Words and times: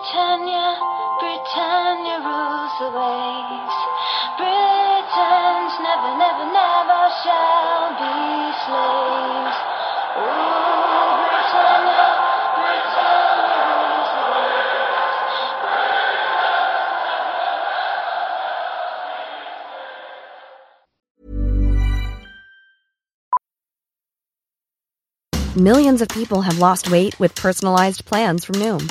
Britannia, 0.00 0.80
Britannia 1.20 2.24
rules 2.24 2.72
the 2.80 2.88
waves. 2.88 3.76
Britons 4.40 5.72
never, 5.84 6.16
never, 6.16 6.46
never 6.56 7.02
shall 7.20 7.92
be 8.00 8.48
slaves. 8.64 9.80
Millions 25.56 26.00
of 26.00 26.08
people 26.08 26.40
have 26.40 26.58
lost 26.58 26.90
weight 26.90 27.18
with 27.20 27.34
personalized 27.34 28.06
plans 28.06 28.46
from 28.46 28.54
Noom, 28.54 28.90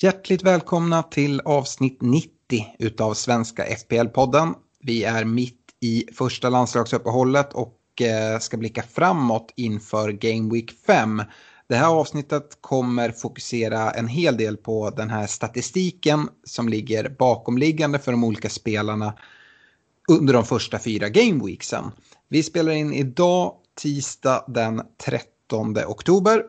Hjärtligt 0.00 0.42
välkomna 0.42 1.02
till 1.02 1.40
avsnitt 1.40 1.98
90 2.02 2.30
utav 2.78 3.14
Svenska 3.14 3.64
FPL-podden. 3.66 4.54
Vi 4.80 5.04
är 5.04 5.24
mitt 5.24 5.60
i 5.80 6.04
första 6.14 6.48
landslagsuppehållet 6.48 7.52
och 7.52 8.02
eh, 8.02 8.38
ska 8.38 8.56
blicka 8.56 8.82
framåt 8.82 9.52
inför 9.56 10.12
Game 10.12 10.54
Week 10.54 10.72
5. 10.86 11.22
Det 11.68 11.76
här 11.76 11.88
avsnittet 11.88 12.58
kommer 12.60 13.10
fokusera 13.10 13.90
en 13.90 14.08
hel 14.08 14.36
del 14.36 14.56
på 14.56 14.90
den 14.90 15.10
här 15.10 15.26
statistiken 15.26 16.28
som 16.44 16.68
ligger 16.68 17.08
bakomliggande 17.08 17.98
för 17.98 18.12
de 18.12 18.24
olika 18.24 18.48
spelarna 18.48 19.14
under 20.08 20.34
de 20.34 20.44
första 20.44 20.78
fyra 20.78 21.08
Game 21.08 21.44
Weeksen. 21.44 21.84
Vi 22.28 22.42
spelar 22.42 22.72
in 22.72 22.92
idag 22.92 23.54
tisdag 23.82 24.44
den 24.48 24.82
13 25.04 25.76
oktober 25.86 26.42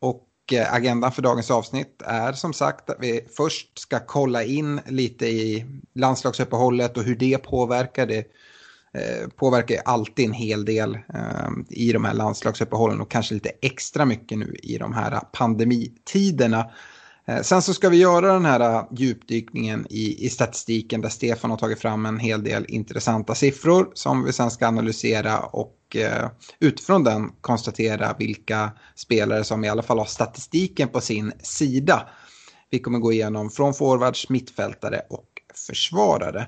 och 0.00 0.28
Eh, 0.52 0.74
agendan 0.74 1.12
för 1.12 1.22
dagens 1.22 1.50
avsnitt 1.50 2.02
är 2.04 2.32
som 2.32 2.52
sagt 2.52 2.90
att 2.90 2.96
vi 3.00 3.26
först 3.36 3.78
ska 3.78 4.00
kolla 4.06 4.44
in 4.44 4.80
lite 4.86 5.26
i 5.26 5.66
landslagsuppehållet 5.94 6.96
och 6.96 7.02
hur 7.02 7.16
det 7.16 7.38
påverkar 7.38 8.06
det 8.06 8.18
eh, 8.94 9.28
påverkar 9.36 9.82
alltid 9.84 10.24
en 10.24 10.32
hel 10.32 10.64
del 10.64 10.94
eh, 10.94 11.50
i 11.70 11.92
de 11.92 12.04
här 12.04 12.14
landslagsuppehållen 12.14 13.00
och 13.00 13.10
kanske 13.10 13.34
lite 13.34 13.52
extra 13.62 14.04
mycket 14.04 14.38
nu 14.38 14.56
i 14.62 14.78
de 14.78 14.92
här 14.92 15.20
pandemitiderna. 15.32 16.70
Eh, 17.26 17.42
sen 17.42 17.62
så 17.62 17.74
ska 17.74 17.88
vi 17.88 17.96
göra 17.96 18.32
den 18.32 18.44
här 18.44 18.60
eh, 18.60 18.84
djupdykningen 18.90 19.86
i, 19.90 20.26
i 20.26 20.30
statistiken 20.30 21.00
där 21.00 21.08
Stefan 21.08 21.50
har 21.50 21.58
tagit 21.58 21.80
fram 21.80 22.06
en 22.06 22.18
hel 22.18 22.44
del 22.44 22.64
intressanta 22.68 23.34
siffror 23.34 23.90
som 23.94 24.24
vi 24.24 24.32
sen 24.32 24.50
ska 24.50 24.66
analysera 24.66 25.38
och 25.38 25.96
eh, 25.96 26.30
utifrån 26.58 27.04
den 27.04 27.30
konstatera 27.40 28.16
vilka 28.18 28.70
spelare 28.94 29.44
som 29.44 29.64
i 29.64 29.68
alla 29.68 29.82
fall 29.82 29.98
har 29.98 30.06
statistiken 30.06 30.88
på 30.88 31.00
sin 31.00 31.32
sida. 31.42 32.08
Vi 32.70 32.78
kommer 32.78 32.98
gå 32.98 33.12
igenom 33.12 33.50
från 33.50 33.74
forwards, 33.74 34.28
mittfältare 34.28 35.00
och 35.10 35.26
försvarare. 35.66 36.46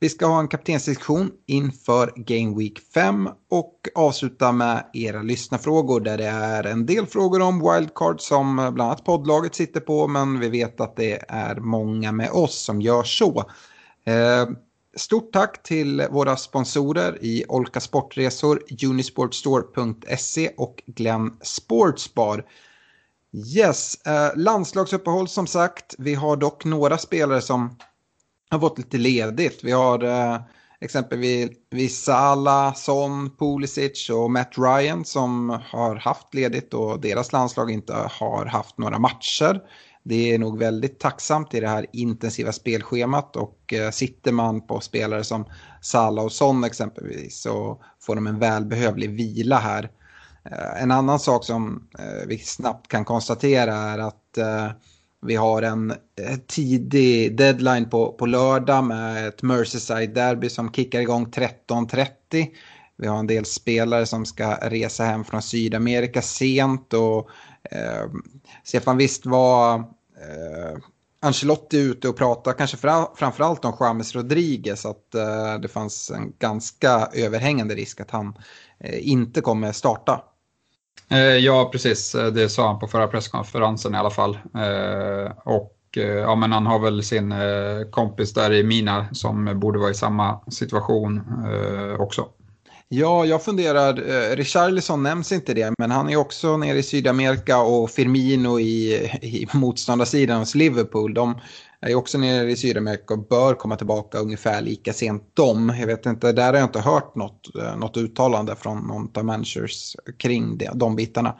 Vi 0.00 0.08
ska 0.08 0.26
ha 0.26 0.40
en 0.40 0.48
kaptensdiskussion 0.48 1.30
inför 1.46 2.12
Game 2.16 2.56
Week 2.58 2.78
5 2.94 3.28
och 3.50 3.88
avsluta 3.94 4.52
med 4.52 4.86
era 4.92 5.22
lyssnarfrågor 5.22 6.00
där 6.00 6.18
det 6.18 6.26
är 6.26 6.64
en 6.64 6.86
del 6.86 7.06
frågor 7.06 7.42
om 7.42 7.72
wildcard 7.72 8.20
som 8.20 8.56
bland 8.56 8.80
annat 8.80 9.04
poddlaget 9.04 9.54
sitter 9.54 9.80
på 9.80 10.08
men 10.08 10.40
vi 10.40 10.48
vet 10.48 10.80
att 10.80 10.96
det 10.96 11.24
är 11.28 11.56
många 11.56 12.12
med 12.12 12.30
oss 12.30 12.58
som 12.58 12.80
gör 12.80 13.02
så. 13.02 13.44
Eh, 14.04 14.48
Stort 14.96 15.32
tack 15.32 15.62
till 15.62 16.06
våra 16.10 16.36
sponsorer 16.36 17.18
i 17.24 17.44
Olka 17.48 17.80
Sportresor, 17.80 18.62
Unisportstore.se 18.84 20.50
och 20.56 20.82
Glenn 20.86 21.36
Sportsbar. 21.42 22.44
Yes, 23.56 24.06
eh, 24.06 24.36
landslagsuppehåll 24.36 25.28
som 25.28 25.46
sagt. 25.46 25.94
Vi 25.98 26.14
har 26.14 26.36
dock 26.36 26.64
några 26.64 26.98
spelare 26.98 27.40
som 27.40 27.76
har 28.50 28.58
fått 28.58 28.78
lite 28.78 28.98
ledigt. 28.98 29.64
Vi 29.64 29.72
har 29.72 30.04
eh, 30.04 30.40
exempelvis 30.80 32.04
Salah, 32.04 32.74
Son, 32.74 33.30
Pulisic 33.38 34.10
och 34.10 34.30
Matt 34.30 34.52
Ryan 34.58 35.04
som 35.04 35.60
har 35.64 35.96
haft 35.96 36.34
ledigt 36.34 36.74
och 36.74 37.00
deras 37.00 37.32
landslag 37.32 37.70
inte 37.70 37.94
har 37.94 38.46
haft 38.46 38.78
några 38.78 38.98
matcher. 38.98 39.60
Det 40.02 40.34
är 40.34 40.38
nog 40.38 40.58
väldigt 40.58 41.00
tacksamt 41.00 41.54
i 41.54 41.60
det 41.60 41.68
här 41.68 41.86
intensiva 41.92 42.52
spelschemat 42.52 43.36
och 43.36 43.72
eh, 43.72 43.90
sitter 43.90 44.32
man 44.32 44.66
på 44.66 44.80
spelare 44.80 45.24
som 45.24 45.44
Salah 45.82 46.24
och 46.24 46.32
Son 46.32 46.64
exempelvis 46.64 47.40
så 47.40 47.82
får 48.00 48.14
de 48.14 48.26
en 48.26 48.38
välbehövlig 48.38 49.10
vila 49.10 49.56
här. 49.58 49.90
Eh, 50.44 50.82
en 50.82 50.90
annan 50.90 51.18
sak 51.18 51.44
som 51.44 51.88
eh, 51.98 52.26
vi 52.26 52.38
snabbt 52.38 52.88
kan 52.88 53.04
konstatera 53.04 53.74
är 53.74 53.98
att 53.98 54.38
eh, 54.38 54.70
vi 55.22 55.36
har 55.36 55.62
en 55.62 55.90
eh, 55.90 56.36
tidig 56.46 57.36
deadline 57.36 57.90
på, 57.90 58.12
på 58.12 58.26
lördag 58.26 58.84
med 58.84 59.28
ett 59.28 59.42
Merseyside-derby 59.42 60.48
som 60.48 60.72
kickar 60.72 61.00
igång 61.00 61.26
13.30. 61.26 62.46
Vi 62.96 63.06
har 63.06 63.18
en 63.18 63.26
del 63.26 63.44
spelare 63.44 64.06
som 64.06 64.26
ska 64.26 64.54
resa 64.54 65.04
hem 65.04 65.24
från 65.24 65.42
Sydamerika 65.42 66.22
sent 66.22 66.94
och 66.94 67.30
eh, 67.70 68.10
Stefan 68.64 68.96
visst 68.96 69.26
var 69.26 69.74
eh, 69.74 70.78
Ancelotti 71.20 71.78
ute 71.78 72.08
och 72.08 72.16
pratade 72.16 72.56
kanske 72.56 72.76
fra, 72.76 73.06
framförallt 73.16 73.64
om 73.64 73.76
James 73.80 74.14
Rodriguez 74.14 74.86
att 74.86 75.14
eh, 75.14 75.54
det 75.62 75.68
fanns 75.68 76.10
en 76.10 76.32
ganska 76.38 77.08
överhängande 77.12 77.74
risk 77.74 78.00
att 78.00 78.10
han 78.10 78.38
eh, 78.80 79.08
inte 79.08 79.40
kommer 79.40 79.72
starta. 79.72 80.22
Eh, 81.10 81.18
ja, 81.18 81.68
precis. 81.72 82.14
Eh, 82.14 82.26
det 82.26 82.48
sa 82.48 82.66
han 82.66 82.78
på 82.78 82.86
förra 82.86 83.08
presskonferensen 83.08 83.94
i 83.94 83.98
alla 83.98 84.10
fall. 84.10 84.38
Eh, 84.54 85.32
och 85.44 85.74
ja, 85.96 86.34
men 86.34 86.52
han 86.52 86.66
har 86.66 86.78
väl 86.78 87.02
sin 87.02 87.34
kompis 87.90 88.34
där 88.34 88.52
i 88.52 88.62
Mina 88.62 89.06
som 89.12 89.60
borde 89.60 89.78
vara 89.78 89.90
i 89.90 89.94
samma 89.94 90.40
situation 90.50 91.22
också. 91.98 92.28
Ja, 92.88 93.24
jag 93.24 93.44
funderar, 93.44 93.94
Richarlison 94.36 95.02
nämns 95.02 95.32
inte 95.32 95.54
det, 95.54 95.74
men 95.78 95.90
han 95.90 96.08
är 96.08 96.16
också 96.16 96.56
nere 96.56 96.78
i 96.78 96.82
Sydamerika 96.82 97.58
och 97.58 97.90
Firmino 97.90 98.60
i, 98.60 98.94
i 99.22 99.46
motståndarsidan 99.52 100.38
hos 100.38 100.54
Liverpool. 100.54 101.14
De 101.14 101.34
är 101.80 101.94
också 101.94 102.18
nere 102.18 102.50
i 102.50 102.56
Sydamerika 102.56 103.14
och 103.14 103.28
bör 103.28 103.54
komma 103.54 103.76
tillbaka 103.76 104.18
ungefär 104.18 104.62
lika 104.62 104.92
sent 104.92 105.36
dem. 105.36 105.74
Jag 105.80 105.86
vet 105.86 106.06
inte, 106.06 106.32
där 106.32 106.46
har 106.46 106.54
jag 106.54 106.64
inte 106.64 106.80
hört 106.80 107.14
något, 107.14 107.56
eh, 107.56 107.76
något 107.76 107.96
uttalande 107.96 108.56
från 108.56 108.86
någon 108.86 109.10
av 109.14 109.24
managers 109.24 109.96
kring 110.18 110.58
det, 110.58 110.70
de 110.74 110.96
bitarna. 110.96 111.34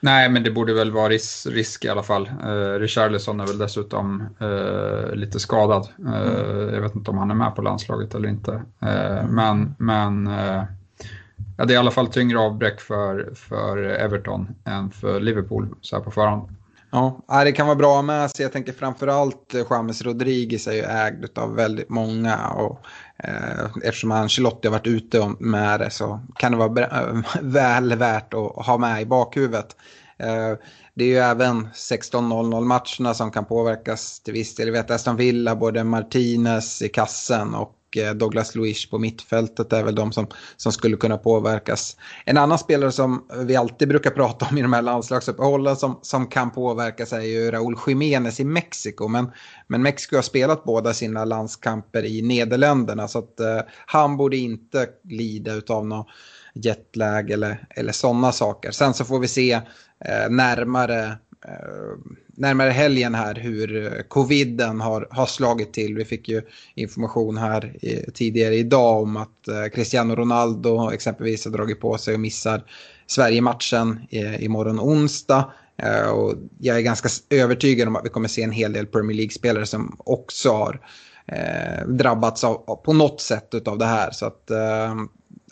Nej, 0.00 0.28
men 0.28 0.42
det 0.42 0.50
borde 0.50 0.74
väl 0.74 0.92
vara 0.92 1.08
ris 1.08 1.46
risk 1.46 1.84
i 1.84 1.88
alla 1.88 2.02
fall. 2.02 2.30
Eh, 2.44 2.78
Richarlison 2.78 3.40
är 3.40 3.46
väl 3.46 3.58
dessutom 3.58 4.26
eh, 4.40 5.14
lite 5.14 5.40
skadad. 5.40 5.88
Eh, 6.06 6.74
Jag 6.74 6.82
vet 6.82 6.94
inte 6.94 7.10
om 7.10 7.18
han 7.18 7.30
är 7.30 7.34
med 7.34 7.54
på 7.54 7.62
landslaget 7.62 8.14
eller 8.14 8.28
inte. 8.28 8.52
Eh, 8.82 9.28
men 9.28 9.74
men 9.78 10.26
eh, 10.26 10.62
ja, 11.56 11.64
det 11.64 11.72
är 11.72 11.74
i 11.74 11.76
alla 11.76 11.90
fall 11.90 12.06
tyngre 12.06 12.38
avbräck 12.38 12.80
för, 12.80 13.32
för 13.34 13.76
Everton 13.78 14.48
än 14.64 14.90
för 14.90 15.20
Liverpool 15.20 15.68
så 15.80 15.96
här 15.96 16.02
på 16.02 16.10
förhand. 16.10 16.48
Ja, 16.90 17.24
det 17.44 17.52
kan 17.52 17.66
vara 17.66 17.76
bra 17.76 18.02
med 18.02 18.30
sig. 18.30 18.42
Jag 18.42 18.52
tänker 18.52 18.72
framförallt 18.72 19.54
eh, 19.54 19.66
James 19.70 20.02
Rodriguez 20.02 20.66
är 20.66 20.72
ju 20.72 20.82
ägd 20.82 21.38
av 21.38 21.54
väldigt 21.54 21.88
många. 21.88 22.48
Och, 22.48 22.80
eh, 23.18 23.64
eftersom 23.82 24.12
Ancelotti 24.12 24.68
har 24.68 24.72
varit 24.72 24.86
ute 24.86 25.32
med 25.38 25.80
det 25.80 25.90
så 25.90 26.20
kan 26.36 26.52
det 26.52 26.58
vara 26.58 26.86
eh, 26.86 27.16
väl 27.42 27.94
värt 27.94 28.34
att 28.34 28.66
ha 28.66 28.78
med 28.78 29.02
i 29.02 29.06
bakhuvudet. 29.06 29.76
Eh, 30.18 30.52
det 30.94 31.04
är 31.04 31.08
ju 31.08 31.16
även 31.16 31.68
16.00 31.68 32.64
matcherna 32.64 33.14
som 33.14 33.30
kan 33.30 33.44
påverkas 33.44 34.20
till 34.20 34.32
viss 34.32 34.54
del. 34.54 34.66
Jag 34.66 34.72
vet 34.72 34.90
Aston 34.90 35.16
Villa, 35.16 35.56
både 35.56 35.84
Martinez 35.84 36.82
i 36.82 36.88
kassen 36.88 37.54
och 37.54 37.75
Eh, 37.96 38.14
Douglas 38.14 38.54
Luiz 38.54 38.90
på 38.90 38.98
mittfältet 38.98 39.72
är 39.72 39.82
väl 39.82 39.94
de 39.94 40.12
som, 40.12 40.26
som 40.56 40.72
skulle 40.72 40.96
kunna 40.96 41.18
påverkas. 41.18 41.96
En 42.24 42.38
annan 42.38 42.58
spelare 42.58 42.92
som 42.92 43.26
vi 43.44 43.56
alltid 43.56 43.88
brukar 43.88 44.10
prata 44.10 44.46
om 44.50 44.58
i 44.58 44.62
de 44.62 44.72
här 44.72 44.82
landslagsuppehållen 44.82 45.76
som, 45.76 45.98
som 46.02 46.26
kan 46.26 46.50
påverkas 46.50 47.12
är 47.12 47.20
ju 47.20 47.50
Raúl 47.50 47.76
Jiménez 47.86 48.40
i 48.40 48.44
Mexiko. 48.44 49.08
Men, 49.08 49.32
men 49.66 49.82
Mexiko 49.82 50.16
har 50.16 50.22
spelat 50.22 50.64
båda 50.64 50.94
sina 50.94 51.24
landskamper 51.24 52.04
i 52.04 52.22
Nederländerna 52.22 53.08
så 53.08 53.18
att 53.18 53.40
eh, 53.40 53.60
han 53.86 54.16
borde 54.16 54.36
inte 54.36 54.88
lida 55.04 55.52
av 55.68 55.86
något 55.86 56.06
jetlag 56.54 57.30
eller, 57.30 57.66
eller 57.70 57.92
sådana 57.92 58.32
saker. 58.32 58.70
Sen 58.70 58.94
så 58.94 59.04
får 59.04 59.18
vi 59.18 59.28
se 59.28 59.52
eh, 60.04 60.30
närmare 60.30 61.18
Eh, 61.48 61.98
närmare 62.36 62.70
helgen 62.70 63.14
här 63.14 63.34
hur 63.34 63.84
eh, 63.84 64.02
coviden 64.02 64.80
har, 64.80 65.08
har 65.10 65.26
slagit 65.26 65.72
till. 65.72 65.94
Vi 65.94 66.04
fick 66.04 66.28
ju 66.28 66.42
information 66.74 67.36
här 67.36 67.84
i, 67.84 68.10
tidigare 68.14 68.54
idag 68.54 69.02
om 69.02 69.16
att 69.16 69.48
eh, 69.48 69.66
Cristiano 69.74 70.14
Ronaldo 70.14 70.90
exempelvis 70.90 71.44
har 71.44 71.52
dragit 71.52 71.80
på 71.80 71.98
sig 71.98 72.14
och 72.14 72.20
missar 72.20 72.62
Sverige-matchen 73.06 74.00
eh, 74.10 74.44
imorgon 74.44 74.80
onsdag. 74.80 75.50
och 76.12 76.34
jag 76.58 76.76
är 76.76 76.80
ganska 76.80 77.08
övertygad 77.30 77.88
om 77.88 77.96
att 77.96 78.04
vi 78.04 78.08
kommer 78.08 78.28
se 78.28 78.42
en 78.42 78.50
hel 78.50 78.72
del 78.72 78.86
Premier 78.86 79.16
League-spelare 79.16 79.66
som 79.66 79.96
också 79.98 80.52
har 80.52 80.80
drabbats 81.86 82.44
av, 82.44 82.82
på 82.84 82.92
något 82.92 83.20
sätt 83.20 83.68
av 83.68 83.78
det 83.78 83.84
här. 83.84 84.10
Så 84.10 84.26
att 84.26 84.50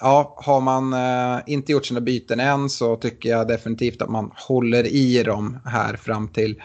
ja, 0.04 0.34
har 0.36 0.60
man 0.60 0.92
eh, 0.92 1.42
inte 1.46 1.72
gjort 1.72 1.86
sina 1.86 2.00
byten 2.00 2.40
än 2.40 2.70
så 2.70 2.96
tycker 2.96 3.28
jag 3.28 3.48
definitivt 3.48 4.02
att 4.02 4.10
man 4.10 4.30
håller 4.34 4.86
i 4.86 5.22
dem 5.22 5.58
här 5.64 5.96
fram 5.96 6.28
till, 6.28 6.62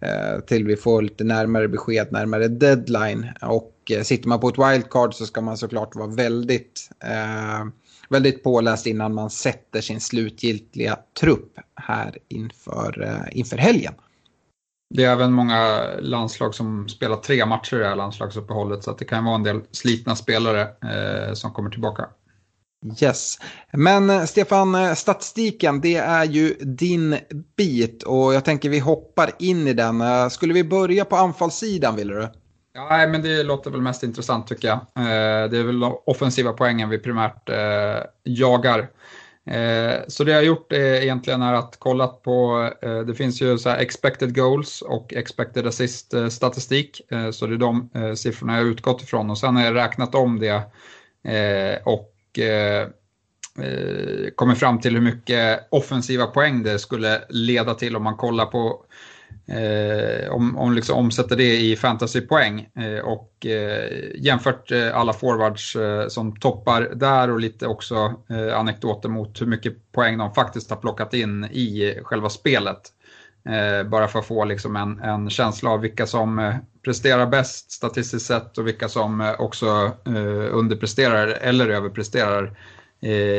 eh, 0.00 0.40
till 0.46 0.66
vi 0.66 0.76
får 0.76 1.02
lite 1.02 1.24
närmare 1.24 1.68
besked, 1.68 2.12
närmare 2.12 2.48
deadline. 2.48 3.26
Och 3.42 3.74
eh, 3.90 4.02
sitter 4.02 4.28
man 4.28 4.40
på 4.40 4.48
ett 4.48 4.58
wildcard 4.58 5.14
så 5.14 5.26
ska 5.26 5.40
man 5.40 5.56
såklart 5.56 5.94
vara 5.94 6.06
väldigt, 6.06 6.90
eh, 7.04 7.66
väldigt 8.08 8.44
påläst 8.44 8.86
innan 8.86 9.14
man 9.14 9.30
sätter 9.30 9.80
sin 9.80 10.00
slutgiltiga 10.00 10.98
trupp 11.20 11.58
här 11.74 12.18
inför, 12.28 13.02
eh, 13.02 13.38
inför 13.38 13.56
helgen. 13.56 13.94
Det 14.94 15.04
är 15.04 15.12
även 15.12 15.32
många 15.32 15.86
landslag 16.00 16.54
som 16.54 16.88
spelar 16.88 17.16
tre 17.16 17.46
matcher 17.46 17.76
i 17.76 17.78
det 17.78 17.88
här 17.88 17.96
landslagsuppehållet 17.96 18.84
så 18.84 18.90
att 18.90 18.98
det 18.98 19.04
kan 19.04 19.24
vara 19.24 19.34
en 19.34 19.42
del 19.42 19.60
slitna 19.70 20.16
spelare 20.16 20.60
eh, 20.62 21.34
som 21.34 21.52
kommer 21.52 21.70
tillbaka. 21.70 22.08
Yes. 23.02 23.38
Men 23.72 24.10
eh, 24.10 24.24
Stefan, 24.24 24.74
eh, 24.74 24.94
statistiken 24.94 25.80
det 25.80 25.96
är 25.96 26.24
ju 26.24 26.54
din 26.60 27.16
bit 27.56 28.02
och 28.02 28.34
jag 28.34 28.44
tänker 28.44 28.68
vi 28.68 28.78
hoppar 28.78 29.30
in 29.38 29.66
i 29.66 29.72
den. 29.72 30.00
Eh, 30.00 30.28
skulle 30.28 30.54
vi 30.54 30.64
börja 30.64 31.04
på 31.04 31.16
anfallssidan 31.16 31.96
vill 31.96 32.08
du? 32.08 32.28
Ja, 32.74 33.06
men 33.06 33.22
det 33.22 33.42
låter 33.42 33.70
väl 33.70 33.80
mest 33.80 34.02
intressant 34.02 34.46
tycker 34.46 34.68
jag. 34.68 34.80
Det 35.50 35.58
är 35.58 35.62
väl 35.62 35.82
offensiva 36.06 36.52
poängen 36.52 36.88
vi 36.88 36.98
primärt 36.98 37.48
jagar. 38.24 38.88
Så 40.08 40.24
det 40.24 40.30
jag 40.30 40.38
har 40.38 40.42
gjort 40.42 40.72
är 40.72 41.02
egentligen 41.02 41.42
är 41.42 41.54
att 41.54 41.76
kollat 41.78 42.22
på, 42.22 42.70
det 43.06 43.14
finns 43.14 43.42
ju 43.42 43.58
så 43.58 43.70
expected 43.70 44.34
goals 44.34 44.82
och 44.82 45.14
expected 45.14 45.66
assist 45.66 46.14
statistik. 46.30 47.00
Så 47.32 47.46
det 47.46 47.54
är 47.54 47.58
de 47.58 47.90
siffrorna 48.16 48.56
jag 48.56 48.64
har 48.64 48.70
utgått 48.70 49.02
ifrån 49.02 49.30
och 49.30 49.38
sen 49.38 49.56
har 49.56 49.64
jag 49.64 49.74
räknat 49.74 50.14
om 50.14 50.40
det 50.40 50.62
och 51.84 52.15
Eh, 52.38 52.82
eh, 53.64 54.30
kommer 54.34 54.54
fram 54.54 54.80
till 54.80 54.94
hur 54.94 55.00
mycket 55.00 55.68
offensiva 55.70 56.26
poäng 56.26 56.62
det 56.62 56.78
skulle 56.78 57.22
leda 57.28 57.74
till 57.74 57.96
om 57.96 58.02
man 58.02 58.16
kollar 58.16 58.46
på 58.46 58.86
Eh, 59.48 60.30
om, 60.30 60.56
om 60.56 60.72
liksom 60.72 60.98
omsätter 60.98 61.36
det 61.36 61.56
i 61.56 61.76
fantasypoäng 61.76 62.68
eh, 62.74 62.98
och 62.98 63.46
eh, 63.46 64.10
jämfört 64.14 64.72
eh, 64.72 64.96
alla 64.96 65.12
forwards 65.12 65.76
eh, 65.76 66.08
som 66.08 66.36
toppar 66.36 66.80
där 66.80 67.30
och 67.30 67.40
lite 67.40 67.66
också 67.66 68.14
eh, 68.30 68.58
anekdoter 68.58 69.08
mot 69.08 69.40
hur 69.40 69.46
mycket 69.46 69.92
poäng 69.92 70.18
de 70.18 70.34
faktiskt 70.34 70.70
har 70.70 70.76
plockat 70.76 71.14
in 71.14 71.44
i 71.44 71.98
själva 72.02 72.28
spelet 72.28 72.80
bara 73.90 74.08
för 74.08 74.18
att 74.18 74.26
få 74.26 74.44
liksom 74.44 74.76
en, 74.76 74.98
en 75.00 75.30
känsla 75.30 75.70
av 75.70 75.80
vilka 75.80 76.06
som 76.06 76.54
presterar 76.84 77.26
bäst 77.26 77.72
statistiskt 77.72 78.26
sett 78.26 78.58
och 78.58 78.66
vilka 78.66 78.88
som 78.88 79.34
också 79.38 79.90
underpresterar 80.50 81.26
eller 81.26 81.68
överpresterar 81.68 82.58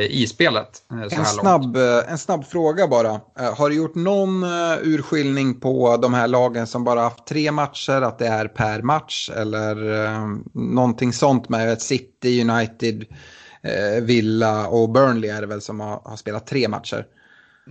i 0.08 0.26
spelet. 0.26 0.68
en, 1.10 1.24
snabb, 1.24 1.76
en 2.08 2.18
snabb 2.18 2.44
fråga 2.44 2.88
bara. 2.88 3.20
Har 3.56 3.68
du 3.68 3.76
gjort 3.76 3.94
någon 3.94 4.44
urskiljning 4.82 5.60
på 5.60 5.96
de 5.96 6.14
här 6.14 6.28
lagen 6.28 6.66
som 6.66 6.84
bara 6.84 7.00
haft 7.00 7.26
tre 7.26 7.52
matcher, 7.52 8.02
att 8.02 8.18
det 8.18 8.26
är 8.26 8.48
per 8.48 8.82
match 8.82 9.30
eller 9.36 9.76
någonting 10.74 11.12
sånt 11.12 11.48
med 11.48 11.72
ett 11.72 11.82
City, 11.82 12.42
United, 12.50 13.04
Villa 14.02 14.68
och 14.68 14.90
Burnley 14.90 15.30
är 15.30 15.40
det 15.40 15.46
väl 15.46 15.60
som 15.60 15.80
har, 15.80 16.00
har 16.04 16.16
spelat 16.16 16.46
tre 16.46 16.68
matcher? 16.68 17.06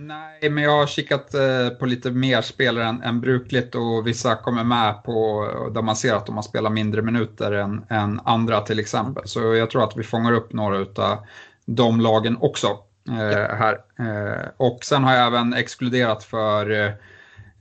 Nej, 0.00 0.50
men 0.50 0.64
jag 0.64 0.70
har 0.70 0.86
kikat 0.86 1.34
på 1.78 1.86
lite 1.86 2.10
mer 2.10 2.42
spelare 2.42 2.84
än, 2.84 3.02
än 3.02 3.20
brukligt 3.20 3.74
och 3.74 4.06
vissa 4.06 4.36
kommer 4.36 4.64
med 4.64 5.04
på 5.04 5.48
där 5.74 5.82
man 5.82 5.96
ser 5.96 6.14
att 6.14 6.26
de 6.26 6.34
har 6.34 6.42
spelat 6.42 6.72
mindre 6.72 7.02
minuter 7.02 7.52
än, 7.52 7.84
än 7.88 8.20
andra 8.24 8.60
till 8.60 8.78
exempel. 8.78 9.28
Så 9.28 9.54
jag 9.54 9.70
tror 9.70 9.84
att 9.84 9.96
vi 9.96 10.02
fångar 10.02 10.32
upp 10.32 10.52
några 10.52 10.78
av 10.78 11.18
de 11.66 12.00
lagen 12.00 12.36
också 12.40 12.66
eh, 13.08 13.56
här. 13.56 13.78
Eh, 13.98 14.48
och 14.56 14.84
sen 14.84 15.04
har 15.04 15.14
jag 15.14 15.26
även 15.26 15.54
exkluderat 15.54 16.24
för 16.24 16.70
eh, 16.70 16.92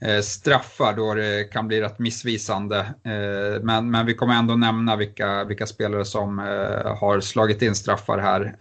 Eh, 0.01 0.21
straffar 0.21 0.93
då 0.93 1.13
det 1.13 1.43
kan 1.51 1.67
bli 1.67 1.81
rätt 1.81 1.99
missvisande. 1.99 2.79
Eh, 2.79 3.61
men, 3.63 3.91
men 3.91 4.05
vi 4.05 4.13
kommer 4.13 4.33
ändå 4.33 4.55
nämna 4.55 4.95
vilka, 4.95 5.43
vilka 5.43 5.65
spelare 5.65 6.05
som 6.05 6.39
eh, 6.39 6.97
har 6.97 7.19
slagit 7.19 7.61
in 7.61 7.75
straffar 7.75 8.17
här 8.17 8.55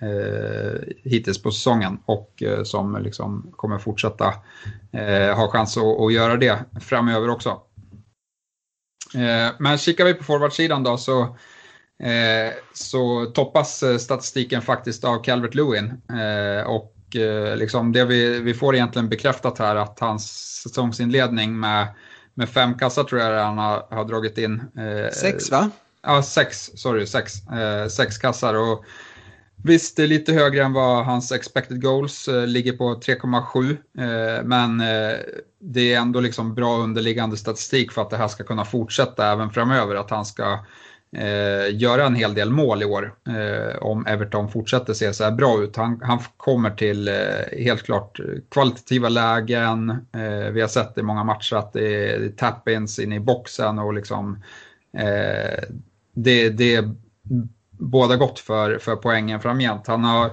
hittills 1.04 1.42
på 1.42 1.50
säsongen 1.50 1.98
och 2.04 2.42
som 2.64 3.02
liksom 3.02 3.52
kommer 3.56 3.78
fortsätta 3.78 4.34
ha 5.34 5.48
chans 5.48 5.76
att, 5.76 6.00
att 6.00 6.12
göra 6.12 6.36
det 6.36 6.58
framöver 6.80 7.30
också. 7.30 7.60
Men 9.58 9.78
kikar 9.78 10.04
vi 10.04 10.14
på 10.14 10.24
forwardsidan 10.24 10.82
då 10.82 10.96
så 10.96 11.36
så 12.72 13.24
toppas 13.24 13.84
statistiken 13.98 14.62
faktiskt 14.62 15.04
av 15.04 15.22
Calvert 15.22 15.54
Lewin. 15.54 16.02
och 16.66 16.95
och 17.06 17.17
eh, 17.17 17.56
liksom 17.56 17.93
det 17.93 18.05
vi, 18.05 18.41
vi 18.41 18.55
får 18.55 18.75
egentligen 18.75 19.08
bekräftat 19.08 19.58
här 19.58 19.76
att 19.76 20.00
hans 20.00 20.26
säsongsinledning 20.62 21.61
med, 21.61 21.87
med 22.35 22.49
fem 22.49 22.79
kassar 22.79 23.05
tror 23.05 23.20
jag 23.20 23.44
han 23.44 23.58
har, 23.58 23.87
har 23.91 24.05
dragit 24.05 24.38
in. 24.38 24.62
Eh, 24.79 25.12
sex 25.12 25.50
va? 25.50 25.70
Ja, 26.03 26.23
sex, 26.23 26.70
sorry, 26.75 27.06
sex, 27.06 27.32
sex 27.91 28.19
kassar. 28.19 28.55
Och, 28.55 28.85
Visst, 29.67 29.97
det 29.97 30.03
är 30.03 30.06
lite 30.06 30.32
högre 30.32 30.64
än 30.64 30.73
vad 30.73 31.05
hans 31.05 31.32
expected 31.32 31.82
goals 31.82 32.29
eh, 32.29 32.47
ligger 32.47 32.73
på 32.73 32.94
3,7. 32.94 33.70
Eh, 33.98 34.44
men 34.44 34.81
eh, 34.81 35.17
det 35.60 35.93
är 35.93 36.01
ändå 36.01 36.20
liksom 36.20 36.55
bra 36.55 36.77
underliggande 36.77 37.36
statistik 37.36 37.93
för 37.93 38.03
att 38.03 38.10
det 38.10 38.17
här 38.17 38.29
ska 38.29 38.44
kunna 38.44 38.65
fortsätta 38.65 39.32
även 39.32 39.51
framöver. 39.51 39.94
Att 39.94 40.10
han 40.10 40.25
ska 40.25 40.65
eh, 41.13 41.77
göra 41.77 42.06
en 42.06 42.15
hel 42.15 42.34
del 42.34 42.51
mål 42.51 42.82
i 42.82 42.84
år 42.84 43.15
eh, 43.29 43.77
om 43.82 44.06
Everton 44.06 44.51
fortsätter 44.51 44.94
se 44.94 45.13
så 45.13 45.25
här 45.25 45.31
bra 45.31 45.63
ut. 45.63 45.77
Han, 45.77 46.01
han 46.03 46.19
kommer 46.36 46.70
till 46.70 47.08
eh, 47.08 47.65
helt 47.65 47.82
klart 47.82 48.20
kvalitativa 48.51 49.08
lägen. 49.08 49.91
Eh, 49.91 50.51
vi 50.53 50.60
har 50.60 50.69
sett 50.69 50.98
i 50.98 51.03
många 51.03 51.25
matcher 51.25 51.56
att 51.56 51.72
det 51.72 52.10
är 52.10 52.29
tap-ins 52.29 52.98
in 52.98 53.13
i 53.13 53.20
boxen 53.20 53.79
och 53.79 53.94
liksom 53.94 54.43
eh, 54.98 55.65
det, 56.15 56.48
det 56.48 56.75
är 56.75 56.94
båda 57.70 58.17
gott 58.17 58.39
för, 58.39 58.79
för 58.79 58.96
poängen 58.96 59.41
framgent. 59.41 59.86
Han 59.86 60.05
har 60.05 60.31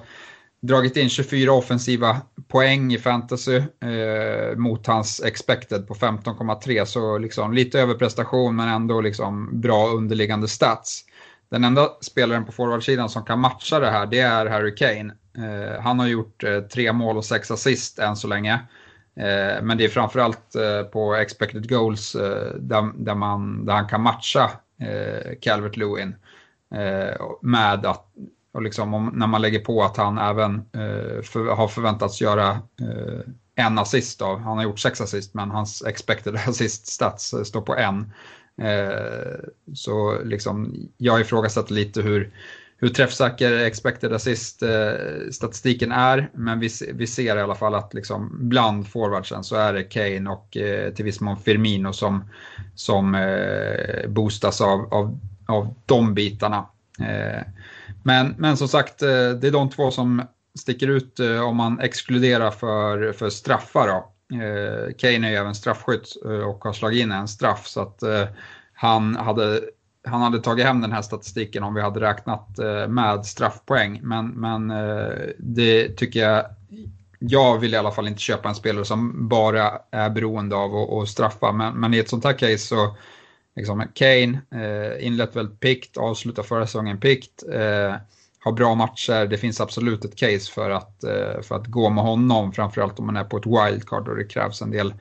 dragit 0.63 0.98
in 0.98 1.10
24 1.10 1.53
offensiva 1.53 2.22
poäng 2.48 2.93
i 2.93 2.98
fantasy 2.98 3.55
eh, 3.55 4.58
mot 4.58 4.88
hans 4.88 5.24
expected 5.24 5.88
på 5.88 5.93
15,3 5.93 6.86
så 6.86 7.17
liksom 7.17 7.53
lite 7.53 7.79
överprestation 7.79 8.55
men 8.55 8.67
ändå 8.67 9.01
liksom 9.01 9.62
bra 9.62 9.88
underliggande 9.88 10.48
stats. 10.48 11.05
Den 11.51 11.63
enda 11.63 11.89
spelaren 12.01 12.46
på 12.46 12.51
forwardsidan 12.51 13.10
som 13.10 13.25
kan 13.25 13.39
matcha 13.39 13.79
det 13.79 13.89
här 13.89 14.05
det 14.05 14.20
är 14.20 14.46
Harry 14.46 14.75
Kane. 14.75 15.13
Eh, 15.38 15.82
han 15.82 16.00
har 16.00 16.08
gjort 16.08 16.43
eh, 16.43 16.60
tre 16.60 16.93
mål 16.93 17.17
och 17.17 17.25
sex 17.25 17.51
assist 17.51 18.00
än 18.00 18.15
så 18.15 18.27
länge. 18.27 18.53
Eh, 19.15 19.63
men 19.63 19.77
det 19.77 19.86
är 19.86 19.89
framförallt 19.89 20.55
eh, 20.55 20.84
på 20.84 21.15
expected 21.15 21.70
goals 21.70 22.15
eh, 22.15 22.53
där, 22.60 23.03
där, 23.03 23.15
man, 23.15 23.65
där 23.65 23.74
han 23.74 23.88
kan 23.88 24.01
matcha 24.01 24.51
eh, 24.82 25.32
Calvert 25.41 25.77
Lewin 25.77 26.15
eh, 26.75 27.22
med 27.41 27.86
att 27.86 28.08
och 28.53 28.62
liksom 28.62 28.93
om, 28.93 29.12
när 29.15 29.27
man 29.27 29.41
lägger 29.41 29.60
på 29.60 29.83
att 29.83 29.98
han 29.98 30.17
även 30.17 30.55
eh, 30.55 31.22
för, 31.22 31.55
har 31.55 31.67
förväntats 31.67 32.22
göra 32.22 32.50
eh, 32.81 33.19
en 33.55 33.79
assist. 33.79 34.19
Då. 34.19 34.36
Han 34.36 34.57
har 34.57 34.63
gjort 34.63 34.79
sex 34.79 35.01
assist 35.01 35.33
men 35.33 35.51
hans 35.51 35.83
expected 35.86 36.36
assist 36.48 36.88
stats 36.88 37.33
står 37.43 37.62
på 37.62 37.75
en. 37.75 38.13
Eh, 38.62 39.39
så 39.74 40.24
liksom, 40.24 40.75
jag 40.98 41.22
ifrågasätter 41.22 41.74
lite 41.74 42.01
hur, 42.01 42.33
hur 42.77 42.89
träffsäker 42.89 43.60
expected 43.60 44.13
assist-statistiken 44.13 45.91
eh, 45.91 45.98
är. 45.98 46.29
Men 46.33 46.60
vi, 46.60 46.69
vi 46.93 47.07
ser 47.07 47.38
i 47.38 47.41
alla 47.41 47.55
fall 47.55 47.75
att 47.75 47.93
liksom 47.93 48.50
bland 48.50 48.88
forwardsen 48.88 49.43
så 49.43 49.55
är 49.55 49.74
det 49.74 49.83
Kane 49.83 50.29
och 50.29 50.57
eh, 50.57 50.93
till 50.93 51.05
viss 51.05 51.22
mån 51.22 51.38
Firmino 51.38 51.93
som, 51.93 52.24
som 52.75 53.15
eh, 53.15 54.10
boostas 54.10 54.62
av, 54.62 54.93
av, 54.93 55.19
av 55.48 55.75
de 55.86 56.13
bitarna. 56.13 56.65
Eh, 57.00 57.43
men, 58.03 58.35
men 58.38 58.57
som 58.57 58.67
sagt, 58.67 59.01
eh, 59.01 59.29
det 59.29 59.47
är 59.47 59.51
de 59.51 59.69
två 59.69 59.91
som 59.91 60.21
sticker 60.59 60.88
ut 60.88 61.19
eh, 61.19 61.41
om 61.41 61.57
man 61.57 61.79
exkluderar 61.79 62.51
för, 62.51 63.12
för 63.12 63.29
straffar. 63.29 63.88
Då. 63.88 64.09
Eh, 64.38 64.93
Kane 64.97 65.27
är 65.27 65.31
ju 65.31 65.38
även 65.38 65.55
straffskytt 65.55 66.15
och 66.45 66.63
har 66.63 66.73
slagit 66.73 67.01
in 67.01 67.12
en 67.12 67.27
straff 67.27 67.67
så 67.67 67.81
att 67.81 68.03
han 68.73 69.15
hade 69.15 69.62
han 70.07 70.21
hade 70.21 70.39
tagit 70.39 70.65
hem 70.65 70.81
den 70.81 70.91
här 70.91 71.01
statistiken 71.01 71.63
om 71.63 71.73
vi 71.73 71.81
hade 71.81 72.00
räknat 72.00 72.50
med 72.88 73.25
straffpoäng. 73.25 74.00
Men, 74.03 74.27
men 74.27 74.73
det 75.38 75.89
tycker 75.89 76.19
jag, 76.19 76.45
jag 77.19 77.59
vill 77.59 77.73
i 77.73 77.77
alla 77.77 77.91
fall 77.91 78.07
inte 78.07 78.21
köpa 78.21 78.50
en 78.50 78.55
spelare 78.55 78.85
som 78.85 79.27
bara 79.27 79.71
är 79.91 80.09
beroende 80.09 80.55
av 80.55 80.75
att 80.75 81.09
straffa. 81.09 81.51
Men, 81.51 81.73
men, 81.73 81.93
i 81.93 81.97
ett 81.97 82.09
sånt 82.09 82.23
här 82.23 82.33
case 82.33 82.57
så, 82.57 82.95
liksom, 83.55 83.83
Kane 83.93 84.41
eh, 84.51 85.05
inlett 85.05 85.36
väldigt 85.36 85.60
pikt, 85.60 85.98
avslutar 85.98 86.43
förra 86.43 86.67
säsongen 86.67 87.00
pikt, 87.00 87.43
eh, 87.53 87.95
har 88.39 88.51
bra 88.51 88.75
matcher. 88.75 89.25
Det 89.27 89.38
finns 89.38 89.62
absolut 89.62 90.05
ett 90.05 90.15
case 90.15 90.51
för 90.51 90.69
att, 90.69 91.03
eh, 91.03 91.41
för 91.41 91.55
att 91.55 91.67
gå 91.67 91.89
med 91.89 92.03
honom, 92.03 92.51
framförallt 92.51 93.00
om 93.00 93.05
man 93.05 93.17
är 93.17 93.24
på 93.24 93.38
ett 93.38 93.45
wildcard 93.45 94.07
och 94.07 94.15
det 94.15 94.24
krävs 94.24 94.62
en 94.62 94.72
del 94.72 94.93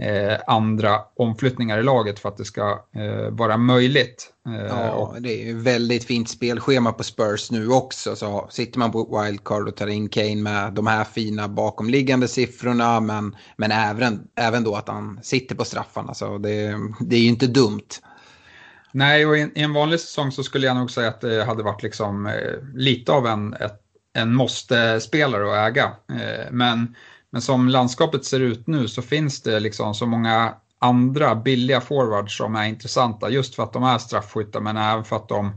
eh, 0.00 0.38
andra 0.46 1.00
omflyttningar 1.16 1.78
i 1.78 1.82
laget 1.82 2.18
för 2.18 2.28
att 2.28 2.36
det 2.36 2.44
ska 2.44 2.84
eh, 2.94 3.30
vara 3.30 3.56
möjligt. 3.56 4.32
Eh, 4.46 4.66
ja, 4.66 4.90
och... 4.90 5.22
det 5.22 5.42
är 5.42 5.46
ju 5.46 5.58
väldigt 5.58 6.04
fint 6.04 6.28
spelschema 6.28 6.92
på 6.92 7.02
Spurs 7.02 7.50
nu 7.50 7.68
också. 7.68 8.16
Så 8.16 8.46
sitter 8.50 8.78
man 8.78 8.92
på 8.92 9.22
wildcard 9.22 9.68
och 9.68 9.76
tar 9.76 9.86
in 9.86 10.08
Kane 10.08 10.36
med 10.36 10.72
de 10.72 10.86
här 10.86 11.04
fina 11.04 11.48
bakomliggande 11.48 12.28
siffrorna 12.28 13.00
men, 13.00 13.36
men 13.56 13.72
även, 13.72 14.20
även 14.36 14.64
då 14.64 14.74
att 14.74 14.88
han 14.88 15.20
sitter 15.22 15.54
på 15.54 15.64
straffarna. 15.64 16.14
Så 16.14 16.38
det, 16.38 16.74
det 17.00 17.16
är 17.16 17.20
ju 17.20 17.28
inte 17.28 17.46
dumt. 17.46 17.88
Nej, 18.92 19.26
och 19.26 19.36
i 19.36 19.50
en 19.54 19.72
vanlig 19.72 20.00
säsong 20.00 20.32
så 20.32 20.42
skulle 20.42 20.66
jag 20.66 20.76
nog 20.76 20.90
säga 20.90 21.08
att 21.08 21.20
det 21.20 21.44
hade 21.44 21.62
varit 21.62 21.82
liksom 21.82 22.26
eh, 22.26 22.74
lite 22.74 23.12
av 23.12 23.26
en, 23.26 23.54
ett, 23.54 23.80
en 24.12 24.34
måste-spelare 24.34 25.50
att 25.50 25.70
äga. 25.70 25.84
Eh, 26.08 26.46
men 26.50 26.94
men 27.30 27.42
som 27.42 27.68
landskapet 27.68 28.24
ser 28.24 28.40
ut 28.40 28.66
nu 28.66 28.88
så 28.88 29.02
finns 29.02 29.42
det 29.42 29.60
liksom 29.60 29.94
så 29.94 30.06
många 30.06 30.54
andra 30.78 31.34
billiga 31.34 31.80
forwards 31.80 32.36
som 32.36 32.56
är 32.56 32.66
intressanta 32.66 33.30
just 33.30 33.54
för 33.54 33.62
att 33.62 33.72
de 33.72 33.82
är 33.82 33.98
straffskyttar 33.98 34.60
men 34.60 34.76
även 34.76 35.04
för 35.04 35.16
att 35.16 35.28
de 35.28 35.50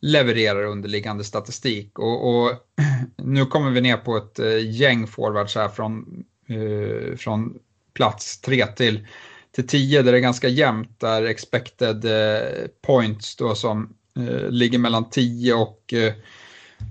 levererar 0.00 0.64
underliggande 0.64 1.24
statistik. 1.24 1.98
Och, 1.98 2.28
och 2.28 2.52
nu 3.16 3.46
kommer 3.46 3.70
vi 3.70 3.80
ner 3.80 3.96
på 3.96 4.16
ett 4.16 4.38
eh, 4.38 4.70
gäng 4.70 5.06
forwards 5.06 5.54
här 5.54 5.68
från, 5.68 6.24
uh, 6.50 7.16
från 7.16 7.58
plats 7.94 8.40
3 8.40 8.66
till, 8.66 9.06
till 9.52 9.66
10 9.66 10.02
där 10.02 10.12
det 10.12 10.18
är 10.18 10.22
ganska 10.22 10.48
jämnt 10.48 11.00
där 11.00 11.22
expected 11.22 12.04
eh, 12.04 12.66
points 12.82 13.36
då 13.36 13.54
som 13.54 13.94
uh, 14.18 14.48
ligger 14.50 14.78
mellan 14.78 15.10
10 15.10 15.54
och 15.54 15.94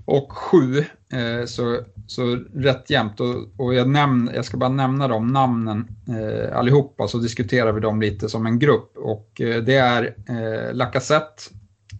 och 0.04 0.32
7. 0.32 0.84
Eh, 1.12 1.44
så, 1.44 1.80
så 2.06 2.36
rätt 2.54 2.90
jämnt. 2.90 3.20
Och, 3.20 3.36
och 3.56 3.74
jag, 3.74 3.88
nämn, 3.88 4.30
jag 4.34 4.44
ska 4.44 4.56
bara 4.56 4.70
nämna 4.70 5.08
de 5.08 5.26
namnen 5.26 5.88
eh, 6.08 6.58
allihopa 6.58 7.08
så 7.08 7.18
diskuterar 7.18 7.72
vi 7.72 7.80
dem 7.80 8.00
lite 8.00 8.28
som 8.28 8.46
en 8.46 8.58
grupp. 8.58 8.96
Och 8.96 9.40
eh, 9.40 9.62
det 9.62 9.76
är 9.76 10.16
eh, 10.28 10.74
Lacazette, 10.74 11.42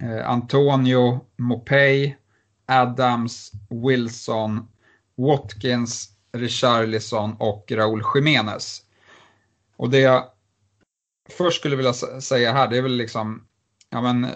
eh, 0.00 0.30
Antonio, 0.30 1.20
Mopey, 1.36 2.14
Adams, 2.66 3.52
Wilson, 3.84 4.68
Watkins, 5.16 6.08
Richarlison 6.32 7.36
och 7.38 7.72
Raúl 7.72 8.02
Jiménez. 8.14 8.82
Och 9.76 9.90
det 9.90 9.98
jag 9.98 10.24
först 11.30 11.58
skulle 11.58 11.76
vilja 11.76 11.92
säga 11.92 12.52
här, 12.52 12.68
det 12.68 12.78
är 12.78 12.82
väl 12.82 12.96
liksom, 12.96 13.46
ja 13.90 14.00
men 14.00 14.26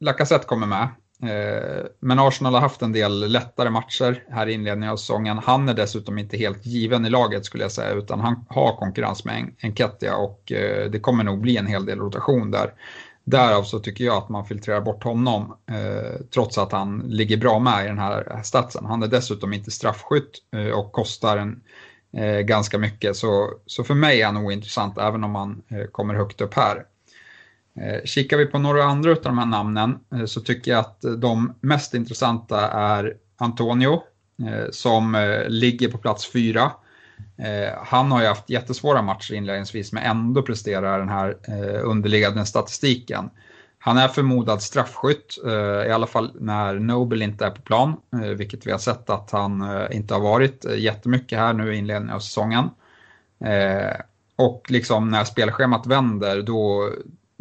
Lacazette 0.00 0.46
kommer 0.46 0.66
med. 0.66 0.88
Eh, 1.22 1.84
men 2.00 2.18
Arsenal 2.18 2.54
har 2.54 2.60
haft 2.60 2.82
en 2.82 2.92
del 2.92 3.32
lättare 3.32 3.70
matcher 3.70 4.24
här 4.30 4.46
i 4.46 4.52
inledningen 4.52 4.92
av 4.92 4.96
säsongen. 4.96 5.38
Han 5.38 5.68
är 5.68 5.74
dessutom 5.74 6.18
inte 6.18 6.36
helt 6.36 6.66
given 6.66 7.06
i 7.06 7.10
laget 7.10 7.44
skulle 7.44 7.64
jag 7.64 7.72
säga, 7.72 7.90
utan 7.94 8.20
han 8.20 8.44
har 8.48 8.76
konkurrens 8.76 9.24
med 9.24 9.54
Enketia 9.62 10.16
och 10.16 10.52
eh, 10.52 10.90
det 10.90 11.00
kommer 11.00 11.24
nog 11.24 11.40
bli 11.40 11.56
en 11.56 11.66
hel 11.66 11.86
del 11.86 11.98
rotation 11.98 12.50
där. 12.50 12.72
Därav 13.24 13.62
så 13.62 13.78
tycker 13.78 14.04
jag 14.04 14.16
att 14.16 14.28
man 14.28 14.46
filtrerar 14.46 14.80
bort 14.80 15.04
honom 15.04 15.56
eh, 15.70 16.20
trots 16.34 16.58
att 16.58 16.72
han 16.72 16.98
ligger 16.98 17.36
bra 17.36 17.58
med 17.58 17.84
i 17.84 17.88
den 17.88 17.98
här 17.98 18.40
statsen. 18.44 18.86
Han 18.86 19.02
är 19.02 19.08
dessutom 19.08 19.52
inte 19.52 19.70
straffskytt 19.70 20.30
eh, 20.56 20.78
och 20.78 20.92
kostar 20.92 21.36
en, 21.36 21.60
ganska 22.44 22.78
mycket. 22.78 23.16
Så, 23.16 23.50
så 23.66 23.84
för 23.84 23.94
mig 23.94 24.22
är 24.22 24.26
han 24.26 24.36
ointressant 24.36 24.98
även 24.98 25.24
om 25.24 25.34
han 25.34 25.62
kommer 25.92 26.14
högt 26.14 26.40
upp 26.40 26.54
här. 26.54 26.84
Eh, 27.80 28.04
kikar 28.04 28.36
vi 28.36 28.46
på 28.46 28.58
några 28.58 28.84
andra 28.84 29.10
av 29.10 29.22
de 29.22 29.38
här 29.38 29.46
namnen 29.46 29.98
eh, 30.14 30.24
så 30.24 30.40
tycker 30.40 30.70
jag 30.70 30.80
att 30.80 31.04
de 31.18 31.54
mest 31.60 31.94
intressanta 31.94 32.70
är 32.70 33.16
Antonio 33.36 34.02
eh, 34.48 34.70
som 34.70 35.14
eh, 35.14 35.48
ligger 35.48 35.88
på 35.88 35.98
plats 35.98 36.32
fyra. 36.32 36.72
Eh, 37.38 37.78
han 37.84 38.12
har 38.12 38.20
ju 38.20 38.26
haft 38.26 38.50
jättesvåra 38.50 39.02
matcher 39.02 39.34
inledningsvis 39.34 39.92
men 39.92 40.02
ändå 40.02 40.42
presterar 40.42 40.98
den 40.98 41.08
här 41.08 41.36
eh, 41.48 41.88
underliggande 41.88 42.46
statistiken. 42.46 43.30
Han 43.78 43.98
är 43.98 44.08
förmodad 44.08 44.62
straffskytt, 44.62 45.38
i 45.86 45.90
alla 45.90 46.06
fall 46.06 46.30
när 46.40 46.74
Nobel 46.74 47.22
inte 47.22 47.46
är 47.46 47.50
på 47.50 47.62
plan, 47.62 47.96
vilket 48.36 48.66
vi 48.66 48.70
har 48.70 48.78
sett 48.78 49.10
att 49.10 49.30
han 49.30 49.64
inte 49.92 50.14
har 50.14 50.20
varit 50.20 50.64
jättemycket 50.76 51.38
här 51.38 51.52
nu 51.52 51.74
i 51.74 51.78
inledningen 51.78 52.14
av 52.14 52.20
säsongen. 52.20 52.70
Och 54.36 54.66
liksom 54.68 55.08
när 55.08 55.24
spelschemat 55.24 55.86
vänder 55.86 56.42
då, 56.42 56.90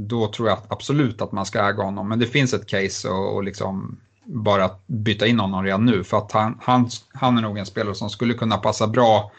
då 0.08 0.28
tror 0.28 0.50
jag 0.50 0.58
absolut 0.68 1.22
att 1.22 1.32
man 1.32 1.46
ska 1.46 1.60
äga 1.60 1.84
honom. 1.84 2.10
Men 2.10 2.20
det 2.20 2.26
finns 2.26 2.54
ett 2.54 2.68
case 2.68 3.10
och, 3.10 3.36
och 3.36 3.44
liksom 3.44 4.00
bara 4.24 4.70
byta 4.88 5.28
in 5.28 5.40
honom 5.40 5.64
redan 5.64 5.86
nu. 5.86 6.04
För 6.04 6.18
att 6.18 6.32
han, 6.32 6.58
han, 6.62 6.90
han 7.14 7.38
är 7.38 7.42
nog 7.42 7.58
en 7.58 7.66
spelare 7.66 7.96
som 7.96 8.10
skulle 8.10 8.34
kunna 8.34 8.58
passa 8.58 8.88
bra 8.88 9.32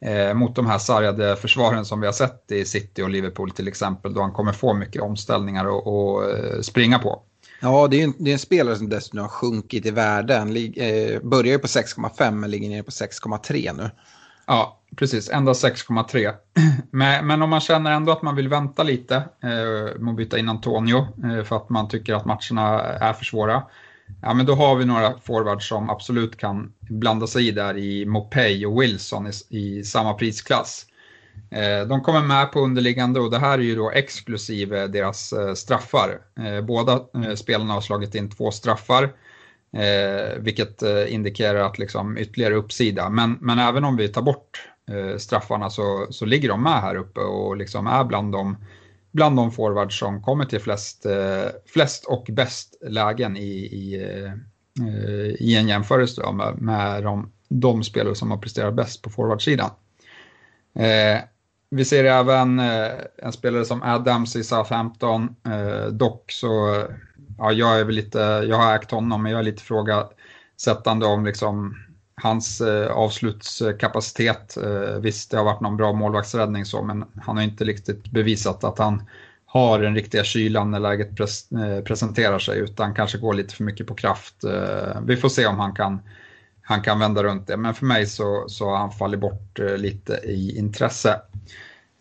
eh, 0.00 0.34
mot 0.34 0.54
de 0.56 0.66
här 0.66 0.78
sargade 0.78 1.36
försvaren 1.36 1.84
som 1.84 2.00
vi 2.00 2.06
har 2.06 2.12
sett 2.12 2.52
i 2.52 2.64
City 2.64 3.02
och 3.02 3.10
Liverpool 3.10 3.50
till 3.50 3.68
exempel. 3.68 4.14
Då 4.14 4.20
han 4.20 4.32
kommer 4.32 4.52
få 4.52 4.74
mycket 4.74 5.02
omställningar 5.02 5.64
och, 5.64 5.86
och 5.86 6.30
eh, 6.30 6.60
springa 6.60 6.98
på. 6.98 7.22
Ja, 7.60 7.88
det 7.88 8.00
är, 8.00 8.04
en, 8.04 8.14
det 8.18 8.30
är 8.30 8.32
en 8.32 8.38
spelare 8.38 8.76
som 8.76 8.88
dessutom 8.88 9.18
har 9.20 9.28
sjunkit 9.28 9.86
i 9.86 9.90
värde. 9.90 10.34
Eh, 10.34 11.20
börjar 11.22 11.52
ju 11.52 11.58
på 11.58 11.66
6,5 11.66 12.30
men 12.30 12.50
ligger 12.50 12.68
nere 12.68 12.82
på 12.82 12.90
6,3 12.90 13.76
nu. 13.76 13.90
Ja, 14.46 14.80
precis. 14.96 15.30
Endast 15.30 15.64
6,3. 15.64 16.34
Men, 16.90 17.26
men, 17.26 17.42
om 17.42 17.50
man 17.50 17.60
känner 17.60 17.90
ändå 17.90 18.12
att 18.12 18.22
man 18.22 18.36
vill 18.36 18.48
vänta 18.48 18.82
lite 18.82 19.16
eh, 19.16 19.98
med 19.98 20.10
att 20.10 20.16
byta 20.16 20.38
in 20.38 20.48
Antonio 20.48 21.06
eh, 21.24 21.44
för 21.44 21.56
att 21.56 21.68
man 21.68 21.88
tycker 21.88 22.14
att 22.14 22.24
matcherna 22.24 22.80
är 22.82 23.12
för 23.12 23.24
svåra. 23.24 23.62
Ja, 24.22 24.34
men 24.34 24.46
då 24.46 24.54
har 24.54 24.76
vi 24.76 24.84
några 24.84 25.18
forwards 25.18 25.68
som 25.68 25.90
absolut 25.90 26.36
kan 26.36 26.72
blanda 26.80 27.26
sig 27.26 27.48
i 27.48 27.50
där 27.50 27.76
i 27.76 28.06
Mopey 28.06 28.66
och 28.66 28.82
Wilson 28.82 29.26
i, 29.26 29.58
i 29.58 29.84
samma 29.84 30.14
prisklass. 30.14 30.86
Eh, 31.50 31.88
de 31.88 32.00
kommer 32.00 32.20
med 32.20 32.52
på 32.52 32.60
underliggande 32.60 33.20
och 33.20 33.30
det 33.30 33.38
här 33.38 33.58
är 33.58 33.62
ju 33.62 33.76
då 33.76 33.90
exklusive 33.90 34.86
deras 34.86 35.32
eh, 35.32 35.54
straffar. 35.54 36.18
Eh, 36.38 36.60
båda 36.60 36.92
eh, 36.92 37.34
spelarna 37.34 37.74
har 37.74 37.80
slagit 37.80 38.14
in 38.14 38.30
två 38.30 38.50
straffar. 38.50 39.12
Eh, 39.72 40.38
vilket 40.38 40.82
eh, 40.82 41.14
indikerar 41.14 41.66
att 41.66 41.78
liksom 41.78 42.18
ytterligare 42.18 42.54
uppsida. 42.54 43.10
Men, 43.10 43.38
men 43.40 43.58
även 43.58 43.84
om 43.84 43.96
vi 43.96 44.08
tar 44.08 44.22
bort 44.22 44.68
eh, 44.90 45.18
straffarna 45.18 45.70
så, 45.70 46.06
så 46.10 46.24
ligger 46.24 46.48
de 46.48 46.62
med 46.62 46.80
här 46.80 46.96
uppe 46.96 47.20
och 47.20 47.56
liksom 47.56 47.86
är 47.86 48.04
bland 48.04 48.32
de, 48.32 48.56
bland 49.12 49.36
de 49.36 49.52
forwards 49.52 49.98
som 49.98 50.22
kommer 50.22 50.44
till 50.44 50.60
flest, 50.60 51.06
eh, 51.06 51.48
flest 51.66 52.04
och 52.04 52.26
bäst 52.30 52.78
lägen 52.82 53.36
i, 53.36 53.50
i, 53.56 53.94
eh, 54.02 54.32
i 55.38 55.56
en 55.56 55.68
jämförelse 55.68 56.32
med, 56.32 56.62
med 56.62 57.02
de, 57.02 57.32
de 57.48 57.82
spelare 57.82 58.14
som 58.14 58.30
har 58.30 58.38
presterat 58.38 58.74
bäst 58.74 59.02
på 59.02 59.10
forwardsidan. 59.10 59.70
Eh, 60.74 61.20
vi 61.70 61.84
ser 61.84 62.04
även 62.04 62.58
eh, 62.58 62.90
en 63.16 63.32
spelare 63.32 63.64
som 63.64 63.82
Adams 63.82 64.36
i 64.36 64.44
Southampton. 64.44 65.36
Eh, 65.46 65.86
dock 65.86 66.32
så 66.32 66.82
ja, 67.38 67.52
jag 67.52 67.80
är 67.80 67.84
väl 67.84 67.94
lite, 67.94 68.18
jag 68.18 68.56
har 68.56 68.74
ägt 68.74 68.90
honom, 68.90 69.22
men 69.22 69.32
jag 69.32 69.38
är 69.38 69.44
lite 69.44 69.62
frågasättande 69.62 71.06
om 71.06 71.24
liksom 71.24 71.76
hans 72.22 72.60
eh, 72.60 72.92
avslutskapacitet. 72.92 74.56
Eh, 74.56 75.00
visst, 75.00 75.30
det 75.30 75.36
har 75.36 75.44
varit 75.44 75.60
någon 75.60 75.76
bra 75.76 75.92
målvaktsräddning 75.92 76.64
så, 76.64 76.82
men 76.82 77.04
han 77.22 77.36
har 77.36 77.44
inte 77.44 77.64
riktigt 77.64 78.10
bevisat 78.10 78.64
att 78.64 78.78
han 78.78 79.02
har 79.46 79.78
den 79.78 79.94
riktiga 79.94 80.24
kylan 80.24 80.70
när 80.70 80.80
läget 80.80 81.16
pres 81.16 81.52
eh, 81.52 81.84
presenterar 81.84 82.38
sig, 82.38 82.58
utan 82.58 82.94
kanske 82.94 83.18
går 83.18 83.34
lite 83.34 83.54
för 83.54 83.64
mycket 83.64 83.86
på 83.86 83.94
kraft. 83.94 84.44
Eh, 84.44 85.00
vi 85.04 85.16
får 85.16 85.28
se 85.28 85.46
om 85.46 85.58
han 85.58 85.74
kan, 85.74 86.00
han 86.62 86.82
kan 86.82 86.98
vända 86.98 87.22
runt 87.22 87.46
det, 87.46 87.56
men 87.56 87.74
för 87.74 87.86
mig 87.86 88.06
så, 88.06 88.44
så 88.48 88.68
har 88.70 88.76
han 88.76 88.92
fallit 88.92 89.20
bort 89.20 89.58
eh, 89.58 89.76
lite 89.76 90.20
i 90.24 90.58
intresse. 90.58 91.20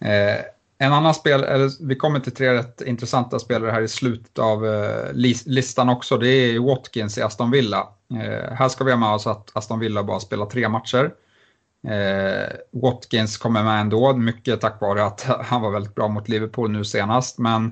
Eh, 0.02 0.55
en 0.78 0.94
annan 0.94 1.14
spel, 1.14 1.44
eller 1.44 1.88
vi 1.88 1.96
kommer 1.96 2.20
till 2.20 2.32
tre 2.32 2.54
rätt 2.54 2.82
intressanta 2.82 3.40
spelare 3.40 3.72
här 3.72 3.82
i 3.82 3.88
slutet 3.88 4.40
av 4.40 4.66
eh, 4.66 5.14
listan 5.46 5.90
också. 5.90 6.18
Det 6.18 6.28
är 6.28 6.60
Watkins 6.60 7.18
i 7.18 7.22
Aston 7.22 7.52
Villa. 7.52 7.88
Eh, 8.12 8.54
här 8.54 8.70
ska 8.70 8.84
vi 8.84 8.92
ha 8.92 8.98
med 8.98 9.10
oss 9.10 9.28
att 9.28 9.52
Aston 9.54 9.80
Villa 9.80 10.04
bara 10.04 10.20
spelar 10.20 10.46
tre 10.46 10.70
matcher. 10.70 11.12
Eh, 11.88 12.56
Watkins 12.72 13.38
kommer 13.38 13.64
med 13.64 13.82
ändå, 13.82 14.14
mycket 14.14 14.62
tack 14.62 14.82
vare 14.82 15.06
att 15.06 15.22
han 15.42 15.62
var 15.62 15.72
väldigt 15.72 15.96
bra 15.96 16.08
mot 16.08 16.30
Liverpool 16.30 16.72
nu 16.72 16.84
senast. 16.84 17.40
Men 17.40 17.66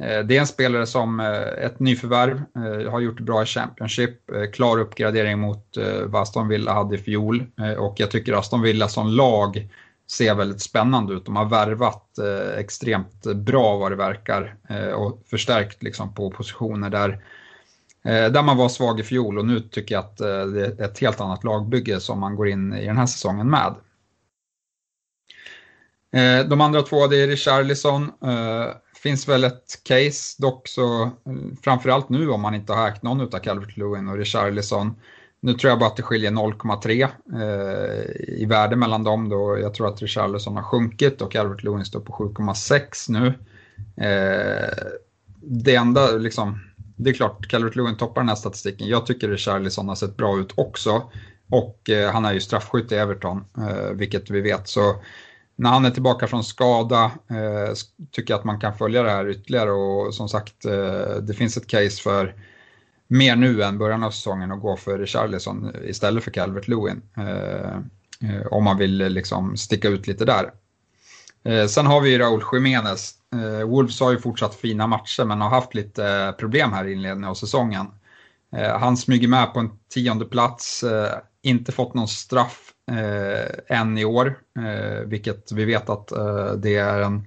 eh, 0.00 0.18
det 0.18 0.36
är 0.36 0.40
en 0.40 0.46
spelare 0.46 0.86
som 0.86 1.20
eh, 1.20 1.64
ett 1.64 1.80
nyförvärv, 1.80 2.42
eh, 2.56 2.90
har 2.90 3.00
gjort 3.00 3.20
bra 3.20 3.42
i 3.42 3.46
Championship, 3.46 4.20
klar 4.52 4.78
uppgradering 4.78 5.38
mot 5.38 5.76
vad 6.06 6.22
Aston 6.22 6.48
Villa 6.48 6.72
hade 6.72 6.94
i 6.94 6.98
fjol 6.98 7.46
och 7.78 7.94
jag 7.96 8.10
tycker 8.10 8.32
Aston 8.32 8.62
Villa 8.62 8.88
som 8.88 9.08
lag 9.08 9.68
ser 10.10 10.34
väldigt 10.34 10.62
spännande 10.62 11.14
ut. 11.14 11.24
De 11.24 11.36
har 11.36 11.44
värvat 11.44 12.18
eh, 12.18 12.58
extremt 12.58 13.22
bra 13.22 13.76
vad 13.76 13.92
det 13.92 13.96
verkar 13.96 14.56
eh, 14.68 14.92
och 14.92 15.22
förstärkt 15.26 15.82
liksom 15.82 16.14
på 16.14 16.30
positioner 16.30 16.90
där 16.90 17.10
eh, 18.04 18.32
där 18.32 18.42
man 18.42 18.56
var 18.56 18.68
svag 18.68 19.00
i 19.00 19.02
fjol 19.02 19.38
och 19.38 19.46
nu 19.46 19.60
tycker 19.60 19.94
jag 19.94 20.04
att 20.04 20.16
det 20.16 20.66
är 20.66 20.82
ett 20.82 20.98
helt 20.98 21.20
annat 21.20 21.44
lagbygge 21.44 22.00
som 22.00 22.20
man 22.20 22.36
går 22.36 22.48
in 22.48 22.74
i 22.74 22.86
den 22.86 22.96
här 22.96 23.06
säsongen 23.06 23.50
med. 23.50 23.74
Eh, 26.12 26.46
de 26.46 26.60
andra 26.60 26.82
två, 26.82 27.06
det 27.06 27.22
är 27.22 27.26
Richarlison. 27.26 28.02
Eh, 28.22 28.66
finns 29.02 29.28
väl 29.28 29.44
ett 29.44 29.80
case, 29.84 30.42
dock 30.42 30.68
så 30.68 31.02
eh, 31.02 31.10
framförallt 31.62 32.08
nu 32.08 32.30
om 32.30 32.40
man 32.40 32.54
inte 32.54 32.72
har 32.72 32.88
ägt 32.88 33.02
någon 33.02 33.20
av 33.20 33.38
Calvert 33.38 33.76
Lewin 33.76 34.08
och 34.08 34.16
Richarlison. 34.16 34.94
Nu 35.42 35.54
tror 35.54 35.70
jag 35.70 35.78
bara 35.78 35.90
att 35.90 35.96
det 35.96 36.02
skiljer 36.02 36.30
0,3 36.30 37.08
eh, 37.32 38.40
i 38.40 38.46
värde 38.46 38.76
mellan 38.76 39.04
dem 39.04 39.28
då. 39.28 39.58
Jag 39.58 39.74
tror 39.74 39.88
att 39.88 40.02
Richarlison 40.02 40.56
har 40.56 40.62
sjunkit 40.62 41.22
och 41.22 41.36
Albert 41.36 41.62
Lewin 41.62 41.84
står 41.84 42.00
på 42.00 42.12
7,6 42.12 43.10
nu. 43.10 43.26
Eh, 44.06 44.70
det 45.42 45.74
enda 45.74 46.10
liksom, 46.10 46.60
det 46.96 47.10
är 47.10 47.14
klart, 47.14 47.48
Calvert 47.48 47.76
Lewin 47.76 47.96
toppar 47.96 48.20
den 48.20 48.28
här 48.28 48.36
statistiken. 48.36 48.88
Jag 48.88 49.06
tycker 49.06 49.28
Richarlison 49.28 49.88
har 49.88 49.94
sett 49.94 50.16
bra 50.16 50.38
ut 50.38 50.52
också. 50.56 51.10
Och 51.50 51.90
eh, 51.90 52.12
han 52.12 52.24
är 52.24 52.32
ju 52.32 52.40
straffskytt 52.40 52.92
i 52.92 52.94
Everton, 52.94 53.44
eh, 53.58 53.90
vilket 53.94 54.30
vi 54.30 54.40
vet. 54.40 54.68
Så 54.68 54.96
när 55.56 55.70
han 55.70 55.84
är 55.84 55.90
tillbaka 55.90 56.26
från 56.26 56.44
skada 56.44 57.04
eh, 57.30 57.74
tycker 58.10 58.32
jag 58.32 58.38
att 58.38 58.44
man 58.44 58.60
kan 58.60 58.74
följa 58.74 59.02
det 59.02 59.10
här 59.10 59.28
ytterligare 59.28 59.70
och 59.70 60.14
som 60.14 60.28
sagt 60.28 60.64
eh, 60.64 61.14
det 61.22 61.34
finns 61.34 61.56
ett 61.56 61.66
case 61.66 62.02
för 62.02 62.34
mer 63.10 63.36
nu 63.36 63.62
än 63.62 63.78
början 63.78 64.02
av 64.02 64.10
säsongen 64.10 64.52
och 64.52 64.60
gå 64.60 64.76
för 64.76 64.98
Richarlison 64.98 65.74
istället 65.84 66.24
för 66.24 66.30
Calvert 66.30 66.68
Lewin. 66.68 67.02
Eh, 67.16 67.76
eh, 68.30 68.46
om 68.50 68.64
man 68.64 68.78
vill 68.78 69.00
eh, 69.00 69.10
liksom 69.10 69.56
sticka 69.56 69.88
ut 69.88 70.06
lite 70.06 70.24
där. 70.24 70.50
Eh, 71.44 71.66
sen 71.66 71.86
har 71.86 72.00
vi 72.00 72.18
Raúl 72.18 72.44
Jiménez. 72.52 73.14
Eh, 73.34 73.68
Wolves 73.68 74.00
har 74.00 74.12
ju 74.12 74.18
fortsatt 74.18 74.54
fina 74.54 74.86
matcher 74.86 75.24
men 75.24 75.40
har 75.40 75.50
haft 75.50 75.74
lite 75.74 76.06
eh, 76.06 76.32
problem 76.32 76.72
här 76.72 76.84
i 76.84 76.92
inledningen 76.92 77.30
av 77.30 77.34
säsongen. 77.34 77.86
Eh, 78.56 78.78
han 78.78 78.96
smyger 78.96 79.28
med 79.28 79.54
på 79.54 79.60
en 79.60 79.70
tionde 79.88 80.24
plats, 80.24 80.84
inte 81.42 81.72
fått 81.72 81.94
någon 81.94 82.08
straff 82.08 82.72
eh, 82.90 83.78
än 83.78 83.98
i 83.98 84.04
år, 84.04 84.38
eh, 84.58 85.00
vilket 85.06 85.52
vi 85.52 85.64
vet 85.64 85.90
att 85.90 86.12
eh, 86.12 86.52
det 86.52 86.76
är 86.76 87.00
en, 87.00 87.26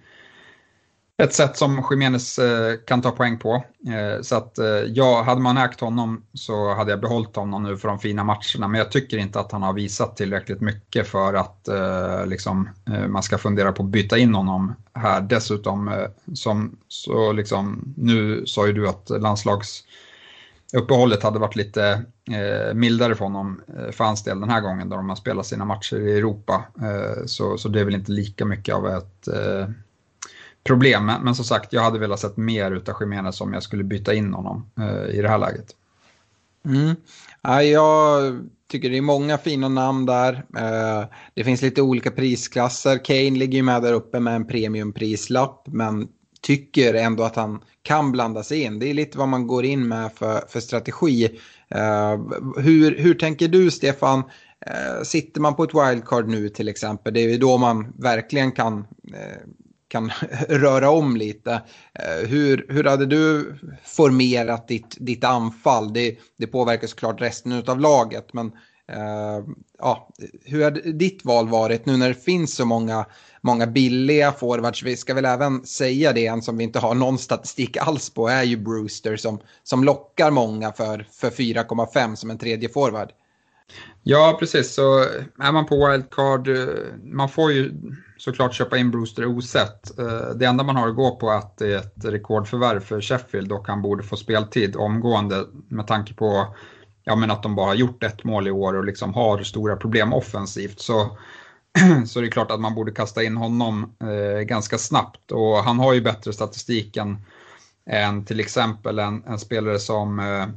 ett 1.18 1.34
sätt 1.34 1.58
som 1.58 1.84
Jiménez 1.92 2.40
eh, 2.40 2.76
kan 2.88 3.02
ta 3.02 3.12
poäng 3.12 3.40
på. 3.40 3.64
Eh, 3.88 4.22
så 4.22 4.36
att 4.36 4.58
eh, 4.58 4.66
ja, 4.68 5.22
hade 5.22 5.42
man 5.42 5.58
ägt 5.58 5.80
honom 5.80 6.24
så 6.34 6.74
hade 6.74 6.92
jag 6.92 7.02
behållit 7.02 7.36
honom 7.36 7.64
nu 7.64 7.78
för 7.78 7.88
de 7.88 8.00
fina 8.00 8.24
matcherna, 8.24 8.68
men 8.68 8.74
jag 8.74 8.92
tycker 8.92 9.18
inte 9.18 9.40
att 9.40 9.52
han 9.52 9.64
har 9.64 9.74
visat 9.74 10.18
tillräckligt 10.18 10.62
mycket 10.62 11.08
för 11.08 11.34
att 11.34 11.68
eh, 11.68 12.26
liksom, 12.26 12.70
eh, 12.94 13.08
man 13.08 13.24
ska 13.24 13.38
fundera 13.38 13.72
på 13.72 13.84
att 13.84 13.90
byta 13.90 14.18
in 14.18 14.36
honom 14.36 14.76
här. 14.94 15.22
Dessutom, 15.22 15.88
eh, 15.88 16.08
som, 16.34 16.78
så 16.88 17.32
liksom, 17.32 17.94
nu 17.98 18.46
sa 18.46 18.68
ju 18.68 18.74
du 18.74 18.90
att 18.90 19.10
landslags 19.10 19.84
uppehållet 20.74 21.24
hade 21.24 21.40
varit 21.40 21.56
lite 21.56 22.06
eh, 22.32 22.74
mildare 22.74 23.16
för 23.16 23.26
honom 23.26 23.62
eh, 23.78 23.92
för 23.92 24.04
hans 24.04 24.24
del 24.24 24.40
den 24.40 24.50
här 24.50 24.62
gången 24.62 24.90
då 24.90 24.96
de 24.96 25.10
har 25.10 25.16
spelat 25.16 25.46
sina 25.46 25.66
matcher 25.66 26.00
i 26.08 26.18
Europa. 26.18 26.66
Eh, 26.82 27.26
så, 27.26 27.58
så 27.58 27.70
det 27.70 27.80
är 27.80 27.86
väl 27.86 27.96
inte 27.96 28.12
lika 28.12 28.46
mycket 28.46 28.76
av 28.76 28.88
ett 28.88 29.28
eh, 29.28 29.68
problem. 30.64 31.06
Men, 31.06 31.36
som 31.36 31.46
sagt, 31.46 31.74
jag 31.74 31.82
hade 31.82 32.00
velat 32.00 32.20
sett 32.20 32.38
mer 32.38 32.72
utav 32.72 32.96
Jiménez 33.00 33.42
om 33.42 33.54
jag 33.54 33.64
skulle 33.64 33.84
byta 33.84 34.14
in 34.14 34.34
honom 34.34 34.72
eh, 34.80 35.16
i 35.16 35.22
det 35.22 35.30
här 35.30 35.38
läget. 35.38 35.66
Mm. 36.66 36.96
Ja, 37.42 37.64
jag 37.64 38.40
tycker 38.72 38.90
det 38.90 38.98
är 38.98 39.02
många 39.02 39.38
fina 39.38 39.70
namn 39.70 40.06
där. 40.06 40.34
Eh, 40.58 41.06
det 41.34 41.44
finns 41.44 41.62
lite 41.62 41.82
olika 41.82 42.12
prisklasser. 42.12 43.06
Kane 43.06 43.30
ligger 43.30 43.58
ju 43.58 43.64
med 43.64 43.82
där 43.82 43.94
uppe 43.94 44.20
med 44.20 44.36
en 44.36 44.48
premiumprislapp 44.48 45.68
men 45.68 46.08
tycker 46.42 46.94
ändå 46.94 47.24
att 47.24 47.36
han 47.36 47.62
kan 47.82 48.12
blanda 48.12 48.44
sig 48.44 48.62
in. 48.62 48.80
Det 48.80 48.90
är 48.90 48.94
lite 48.94 49.18
vad 49.18 49.28
man 49.28 49.48
går 49.48 49.66
in 49.66 49.88
med 49.88 50.12
för, 50.16 50.44
för 50.48 50.60
strategi. 50.60 51.40
Eh, 51.70 52.20
hur, 52.58 52.98
hur 52.98 53.14
tänker 53.14 53.48
du 53.48 53.72
Stefan? 53.72 54.24
Eh, 54.66 55.04
sitter 55.04 55.42
man 55.42 55.56
på 55.56 55.64
ett 55.64 55.74
wildcard 55.74 56.28
nu 56.28 56.50
till 56.50 56.68
exempel, 56.68 57.14
det 57.14 57.20
är 57.20 57.30
ju 57.30 57.38
då 57.38 57.58
man 57.58 57.94
verkligen 57.98 58.52
kan, 58.52 58.78
eh, 59.14 59.42
kan 59.94 60.12
röra 60.50 60.90
om 60.90 61.18
lite. 61.18 61.52
Eh, 61.94 62.28
hur, 62.28 62.66
hur 62.70 62.84
hade 62.84 63.06
du 63.06 63.56
formerat 63.84 64.68
ditt, 64.68 64.98
ditt 65.00 65.24
anfall? 65.24 65.94
Det, 65.94 66.18
det 66.38 66.48
påverkar 66.48 66.88
såklart 66.88 67.22
resten 67.22 67.64
av 67.68 67.80
laget, 67.80 68.34
men 68.34 68.48
eh, 68.92 69.46
ja, 69.80 70.10
hur 70.46 70.64
hade 70.64 70.92
ditt 70.92 71.26
val 71.26 71.48
varit 71.48 71.86
nu 71.86 71.98
när 71.98 72.08
det 72.08 72.24
finns 72.24 72.56
så 72.56 72.66
många 72.66 73.06
många 73.44 73.68
billiga 73.68 74.32
forwards. 74.32 74.84
Vi 74.84 74.98
ska 74.98 75.14
väl 75.14 75.26
även 75.26 75.66
säga 75.66 76.14
det, 76.14 76.28
en 76.28 76.42
som 76.42 76.58
vi 76.58 76.64
inte 76.64 76.80
har 76.80 76.96
någon 76.96 77.18
statistik 77.18 77.78
alls 77.78 78.10
på 78.10 78.28
är 78.28 78.44
ju 78.44 78.58
Brewster 78.58 79.18
som, 79.18 79.40
som 79.64 79.84
lockar 79.84 80.32
många 80.32 80.72
för, 80.72 81.08
för 81.12 81.30
4,5 81.30 82.16
som 82.16 82.30
en 82.30 82.38
tredje 82.38 82.70
forward. 82.70 83.12
Ja, 84.04 84.38
precis. 84.40 84.74
Så 84.74 85.00
är 85.40 85.52
man 85.52 85.66
på 85.66 85.88
wildcard, 85.88 86.48
eh, 86.48 86.68
man 87.04 87.30
får 87.30 87.52
ju 87.52 87.72
såklart 88.18 88.54
köpa 88.54 88.78
in 88.78 88.92
Brewster 88.92 89.26
osett. 89.26 90.00
Eh, 90.00 90.30
det 90.36 90.46
enda 90.46 90.64
man 90.64 90.76
har 90.76 90.90
att 90.90 90.96
gå 90.96 91.16
på 91.16 91.30
är 91.30 91.38
att 91.38 91.58
det 91.58 91.74
är 91.74 91.78
ett 91.78 92.06
rekordförvärv 92.06 92.80
för 92.80 93.02
Sheffield 93.02 93.52
och 93.52 93.68
han 93.68 93.82
borde 93.82 94.04
få 94.04 94.16
speltid 94.16 94.76
omgående 94.76 95.46
med 95.68 95.88
tanke 95.88 96.14
på 96.14 96.56
ja, 97.04 97.16
men 97.16 97.32
att 97.32 97.44
de 97.44 97.56
bara 97.56 97.68
har 97.68 97.76
gjort 97.76 98.04
ett 98.04 98.24
mål 98.24 98.48
i 98.48 98.52
år 98.52 98.74
och 98.74 98.86
liksom 98.86 99.14
har 99.14 99.44
stora 99.44 99.76
problem 99.76 100.14
offensivt. 100.14 100.80
Så 100.80 101.18
så 102.08 102.22
det 102.22 102.28
är 102.28 102.32
klart 102.32 102.52
att 102.52 102.60
man 102.60 102.76
borde 102.76 102.92
kasta 102.92 103.24
in 103.24 103.38
honom 103.38 103.96
eh, 104.02 104.42
ganska 104.42 104.78
snabbt. 104.78 105.32
Och 105.32 105.58
han 105.58 105.80
har 105.80 105.94
ju 105.94 106.02
bättre 106.02 106.34
statistik 106.34 106.98
än, 106.98 107.26
än 107.90 108.26
till 108.26 108.40
exempel 108.40 109.00
en, 109.00 109.24
en 109.28 109.40
spelare 109.40 109.80
som, 109.80 110.20
eh, 110.20 110.48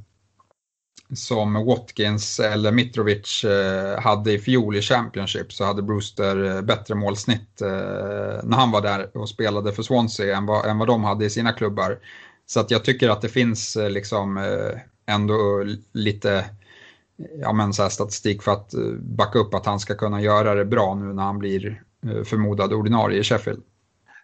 som 1.15 1.65
Watkins 1.67 2.41
eller 2.41 2.73
Mitrovic 2.73 3.45
eh, 3.45 4.01
hade 4.01 4.33
i 4.33 4.39
fjol 4.39 4.77
i 4.77 4.83
Championship 4.83 5.53
så 5.53 5.65
hade 5.65 5.83
Brewster 5.83 6.45
eh, 6.45 6.63
bättre 6.63 6.95
målsnitt 6.95 7.61
eh, 7.63 8.45
när 8.45 8.57
han 8.57 8.71
var 8.71 8.83
där 8.83 9.17
och 9.17 9.29
spelade 9.29 9.73
för 9.73 9.83
Swansea 9.83 10.37
än 10.37 10.47
vad, 10.47 10.67
än 10.67 10.79
vad 10.79 10.89
de 10.89 11.05
hade 11.05 11.25
i 11.25 11.31
sina 11.31 11.53
klubbar. 11.53 11.99
Så 12.47 12.61
att 12.61 12.71
jag 12.71 12.85
tycker 12.85 13.09
att 13.09 13.23
det 13.23 13.29
finns 13.29 13.77
eh, 13.77 13.91
liksom 13.91 14.37
eh, 14.37 14.81
ändå 15.15 15.65
lite 15.93 16.45
ja, 17.41 17.53
men 17.53 17.73
så 17.73 17.91
statistik 17.91 18.43
för 18.43 18.53
att 18.53 18.75
eh, 18.75 18.93
backa 19.01 19.39
upp 19.39 19.55
att 19.55 19.67
han 19.67 19.81
ska 19.81 19.95
kunna 19.95 20.21
göra 20.21 20.55
det 20.55 20.65
bra 20.65 20.95
nu 20.95 21.13
när 21.13 21.23
han 21.23 21.39
blir 21.39 21.83
eh, 22.07 22.23
förmodad 22.23 22.73
ordinarie 22.73 23.21
i 23.21 23.25
Sheffield. 23.25 23.63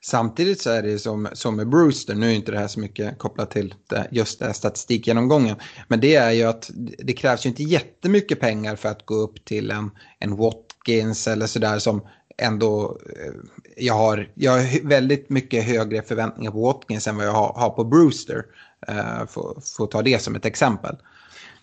Samtidigt 0.04 0.60
så 0.60 0.70
är 0.70 0.82
det 0.82 0.98
som, 0.98 1.28
som 1.32 1.56
med 1.56 1.68
Brewster, 1.68 2.14
nu 2.14 2.30
är 2.30 2.34
inte 2.34 2.52
det 2.52 2.58
här 2.58 2.68
så 2.68 2.80
mycket 2.80 3.18
kopplat 3.18 3.50
till 3.50 3.74
det, 3.88 4.08
just 4.10 4.38
det 4.38 4.44
här 4.44 4.52
statistikgenomgången, 4.52 5.56
men 5.88 6.00
det 6.00 6.14
är 6.14 6.30
ju 6.30 6.42
att 6.42 6.70
det 6.98 7.12
krävs 7.12 7.46
ju 7.46 7.50
inte 7.50 7.62
jättemycket 7.62 8.40
pengar 8.40 8.76
för 8.76 8.88
att 8.88 9.06
gå 9.06 9.14
upp 9.14 9.44
till 9.44 9.70
en, 9.70 9.90
en 10.18 10.36
Watkins 10.36 11.28
eller 11.28 11.46
sådär 11.46 11.78
som 11.78 12.02
ändå, 12.38 12.98
eh, 13.16 13.32
jag 13.76 13.94
har, 13.94 14.28
jag 14.34 14.52
har 14.52 14.88
väldigt 14.88 15.30
mycket 15.30 15.64
högre 15.64 16.02
förväntningar 16.02 16.50
på 16.50 16.62
Watkins 16.62 17.06
än 17.06 17.16
vad 17.16 17.26
jag 17.26 17.32
har, 17.32 17.52
har 17.52 17.70
på 17.70 17.84
Brewster, 17.84 18.44
uh, 18.90 19.26
för 19.26 19.84
att 19.84 19.90
ta 19.90 20.02
det 20.02 20.22
som 20.22 20.34
ett 20.34 20.46
exempel. 20.46 20.96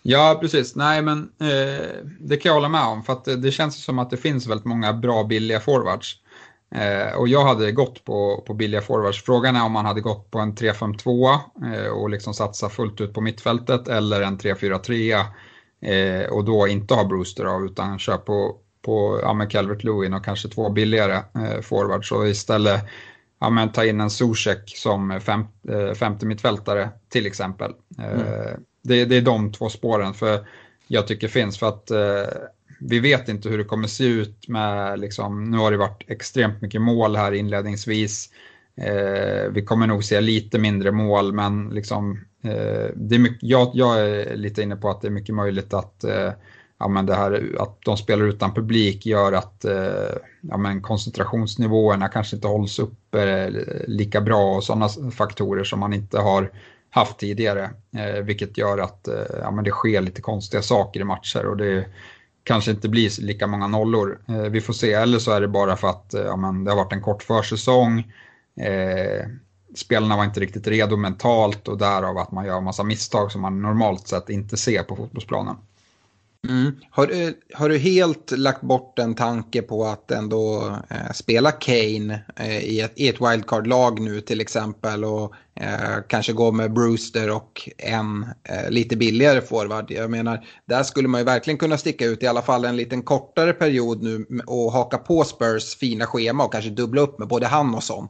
Ja, 0.02 0.38
precis. 0.42 0.76
Nej, 0.76 1.02
men 1.02 1.32
eh, 1.40 1.86
det 2.20 2.38
kan 2.38 2.50
jag 2.50 2.54
hålla 2.54 2.70
med 2.70 2.86
om. 2.86 3.04
För 3.04 3.14
att 3.14 3.26
det, 3.26 3.36
det 3.36 3.52
känns 3.52 3.84
som 3.84 4.00
att 4.00 4.10
det 4.10 4.18
finns 4.18 4.48
väldigt 4.48 4.66
många 4.66 4.94
bra 4.94 5.24
billiga 5.24 5.60
forwards. 5.60 6.16
Eh, 6.76 7.16
och 7.18 7.28
jag 7.28 7.44
hade 7.44 7.72
gått 7.72 8.06
på, 8.06 8.44
på 8.48 8.54
billiga 8.54 8.82
forwards. 8.82 9.24
Frågan 9.24 9.56
är 9.56 9.66
om 9.66 9.72
man 9.72 9.86
hade 9.86 10.02
gått 10.02 10.32
på 10.32 10.40
en 10.40 10.56
3-5-2 10.56 11.38
eh, 11.74 11.88
och 11.92 12.10
liksom 12.10 12.34
satsa 12.34 12.70
fullt 12.70 13.02
ut 13.02 13.14
på 13.14 13.22
mittfältet 13.22 13.88
eller 13.88 14.22
en 14.22 14.38
3-4-3 14.38 15.26
eh, 15.82 16.30
och 16.30 16.46
då 16.46 16.68
inte 16.68 16.94
ha 16.94 17.04
Brewster 17.04 17.46
av 17.46 17.66
utan 17.66 18.00
kör 18.00 18.18
på, 18.18 18.56
på 18.86 19.20
ja, 19.22 19.46
Calvert 19.50 19.84
Lewin 19.84 20.14
och 20.14 20.26
kanske 20.26 20.50
två 20.50 20.70
billigare 20.70 21.14
eh, 21.14 21.62
forwards 21.62 22.12
och 22.12 22.28
istället 22.28 22.86
ja, 23.40 23.50
men 23.50 23.72
ta 23.72 23.86
in 23.86 24.02
en 24.02 24.10
Zuzek 24.10 24.74
som 24.76 25.20
fem, 25.22 25.46
eh, 25.70 25.94
femte 25.94 26.26
mittfältare 26.26 26.90
till 27.10 27.26
exempel. 27.26 27.72
Mm. 27.98 28.20
Eh, 28.20 28.54
det, 28.84 29.06
det 29.06 29.18
är 29.18 29.22
de 29.22 29.52
två 29.52 29.70
spåren 29.70 30.14
för 30.14 30.48
jag 30.88 31.08
tycker 31.08 31.28
finns 31.28 31.60
för 31.60 31.68
att 31.68 31.92
eh, 31.92 32.34
vi 32.80 33.00
vet 33.00 33.30
inte 33.30 33.50
hur 33.50 33.58
det 33.58 33.64
kommer 33.64 33.88
se 33.88 34.04
ut 34.04 34.48
med, 34.48 35.00
liksom, 35.00 35.44
nu 35.44 35.58
har 35.58 35.72
det 35.72 35.78
varit 35.78 36.04
extremt 36.08 36.62
mycket 36.62 36.82
mål 36.82 37.16
här 37.16 37.32
inledningsvis. 37.32 38.30
Eh, 38.78 39.52
vi 39.52 39.64
kommer 39.66 39.88
nog 39.88 40.04
se 40.04 40.22
lite 40.22 40.60
mindre 40.60 40.92
mål 40.92 41.34
men 41.34 41.70
liksom, 41.70 42.20
eh, 42.44 42.88
det 42.96 43.16
är 43.16 43.20
mycket, 43.20 43.44
jag, 43.50 43.72
jag, 43.74 44.00
är 44.00 44.36
lite 44.36 44.62
inne 44.62 44.76
på 44.76 44.90
att 44.90 45.02
det 45.02 45.08
är 45.08 45.12
mycket 45.12 45.36
möjligt 45.36 45.74
att, 45.74 46.04
eh, 46.04 46.32
ja, 46.80 46.88
men 46.88 47.06
det 47.06 47.16
här 47.16 47.56
att 47.60 47.78
de 47.86 47.98
spelar 47.98 48.26
utan 48.26 48.54
publik 48.54 49.06
gör 49.06 49.32
att 49.32 49.66
eh, 49.66 50.16
ja, 50.42 50.58
men 50.58 50.82
koncentrationsnivåerna 50.82 52.08
kanske 52.08 52.36
inte 52.36 52.48
hålls 52.48 52.80
uppe 52.80 53.24
eh, 53.24 53.54
lika 53.88 54.22
bra 54.22 54.56
och 54.56 54.64
sådana 54.64 54.90
faktorer 55.12 55.64
som 55.64 55.80
man 55.80 55.94
inte 55.94 56.20
har 56.20 56.52
haft 56.90 57.20
tidigare. 57.20 57.70
Eh, 57.98 58.24
vilket 58.24 58.58
gör 58.58 58.78
att 58.78 59.08
eh, 59.08 59.40
ja, 59.42 59.52
men 59.52 59.64
det 59.64 59.72
sker 59.72 60.02
lite 60.02 60.22
konstiga 60.22 60.62
saker 60.62 61.00
i 61.00 61.04
matcher 61.04 61.46
och 61.46 61.58
det 61.58 61.86
kanske 62.44 62.72
inte 62.72 62.90
blir 62.90 63.22
lika 63.22 63.48
många 63.48 63.68
nollor. 63.68 64.20
Eh, 64.28 64.42
vi 64.42 64.62
får 64.62 64.74
se, 64.74 64.94
eller 64.94 65.20
så 65.20 65.32
är 65.32 65.42
det 65.42 65.48
bara 65.48 65.78
för 65.78 65.88
att 65.88 66.14
eh, 66.14 66.22
ja, 66.22 66.36
men 66.36 66.64
det 66.64 66.72
har 66.72 66.76
varit 66.76 66.94
en 66.94 67.02
kort 67.02 67.24
försäsong. 67.24 68.14
Eh, 68.60 69.28
spelarna 69.76 70.18
var 70.18 70.26
inte 70.26 70.40
riktigt 70.40 70.68
redo 70.68 70.98
mentalt 70.98 71.68
och 71.68 71.78
därav 71.78 72.18
att 72.18 72.32
man 72.32 72.46
gör 72.46 72.62
massa 72.62 72.84
misstag 72.84 73.32
som 73.32 73.42
man 73.42 73.62
normalt 73.62 74.08
sett 74.08 74.30
inte 74.30 74.58
ser 74.58 74.84
på 74.84 74.96
fotbollsplanen. 74.96 75.56
Mm. 76.48 76.76
Har, 76.90 77.08
du, 77.08 77.40
har 77.54 77.70
du 77.70 77.78
helt 77.78 78.32
lagt 78.32 78.62
bort 78.62 79.00
en 79.00 79.16
tanke 79.16 79.62
på 79.62 79.86
att 79.86 80.12
ändå 80.12 80.78
eh, 80.90 81.12
spela 81.14 81.52
Kane 81.52 82.22
eh, 82.36 82.60
i 82.60 82.82
ett, 82.82 82.94
ett 82.96 83.22
wildcard-lag 83.22 84.00
nu 84.00 84.22
till 84.22 84.42
exempel 84.42 85.06
och 85.06 85.34
eh, 85.60 86.04
kanske 86.08 86.34
gå 86.34 86.52
med 86.52 86.74
Brewster 86.74 87.32
och 87.32 87.70
en 87.78 88.26
eh, 88.44 88.70
lite 88.70 88.96
billigare 88.96 89.42
forward? 89.42 89.92
Jag 89.92 90.12
menar, 90.12 90.46
där 90.66 90.84
skulle 90.84 91.08
man 91.08 91.22
ju 91.22 91.26
verkligen 91.26 91.58
kunna 91.58 91.78
sticka 91.78 92.06
ut 92.06 92.24
i 92.24 92.28
alla 92.28 92.42
fall 92.42 92.66
en 92.66 92.78
liten 92.78 93.02
kortare 93.02 93.54
period 93.54 94.04
nu 94.04 94.26
och 94.48 94.72
haka 94.72 94.98
på 94.98 95.24
Spurs 95.24 95.76
fina 95.76 96.06
schema 96.06 96.46
och 96.46 96.52
kanske 96.52 96.70
dubbla 96.70 97.02
upp 97.02 97.20
med 97.20 97.28
både 97.28 97.48
han 97.48 97.76
och 97.76 97.84
sån. 97.84 98.08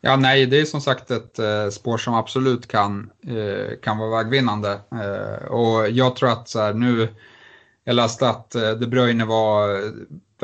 Ja, 0.00 0.16
nej, 0.16 0.46
det 0.46 0.60
är 0.60 0.64
som 0.64 0.80
sagt 0.80 1.10
ett 1.10 1.38
eh, 1.38 1.68
spår 1.68 1.98
som 1.98 2.14
absolut 2.14 2.68
kan, 2.68 3.10
eh, 3.26 3.78
kan 3.82 3.98
vara 3.98 4.22
vägvinnande. 4.22 4.80
Eh, 4.92 5.46
och 5.46 5.90
jag 5.90 6.16
tror 6.16 6.28
att 6.28 6.48
så 6.48 6.60
här, 6.60 6.74
nu 6.74 7.08
jag 7.84 7.96
läste 7.96 8.28
att 8.28 8.54
eh, 8.54 8.70
De 8.70 8.86
Bruyne 8.86 9.24
var 9.24 9.74
eh, 9.74 9.90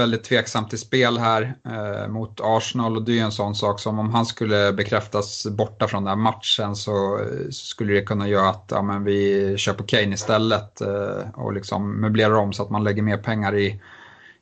väldigt 0.01 0.25
tveksam 0.25 0.69
till 0.69 0.79
spel 0.79 1.19
här 1.19 1.55
eh, 1.65 2.09
mot 2.09 2.41
Arsenal 2.43 2.97
och 2.97 3.03
det 3.03 3.13
är 3.13 3.15
ju 3.15 3.21
en 3.21 3.33
sån 3.33 3.55
sak 3.55 3.81
som 3.81 3.99
om 3.99 4.11
han 4.11 4.27
skulle 4.27 4.73
bekräftas 4.73 5.47
borta 5.47 5.89
från 5.89 6.05
den 6.05 6.09
här 6.09 6.17
matchen 6.17 6.77
så, 6.77 7.19
eh, 7.19 7.45
så 7.51 7.67
skulle 7.67 7.93
det 7.93 8.03
kunna 8.03 8.29
göra 8.29 8.49
att 8.49 8.65
ja, 8.71 8.83
men 8.83 9.05
vi 9.05 9.55
kör 9.59 9.75
på 9.75 9.85
Kane 9.85 10.15
istället 10.15 10.81
eh, 10.81 11.31
och 11.35 11.53
liksom 11.53 12.01
möblerar 12.01 12.35
om 12.35 12.53
så 12.53 12.63
att 12.63 12.71
man 12.71 12.85
lägger 12.85 13.03
mer 13.03 13.17
pengar 13.17 13.57
i 13.57 13.81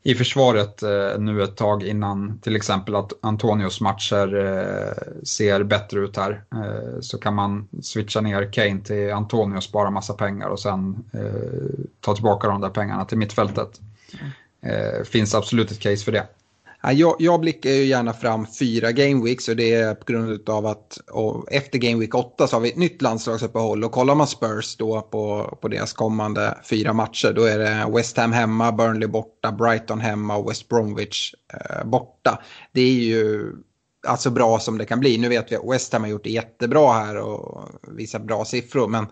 i 0.02 0.14
försvaret 0.14 0.82
eh, 0.82 1.18
nu 1.18 1.42
ett 1.42 1.56
tag 1.56 1.82
innan 1.82 2.38
till 2.38 2.56
exempel 2.56 2.96
att 2.96 3.12
Antonios 3.20 3.80
matcher 3.80 4.34
eh, 4.34 5.22
ser 5.22 5.62
bättre 5.62 6.00
ut 6.00 6.16
här. 6.16 6.44
Eh, 6.52 7.00
så 7.00 7.18
kan 7.18 7.34
man 7.34 7.68
switcha 7.82 8.20
ner 8.20 8.52
Kane 8.52 8.80
till 8.80 9.12
Antonio 9.12 9.56
och 9.56 9.62
spara 9.62 9.90
massa 9.90 10.14
pengar 10.14 10.48
och 10.48 10.60
sen 10.60 11.04
eh, 11.12 11.86
ta 12.00 12.14
tillbaka 12.14 12.48
de 12.48 12.60
där 12.60 12.68
pengarna 12.68 13.04
till 13.04 13.18
mittfältet. 13.18 13.80
Mm 14.20 14.30
eh, 14.62 15.04
finns 15.04 15.34
absolut 15.34 15.70
ett 15.70 15.80
case 15.80 16.04
för 16.04 16.12
det. 16.12 16.26
Jag, 16.82 17.16
jag 17.18 17.40
blickar 17.40 17.70
ju 17.70 17.84
gärna 17.84 18.12
fram 18.12 18.46
fyra 18.58 18.92
gameweeks 18.92 19.48
och 19.48 19.56
det 19.56 19.72
är 19.74 19.94
på 19.94 20.12
grund 20.12 20.48
av 20.48 20.66
att 20.66 20.98
efter 21.50 21.78
Game 21.78 22.00
Week 22.00 22.14
8 22.14 22.46
så 22.46 22.56
har 22.56 22.60
vi 22.60 22.68
ett 22.68 22.76
nytt 22.76 23.02
landslagsuppehåll 23.02 23.84
och 23.84 23.92
kollar 23.92 24.14
man 24.14 24.26
Spurs 24.26 24.76
då 24.76 25.00
på, 25.00 25.58
på 25.60 25.68
deras 25.68 25.92
kommande 25.92 26.58
fyra 26.64 26.92
matcher 26.92 27.32
då 27.32 27.44
är 27.44 27.58
det 27.58 27.86
West 27.96 28.16
Ham 28.16 28.32
hemma, 28.32 28.72
Burnley 28.72 29.08
borta, 29.08 29.52
Brighton 29.52 30.00
hemma 30.00 30.36
och 30.36 30.50
West 30.50 30.68
Bromwich 30.68 31.34
eh, 31.52 31.84
borta. 31.84 32.42
Det 32.72 32.80
är 32.80 32.92
ju 32.92 33.52
alltså 34.06 34.30
bra 34.30 34.58
som 34.58 34.78
det 34.78 34.84
kan 34.84 35.00
bli. 35.00 35.18
Nu 35.18 35.28
vet 35.28 35.52
vi 35.52 35.56
att 35.56 35.72
West 35.72 35.92
Ham 35.92 36.02
har 36.02 36.10
gjort 36.10 36.24
det 36.24 36.30
jättebra 36.30 36.92
här 36.92 37.16
och 37.16 37.68
visar 37.88 38.18
bra 38.18 38.44
siffror 38.44 38.88
men 38.88 39.04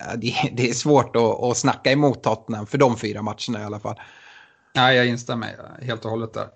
eh, 0.00 0.18
det, 0.18 0.34
det 0.56 0.70
är 0.70 0.74
svårt 0.74 1.16
att, 1.16 1.42
att 1.42 1.56
snacka 1.56 1.92
emot 1.92 2.22
Tottenham 2.22 2.66
för 2.66 2.78
de 2.78 2.96
fyra 2.96 3.22
matcherna 3.22 3.60
i 3.60 3.64
alla 3.64 3.80
fall. 3.80 3.96
Nej, 4.76 4.96
jag 4.96 5.06
instämmer 5.06 5.78
helt 5.82 6.04
och 6.04 6.10
hållet 6.10 6.34
där. 6.34 6.48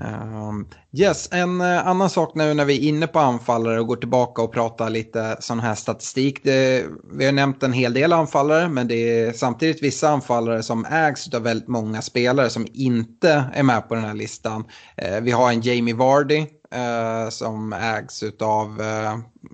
Um, 0.00 0.68
yes, 0.92 1.28
en 1.32 1.60
uh, 1.60 1.88
annan 1.88 2.10
sak 2.10 2.34
nu 2.34 2.54
när 2.54 2.64
vi 2.64 2.76
är 2.76 2.88
inne 2.88 3.06
på 3.06 3.18
anfallare 3.18 3.80
och 3.80 3.86
går 3.86 3.96
tillbaka 3.96 4.42
och 4.42 4.52
pratar 4.52 4.90
lite 4.90 5.36
sån 5.40 5.60
här 5.60 5.74
statistik. 5.74 6.44
Det, 6.44 6.86
vi 7.12 7.24
har 7.24 7.32
nämnt 7.32 7.62
en 7.62 7.72
hel 7.72 7.94
del 7.94 8.12
anfallare 8.12 8.68
men 8.68 8.88
det 8.88 8.94
är 8.94 9.32
samtidigt 9.32 9.82
vissa 9.82 10.08
anfallare 10.08 10.62
som 10.62 10.84
ägs 10.84 11.34
av 11.34 11.42
väldigt 11.42 11.68
många 11.68 12.02
spelare 12.02 12.50
som 12.50 12.66
inte 12.72 13.44
är 13.54 13.62
med 13.62 13.88
på 13.88 13.94
den 13.94 14.04
här 14.04 14.14
listan. 14.14 14.64
Uh, 15.02 15.20
vi 15.20 15.30
har 15.30 15.50
en 15.50 15.60
Jamie 15.60 15.94
Vardy 15.94 16.38
uh, 16.38 17.30
som 17.30 17.72
ägs 17.72 18.22
av 18.40 18.82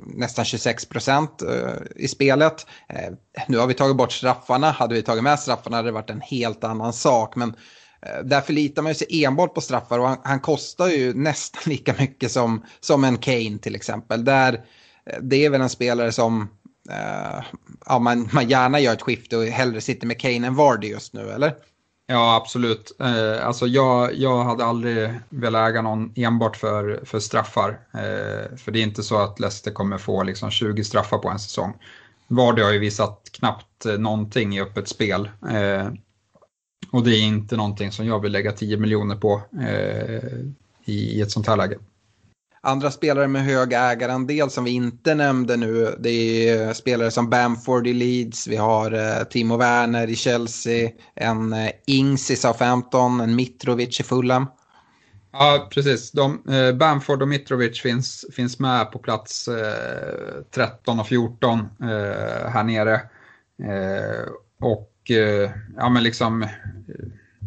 nästan 0.07 0.45
26 0.45 0.89
procent 0.89 1.43
i 1.97 2.09
spelet. 2.09 2.67
nu 3.47 3.59
har 3.59 3.67
vi 3.67 3.75
tagit 3.75 3.97
bort 3.97 4.13
straffarna. 4.13 4.71
Hade 4.71 4.95
vi 4.95 5.03
tagit 5.03 5.23
med 5.23 5.41
straffarna 5.41 5.77
hade 5.77 5.89
det 5.89 5.93
varit 5.93 6.11
en 6.11 6.21
helt 6.21 6.65
annan 6.65 6.93
sak. 6.93 7.37
Men 7.37 7.55
Eh, 8.01 8.25
där 8.25 8.41
förlitar 8.41 8.83
man 8.83 8.95
sig 8.95 9.25
enbart 9.25 9.55
på 9.55 9.61
straffar 9.61 9.99
och 9.99 10.09
han, 10.09 10.19
han, 10.25 10.41
kostar 10.41 10.89
ju 10.89 11.15
nästan 11.15 11.63
lika 11.67 11.95
mycket 11.99 12.33
som, 12.33 12.65
som 12.81 13.05
en 13.05 13.19
Kane 13.19 13.59
till 13.59 13.75
exempel. 13.75 14.25
Där, 14.25 14.53
eh, 15.07 15.19
det 15.23 15.45
är 15.45 15.51
väl 15.51 15.61
en 15.61 15.69
spelare 15.69 16.13
som 16.13 16.43
uh, 16.91 17.45
ja, 17.87 17.99
man, 17.99 18.29
man 18.33 18.49
gärna 18.49 18.81
gör 18.81 18.93
ett 18.93 19.03
skifte 19.03 19.37
och 19.37 19.45
hellre 19.45 19.81
sitter 19.81 20.07
med 20.07 20.21
Kane 20.21 20.47
än 20.47 20.55
Vardy 20.55 20.89
just 20.89 21.13
nu, 21.13 21.31
eller? 21.31 21.55
Ja, 22.11 22.37
absolut. 22.37 22.97
Eh, 23.01 23.47
alltså 23.47 23.67
jag, 23.67 24.15
jag 24.15 24.45
hade 24.45 24.65
aldrig 24.65 25.11
velat 25.29 25.69
äga 25.69 25.83
någon 25.83 26.13
enbart 26.17 26.57
för, 26.57 27.01
för 27.05 27.21
straffar. 27.21 27.69
Eh, 27.95 28.57
för 28.57 28.71
det 28.71 28.79
är 28.79 28.83
inte 28.83 29.03
så 29.03 29.19
att 29.19 29.41
Leicester 29.41 29.71
kommer 29.71 29.99
få 29.99 30.23
liksom 30.23 30.51
20 30.51 30.85
straffar 30.85 31.19
på 31.19 31.29
en 31.29 31.39
säsong. 31.39 31.75
Vardy 32.29 32.63
har 32.63 32.73
ju 32.73 32.79
visat 32.79 33.31
knappt 33.33 33.85
någonting 33.99 34.57
i 34.57 34.61
öppet 34.61 34.89
spel. 34.89 35.31
Eh, 35.51 35.89
och 36.93 37.05
det 37.05 37.11
är 37.11 37.23
inte 37.23 37.57
någonting 37.57 37.93
som 37.93 38.07
jag 38.07 38.23
vill 38.23 38.33
lägga 38.33 38.53
10 38.53 38.77
miljoner 38.77 39.17
på 39.17 39.43
eh, 39.61 40.39
i, 40.85 41.21
ett 41.21 41.31
sånt 41.31 41.47
här 41.47 41.57
läge. 41.57 41.79
Andra 42.61 42.91
spelare 42.91 43.29
med 43.29 43.45
hög 43.45 43.73
ägarandel 43.73 44.51
som 44.51 44.65
vi 44.65 44.71
inte 44.71 45.15
nämnde 45.15 45.57
nu, 45.57 45.97
det 46.01 46.49
är 46.49 46.73
spelare 46.73 47.11
som 47.11 47.31
Bamford 47.31 47.87
i 47.87 47.93
Leeds, 47.93 48.47
vi 48.47 48.57
har 48.57 48.93
eh, 48.93 49.25
Timo 49.25 49.57
Werner 49.57 50.09
i 50.09 50.17
Chelsea, 50.17 50.91
en 51.15 51.53
eh, 51.53 51.71
Ings 51.87 52.31
i 52.31 52.37
Southampton, 52.37 53.21
en 53.21 53.37
Mitrovic 53.37 54.01
i 54.01 54.03
Fulham. 54.03 54.47
Ja, 55.33 55.69
precis. 55.71 56.11
De, 56.11 56.49
eh, 56.49 56.77
Bamford 56.77 57.23
och 57.23 57.29
Mitrovic 57.29 57.81
finns, 57.81 58.25
finns 58.33 58.59
med 58.59 58.93
på 58.93 58.99
plats 58.99 59.49
eh, 59.49 60.43
13 60.51 61.01
och 61.01 61.07
14 61.07 61.59
eh, 61.59 62.51
här 62.51 62.65
nere. 62.65 62.95
Eh, 63.63 64.29
och 65.09 65.17
Eh, 65.17 65.51
ja, 65.77 65.89
men 65.89 66.03
liksom, 66.03 66.47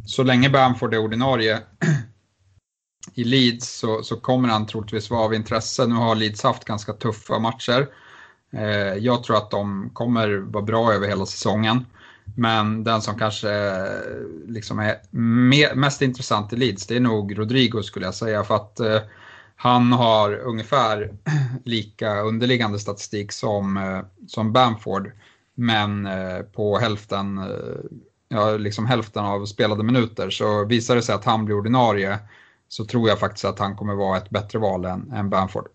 så 0.05 0.23
länge 0.23 0.49
Bamford 0.49 0.93
är 0.93 0.97
ordinarie 0.97 1.59
i 3.13 3.23
Leeds 3.23 3.77
så, 3.79 4.03
så, 4.03 4.15
kommer 4.15 4.49
han 4.49 4.65
troligtvis 4.65 5.09
vara 5.09 5.21
av 5.21 5.33
intresse. 5.33 5.87
Nu 5.87 5.95
har 5.95 6.15
Leeds 6.15 6.43
haft 6.43 6.65
ganska 6.65 6.93
tuffa 6.93 7.39
matcher. 7.39 7.87
Eh, 8.53 8.95
jag 8.97 9.23
tror 9.23 9.37
att 9.37 9.51
de 9.51 9.89
kommer 9.93 10.37
vara 10.37 10.63
bra 10.63 10.93
över 10.93 11.07
hela 11.07 11.25
säsongen. 11.25 11.85
Men 12.35 12.83
den 12.83 13.01
som 13.01 13.19
kanske 13.19 13.51
eh, 13.51 14.47
liksom 14.47 14.79
är 14.79 15.75
mest 15.75 16.01
intressant 16.01 16.53
i 16.53 16.55
Leeds, 16.55 16.87
det 16.87 16.95
är 16.95 16.99
nog 16.99 17.39
Rodrigo 17.39 17.83
skulle 17.83 18.05
jag 18.05 18.15
säga. 18.15 18.43
För 18.43 18.55
att 18.55 18.79
eh, 18.79 19.01
han 19.55 19.93
har 19.93 20.37
ungefär 20.37 21.13
lika 21.65 22.21
underliggande 22.21 22.79
statistik 22.79 23.31
som, 23.31 23.77
eh, 23.77 23.99
som 24.27 24.53
Bamford. 24.53 25.11
Men 25.61 26.05
eh, 26.05 26.39
på 26.41 26.77
hälften, 26.79 27.37
eh, 27.37 27.45
ja, 28.29 28.57
liksom 28.57 28.85
hälften 28.85 29.25
av 29.25 29.45
spelade 29.45 29.83
minuter 29.83 30.29
så 30.29 30.65
visar 30.65 30.95
det 30.95 31.01
sig 31.01 31.15
att 31.15 31.25
han 31.25 31.45
blir 31.45 31.55
ordinarie 31.55 32.19
så 32.67 32.85
tror 32.85 33.09
jag 33.09 33.19
faktiskt 33.19 33.45
att 33.45 33.59
han 33.59 33.75
kommer 33.75 33.95
vara 33.95 34.17
ett 34.17 34.29
bättre 34.29 34.59
val 34.59 34.85
än, 34.85 35.11
än 35.11 35.29
Bamford. 35.29 35.67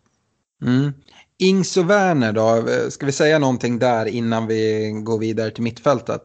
Mm. 0.62 0.92
Ings 1.38 1.77
och 1.77 1.90
Werner 1.90 2.33
då, 2.33 2.64
ska 2.90 3.07
vi 3.07 3.12
säga 3.12 3.38
någonting 3.38 3.79
där 3.79 4.07
innan 4.07 4.46
vi 4.46 4.90
går 5.05 5.18
vidare 5.18 5.51
till 5.51 5.62
mittfältet? 5.62 6.22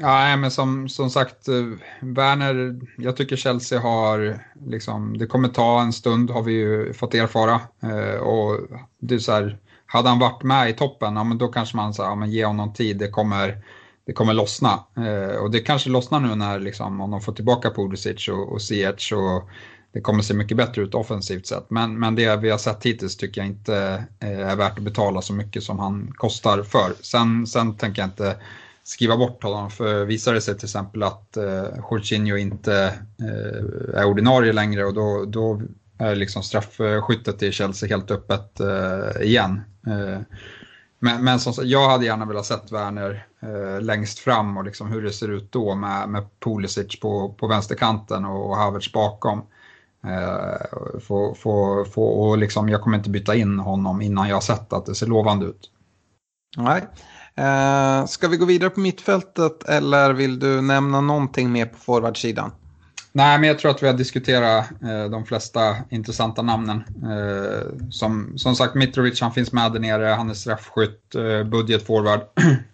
Ja, 0.00 0.36
men 0.36 0.50
som, 0.50 0.88
som 0.88 1.10
sagt, 1.10 1.48
eh, 1.48 1.54
Werner, 2.00 2.80
jag 2.96 3.16
tycker 3.16 3.36
Chelsea 3.36 3.80
har, 3.80 4.44
liksom, 4.66 5.18
det 5.18 5.26
kommer 5.26 5.48
ta 5.48 5.82
en 5.82 5.92
stund 5.92 6.30
har 6.30 6.42
vi 6.42 6.52
ju 6.52 6.92
fått 6.92 7.14
erfara. 7.14 7.60
och 8.20 8.60
det 8.98 9.14
är 9.14 9.18
så 9.18 9.32
här, 9.32 9.58
hade 9.92 10.08
han 10.08 10.18
varit 10.18 10.42
med 10.42 10.70
i 10.70 10.72
toppen, 10.72 11.16
ja, 11.16 11.24
men 11.24 11.38
då 11.38 11.48
kanske 11.48 11.76
man 11.76 11.94
sa, 11.94 12.04
ja, 12.04 12.14
men 12.14 12.30
ge 12.30 12.44
honom 12.44 12.72
tid, 12.72 12.98
det 12.98 13.08
kommer, 13.08 13.58
det 14.06 14.12
kommer 14.12 14.34
lossna. 14.34 14.84
Eh, 14.96 15.36
och 15.36 15.50
det 15.50 15.60
kanske 15.60 15.90
lossnar 15.90 16.20
nu 16.20 16.34
när 16.34 16.58
liksom, 16.58 17.00
om 17.00 17.10
de 17.10 17.20
får 17.20 17.32
tillbaka 17.32 17.70
Pulisic 17.70 18.28
och, 18.28 18.52
och 18.52 18.62
Ziyech 18.62 19.12
och 19.12 19.48
det 19.92 20.00
kommer 20.00 20.22
se 20.22 20.34
mycket 20.34 20.56
bättre 20.56 20.82
ut 20.82 20.94
offensivt 20.94 21.46
sett. 21.46 21.70
Men, 21.70 21.98
men 21.98 22.14
det 22.14 22.36
vi 22.36 22.50
har 22.50 22.58
sett 22.58 22.86
hittills 22.86 23.16
tycker 23.16 23.40
jag 23.40 23.48
inte 23.48 24.04
eh, 24.20 24.48
är 24.50 24.56
värt 24.56 24.78
att 24.78 24.84
betala 24.84 25.22
så 25.22 25.32
mycket 25.32 25.62
som 25.62 25.78
han 25.78 26.12
kostar 26.16 26.62
för. 26.62 26.92
Sen, 27.00 27.46
sen 27.46 27.76
tänker 27.76 28.02
jag 28.02 28.08
inte 28.08 28.36
skriva 28.82 29.16
bort 29.16 29.42
honom. 29.42 29.70
För 29.70 30.04
visar 30.04 30.34
det 30.34 30.40
sig 30.40 30.54
till 30.58 30.66
exempel 30.66 31.02
att 31.02 31.36
eh, 31.36 31.64
Jorginho 31.90 32.36
inte 32.36 32.74
eh, 33.20 34.00
är 34.00 34.04
ordinarie 34.04 34.52
längre 34.52 34.84
och 34.84 34.94
då, 34.94 35.24
då 35.24 35.60
är 36.00 36.14
liksom 36.14 36.42
straffskyttet 36.42 37.42
i 37.42 37.52
Chelsea 37.52 37.88
helt 37.88 38.10
öppet 38.10 38.60
eh, 38.60 39.22
igen. 39.22 39.60
Eh, 39.86 40.20
men, 40.98 41.24
men 41.24 41.40
som, 41.40 41.54
jag 41.62 41.88
hade 41.88 42.04
gärna 42.04 42.24
velat 42.24 42.46
sett 42.46 42.72
Werner 42.72 43.26
eh, 43.42 43.82
längst 43.82 44.18
fram 44.18 44.56
och 44.56 44.64
liksom 44.64 44.92
hur 44.92 45.02
det 45.02 45.12
ser 45.12 45.28
ut 45.28 45.52
då 45.52 45.74
med, 45.74 46.08
med 46.08 46.26
Pulisic 46.44 47.00
på, 47.00 47.34
på 47.38 47.46
vänsterkanten 47.46 48.24
och, 48.24 48.50
och 48.50 48.56
Havertz 48.56 48.92
bakom. 48.92 49.42
Eh, 50.04 51.00
få, 51.00 51.34
få, 51.34 51.84
få, 51.84 52.04
och 52.04 52.38
liksom, 52.38 52.68
jag 52.68 52.80
kommer 52.80 52.96
inte 52.96 53.10
byta 53.10 53.34
in 53.34 53.58
honom 53.58 54.02
innan 54.02 54.28
jag 54.28 54.36
har 54.36 54.40
sett 54.40 54.72
att 54.72 54.86
det 54.86 54.94
ser 54.94 55.06
lovande 55.06 55.46
ut. 55.46 55.70
Nej. 56.56 56.86
Eh, 57.34 58.06
ska 58.06 58.28
vi 58.28 58.36
gå 58.36 58.44
vidare 58.44 58.70
på 58.70 58.80
mittfältet 58.80 59.68
eller 59.68 60.12
vill 60.12 60.38
du 60.38 60.60
nämna 60.60 61.00
någonting 61.00 61.52
mer 61.52 61.66
på 61.66 61.78
forwardsidan? 61.78 62.50
Nej, 63.12 63.38
men 63.38 63.48
jag 63.48 63.58
tror 63.58 63.70
att 63.70 63.82
vi 63.82 63.86
har 63.86 63.94
diskuterat 63.94 64.70
eh, 64.82 65.04
de 65.10 65.24
flesta 65.24 65.76
intressanta 65.90 66.42
namnen. 66.42 66.84
Eh, 67.02 67.88
som, 67.90 68.32
som 68.38 68.56
sagt, 68.56 68.74
Mitrovic 68.74 69.20
han 69.20 69.32
finns 69.32 69.52
med 69.52 69.72
där 69.72 69.80
nere, 69.80 70.04
han 70.04 70.30
är 70.30 70.34
straffskytt, 70.34 71.14
eh, 71.14 71.44
budgetforward. 71.44 72.20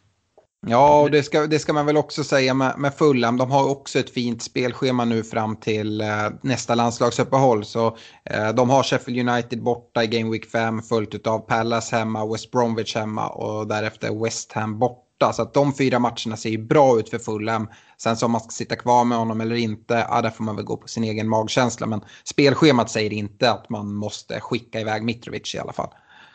Ja, 0.69 1.01
och 1.01 1.11
det 1.11 1.23
ska, 1.23 1.47
det 1.47 1.59
ska 1.59 1.73
man 1.73 1.87
väl 1.87 1.97
också 1.97 2.25
säga 2.25 2.55
med, 2.55 2.79
med 2.79 2.95
Fulham. 2.95 3.37
De 3.37 3.51
har 3.51 3.69
också 3.71 3.99
ett 3.99 4.11
fint 4.11 4.43
spelschema 4.43 5.05
nu 5.05 5.23
fram 5.23 5.57
till 5.57 6.01
eh, 6.01 6.29
nästa 6.43 6.75
landslagsuppehåll. 6.75 7.65
Så 7.65 7.97
eh, 8.25 8.49
de 8.49 8.71
har 8.71 8.83
Sheffield 8.83 9.29
United 9.29 9.63
borta 9.63 10.05
i 10.05 10.07
Game 10.07 10.31
Week 10.31 10.47
5 10.47 10.83
följt 10.83 11.27
av 11.27 11.39
Palace 11.39 11.97
hemma, 11.97 12.33
West 12.33 12.51
Bromwich 12.51 12.95
hemma 12.95 13.29
och 13.29 13.67
därefter 13.67 14.25
West 14.25 14.53
Ham 14.53 14.79
borta. 14.79 15.06
Så 15.21 15.43
att 15.43 15.55
de 15.55 15.75
fyra 15.75 15.99
matcherna 15.99 16.37
ser 16.37 16.51
ju 16.51 16.59
bra 16.59 16.99
ut 16.99 17.11
för 17.11 17.19
Fulham. 17.19 17.69
Sen 17.99 18.17
så 18.17 18.27
om 18.27 18.33
man 18.33 18.41
ska 18.41 18.51
sitta 18.51 18.77
kvar 18.77 19.05
med 19.05 19.19
honom 19.19 19.41
eller 19.41 19.57
inte, 19.57 20.07
ja, 20.09 20.23
där 20.23 20.31
får 20.31 20.45
man 20.45 20.57
väl 20.57 20.65
gå 20.65 20.77
på 20.77 20.89
sin 20.89 21.05
egen 21.05 21.29
magkänsla. 21.29 21.87
Men 21.87 22.01
spelschemat 22.25 22.91
säger 22.91 23.13
inte 23.13 23.51
att 23.51 23.69
man 23.69 23.95
måste 23.95 24.41
skicka 24.41 24.81
iväg 24.81 25.03
Mitrovic 25.03 25.55
i 25.55 25.59
alla 25.59 25.73
fall. 25.73 25.91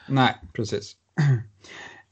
Nej, 0.07 0.35
precis. 0.53 0.95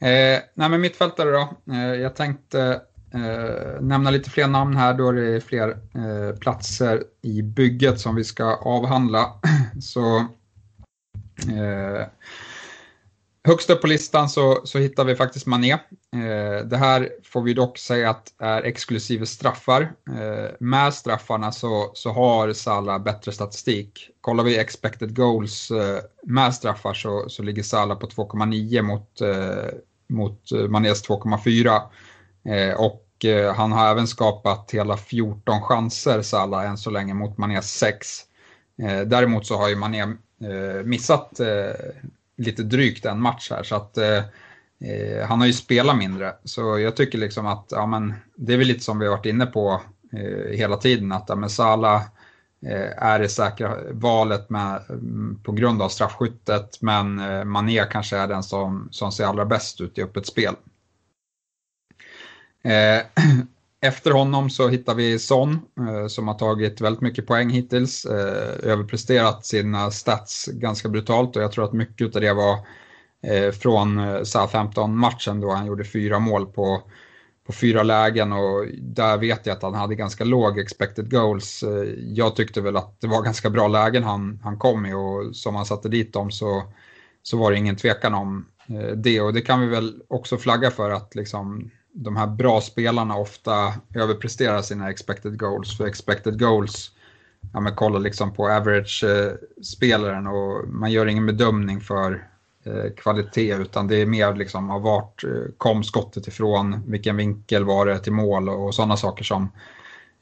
Eh, 0.02 0.40
nej, 0.54 0.70
men 0.70 0.82
mittfältare 0.82 1.32
då. 1.32 1.74
Eh, 1.74 1.94
jag 1.94 2.16
tänkte 2.16 2.82
eh, 3.14 3.82
nämna 3.82 4.12
lite 4.12 4.30
fler 4.30 4.48
namn 4.48 4.76
här, 4.76 4.94
då 4.94 5.10
är 5.10 5.14
det 5.14 5.42
fler 5.42 5.70
eh, 5.70 6.36
platser 6.40 7.04
i 7.22 7.42
bygget 7.42 8.00
som 8.00 8.16
vi 8.16 8.24
ska 8.24 8.56
avhandla. 8.56 9.34
Så 9.82 10.18
eh, 11.50 12.08
Högst 13.44 13.70
upp 13.70 13.82
på 13.82 13.88
listan 13.88 14.30
så, 14.30 14.62
så 14.64 14.80
hittar 14.80 15.06
vi 15.06 15.16
faktiskt 15.16 15.46
Mané. 15.46 15.72
Eh, 15.72 16.66
det 16.66 16.78
här 16.78 17.10
får 17.24 17.42
vi 17.42 17.54
dock 17.54 17.78
säga 17.78 18.10
att 18.10 18.34
är 18.40 18.64
exklusive 18.64 19.26
straffar. 19.26 19.82
Eh, 19.82 20.52
med 20.60 20.94
straffarna 20.94 21.52
så, 21.52 21.92
så 21.94 22.12
har 22.12 22.54
Salah 22.54 23.04
bättre 23.04 23.32
statistik. 23.32 24.10
Kollar 24.22 24.44
vi 24.44 24.60
expected 24.60 25.16
goals 25.16 25.72
eh, 25.72 26.00
med 26.24 26.54
straffar 26.54 26.94
så, 26.94 27.30
så 27.30 27.44
ligger 27.44 27.64
Salah 27.64 28.00
på 28.00 28.08
2,9 28.08 28.82
mot, 28.82 29.22
eh, 29.22 29.72
mot 30.10 30.52
eh, 30.52 30.68
Manés 30.68 31.10
2,4. 31.10 31.82
Eh, 32.46 32.80
och 32.80 33.26
eh, 33.26 33.54
han 33.56 33.72
har 33.72 33.92
även 33.92 34.08
skapat 34.08 34.72
hela 34.72 34.98
14 34.98 35.62
chanser, 35.62 36.22
Salah, 36.22 36.70
än 36.70 36.78
så 36.78 36.90
länge 36.90 37.14
mot 37.14 37.38
Manés 37.38 37.72
6. 37.72 38.08
Eh, 38.82 39.02
däremot 39.02 39.46
så 39.46 39.58
har 39.58 39.70
ju 39.70 39.76
Mané 39.76 40.02
eh, 40.02 40.84
missat 40.84 41.40
lite 42.40 42.64
drygt 42.64 43.06
en 43.06 43.22
match 43.22 43.52
här. 43.52 43.64
Så 43.64 43.76
att 43.76 43.98
eh, 43.98 44.18
eh, 44.84 45.28
han 45.28 45.40
har 45.40 45.48
ju 45.48 45.54
spelat 45.54 45.98
mindre. 45.98 46.36
Så 46.44 46.80
jag 46.80 46.96
tycker 46.96 47.18
liksom 47.18 47.46
att 47.46 47.68
ja, 47.70 47.86
men, 47.86 48.14
det 48.36 48.54
är 48.54 48.58
väl 48.58 48.68
lite 48.68 48.84
som 48.84 49.00
vi 49.00 49.06
har 49.06 49.18
varit 49.18 49.26
inne 49.26 49.46
på 49.46 49.82
eh, 50.14 50.58
hela 50.58 50.78
tiden. 50.78 51.12
Att 51.12 51.26
ja, 51.28 51.36
men 51.36 51.50
Salah 51.50 52.02
eh, 52.66 53.04
är 53.04 53.20
det 53.20 53.30
säkra 53.30 53.78
valet 53.92 54.50
med, 54.50 54.82
mm, 54.90 55.40
på 55.44 55.52
grund 55.52 55.82
av 55.82 55.90
straffskyttet. 55.90 56.82
Men 56.82 57.20
eh, 57.20 57.44
Mané 57.44 57.86
kanske 57.92 58.18
är 58.18 58.28
den 58.28 58.44
som, 58.44 58.88
som 58.92 59.12
ser 59.12 59.26
allra 59.26 59.46
bäst 59.46 59.82
ut 59.82 59.98
i 59.98 60.04
öppet 60.04 60.28
spel. 60.28 60.56
Eh, 62.64 63.02
Efter 63.82 64.12
honom 64.12 64.50
så 64.50 64.68
hittar 64.68 64.96
vi 64.96 65.20
Son 65.20 65.60
eh, 65.80 66.08
som 66.08 66.28
har 66.28 66.36
tagit 66.36 66.82
väldigt 66.82 67.02
mycket 67.02 67.28
poäng 67.28 67.50
hittills. 67.50 68.06
Eh, 68.06 68.72
överpresterat 68.72 69.46
sina 69.46 69.92
stats 69.92 70.46
ganska 70.46 70.90
brutalt 70.90 71.36
och 71.36 71.42
jag 71.44 71.52
tror 71.52 71.66
att 71.66 71.74
mycket 71.74 72.16
av 72.16 72.22
det 72.22 72.34
var 72.34 72.54
eh, 73.24 73.52
från 73.52 74.02
Southampton-matchen 74.26 75.42
då 75.42 75.52
han 75.52 75.66
gjorde 75.66 75.84
fyra 75.84 76.20
mål 76.20 76.46
på, 76.46 76.82
på 77.48 77.54
fyra 77.54 77.84
lägen 77.84 78.34
och 78.34 78.66
där 78.82 79.18
vet 79.18 79.46
jag 79.46 79.56
att 79.56 79.64
han 79.64 79.74
hade 79.74 79.96
ganska 79.96 80.24
låg 80.24 80.60
expected 80.60 81.12
goals. 81.12 81.64
Jag 81.98 82.36
tyckte 82.36 82.62
väl 82.62 82.78
att 82.78 83.02
det 83.02 83.08
var 83.08 83.22
ganska 83.22 83.50
bra 83.50 83.68
lägen 83.68 84.04
han, 84.04 84.40
han 84.44 84.58
kom 84.58 84.86
i 84.86 84.94
och 84.94 85.36
som 85.36 85.56
han 85.56 85.66
satte 85.66 85.90
dit 85.90 86.14
dem 86.14 86.32
så, 86.32 86.64
så 87.24 87.38
var 87.38 87.52
det 87.52 87.58
ingen 87.58 87.76
tvekan 87.76 88.14
om 88.14 88.46
det 88.96 89.22
och 89.22 89.34
det 89.34 89.42
kan 89.42 89.62
vi 89.62 89.68
väl 89.68 90.02
också 90.08 90.38
flagga 90.38 90.72
för 90.72 90.92
att 90.92 91.16
liksom 91.16 91.72
de 91.94 92.18
här 92.18 92.28
bra 92.28 92.62
spelarna 92.62 93.18
ofta 93.18 93.74
överpresterar 93.96 94.62
sina 94.62 94.90
expected 94.90 95.40
goals. 95.40 95.78
För 95.78 95.86
expected 95.86 96.40
goals, 96.40 96.92
ja 97.54 97.60
men 97.60 97.76
kolla 97.76 98.00
liksom 98.00 98.34
på 98.34 98.50
average-spelaren 98.50 100.26
eh, 100.26 100.32
och 100.32 100.68
man 100.68 100.92
gör 100.92 101.06
ingen 101.06 101.26
bedömning 101.26 101.82
för 101.82 102.28
eh, 102.64 102.94
kvalitet 102.98 103.56
utan 103.56 103.88
det 103.88 103.96
är 103.96 104.06
mer 104.06 104.36
liksom 104.36 104.72
av 104.72 104.82
vart 104.82 105.24
eh, 105.24 105.30
kom 105.58 105.84
skottet 105.84 106.28
ifrån, 106.28 106.84
vilken 106.88 107.18
vinkel 107.18 107.64
var 107.64 107.86
det 107.86 108.00
till 108.00 108.14
mål 108.14 108.50
och, 108.50 108.76
sådana 108.76 108.98
saker 108.98 109.24
som 109.24 109.50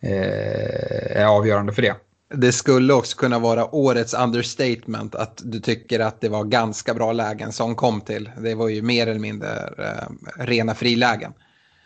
är 0.02 1.26
avgörande 1.26 1.74
för 1.74 1.82
det. 1.82 1.96
Det 2.34 2.52
skulle 2.52 2.94
också 2.94 3.18
kunna 3.18 3.40
vara 3.40 3.76
årets 3.76 4.14
understatement 4.14 5.16
att 5.16 5.42
du 5.44 5.60
tycker 5.60 6.00
att 6.00 6.22
det 6.22 6.30
var 6.30 6.44
ganska 6.44 6.94
bra 6.94 7.12
lägen 7.12 7.52
som 7.52 7.76
kom 7.76 8.02
till. 8.02 8.30
Det 8.38 8.56
var 8.56 8.70
ju 8.70 8.82
mer 8.82 9.08
eller 9.08 9.20
mindre 9.20 9.48
rena 10.38 10.76
frilägen. 10.76 11.34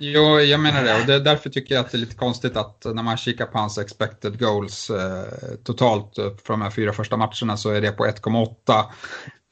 Jo, 0.04 0.40
jag 0.40 0.60
menar 0.60 0.84
det 0.84 1.02
och 1.02 1.08
det, 1.08 1.20
därför 1.20 1.50
tycker 1.50 1.76
jag 1.76 1.86
att 1.86 1.92
det 1.92 1.98
är 1.98 2.00
lite 2.00 2.16
konstigt 2.16 2.58
att 2.58 2.86
när 2.86 3.04
man 3.04 3.18
kikar 3.18 3.46
på 3.46 3.58
hans 3.58 3.78
expected 3.78 4.40
goals 4.40 4.90
eh, 4.90 5.56
totalt 5.64 6.16
för 6.16 6.54
de 6.54 6.62
här 6.62 6.70
fyra 6.70 6.94
första 6.94 7.18
matcherna 7.18 7.58
så 7.58 7.70
är 7.70 7.82
det 7.82 7.92
på 7.92 8.06
1,8. 8.06 8.86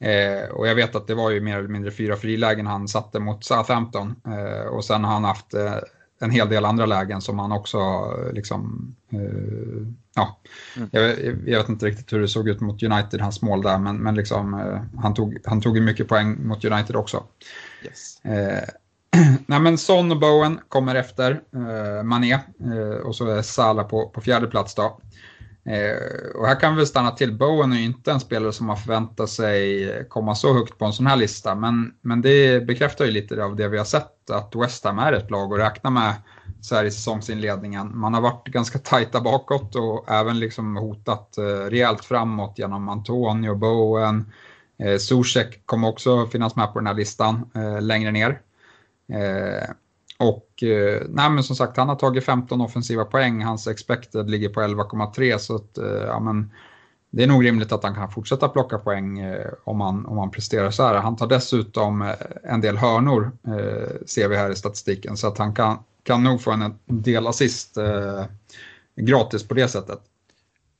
Eh, 0.00 0.50
och 0.50 0.68
jag 0.68 0.74
vet 0.74 0.94
att 0.94 1.06
det 1.06 1.14
var 1.14 1.30
ju 1.30 1.40
mer 1.40 1.58
eller 1.58 1.68
mindre 1.68 1.90
fyra 1.90 2.16
frilägen 2.16 2.66
han 2.66 2.88
satte 2.88 3.18
mot 3.18 3.44
Southampton 3.44 4.14
eh, 4.26 4.66
och 4.66 4.84
sen 4.84 5.04
har 5.04 5.12
han 5.12 5.24
haft 5.24 5.54
eh, 5.54 5.74
en 6.20 6.30
hel 6.30 6.48
del 6.48 6.64
andra 6.64 6.86
lägen 6.86 7.20
som 7.20 7.38
han 7.38 7.52
också 7.52 7.78
liksom, 8.32 8.94
eh, 9.12 9.92
ja, 10.14 10.40
mm. 10.76 10.88
jag, 10.92 11.18
jag, 11.46 11.58
vet 11.58 11.68
inte 11.68 11.86
riktigt 11.86 12.12
hur 12.12 12.20
det 12.20 12.28
såg 12.28 12.48
ut 12.48 12.60
mot 12.60 12.82
United, 12.82 13.20
hans 13.20 13.42
mål 13.42 13.62
där, 13.62 13.78
men, 13.78 13.96
men 13.96 14.14
liksom, 14.14 14.54
eh, 14.54 15.00
han, 15.00 15.14
tog, 15.14 15.38
han 15.44 15.60
tog 15.60 15.80
mycket 15.80 16.08
poäng 16.08 16.46
mot 16.46 16.64
United 16.64 16.96
också. 16.96 17.24
Yes. 17.84 18.20
Nej 19.46 19.60
men 19.60 19.78
Son 19.78 20.12
och 20.12 20.20
Bowen 20.20 20.60
kommer 20.68 20.94
efter 20.94 21.42
eh, 21.54 22.02
Mané 22.02 22.32
eh, 22.32 23.06
och 23.06 23.16
så 23.16 23.26
är 23.26 23.42
Salah 23.42 23.86
på, 23.86 24.08
på 24.08 24.20
fjärde 24.20 24.46
plats 24.46 24.74
då. 24.74 25.00
Eh, 25.64 26.34
och 26.34 26.46
här 26.46 26.60
kan 26.60 26.76
vi 26.76 26.86
stanna 26.86 27.10
till. 27.10 27.38
Bowen 27.38 27.72
är 27.72 27.76
ju 27.76 27.84
inte 27.84 28.12
en 28.12 28.20
spelare 28.20 28.52
som 28.52 28.66
man 28.66 28.76
förväntar 28.76 29.26
sig 29.26 30.06
komma 30.08 30.34
så 30.34 30.54
högt 30.54 30.78
på 30.78 30.84
en 30.84 30.92
sån 30.92 31.06
här 31.06 31.16
lista, 31.16 31.54
men, 31.54 31.92
men 32.00 32.22
det 32.22 32.66
bekräftar 32.66 33.04
ju 33.04 33.10
lite 33.10 33.44
av 33.44 33.56
det 33.56 33.68
vi 33.68 33.78
har 33.78 33.84
sett, 33.84 34.30
att 34.30 34.56
West 34.56 34.84
Ham 34.84 34.98
är 34.98 35.12
ett 35.12 35.30
lag 35.30 35.52
att 35.52 35.60
räkna 35.60 35.90
med 35.90 36.14
så 36.60 36.74
här 36.74 36.84
i 36.84 36.90
säsongsinledningen. 36.90 37.98
Man 37.98 38.14
har 38.14 38.20
varit 38.20 38.48
ganska 38.48 38.78
tajta 38.78 39.20
bakåt 39.20 39.74
och 39.76 40.10
även 40.10 40.38
liksom 40.38 40.76
hotat 40.76 41.38
eh, 41.38 41.70
rejält 41.70 42.04
framåt 42.04 42.58
genom 42.58 42.88
Antonio, 42.88 43.54
Bowen, 43.54 44.32
eh, 44.78 44.98
Zuzek 44.98 45.66
kommer 45.66 45.88
också 45.88 46.26
finnas 46.26 46.56
med 46.56 46.72
på 46.72 46.78
den 46.78 46.86
här 46.86 46.94
listan 46.94 47.50
eh, 47.54 47.82
längre 47.82 48.10
ner. 48.10 48.40
Eh, 49.12 49.70
och 50.18 50.62
eh, 50.62 51.02
nej, 51.08 51.30
men 51.30 51.44
som 51.44 51.56
sagt, 51.56 51.76
han 51.76 51.88
har 51.88 51.96
tagit 51.96 52.24
15 52.24 52.60
offensiva 52.60 53.04
poäng. 53.04 53.42
Hans 53.42 53.66
expected 53.66 54.30
ligger 54.30 54.48
på 54.48 54.60
11,3 54.60 55.38
så 55.38 55.56
att, 55.56 55.78
eh, 55.78 55.84
ja, 55.86 56.20
men, 56.20 56.50
det 57.10 57.22
är 57.22 57.26
nog 57.26 57.44
rimligt 57.44 57.72
att 57.72 57.82
han 57.82 57.94
kan 57.94 58.10
fortsätta 58.10 58.48
plocka 58.48 58.78
poäng 58.78 59.18
eh, 59.18 59.50
om, 59.64 59.80
han, 59.80 60.06
om 60.06 60.18
han 60.18 60.30
presterar 60.30 60.70
så 60.70 60.82
här. 60.82 60.94
Han 60.94 61.16
tar 61.16 61.26
dessutom 61.26 62.02
eh, 62.02 62.14
en 62.44 62.60
del 62.60 62.76
hörnor, 62.76 63.32
eh, 63.46 64.06
ser 64.06 64.28
vi 64.28 64.36
här 64.36 64.50
i 64.50 64.56
statistiken, 64.56 65.16
så 65.16 65.26
att 65.26 65.38
han 65.38 65.54
kan, 65.54 65.78
kan 66.02 66.24
nog 66.24 66.42
få 66.42 66.50
en 66.50 66.78
del 66.86 67.26
assist 67.26 67.76
eh, 67.76 68.24
gratis 68.96 69.48
på 69.48 69.54
det 69.54 69.68
sättet. 69.68 70.00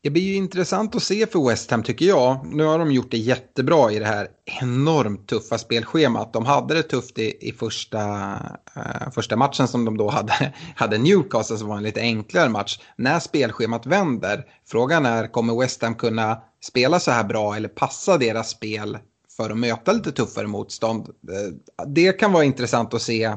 Det 0.03 0.11
blir 0.11 0.23
ju 0.23 0.35
intressant 0.35 0.97
att 0.97 1.03
se 1.03 1.27
för 1.27 1.49
West 1.49 1.71
Ham 1.71 1.83
tycker 1.83 2.07
jag. 2.07 2.47
Nu 2.47 2.65
har 2.65 2.79
de 2.79 2.93
gjort 2.93 3.11
det 3.11 3.19
jättebra 3.19 3.93
i 3.93 3.99
det 3.99 4.07
här 4.07 4.29
enormt 4.61 5.29
tuffa 5.29 5.59
spelschemat. 5.59 6.33
De 6.33 6.47
hade 6.47 6.75
det 6.75 6.83
tufft 6.83 7.19
i, 7.19 7.49
i 7.49 7.53
första, 7.53 8.33
uh, 8.77 9.11
första 9.15 9.37
matchen 9.37 9.69
som 9.69 9.85
de 9.85 9.97
då 9.97 10.11
hade, 10.11 10.55
hade 10.77 10.99
Newcastle 10.99 11.57
som 11.57 11.69
var 11.69 11.77
en 11.77 11.83
lite 11.83 12.01
enklare 12.01 12.49
match. 12.49 12.79
När 12.97 13.21
spelschemat 13.21 13.87
vänder, 13.87 14.45
frågan 14.67 15.07
är 15.07 15.27
kommer 15.27 15.61
West 15.61 15.83
Ham 15.83 15.95
kunna 15.95 16.43
spela 16.65 17.01
så 17.01 17.11
här 17.11 17.25
bra 17.25 17.57
eller 17.57 17.69
passa 17.69 18.19
deras 18.19 18.51
spel 18.51 18.99
för 19.37 19.51
att 19.51 19.59
möta 19.59 19.93
lite 19.93 20.13
tuffare 20.13 20.47
motstånd. 20.47 21.09
Eh, 21.09 21.85
det 21.87 22.13
kan 22.13 22.33
vara 22.33 22.45
intressant 22.45 22.95
att 22.95 23.03
se 23.03 23.25
eh, 23.25 23.35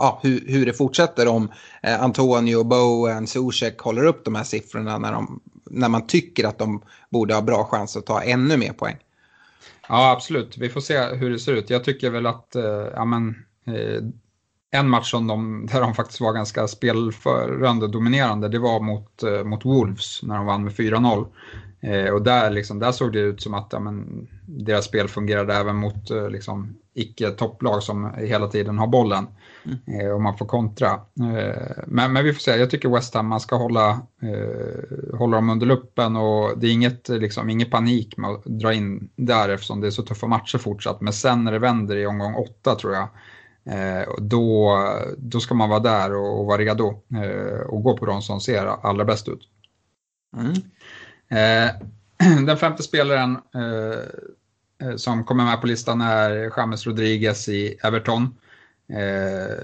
uh, 0.00 0.18
hur, 0.22 0.44
hur 0.46 0.66
det 0.66 0.72
fortsätter 0.72 1.28
om 1.28 1.44
uh, 1.86 2.02
Antonio, 2.02 2.64
Bowen, 2.64 3.26
Zuzek 3.26 3.78
håller 3.78 4.04
upp 4.04 4.24
de 4.24 4.34
här 4.34 4.44
siffrorna 4.44 4.98
när 4.98 5.12
de 5.12 5.40
när 5.70 5.88
man 5.88 6.06
tycker 6.06 6.44
att 6.44 6.58
de 6.58 6.82
borde 7.10 7.34
ha 7.34 7.42
bra 7.42 7.64
chans 7.64 7.96
att 7.96 8.06
ta 8.06 8.22
ännu 8.22 8.56
mer 8.56 8.72
poäng. 8.72 8.96
Ja, 9.88 10.10
absolut. 10.10 10.58
Vi 10.58 10.68
får 10.68 10.80
se 10.80 11.14
hur 11.14 11.30
det 11.30 11.38
ser 11.38 11.52
ut. 11.52 11.70
Jag 11.70 11.84
tycker 11.84 12.10
väl 12.10 12.26
att, 12.26 12.56
eh, 12.56 12.86
ja 12.94 13.04
men, 13.04 13.28
eh, 13.66 14.02
en 14.70 14.88
match 14.88 15.10
som 15.10 15.26
de, 15.26 15.66
där 15.72 15.80
de 15.80 15.94
faktiskt 15.94 16.20
var 16.20 16.32
ganska 16.32 16.68
spelförande 16.68 17.88
dominerande, 17.88 18.48
det 18.48 18.58
var 18.58 18.80
mot, 18.80 19.22
eh, 19.22 19.44
mot 19.44 19.64
Wolves 19.64 20.22
när 20.22 20.36
de 20.36 20.46
vann 20.46 20.64
med 20.64 20.76
4-0. 20.76 21.26
Eh, 21.80 22.10
och 22.10 22.22
där, 22.22 22.50
liksom, 22.50 22.78
där 22.78 22.92
såg 22.92 23.12
det 23.12 23.18
ut 23.18 23.42
som 23.42 23.54
att 23.54 23.68
ja, 23.70 23.80
men, 23.80 24.26
deras 24.46 24.84
spel 24.84 25.08
fungerade 25.08 25.54
även 25.54 25.76
mot 25.76 26.10
eh, 26.10 26.30
liksom, 26.30 26.76
icke-topplag 26.94 27.82
som 27.82 28.14
hela 28.14 28.48
tiden 28.48 28.78
har 28.78 28.86
bollen. 28.86 29.26
Mm. 29.64 30.00
Eh, 30.00 30.12
och 30.12 30.20
man 30.20 30.38
får 30.38 30.46
kontra. 30.46 30.90
Eh, 31.20 31.82
men, 31.86 32.12
men 32.12 32.24
vi 32.24 32.32
får 32.32 32.40
se, 32.40 32.56
jag 32.56 32.70
tycker 32.70 32.88
West 32.88 33.14
Ham, 33.14 33.26
man 33.26 33.40
ska 33.40 33.56
hålla, 33.56 33.90
eh, 34.22 35.18
hålla 35.18 35.36
dem 35.36 35.50
under 35.50 35.66
luppen 35.66 36.16
och 36.16 36.58
det 36.58 36.66
är 36.66 36.72
inget, 36.72 37.08
liksom, 37.08 37.50
ingen 37.50 37.70
panik 37.70 38.16
med 38.16 38.30
att 38.30 38.44
dra 38.44 38.74
in 38.74 39.10
där 39.16 39.48
eftersom 39.48 39.80
det 39.80 39.86
är 39.86 39.90
så 39.90 40.02
tuffa 40.02 40.26
matcher 40.26 40.58
fortsatt. 40.58 41.00
Men 41.00 41.12
sen 41.12 41.44
när 41.44 41.52
det 41.52 41.58
vänder 41.58 41.96
i 41.96 42.06
omgång 42.06 42.34
åtta 42.34 42.74
tror 42.74 42.94
jag, 42.94 43.08
Eh, 43.68 44.14
då, 44.18 44.78
då 45.18 45.40
ska 45.40 45.54
man 45.54 45.68
vara 45.68 45.80
där 45.80 46.14
och, 46.14 46.40
och 46.40 46.46
vara 46.46 46.58
redo 46.58 47.02
och 47.68 47.82
gå 47.82 47.96
på 47.96 48.06
de 48.06 48.22
som 48.22 48.40
ser 48.40 48.66
allra 48.66 49.04
bäst 49.04 49.28
ut. 49.28 49.40
Mm. 50.36 50.52
Eh, 51.28 51.70
den 52.46 52.56
femte 52.56 52.82
spelaren 52.82 53.38
eh, 53.54 54.88
eh, 54.88 54.96
som 54.96 55.24
kommer 55.24 55.44
med 55.44 55.60
på 55.60 55.66
listan 55.66 56.00
är 56.00 56.52
James 56.56 56.86
Rodriguez 56.86 57.48
i 57.48 57.78
Everton. 57.82 58.36
Eh, 58.88 59.56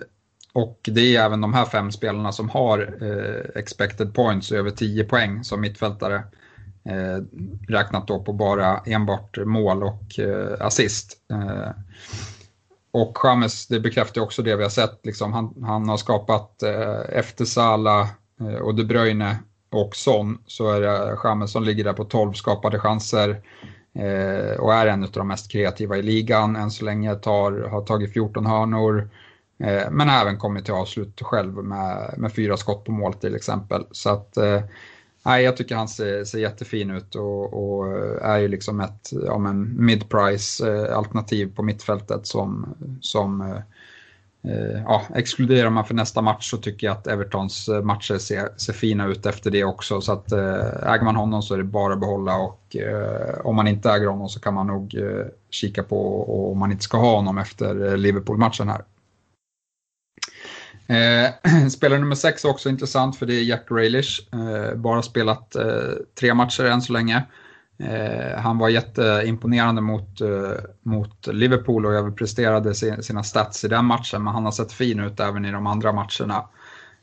och 0.53 0.81
det 0.83 1.17
är 1.17 1.25
även 1.25 1.41
de 1.41 1.55
här 1.55 1.65
fem 1.65 1.93
spelarna 1.93 2.33
som 2.33 2.49
har 2.49 2.97
eh, 3.01 3.61
expected 3.61 4.15
points 4.15 4.53
över 4.53 4.71
10 4.71 5.05
poäng 5.05 5.45
som 5.45 5.61
mittfältare. 5.61 6.23
räknat 7.69 8.07
då 8.07 8.23
på 8.23 8.33
bara 8.33 8.79
enbart 8.79 9.39
mål 9.39 9.83
och 9.83 10.19
assist. 10.61 11.19
Och 12.93 13.19
James, 13.25 13.67
det 13.67 13.81
bekräftar 13.81 14.21
också 14.21 14.43
det 14.43 14.57
vi 14.57 14.63
har 14.63 14.71
sett. 14.71 15.07
Liksom, 15.07 15.33
han, 15.33 15.65
han 15.65 15.89
har 15.89 15.97
skapat 15.97 16.63
eh, 16.63 17.01
efter 17.09 17.45
Salah 17.45 18.09
eh, 18.41 18.55
och 18.55 18.75
De 18.75 18.85
Bruyne 18.85 19.39
och 19.73 19.97
Son 19.97 20.39
så 20.47 20.71
är 20.71 20.81
det 20.81 21.19
James 21.25 21.53
som 21.53 21.65
ligger 21.65 21.85
där 21.85 21.93
på 21.93 22.05
12 22.05 22.33
skapade 22.33 22.79
chanser 22.79 23.41
eh, 23.95 24.61
och 24.61 24.75
är 24.75 24.87
en 24.87 25.03
av 25.03 25.11
de 25.11 25.29
mest 25.29 25.51
kreativa 25.53 25.97
i 25.97 26.03
ligan. 26.03 26.57
Än 26.57 26.71
så 26.71 26.85
länge 26.85 27.15
tar, 27.15 27.69
har 27.69 27.83
tagit 27.83 28.13
14 28.13 28.47
hörnor 28.47 29.11
eh, 29.59 29.91
men 29.91 30.09
även 30.09 30.39
kommit 30.39 30.65
till 30.65 30.75
avslut 30.75 31.23
själv 31.23 31.55
med, 31.55 32.15
med 32.19 32.33
fyra 32.33 32.57
skott 32.57 32.85
på 32.85 32.93
mål 32.93 33.15
till 33.15 33.37
exempel. 33.37 33.85
Så 33.91 34.11
att 34.11 34.37
eh, 34.37 34.61
Nej, 35.25 35.45
jag 35.45 35.57
tycker 35.57 35.77
han 35.77 35.89
ser, 35.89 36.25
ser 36.25 36.39
jättefin 36.39 36.91
ut 36.91 37.15
och, 37.15 37.55
och 37.55 37.89
eh, 37.89 38.31
är 38.31 38.39
ju 38.39 38.49
liksom 38.49 38.81
ett 38.81 39.11
ja, 39.27 39.39
mid-price 39.39 40.69
eh, 40.69 40.99
alternativ 40.99 41.55
på 41.55 41.63
mittfältet 41.63 42.27
som, 42.27 42.75
som 43.01 43.41
eh, 43.41 43.59
Eh, 44.49 44.83
ja, 44.85 45.03
exkluderar 45.15 45.71
man 45.71 45.85
för 45.85 45.95
nästa 45.95 46.23
match 46.23 46.51
så 46.51 46.57
tycker 46.57 46.87
jag 46.87 46.97
att 46.97 47.07
Evertons 47.07 47.69
eh, 47.69 47.83
matcher 47.83 48.19
ser, 48.19 48.49
ser 48.57 48.73
fina 48.73 49.07
ut 49.07 49.27
efter 49.27 49.51
det 49.51 49.65
också. 49.65 50.01
Så 50.01 50.13
att 50.13 50.33
eh, 50.33 50.93
äger 50.93 51.05
man 51.05 51.17
honom 51.17 51.43
så 51.43 51.55
är 51.55 51.59
det 51.59 51.65
bara 51.65 51.93
att 51.93 52.01
behålla 52.01 52.37
och 52.37 52.77
om 53.45 53.57
man 53.57 53.69
inte 53.69 53.91
äger 53.91 54.07
honom 54.07 54.29
så 54.29 54.41
kan 54.41 54.55
man 54.55 54.67
nog 54.67 54.97
kika 55.51 55.83
på 55.83 56.53
om 56.53 56.59
man 56.59 56.73
inte 56.73 56.85
ska 56.85 56.99
ha 56.99 57.17
honom 57.17 57.39
efter 57.39 57.97
Liverpool-matchen 57.97 58.69
här. 58.69 58.83
Eh, 60.87 61.69
spelare 61.71 61.99
nummer 62.01 62.15
sex 62.15 62.45
är 62.45 62.49
också 62.49 62.69
intressant 62.69 63.17
för 63.17 63.27
det 63.27 63.35
är 63.35 63.43
Jack 63.43 63.69
Grealish. 63.69 64.21
Eh, 64.33 64.75
bara 64.75 65.03
spelat 65.03 65.57
eh, 65.57 65.93
tre 66.21 66.35
matcher 66.35 66.65
än 66.65 66.83
så 66.83 66.93
länge. 66.93 67.23
Eh, 67.79 68.41
han 68.41 68.59
var 68.59 68.69
jätteimponerande 68.69 69.81
mot, 69.81 70.21
eh, 70.21 70.65
mot 70.83 71.27
Liverpool 71.27 71.87
och 71.87 71.95
överpresterade 71.95 72.75
sina 72.75 73.23
stats 73.23 73.65
i 73.65 73.69
den 73.69 73.85
matchen, 73.85 74.25
men 74.25 74.35
han 74.35 74.45
har 74.45 74.53
sett 74.53 74.73
fin 74.73 75.01
ut 75.01 75.21
även 75.21 75.45
i 75.45 75.53
de 75.53 75.67
andra 75.67 75.93
matcherna. 75.93 76.49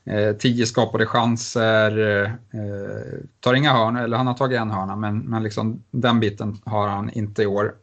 Eh, 0.05 0.35
tio 0.35 0.65
skapade 0.65 1.05
chanser, 1.05 2.25
eh, 2.25 3.19
tar 3.39 3.53
inga 3.53 3.73
hörn, 3.73 3.95
eller 3.95 4.17
han 4.17 4.27
har 4.27 4.33
tagit 4.33 4.59
en 4.59 4.71
hörna, 4.71 4.95
men, 4.95 5.19
men 5.19 5.43
liksom, 5.43 5.83
den 5.91 6.19
biten 6.19 6.61
har 6.65 6.87
han 6.87 7.09
inte 7.09 7.43
i 7.43 7.45
år. 7.45 7.75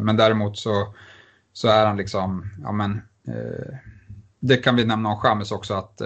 men 0.00 0.16
däremot 0.16 0.58
så, 0.58 0.94
så 1.52 1.68
är 1.68 1.86
han 1.86 1.96
liksom, 1.96 2.50
ja 2.62 2.72
men, 2.72 3.02
det 4.40 4.56
kan 4.56 4.76
vi 4.76 4.84
nämna 4.84 5.08
om 5.08 5.16
Chamez 5.16 5.52
också 5.52 5.74
att 5.74 6.02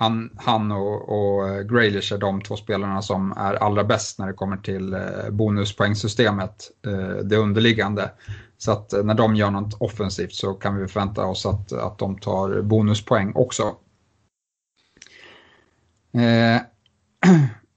han, 0.00 0.30
han 0.36 0.72
och, 0.72 1.08
och 1.08 1.48
eh, 1.48 1.62
Graylish 1.62 2.12
är 2.12 2.18
de 2.18 2.42
två 2.42 2.56
spelarna 2.56 3.02
som 3.02 3.32
är 3.36 3.54
allra 3.54 3.84
bäst 3.84 4.18
när 4.18 4.26
det 4.26 4.32
kommer 4.32 4.56
till 4.56 4.94
eh, 4.94 5.30
bonuspoängsystemet, 5.30 6.70
eh, 6.86 7.24
det 7.24 7.36
underliggande. 7.36 8.10
Så 8.58 8.72
att 8.72 8.92
när 9.04 9.14
de 9.14 9.36
gör 9.36 9.50
något 9.50 9.74
offensivt 9.80 10.32
så 10.32 10.54
kan 10.54 10.76
vi 10.76 10.88
förvänta 10.88 11.26
oss 11.26 11.46
att, 11.46 11.72
att 11.72 11.98
de 11.98 12.18
tar 12.18 12.62
bonuspoäng 12.62 13.32
också. 13.34 13.62
Eh, 16.12 16.60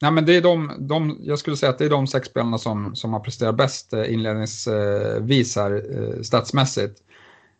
nej 0.02 0.12
men 0.12 0.26
det 0.26 0.38
är 0.38 0.42
de, 0.42 0.72
de, 0.80 1.18
jag 1.22 1.40
skulle 1.40 1.58
säga 1.58 1.70
att 1.70 1.78
det 1.78 1.86
är 1.86 1.90
de 1.90 2.08
sex 2.08 2.28
spelarna 2.28 2.58
som, 2.58 2.96
som 2.96 3.14
har 3.14 3.20
presterat 3.20 3.58
bäst 3.58 3.94
inledningsvis 3.94 5.56
här 5.56 5.84
statsmässigt. 6.24 7.00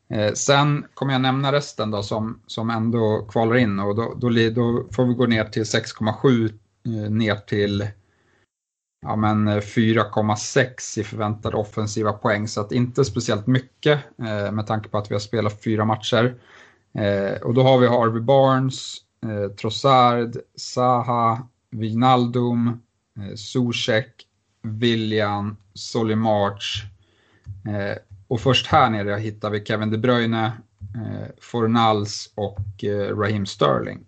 Eh, 0.10 0.34
sen 0.34 0.86
kommer 0.94 1.14
jag 1.14 1.22
nämna 1.22 1.52
resten 1.52 1.92
då 1.92 2.04
som, 2.04 2.40
som 2.48 2.70
ändå 2.70 3.28
kvalar 3.32 3.56
in 3.56 3.80
och 3.80 3.96
då, 3.96 4.14
då, 4.18 4.30
då 4.30 4.88
får 4.92 5.06
vi 5.06 5.14
gå 5.14 5.26
ner 5.26 5.46
till 5.46 5.64
6,7 5.64 6.54
eh, 6.86 7.12
ner 7.12 7.36
till 7.36 7.88
ja, 9.02 9.16
4,6 9.16 10.98
eh, 10.98 11.02
i 11.02 11.04
förväntade 11.04 11.58
offensiva 11.58 12.14
poäng. 12.14 12.48
Så 12.48 12.62
att 12.62 12.72
inte 12.72 13.06
speciellt 13.06 13.48
mycket 13.48 14.00
eh, 14.18 14.52
med 14.52 14.68
tanke 14.68 14.90
på 14.90 14.98
att 14.98 15.12
vi 15.12 15.16
har 15.16 15.20
spelat 15.20 15.64
fyra 15.64 15.86
matcher. 15.86 16.36
Eh, 16.94 17.42
och 17.42 17.54
då 17.54 17.64
har 17.64 17.78
vi 17.78 17.88
Harvey 17.88 18.22
Barnes, 18.22 18.98
eh, 19.26 19.56
Trossard, 19.56 20.38
Saha, 20.56 21.48
Wijnaldum, 21.72 22.82
eh, 23.18 23.36
Zuzek, 23.36 24.28
William, 24.62 25.58
Solimarch, 25.74 26.86
eh, 27.68 27.98
och 28.34 28.42
först 28.42 28.68
här 28.68 28.90
nere 28.90 29.20
hittar 29.20 29.50
vi 29.50 29.66
Kevin 29.66 29.92
De 29.92 29.98
Bruyne, 29.98 30.52
eh, 30.96 31.28
Fornals 31.42 32.32
och 32.36 32.84
eh, 32.84 33.18
Raheem 33.18 33.46
Sterling. 33.46 34.00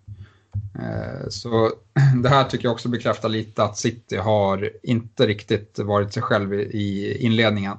Eh, 0.80 1.30
så 1.30 1.72
det 2.24 2.30
här 2.30 2.44
tycker 2.44 2.66
jag 2.66 2.74
också 2.74 2.90
bekräftar 2.90 3.30
lite 3.30 3.64
att 3.64 3.78
City 3.78 4.18
har 4.18 4.72
inte 4.84 5.28
riktigt 5.28 5.80
varit 5.80 6.14
sig 6.14 6.24
själv 6.24 6.54
i 6.54 7.18
inledningen. 7.20 7.78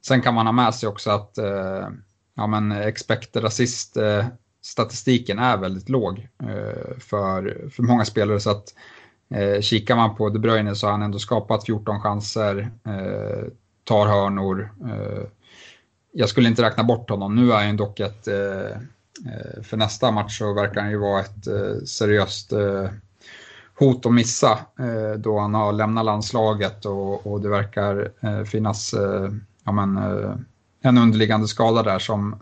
Sen 0.00 0.22
kan 0.22 0.34
man 0.34 0.46
ha 0.46 0.52
med 0.52 0.74
sig 0.74 0.88
också 0.88 1.10
att 1.10 1.38
eh, 1.38 1.88
ja, 2.34 2.46
men 2.46 2.72
expected 2.72 3.44
assist 3.44 3.96
eh, 3.96 4.26
statistiken 4.62 5.38
är 5.38 5.56
väldigt 5.56 5.88
låg 5.88 6.28
eh, 6.42 6.98
för, 6.98 7.68
för 7.70 7.82
många 7.82 8.04
spelare. 8.04 8.40
Så 8.40 8.50
att 8.50 8.74
eh, 9.34 9.60
kikar 9.60 9.96
man 9.96 10.16
på 10.16 10.28
De 10.28 10.38
Bruyne 10.38 10.74
så 10.74 10.86
har 10.86 10.92
han 10.92 11.02
ändå 11.02 11.18
skapat 11.18 11.66
14 11.66 12.00
chanser, 12.00 12.70
eh, 12.86 13.44
tar 13.84 14.06
hörnor, 14.06 14.72
eh, 14.84 15.24
jag 16.12 16.28
skulle 16.28 16.48
inte 16.48 16.62
räkna 16.62 16.84
bort 16.84 17.10
honom. 17.10 17.34
Nu 17.34 17.52
är 17.52 17.66
han 17.66 17.76
dock 17.76 18.00
ett, 18.00 18.28
eh, 18.28 18.70
eh, 19.32 19.62
för 19.62 19.76
nästa 19.76 20.10
match 20.10 20.38
så 20.38 20.54
verkar 20.54 20.80
han 20.80 20.90
ju 20.90 20.96
vara 20.96 21.20
ett 21.20 21.46
eh, 21.46 21.84
seriöst 21.86 22.52
eh, 22.52 22.88
hot 23.78 24.06
att 24.06 24.12
missa 24.12 24.58
eh, 24.78 25.18
då 25.18 25.38
han 25.38 25.54
har 25.54 25.72
lämnat 25.72 26.04
landslaget 26.04 26.86
och, 26.86 27.26
och 27.26 27.40
det 27.40 27.48
verkar 27.48 28.12
finnas 28.44 28.94
ja, 29.64 29.72
men, 29.72 29.96
en 30.82 30.98
underliggande 30.98 31.48
skada 31.48 31.82
där 31.82 31.98
som 31.98 32.40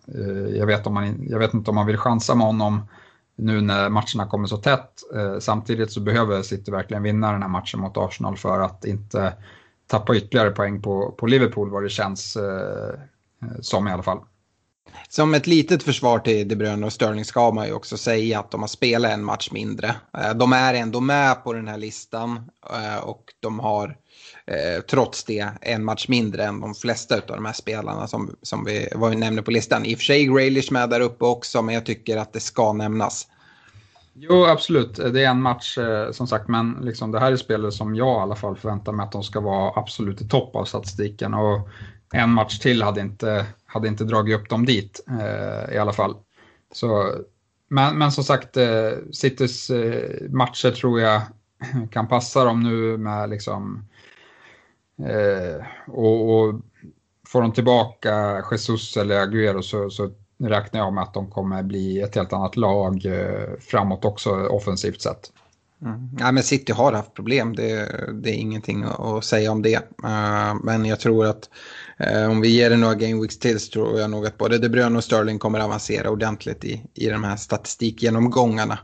jag 0.55 0.67
vet, 0.67 0.87
om 0.87 0.95
man, 0.95 1.27
jag 1.29 1.39
vet 1.39 1.55
inte 1.55 1.71
om 1.71 1.75
man 1.75 1.87
vill 1.87 1.97
chansa 1.97 2.35
med 2.35 2.47
honom 2.47 2.81
nu 3.37 3.61
när 3.61 3.89
matcherna 3.89 4.27
kommer 4.31 4.47
så 4.47 4.57
tätt. 4.57 4.91
Samtidigt 5.41 5.93
så 5.93 6.01
behöver 6.01 6.43
City 6.43 6.71
verkligen 6.71 7.03
vinna 7.03 7.33
den 7.33 7.43
här 7.43 7.49
matchen 7.49 7.81
mot 7.81 7.97
Arsenal 7.97 8.37
för 8.37 8.61
att 8.61 8.85
inte 8.85 9.33
tappa 9.87 10.15
ytterligare 10.15 10.51
poäng 10.51 10.83
på, 10.83 11.15
på 11.19 11.27
Liverpool 11.27 11.71
vad 11.71 11.83
det 11.83 11.89
känns 11.89 12.37
Eh, 12.37 13.01
som 13.61 13.88
i 13.88 13.90
alla 13.90 14.03
fall. 14.03 14.20
Som 15.09 15.35
ett 15.35 15.46
litet 15.46 15.83
försvar 15.83 16.18
till 16.18 16.48
De 16.48 16.57
Bruyne 16.57 16.87
och 16.87 16.92
Sterling 16.92 17.24
ska 17.24 17.50
man 17.50 17.66
ju 17.66 17.72
också 17.72 17.96
säga 17.96 18.40
att 18.40 18.50
de 18.50 18.61
har 18.61 18.68
spelat 18.68 19.11
en 19.11 19.24
match 19.24 19.50
mindre. 19.53 19.94
Eh, 20.18 20.35
de 20.35 20.53
är 20.53 20.74
ändå 20.74 21.00
med 21.00 21.44
på 21.44 21.53
den 21.53 21.68
här 21.68 21.79
listan 21.79 22.50
eh, 22.72 23.05
och 23.05 23.24
de 23.40 23.61
har 23.61 23.96
trots 24.90 25.24
det 25.24 25.48
en 25.61 25.85
match 25.85 26.09
mindre 26.09 26.44
än 26.44 26.61
de 26.61 26.74
flesta 26.74 27.14
av 27.14 27.20
de 27.26 27.44
här 27.44 27.53
spelarna 27.53 28.07
som, 28.07 28.37
som 28.42 28.64
vi, 28.64 28.88
vad 28.94 29.11
vi 29.11 29.16
nämner 29.16 29.42
på 29.42 29.50
listan. 29.50 29.85
I 29.85 29.94
och 29.94 29.98
för 29.98 30.05
sig 30.05 30.26
Graylish 30.26 30.72
med 30.72 30.90
där 30.90 31.00
uppe 31.00 31.24
också 31.24 31.62
men 31.62 31.74
jag 31.74 31.87
tycker 31.87 32.16
att 32.16 32.33
det 32.33 32.40
ska 32.40 32.72
nämnas. 32.72 33.26
Jo, 34.14 34.47
absolut. 34.47 34.97
Det 34.97 35.24
är 35.24 35.30
en 35.30 35.43
match 35.43 35.78
som 36.12 36.26
sagt, 36.26 36.49
men 36.49 36.72
liksom, 36.80 37.12
det 37.12 37.20
här 37.20 37.32
är 37.32 37.36
spelare 37.36 37.72
som 37.72 37.95
jag 37.95 38.20
i 38.20 38.22
alla 38.22 38.36
fall 38.36 38.57
förväntar 38.57 38.93
mig 38.93 39.05
att 39.05 39.12
de 39.12 39.22
ska 39.22 39.41
vara 39.41 39.80
absolut 39.80 40.20
i 40.20 40.28
topp 40.28 40.57
av 40.57 40.64
statistiken. 40.64 41.34
Och 41.34 41.68
en 42.13 42.31
match 42.31 42.59
till 42.59 42.83
hade 42.83 43.01
inte, 43.01 43.47
hade 43.67 43.89
inte 43.89 44.05
dragit 44.05 44.41
upp 44.41 44.49
dem 44.49 44.67
dit 44.67 45.05
eh, 45.21 45.75
i 45.75 45.79
alla 45.79 45.93
fall. 45.93 46.17
Så, 46.73 47.15
men, 47.69 47.99
men 47.99 48.13
som 48.13 48.25
sagt, 48.25 48.57
eh, 48.57 48.91
Citys 49.13 49.71
eh, 49.71 50.31
matcher 50.31 50.71
tror 50.71 51.01
jag 51.01 51.23
kan 51.91 52.09
passa 52.09 52.45
dem 52.45 52.63
nu 52.63 52.97
med 52.97 53.31
liksom 53.31 53.89
eh, 54.99 55.67
och, 55.87 56.39
och, 56.39 56.61
får 57.27 57.43
de 57.43 57.53
tillbaka 57.53 58.45
Jesus 58.51 58.97
eller 58.97 59.21
Aguero 59.21 59.63
så, 59.63 59.91
så 59.91 60.11
räknar 60.39 60.81
jag 60.81 60.93
med 60.93 61.03
att 61.03 61.15
de 61.15 61.31
kommer 61.31 61.63
bli 61.63 62.01
ett 62.01 62.15
helt 62.15 62.33
annat 62.33 62.57
lag 62.57 63.07
eh, 63.07 63.49
framåt 63.61 64.05
också 64.05 64.31
offensivt 64.47 65.03
sett. 65.03 65.33
Mm. 65.83 66.11
Ja, 66.19 66.33
men 66.33 66.43
City 66.43 66.73
har 66.73 66.93
haft 66.93 67.15
problem, 67.15 67.57
det, 67.57 67.87
det 68.13 68.31
är 68.31 68.35
ingenting 68.35 68.85
att 68.99 69.25
säga 69.25 69.53
om 69.53 69.63
det. 69.63 69.75
Eh, 70.05 70.55
men 70.63 70.85
jag 70.85 71.01
tror 71.01 71.27
att 71.27 71.51
Eh, 72.01 72.30
om 72.30 72.40
vi 72.40 72.48
ger 72.48 72.70
det 72.70 72.76
några 72.76 72.94
game 72.94 73.20
weeks 73.20 73.38
till 73.38 73.61
så 73.61 73.72
tror 73.72 74.01
jag 74.01 74.11
nog 74.11 74.26
att 74.26 74.38
både 74.38 74.59
De 74.59 74.68
Bruyne 74.68 74.98
och 74.98 75.05
Sterling 75.05 75.38
kommer 75.38 75.61
avancera 75.61 76.11
ordentligt 76.11 76.64
i, 76.64 76.84
i 76.94 77.09
de 77.09 77.24
här 77.24 77.36
statistikgenomgångarna. 77.36 78.78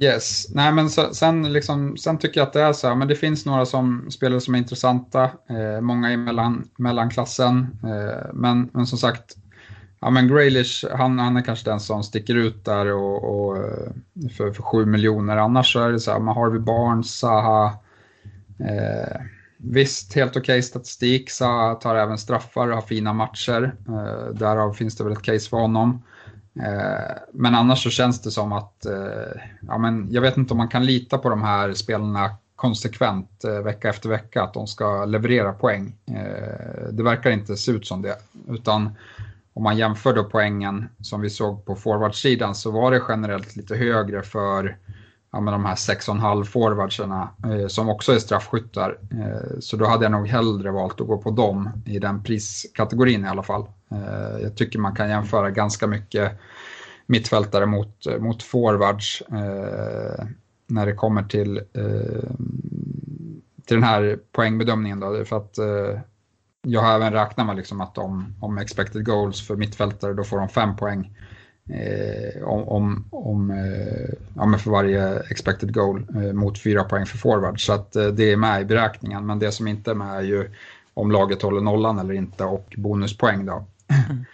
Yes, 0.00 0.46
nej 0.54 0.72
men 0.72 0.90
så, 0.90 1.14
sen, 1.14 1.52
liksom, 1.52 1.96
sen 1.96 2.18
tycker 2.18 2.40
jag 2.40 2.46
att 2.46 2.52
det 2.52 2.62
är 2.62 2.72
så 2.72 2.88
här, 2.88 2.94
men 2.94 3.08
det 3.08 3.14
finns 3.14 3.46
några 3.46 3.66
som, 3.66 4.10
spelare 4.10 4.40
som 4.40 4.54
är 4.54 4.58
intressanta, 4.58 5.24
eh, 5.24 5.80
många 5.80 6.12
i 6.12 6.16
mellan, 6.16 6.68
mellanklassen, 6.78 7.78
eh, 7.82 8.30
men, 8.32 8.70
men 8.72 8.86
som 8.86 8.98
sagt, 8.98 9.36
ja 10.00 10.10
men 10.10 10.28
Graylish, 10.28 10.84
han, 10.92 11.18
han 11.18 11.36
är 11.36 11.42
kanske 11.42 11.70
den 11.70 11.80
som 11.80 12.02
sticker 12.02 12.34
ut 12.34 12.64
där 12.64 12.92
och, 12.92 13.24
och 13.24 13.56
eh, 13.56 13.90
för, 14.36 14.52
för 14.52 14.62
7 14.62 14.86
miljoner, 14.86 15.36
annars 15.36 15.72
så 15.72 15.80
är 15.80 15.92
det 15.92 16.00
så 16.00 16.10
här, 16.10 16.18
man 16.18 16.36
har 16.36 16.50
vi 16.50 16.58
Barnes, 16.58 17.18
Zaha, 17.18 17.66
eh, 18.58 19.20
Visst, 19.60 20.14
helt 20.14 20.30
okej 20.30 20.40
okay 20.40 20.62
statistik. 20.62 21.30
Sa 21.30 21.74
tar 21.74 21.94
även 21.94 22.18
straffar 22.18 22.68
och 22.68 22.74
har 22.74 22.82
fina 22.82 23.12
matcher. 23.12 23.74
Eh, 23.88 24.34
därav 24.34 24.72
finns 24.72 24.96
det 24.96 25.04
väl 25.04 25.12
ett 25.12 25.22
case 25.22 25.48
för 25.48 25.56
honom. 25.56 26.02
Eh, 26.60 27.16
men 27.32 27.54
annars 27.54 27.82
så 27.82 27.90
känns 27.90 28.22
det 28.22 28.30
som 28.30 28.52
att, 28.52 28.86
eh, 28.86 29.40
ja 29.60 29.78
men 29.78 30.08
jag 30.10 30.22
vet 30.22 30.36
inte 30.36 30.54
om 30.54 30.58
man 30.58 30.68
kan 30.68 30.86
lita 30.86 31.18
på 31.18 31.28
de 31.28 31.42
här 31.42 31.74
spelarna 31.74 32.30
konsekvent 32.56 33.44
eh, 33.44 33.62
vecka 33.62 33.88
efter 33.88 34.08
vecka, 34.08 34.42
att 34.42 34.54
de 34.54 34.66
ska 34.66 35.04
leverera 35.04 35.52
poäng. 35.52 35.96
Eh, 36.06 36.88
det 36.92 37.02
verkar 37.02 37.30
inte 37.30 37.56
se 37.56 37.72
ut 37.72 37.86
som 37.86 38.02
det, 38.02 38.16
utan 38.48 38.90
om 39.54 39.62
man 39.62 39.76
jämför 39.76 40.14
då 40.14 40.24
poängen 40.24 40.88
som 41.02 41.20
vi 41.20 41.30
såg 41.30 41.64
på 41.64 41.76
forwardsidan 41.76 42.54
så 42.54 42.70
var 42.70 42.90
det 42.90 43.02
generellt 43.08 43.56
lite 43.56 43.76
högre 43.76 44.22
för 44.22 44.76
ja, 45.30 45.40
men 45.40 45.52
de 45.52 45.64
här 45.64 45.74
6,5 45.74 46.44
forwardsarna 46.44 47.28
eh, 47.44 47.66
som 47.66 47.88
också 47.88 48.12
är 48.12 48.18
straffskyttar. 48.18 48.98
Eh, 49.10 49.58
så 49.60 49.76
då 49.76 49.86
hade 49.86 50.04
jag 50.04 50.12
nog 50.12 50.28
hellre 50.28 50.70
valt 50.70 51.00
att 51.00 51.06
gå 51.06 51.18
på 51.18 51.30
dem 51.30 51.70
i 51.86 51.98
den 51.98 52.22
priskategorin 52.22 53.24
i 53.24 53.28
alla 53.28 53.42
fall. 53.42 53.66
Eh, 53.90 54.42
jag 54.42 54.56
tycker 54.56 54.78
man 54.78 54.94
kan 54.94 55.08
jämföra 55.08 55.50
ganska 55.50 55.86
mycket 55.86 56.32
mittfältare 57.06 57.66
mot, 57.66 58.06
eh, 58.06 58.18
mot 58.18 58.42
forwards 58.42 59.22
eh, 59.22 60.24
när 60.66 60.86
det 60.86 60.94
kommer 60.94 61.22
till, 61.22 61.56
eh, 61.56 62.30
till 63.66 63.76
den 63.76 63.82
här 63.82 64.18
poängbedömningen. 64.32 65.00
Då, 65.00 65.24
för 65.24 65.36
att 65.36 65.58
eh, 65.58 66.00
jag 66.62 66.80
har 66.80 66.94
även 66.94 67.12
räknat 67.12 67.46
med 67.46 67.56
liksom 67.56 67.80
att 67.80 67.98
om, 67.98 68.34
om 68.40 68.58
expected 68.58 69.06
goals 69.06 69.46
för 69.46 69.56
mittfältare 69.56 70.14
då 70.14 70.24
får 70.24 70.38
de 70.38 70.48
fem 70.48 70.76
poäng 70.76 71.16
eh, 71.68 72.42
om, 72.42 73.04
om 73.10 73.50
eh, 73.50 74.14
ja, 74.36 74.58
för 74.58 74.70
varje 74.70 75.20
expected 75.20 75.74
goal 75.74 76.06
eh, 76.14 76.32
mot 76.32 76.62
fyra 76.62 76.84
poäng 76.84 77.06
för 77.06 77.18
forward. 77.18 77.66
Så 77.66 77.72
att, 77.72 77.92
det 77.92 78.32
är 78.32 78.36
med 78.36 78.62
i 78.62 78.64
beräkningen, 78.64 79.26
men 79.26 79.38
det 79.38 79.52
som 79.52 79.68
inte 79.68 79.90
är 79.90 79.94
med 79.94 80.16
är 80.16 80.22
ju 80.22 80.50
om 80.94 81.12
laget 81.12 81.42
håller 81.42 81.60
nollan 81.60 81.98
eller 81.98 82.14
inte 82.14 82.44
och 82.44 82.74
bonuspoäng 82.76 83.46
då. 83.46 83.64
Mm. 83.88 84.24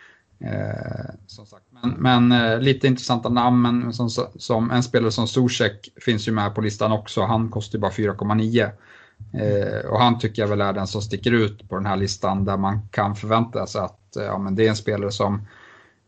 som 1.27 1.47
sagt. 1.47 1.65
Men, 1.83 2.29
men 2.29 2.61
lite 2.61 2.87
intressanta 2.87 3.29
namn, 3.29 3.63
men 3.63 3.93
som, 3.93 4.11
som 4.37 4.71
en 4.71 4.83
spelare 4.83 5.11
som 5.11 5.29
Zuzek 5.29 5.89
finns 6.01 6.29
ju 6.29 6.33
med 6.33 6.55
på 6.55 6.61
listan 6.61 6.93
också. 6.93 7.23
Han 7.23 7.49
kostar 7.49 7.79
ju 7.79 7.81
bara 7.81 7.91
4,9. 7.91 8.71
Eh, 9.33 9.91
och 9.91 10.01
han 10.01 10.19
tycker 10.19 10.43
jag 10.43 10.49
väl 10.49 10.61
är 10.61 10.73
den 10.73 10.87
som 10.87 11.03
sticker 11.03 11.33
ut 11.33 11.69
på 11.69 11.75
den 11.75 11.87
här 11.87 11.97
listan 11.97 12.45
där 12.45 12.57
man 12.57 12.89
kan 12.91 13.17
förvänta 13.17 13.67
sig 13.67 13.81
att 13.81 14.01
ja, 14.15 14.39
men 14.39 14.55
det 14.55 14.67
är 14.67 14.69
en 14.69 14.77
spelare 14.77 15.11
som 15.11 15.47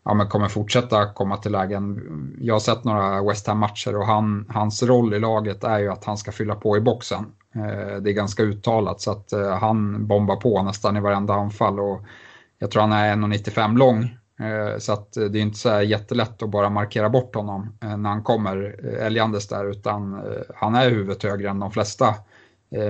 ja, 0.06 0.14
men 0.14 0.28
kommer 0.28 0.48
fortsätta 0.48 1.06
komma 1.06 1.36
till 1.36 1.52
lägen. 1.52 2.00
Jag 2.40 2.54
har 2.54 2.60
sett 2.60 2.84
några 2.84 3.22
West 3.22 3.46
Ham-matcher 3.46 3.96
och 3.96 4.06
han, 4.06 4.46
hans 4.48 4.82
roll 4.82 5.14
i 5.14 5.20
laget 5.20 5.64
är 5.64 5.78
ju 5.78 5.92
att 5.92 6.04
han 6.04 6.16
ska 6.16 6.32
fylla 6.32 6.54
på 6.54 6.76
i 6.76 6.80
boxen. 6.80 7.26
Eh, 7.54 7.96
det 7.96 8.10
är 8.10 8.12
ganska 8.12 8.42
uttalat 8.42 9.00
så 9.00 9.10
att 9.10 9.32
eh, 9.32 9.58
han 9.58 10.06
bombar 10.06 10.36
på 10.36 10.62
nästan 10.62 10.96
i 10.96 11.00
varenda 11.00 11.34
anfall 11.34 11.80
och 11.80 12.04
jag 12.58 12.70
tror 12.70 12.82
han 12.82 12.92
är 12.92 13.16
1,95 13.16 13.78
lång. 13.78 14.16
Eh, 14.40 14.78
så 14.78 14.92
att 14.92 15.16
eh, 15.16 15.24
det 15.24 15.38
är 15.38 15.42
inte 15.42 15.58
så 15.58 15.82
jättelätt 15.82 16.42
att 16.42 16.50
bara 16.50 16.70
markera 16.70 17.08
bort 17.08 17.34
honom 17.34 17.78
eh, 17.82 17.96
när 17.96 18.10
han 18.10 18.22
kommer 18.22 18.76
eh, 18.84 19.06
älgandes 19.06 19.48
där 19.48 19.70
utan 19.70 20.22
han 20.54 20.74
är 20.74 20.90
huvudet 20.90 21.22
högre 21.22 21.50
än 21.50 21.60
de 21.60 21.70
flesta 21.70 22.14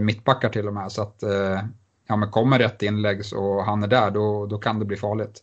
mittbackar 0.01 0.49
till 0.49 0.69
och 0.69 0.75
med. 0.75 0.93
Så 0.93 1.03
att 1.03 1.23
ja, 2.09 2.17
men 2.17 2.31
kommer 2.31 2.59
rätt 2.59 2.83
inlägg 2.83 3.23
och 3.37 3.65
han 3.65 3.83
är 3.83 3.87
där 3.87 4.11
då, 4.11 4.47
då 4.47 4.59
kan 4.59 4.79
det 4.79 4.85
bli 4.85 4.97
farligt. 4.97 5.43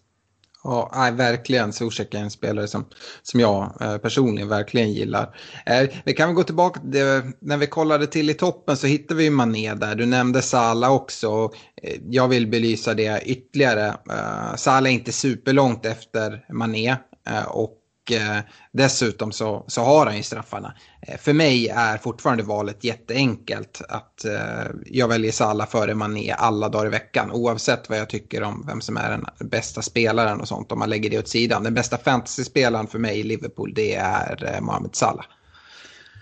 Ja, 0.63 0.91
nej, 0.95 1.11
verkligen. 1.11 1.73
Zuzek 1.73 2.13
är 2.13 2.19
en 2.19 2.31
spelare 2.31 2.67
som, 2.67 2.85
som 3.23 3.39
jag 3.39 3.81
eh, 3.81 3.97
personligen 3.97 4.49
verkligen 4.49 4.93
gillar. 4.93 5.35
Eh, 5.65 5.89
vi 6.05 6.13
kan 6.13 6.27
väl 6.29 6.35
gå 6.35 6.43
tillbaka, 6.43 6.79
det, 6.83 7.25
när 7.39 7.57
vi 7.57 7.67
kollade 7.67 8.07
till 8.07 8.29
i 8.29 8.33
toppen 8.33 8.77
så 8.77 8.87
hittade 8.87 9.17
vi 9.17 9.29
Mané 9.29 9.73
där. 9.73 9.95
Du 9.95 10.05
nämnde 10.05 10.41
Sala 10.41 10.91
också. 10.91 11.51
Eh, 11.83 11.99
jag 12.09 12.27
vill 12.27 12.47
belysa 12.47 12.93
det 12.93 13.21
ytterligare. 13.25 13.87
Eh, 13.87 14.55
Sala 14.55 14.89
är 14.89 14.93
inte 14.93 15.11
superlångt 15.11 15.85
efter 15.85 16.45
Mané. 16.49 16.95
Eh, 17.27 17.47
och 17.47 17.77
Eh, 18.11 18.39
dessutom 18.71 19.31
så, 19.31 19.65
så 19.67 19.81
har 19.81 20.05
han 20.05 20.17
ju 20.17 20.23
straffarna. 20.23 20.73
Eh, 21.01 21.17
för 21.17 21.33
mig 21.33 21.67
är 21.67 21.97
fortfarande 21.97 22.43
valet 22.43 22.83
jätteenkelt. 22.83 23.81
Att 23.89 24.25
eh, 24.25 24.71
jag 24.85 25.07
väljer 25.07 25.31
Salah 25.31 25.67
före 25.67 25.95
Mané 25.95 26.31
alla 26.31 26.69
dagar 26.69 26.85
i 26.85 26.89
veckan. 26.89 27.31
Oavsett 27.31 27.89
vad 27.89 27.99
jag 27.99 28.09
tycker 28.09 28.43
om 28.43 28.63
vem 28.67 28.81
som 28.81 28.97
är 28.97 29.09
den 29.09 29.49
bästa 29.49 29.81
spelaren 29.81 30.41
och 30.41 30.47
sånt. 30.47 30.71
Om 30.71 30.79
man 30.79 30.89
lägger 30.89 31.09
det 31.09 31.19
åt 31.19 31.27
sidan. 31.27 31.63
Den 31.63 31.73
bästa 31.73 31.97
fantasyspelaren 31.97 32.87
för 32.87 32.99
mig 32.99 33.19
i 33.19 33.23
Liverpool 33.23 33.73
det 33.73 33.95
är 33.95 34.61
Mohamed 34.61 34.95
Salah. 34.95 35.25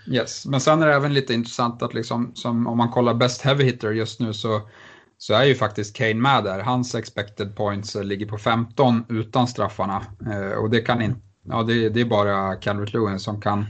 Yes, 0.06 0.46
men 0.46 0.60
sen 0.60 0.82
är 0.82 0.86
det 0.86 0.94
även 0.94 1.14
lite 1.14 1.34
intressant 1.34 1.82
att 1.82 1.94
liksom, 1.94 2.32
som 2.34 2.66
om 2.66 2.78
man 2.78 2.90
kollar 2.90 3.14
best 3.14 3.42
heavy 3.42 3.64
hitter 3.64 3.90
just 3.90 4.20
nu 4.20 4.32
så 4.32 4.68
så 5.18 5.34
är 5.34 5.44
ju 5.44 5.54
faktiskt 5.54 5.96
Kane 5.96 6.14
med 6.14 6.44
där. 6.44 6.60
Hans 6.60 6.94
expected 6.94 7.56
points 7.56 7.94
ligger 7.94 8.26
på 8.26 8.38
15 8.38 9.04
utan 9.08 9.48
straffarna. 9.48 10.06
Eh, 10.32 10.58
och 10.58 10.70
det 10.70 10.80
kan 10.80 11.02
inte 11.02 11.20
ja, 11.48 11.62
det, 11.62 11.88
det 11.88 12.00
är 12.00 12.04
bara 12.04 12.56
Calvert 12.56 12.92
Lewin 12.92 13.20
som 13.20 13.40
kan, 13.40 13.66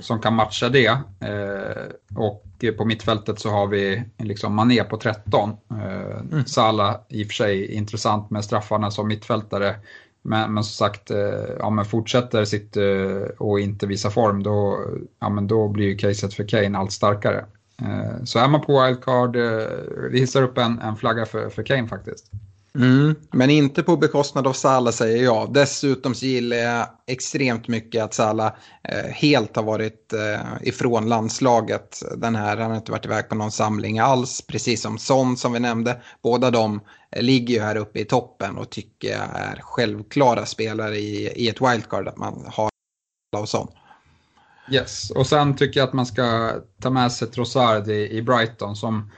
som 0.00 0.20
kan 0.20 0.34
matcha 0.34 0.68
det. 0.68 0.86
Eh, 1.20 2.16
och 2.16 2.42
på 2.76 2.84
mittfältet 2.84 3.40
så 3.40 3.50
har 3.50 3.66
vi 3.66 4.02
liksom 4.18 4.54
Mané 4.54 4.84
på 4.84 4.96
13. 4.96 5.50
Eh, 5.70 6.18
mm. 6.32 6.44
Salah 6.46 6.96
i 7.08 7.22
och 7.22 7.26
för 7.26 7.34
sig 7.34 7.72
intressant 7.72 8.30
med 8.30 8.44
straffarna 8.44 8.90
som 8.90 9.08
mittfältare. 9.08 9.76
Men, 10.22 10.54
men 10.54 10.64
som 10.64 10.86
sagt, 10.86 11.10
eh, 11.10 11.56
ja, 11.58 11.70
men 11.70 11.84
fortsätter 11.84 12.44
sitt 12.44 12.76
eh, 12.76 13.28
och 13.38 13.60
inte 13.60 13.86
visa 13.86 14.10
form 14.10 14.42
då, 14.42 14.80
ja, 15.20 15.28
men 15.28 15.46
då 15.46 15.68
blir 15.68 15.86
ju 15.86 15.96
caset 15.96 16.34
för 16.34 16.48
Kane 16.48 16.78
allt 16.78 16.92
starkare. 16.92 17.44
Eh, 17.82 18.24
så 18.24 18.38
är 18.38 18.48
man 18.48 18.60
på 18.60 18.84
wildcard, 18.84 19.36
eh, 19.36 19.68
vi 20.10 20.20
hissar 20.20 20.42
upp 20.42 20.58
en, 20.58 20.78
en 20.78 20.96
flagga 20.96 21.26
för, 21.26 21.48
för 21.48 21.62
Kane 21.62 21.88
faktiskt. 21.88 22.30
Mm, 22.76 23.14
men 23.32 23.50
inte 23.50 23.82
på 23.82 23.96
bekostnad 23.96 24.46
av 24.46 24.52
Salah 24.52 24.92
säger 24.92 25.24
jag. 25.24 25.52
Dessutom 25.52 26.14
så 26.14 26.26
gillar 26.26 26.56
jag 26.56 26.86
extremt 27.06 27.68
mycket 27.68 28.04
att 28.04 28.14
Salah 28.14 28.52
eh, 28.88 29.10
helt 29.10 29.56
har 29.56 29.62
varit 29.62 30.12
eh, 30.12 30.68
ifrån 30.68 31.08
landslaget. 31.08 32.02
Den 32.16 32.36
här, 32.36 32.56
han 32.56 32.70
har 32.70 32.76
inte 32.76 32.92
varit 32.92 33.04
iväg 33.04 33.28
på 33.28 33.34
någon 33.34 33.50
samling 33.50 33.98
alls, 33.98 34.42
precis 34.48 34.82
som 34.82 34.98
Son 34.98 35.36
som 35.36 35.52
vi 35.52 35.60
nämnde. 35.60 36.00
Båda 36.22 36.50
de 36.50 36.80
eh, 37.10 37.22
ligger 37.22 37.54
ju 37.54 37.60
här 37.60 37.76
uppe 37.76 38.00
i 38.00 38.04
toppen 38.04 38.56
och 38.56 38.70
tycker 38.70 39.08
jag 39.08 39.28
är 39.34 39.60
självklara 39.60 40.46
spelare 40.46 40.96
i, 40.96 41.32
i 41.44 41.48
ett 41.48 41.60
wildcard 41.60 42.08
att 42.08 42.16
man 42.16 42.44
har 42.52 42.70
och 43.36 43.48
Son. 43.48 43.68
Yes, 44.70 45.10
och 45.10 45.26
sen 45.26 45.56
tycker 45.56 45.80
jag 45.80 45.88
att 45.88 45.94
man 45.94 46.06
ska 46.06 46.52
ta 46.82 46.90
med 46.90 47.12
sig 47.12 47.28
Trossard 47.28 47.88
i, 47.88 48.10
i 48.10 48.22
Brighton 48.22 48.76
som 48.76 49.10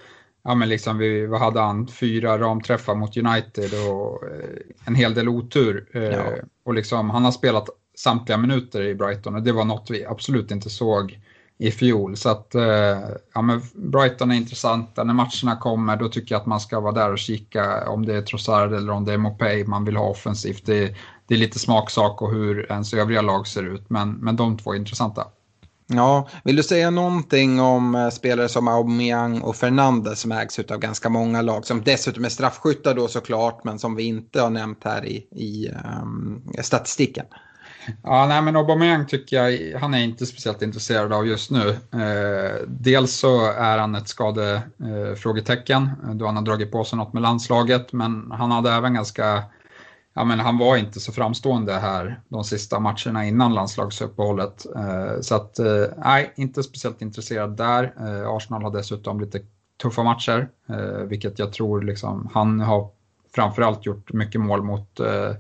ja 0.48 0.54
men 0.54 0.68
liksom 0.68 0.98
vi, 0.98 1.26
vad 1.26 1.40
hade 1.40 1.60
han, 1.60 1.86
fyra 1.86 2.38
ramträffar 2.38 2.94
mot 2.94 3.16
United 3.16 3.70
och 3.88 4.22
eh, 4.24 4.60
en 4.84 4.94
hel 4.94 5.14
del 5.14 5.28
otur. 5.28 5.88
Eh, 5.92 6.02
ja. 6.02 6.24
Och 6.64 6.74
liksom, 6.74 7.10
han 7.10 7.24
har 7.24 7.32
spelat 7.32 7.68
samtliga 7.96 8.38
minuter 8.38 8.82
i 8.82 8.94
Brighton 8.94 9.34
och 9.34 9.42
det 9.42 9.52
var 9.52 9.64
något 9.64 9.90
vi 9.90 10.04
absolut 10.06 10.50
inte 10.50 10.70
såg 10.70 11.20
i 11.58 11.70
fjol. 11.70 12.16
Så 12.16 12.28
att 12.28 12.54
eh, 12.54 12.98
ja, 13.34 13.42
men 13.42 13.62
Brighton 13.74 14.30
är 14.30 14.36
intressanta. 14.36 15.04
När 15.04 15.14
matcherna 15.14 15.56
kommer 15.60 15.96
då 15.96 16.08
tycker 16.08 16.34
jag 16.34 16.40
att 16.40 16.46
man 16.46 16.60
ska 16.60 16.80
vara 16.80 16.92
där 16.92 17.12
och 17.12 17.18
kika 17.18 17.90
om 17.90 18.06
det 18.06 18.16
är 18.16 18.22
Trossard 18.22 18.72
eller 18.72 18.92
om 18.92 19.04
det 19.04 19.12
är 19.12 19.18
Mopay 19.18 19.64
man 19.64 19.84
vill 19.84 19.96
ha 19.96 20.08
offensivt. 20.08 20.66
Det, 20.66 20.94
det 21.26 21.34
är 21.34 21.38
lite 21.38 21.58
smaksak 21.58 22.22
och 22.22 22.32
hur 22.32 22.72
ens 22.72 22.94
övriga 22.94 23.22
lag 23.22 23.46
ser 23.46 23.62
ut, 23.62 23.90
men, 23.90 24.12
men 24.12 24.36
de 24.36 24.58
två 24.58 24.72
är 24.72 24.76
intressanta. 24.76 25.26
Ja, 25.90 26.28
vill 26.44 26.56
du 26.56 26.62
säga 26.62 26.90
någonting 26.90 27.60
om 27.60 27.94
eh, 27.94 28.08
spelare 28.08 28.48
som 28.48 28.68
Aubameyang 28.68 29.40
och 29.40 29.56
Fernandes 29.56 30.20
som 30.20 30.32
ägs 30.32 30.58
av 30.58 30.78
ganska 30.78 31.08
många 31.08 31.42
lag 31.42 31.66
som 31.66 31.82
dessutom 31.82 32.24
är 32.24 32.28
straffskyttar 32.28 32.94
då 32.94 33.08
såklart 33.08 33.64
men 33.64 33.78
som 33.78 33.94
vi 33.94 34.02
inte 34.02 34.40
har 34.40 34.50
nämnt 34.50 34.84
här 34.84 35.06
i, 35.06 35.16
i 35.30 35.70
um, 36.02 36.42
statistiken? 36.62 37.26
Ja, 38.02 38.26
nej, 38.26 38.42
men 38.42 38.56
Aubameyang 38.56 39.06
tycker 39.06 39.36
jag, 39.36 39.78
han 39.80 39.94
är 39.94 39.98
inte 40.04 40.26
speciellt 40.26 40.62
intresserad 40.62 41.12
av 41.12 41.26
just 41.26 41.50
nu. 41.50 41.68
Eh, 41.92 42.66
dels 42.66 43.12
så 43.12 43.52
är 43.52 43.78
han 43.78 43.94
ett 43.94 44.08
skadefrågetecken 44.08 45.82
eh, 45.82 46.14
då 46.14 46.26
han 46.26 46.36
har 46.36 46.42
dragit 46.42 46.72
på 46.72 46.84
sig 46.84 46.98
något 46.98 47.12
med 47.12 47.22
landslaget, 47.22 47.92
men 47.92 48.30
han 48.30 48.50
hade 48.50 48.72
även 48.72 48.94
ganska, 48.94 49.44
ja 50.18 50.24
men 50.24 50.40
han 50.40 50.58
var 50.58 50.76
inte 50.76 51.00
så 51.00 51.12
framstående 51.12 51.72
här 51.72 52.20
de 52.28 52.44
sista 52.44 52.80
matcherna 52.80 53.26
innan 53.26 53.54
landslagsuppehållet. 53.54 54.66
Eh, 54.76 55.20
så 55.20 55.34
att, 55.34 55.58
eh, 55.58 55.84
nej, 55.96 56.32
inte 56.36 56.62
speciellt 56.62 57.02
intresserad 57.02 57.56
där. 57.56 57.94
Eh, 58.00 58.28
Arsenal 58.28 58.62
har 58.62 58.70
dessutom 58.70 59.20
lite 59.20 59.40
tuffa 59.82 60.02
matcher, 60.02 60.48
eh, 60.68 61.02
vilket 61.06 61.38
jag 61.38 61.52
tror 61.52 61.82
liksom, 61.82 62.30
han 62.34 62.60
har 62.60 62.88
framförallt 63.34 63.86
gjort 63.86 64.12
mycket 64.12 64.40
mål 64.40 64.62
mot 64.62 65.00
eh, 65.00 65.32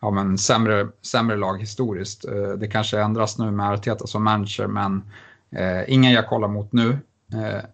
ja, 0.00 0.10
men 0.10 0.38
sämre, 0.38 0.88
sämre 1.02 1.36
lag 1.36 1.60
historiskt. 1.60 2.24
Eh, 2.24 2.50
det 2.58 2.68
kanske 2.68 3.00
ändras 3.00 3.38
nu 3.38 3.50
med 3.50 3.70
Arteta 3.70 4.06
som 4.06 4.24
manager, 4.24 4.66
men 4.66 5.02
eh, 5.50 5.92
ingen 5.92 6.12
jag 6.12 6.28
kollar 6.28 6.48
mot 6.48 6.72
nu. 6.72 6.98
Eh, 7.32 7.64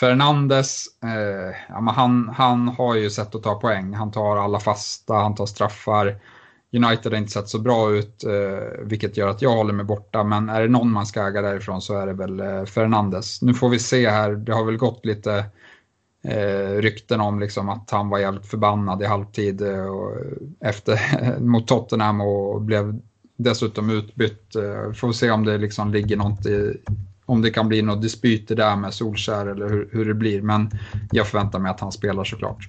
Fernandes, 0.00 0.86
eh, 1.04 1.56
ja, 1.68 1.80
men 1.80 1.94
han, 1.94 2.28
han 2.28 2.68
har 2.68 2.94
ju 2.94 3.10
sett 3.10 3.34
att 3.34 3.42
ta 3.42 3.54
poäng. 3.54 3.94
Han 3.94 4.10
tar 4.10 4.36
alla 4.36 4.60
fasta, 4.60 5.14
han 5.14 5.34
tar 5.34 5.46
straffar. 5.46 6.16
United 6.72 7.12
har 7.12 7.18
inte 7.18 7.32
sett 7.32 7.48
så 7.48 7.58
bra 7.58 7.90
ut, 7.90 8.24
eh, 8.24 8.84
vilket 8.84 9.16
gör 9.16 9.28
att 9.28 9.42
jag 9.42 9.50
håller 9.50 9.72
mig 9.72 9.84
borta. 9.84 10.24
Men 10.24 10.48
är 10.48 10.62
det 10.62 10.68
någon 10.68 10.92
man 10.92 11.06
ska 11.06 11.26
äga 11.26 11.42
därifrån 11.42 11.82
så 11.82 11.98
är 11.98 12.06
det 12.06 12.12
väl 12.12 12.40
eh, 12.40 12.64
Fernandes. 12.64 13.42
Nu 13.42 13.54
får 13.54 13.68
vi 13.68 13.78
se 13.78 14.10
här, 14.10 14.30
det 14.30 14.52
har 14.52 14.64
väl 14.64 14.76
gått 14.76 15.06
lite 15.06 15.44
eh, 16.24 16.76
rykten 16.76 17.20
om 17.20 17.40
liksom 17.40 17.68
att 17.68 17.90
han 17.90 18.08
var 18.08 18.18
jävligt 18.18 18.46
förbannad 18.46 19.02
i 19.02 19.06
halvtid 19.06 19.62
eh, 19.62 19.86
och 19.86 20.16
efter, 20.60 20.98
mot 21.40 21.68
Tottenham 21.68 22.20
och 22.20 22.62
blev 22.62 23.00
dessutom 23.36 23.90
utbytt. 23.90 24.56
Eh, 24.56 24.92
får 24.92 25.12
se 25.12 25.30
om 25.30 25.44
det 25.44 25.58
liksom 25.58 25.92
ligger 25.92 26.16
något 26.16 26.46
i, 26.46 26.76
om 27.26 27.42
det 27.42 27.50
kan 27.50 27.68
bli 27.68 27.82
något 27.82 28.02
dispyter 28.02 28.56
där 28.56 28.76
med 28.76 28.94
Solskär 28.94 29.46
eller 29.46 29.68
hur, 29.68 29.88
hur 29.92 30.04
det 30.04 30.14
blir. 30.14 30.42
Men 30.42 30.70
jag 31.10 31.26
förväntar 31.26 31.58
mig 31.58 31.70
att 31.70 31.80
han 31.80 31.92
spelar 31.92 32.24
såklart. 32.24 32.68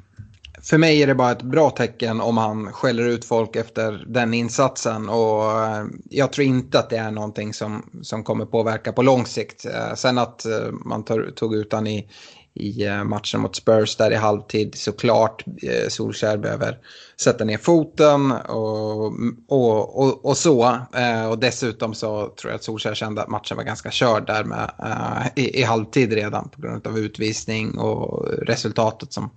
För 0.62 0.78
mig 0.78 1.04
är 1.04 1.08
det 1.08 1.16
bara 1.16 1.32
ett 1.32 1.42
bra 1.42 1.70
tecken 1.70 2.22
om 2.22 2.38
han 2.38 2.74
skäller 2.74 3.04
ut 3.04 3.26
folk 3.26 3.56
efter 3.56 4.06
den 4.08 4.34
insatsen. 4.34 5.10
Och 5.10 5.52
eh, 5.52 5.86
jag 6.10 6.32
tror 6.32 6.48
inte 6.48 6.80
att 6.80 6.90
det 6.90 6.98
är 6.98 7.12
någonting 7.12 7.54
som, 7.54 7.90
som 8.02 8.24
kommer 8.24 8.46
påverka 8.46 8.92
på 8.92 9.02
lång 9.02 9.26
sikt. 9.26 9.66
Eh, 9.66 9.96
sen 9.96 10.18
att 10.18 10.46
eh, 10.46 10.72
man 10.86 11.04
tog 11.36 11.56
ut 11.56 11.74
han 11.74 11.88
i, 11.88 12.08
i 12.56 12.86
eh, 12.86 13.04
matchen 13.04 13.42
mot 13.42 13.56
Spurs 13.56 13.96
där 13.96 14.12
i 14.12 14.16
halvtid. 14.16 14.76
Såklart 14.76 15.44
eh, 15.62 15.88
Solskär 15.90 16.38
behöver 16.38 16.78
sätta 17.18 17.44
ner 17.44 17.58
foten 17.58 18.32
och, 18.32 19.06
och, 19.48 20.00
och, 20.00 20.26
och 20.26 20.38
så. 20.38 20.80
Eh, 20.94 21.30
och 21.30 21.40
dessutom 21.40 21.94
så 21.94 22.28
tror 22.28 22.52
jag 22.52 22.56
att 22.56 22.64
Solskär 22.64 22.96
kände 22.96 23.22
att 23.22 23.30
matchen 23.30 23.58
var 23.58 23.64
ganska 23.64 23.92
körd 23.92 24.28
där 24.28 24.44
med, 24.44 24.72
eh, 24.80 25.44
i, 25.44 25.60
i 25.60 25.64
halvtid 25.64 26.14
redan 26.14 26.50
på 26.50 26.62
grund 26.62 26.88
av 26.88 27.00
utvisning 27.00 27.78
och 27.78 28.28
resultatet 28.42 29.14
som 29.14 29.30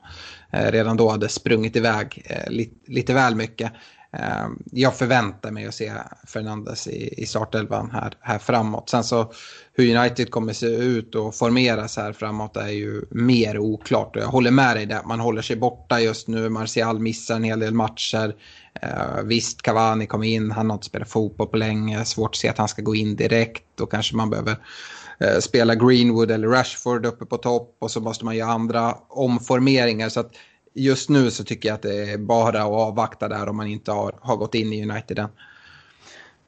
eh, 0.52 0.72
redan 0.72 0.96
då 0.96 1.08
hade 1.08 1.28
sprungit 1.28 1.76
iväg 1.76 2.26
lite, 2.48 2.74
lite 2.86 3.14
väl 3.14 3.34
mycket. 3.34 3.72
Ehm, 4.12 4.62
jag 4.72 4.96
förväntar 4.96 5.50
mig 5.50 5.66
att 5.66 5.74
se 5.74 5.92
Fernandes 6.26 6.86
i, 6.86 7.22
i 7.22 7.26
startelvan 7.26 7.90
här, 7.90 8.14
här 8.20 8.38
framåt. 8.38 8.90
Sen 8.90 9.04
så 9.04 9.32
hur 9.72 9.96
United 9.96 10.30
kommer 10.30 10.52
se 10.52 10.66
ut 10.66 11.14
och 11.14 11.34
formeras 11.34 11.96
här 11.96 12.12
framåt 12.12 12.56
är 12.56 12.68
ju 12.68 13.04
mer 13.10 13.58
oklart. 13.58 14.16
Och 14.16 14.22
jag 14.22 14.28
håller 14.28 14.50
med 14.50 14.76
dig 14.76 14.86
där, 14.86 15.02
man 15.04 15.20
håller 15.20 15.42
sig 15.42 15.56
borta 15.56 16.00
just 16.00 16.28
nu. 16.28 16.48
Martial 16.48 16.98
missar 16.98 17.36
en 17.36 17.44
hel 17.44 17.60
del 17.60 17.74
matcher. 17.74 18.34
Ehm, 18.82 19.28
visst, 19.28 19.62
Cavani 19.62 20.06
kom 20.06 20.22
in, 20.22 20.50
han 20.50 20.70
har 20.70 20.74
inte 20.74 20.86
spelat 20.86 21.08
fotboll 21.08 21.48
på 21.48 21.56
länge. 21.56 22.04
Svårt 22.04 22.30
att 22.30 22.36
se 22.36 22.48
att 22.48 22.58
han 22.58 22.68
ska 22.68 22.82
gå 22.82 22.94
in 22.94 23.16
direkt. 23.16 23.64
Då 23.74 23.86
kanske 23.86 24.16
man 24.16 24.30
behöver 24.30 24.56
eh, 25.20 25.38
spela 25.38 25.74
Greenwood 25.74 26.30
eller 26.30 26.48
Rashford 26.48 27.06
uppe 27.06 27.26
på 27.26 27.36
topp. 27.36 27.76
Och 27.78 27.90
så 27.90 28.00
måste 28.00 28.24
man 28.24 28.36
göra 28.36 28.50
andra 28.50 28.94
omformeringar. 29.08 30.08
Så 30.08 30.20
att 30.20 30.32
just 30.78 31.08
nu 31.08 31.30
så 31.30 31.44
tycker 31.44 31.68
jag 31.68 31.74
att 31.74 31.82
det 31.82 32.12
är 32.12 32.18
bara 32.18 32.62
att 32.62 32.68
avvakta 32.68 33.28
där 33.28 33.48
om 33.48 33.56
man 33.56 33.66
inte 33.66 33.92
har, 33.92 34.14
har 34.20 34.36
gått 34.36 34.54
in 34.54 34.72
i 34.72 34.90
United 34.90 35.18
än. 35.18 35.28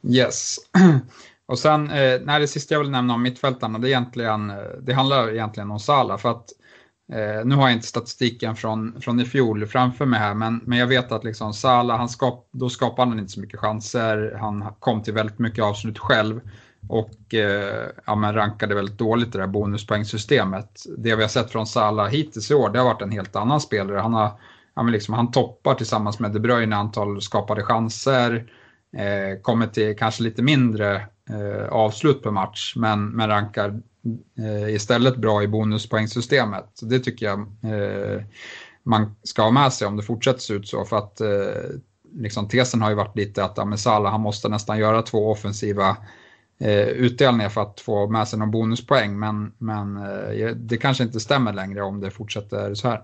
Yes. 0.03 0.57
Och 1.47 1.59
sen, 1.59 1.91
eh, 1.91 2.20
nej, 2.24 2.41
det 2.41 2.49
sista 2.49 2.74
jag 2.74 2.81
vill 2.81 2.91
nämna 2.91 3.14
om 3.14 3.22
mittfältarna, 3.22 3.78
det, 3.78 3.89
egentligen, 3.89 4.51
eh, 4.51 4.57
det 4.83 4.93
handlar 4.93 5.33
egentligen 5.33 5.70
om 5.70 5.81
Sala. 5.81 6.18
För 6.18 6.31
att, 6.31 6.51
eh, 7.12 7.45
nu 7.45 7.55
har 7.55 7.62
jag 7.62 7.72
inte 7.72 7.87
statistiken 7.87 8.57
från, 8.57 9.01
från 9.01 9.20
i 9.20 9.24
fjol 9.24 9.66
framför 9.66 10.07
mig 10.07 10.20
här, 10.20 10.35
men, 10.35 10.61
men 10.64 10.78
jag 10.78 10.87
vet 10.87 11.12
att 11.12 11.24
liksom 11.24 11.53
Sala, 11.55 11.97
han 11.97 12.09
skap, 12.09 12.49
då 12.53 12.68
skapade 12.68 13.11
han 13.11 13.18
inte 13.18 13.33
så 13.33 13.41
mycket 13.41 13.61
chanser. 13.61 14.37
Han 14.41 14.64
kom 14.78 15.03
till 15.03 15.14
väldigt 15.14 15.39
mycket 15.39 15.64
avslut 15.64 15.99
själv 15.99 16.41
och 16.89 17.35
eh, 17.35 17.89
ja, 18.07 18.14
men 18.14 18.35
rankade 18.35 18.74
väldigt 18.74 18.99
dåligt 18.99 19.28
i 19.28 19.39
det 19.39 19.45
här 19.45 19.47
bonuspoängsystemet. 19.47 20.83
Det 20.99 21.16
vi 21.16 21.22
har 21.22 21.28
sett 21.28 21.51
från 21.51 21.66
Salah 21.66 22.09
hittills 22.09 22.51
i 22.51 22.55
år, 22.55 22.70
det 22.70 22.78
har 22.78 22.87
varit 22.87 23.03
en 23.03 23.11
helt 23.11 23.37
annan 23.37 23.61
spelare. 23.61 23.99
Han, 23.99 24.14
har, 24.14 24.31
ja, 24.74 24.83
men 24.83 24.93
liksom, 24.93 25.14
han 25.14 25.31
toppar 25.31 25.74
tillsammans 25.74 26.18
med 26.18 26.33
De 26.33 26.41
Bruyne 26.41 26.76
antal 26.76 27.22
skapade 27.22 27.62
chanser, 27.62 28.53
eh, 28.97 29.41
kommer 29.43 29.66
till 29.66 29.97
kanske 29.97 30.22
lite 30.22 30.43
mindre 30.43 30.95
eh, 31.31 31.68
avslut 31.70 32.22
per 32.22 32.31
match, 32.31 32.72
men, 32.76 33.09
men 33.09 33.28
rankar 33.28 33.81
eh, 34.39 34.74
istället 34.74 35.16
bra 35.16 35.43
i 35.43 35.49
bonuspoängsystemet. 35.49 36.70
Så 36.74 36.87
det 36.87 36.99
tycker 36.99 37.26
jag 37.26 37.41
eh, 37.41 38.22
man 38.83 39.16
ska 39.22 39.43
ha 39.43 39.51
med 39.51 39.72
sig 39.72 39.87
om 39.87 39.97
det 39.97 40.03
fortsätter 40.03 40.41
se 40.41 40.55
ut 40.55 40.68
så. 40.68 40.85
För 40.85 40.97
att 40.97 41.20
eh, 41.20 41.70
liksom, 42.12 42.49
tesen 42.49 42.83
har 42.83 42.91
ju 42.91 42.97
varit 42.97 43.16
lite 43.16 43.45
att 43.45 43.57
ja, 43.57 43.76
Salah, 43.76 44.12
han 44.12 44.20
måste 44.20 44.49
nästan 44.49 44.78
göra 44.78 45.03
två 45.03 45.31
offensiva 45.31 45.97
eh, 46.61 46.89
utdelningar 46.89 47.49
för 47.49 47.63
att 47.63 47.81
få 47.81 48.09
med 48.09 48.29
sig 48.29 48.39
någon 48.39 48.51
bonuspoäng. 48.51 49.19
Men, 49.19 49.53
men 49.59 49.97
eh, 49.97 50.47
det 50.57 50.77
kanske 50.77 51.05
inte 51.05 51.21
stämmer 51.21 51.53
längre 51.53 51.83
om 51.83 52.01
det 52.01 52.11
fortsätter 52.11 52.75
så 52.75 52.89
här. 52.89 53.03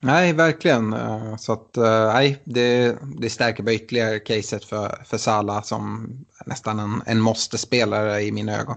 Nej, 0.00 0.32
verkligen. 0.32 0.92
Eh, 0.92 1.36
så 1.36 1.52
att, 1.52 1.76
nej, 2.12 2.42
det, 2.44 2.96
det 3.18 3.30
stärker 3.30 3.62
bara 3.62 3.74
ytterligare 3.74 4.18
caset 4.18 4.64
för, 4.64 5.02
för 5.04 5.18
Sala 5.18 5.62
som 5.62 6.10
nästan 6.46 6.78
en, 6.78 7.02
en 7.06 7.20
måste-spelare 7.20 8.22
i 8.22 8.32
mina 8.32 8.60
ögon. 8.60 8.76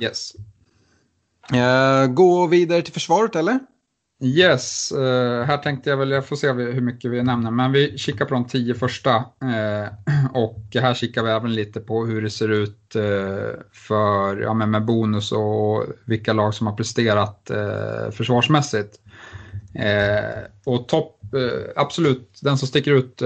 Yes. 0.00 0.32
Gå 2.08 2.46
vidare 2.46 2.82
till 2.82 2.92
försvaret 2.92 3.36
eller? 3.36 3.58
Yes, 4.24 4.92
uh, 4.96 5.42
här 5.42 5.56
tänkte 5.56 5.90
jag 5.90 5.96
väl, 5.96 6.10
jag 6.10 6.26
får 6.26 6.36
se 6.36 6.52
hur 6.52 6.80
mycket 6.80 7.10
vi 7.10 7.22
nämner, 7.22 7.50
men 7.50 7.72
vi 7.72 7.98
kikar 7.98 8.24
på 8.24 8.34
de 8.34 8.46
tio 8.46 8.74
första 8.74 9.16
uh, 9.16 9.86
och 10.32 10.64
här 10.74 10.94
kikar 10.94 11.22
vi 11.22 11.30
även 11.30 11.54
lite 11.54 11.80
på 11.80 12.06
hur 12.06 12.22
det 12.22 12.30
ser 12.30 12.48
ut 12.48 12.96
uh, 12.96 13.60
för, 13.72 14.40
ja, 14.40 14.54
men 14.54 14.70
med 14.70 14.84
bonus 14.84 15.32
och 15.32 15.84
vilka 16.04 16.32
lag 16.32 16.54
som 16.54 16.66
har 16.66 16.74
presterat 16.74 17.50
försvarsmässigt. 18.12 19.00
och 20.64 20.88
topp, 20.88 21.18
absolut, 21.76 22.38
den 22.42 22.58
som 22.58 22.68
sticker 22.68 22.92
ut 22.92 23.22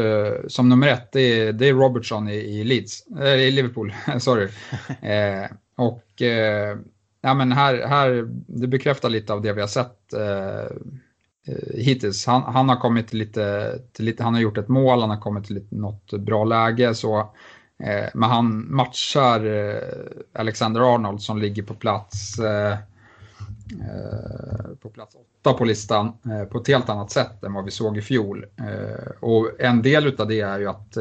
som 0.48 0.68
nummer 0.68 0.88
ett, 0.88 1.12
det 1.12 1.20
är, 1.20 1.52
det 1.52 1.68
är 1.68 1.72
Robertson 1.74 2.28
i, 2.28 2.34
i 2.34 2.64
Leeds, 2.64 3.04
i 3.38 3.50
Liverpool, 3.50 3.94
sorry. 4.18 4.48
och 5.76 6.22
ja, 7.26 7.34
men 7.34 7.52
här, 7.52 7.86
här, 7.86 8.28
det 8.46 8.66
bekräftar 8.66 9.08
lite 9.08 9.32
av 9.32 9.42
det 9.42 9.52
vi 9.52 9.60
har 9.60 9.68
sett 9.68 10.12
eh, 10.12 10.60
eh, 11.46 11.74
hittills. 11.74 12.26
Han, 12.26 12.42
han, 12.42 12.68
har 12.68 12.76
kommit 12.76 13.08
till 13.08 13.18
lite, 13.18 13.78
till 13.92 14.04
lite, 14.04 14.22
han 14.22 14.34
har 14.34 14.40
gjort 14.40 14.58
ett 14.58 14.68
mål, 14.68 15.00
han 15.00 15.10
har 15.10 15.20
kommit 15.20 15.44
till 15.44 15.54
lite, 15.54 15.74
något 15.74 16.12
bra 16.12 16.44
läge. 16.44 16.94
Så, 16.94 17.18
eh, 17.78 18.06
men 18.14 18.30
han 18.30 18.74
matchar 18.74 19.44
eh, 19.46 20.40
Alexander 20.40 20.94
Arnold 20.94 21.22
som 21.22 21.38
ligger 21.38 21.62
på 21.62 21.74
plats 21.74 22.38
eh, 22.38 22.72
eh 22.72 22.78
på 24.82 24.88
plats 24.88 25.14
åtta 25.14 25.52
på 25.52 25.64
listan 25.64 26.12
eh, 26.24 26.44
på 26.44 26.58
ett 26.58 26.68
helt 26.68 26.88
annat 26.88 27.10
sätt 27.10 27.44
än 27.44 27.52
vad 27.52 27.64
vi 27.64 27.70
såg 27.70 27.98
i 27.98 28.02
fjol. 28.02 28.46
och 29.20 29.60
en 29.60 29.82
del 29.82 30.20
av 30.20 30.28
det 30.28 30.40
är 30.40 30.58
ju 30.58 30.68
att 30.68 30.96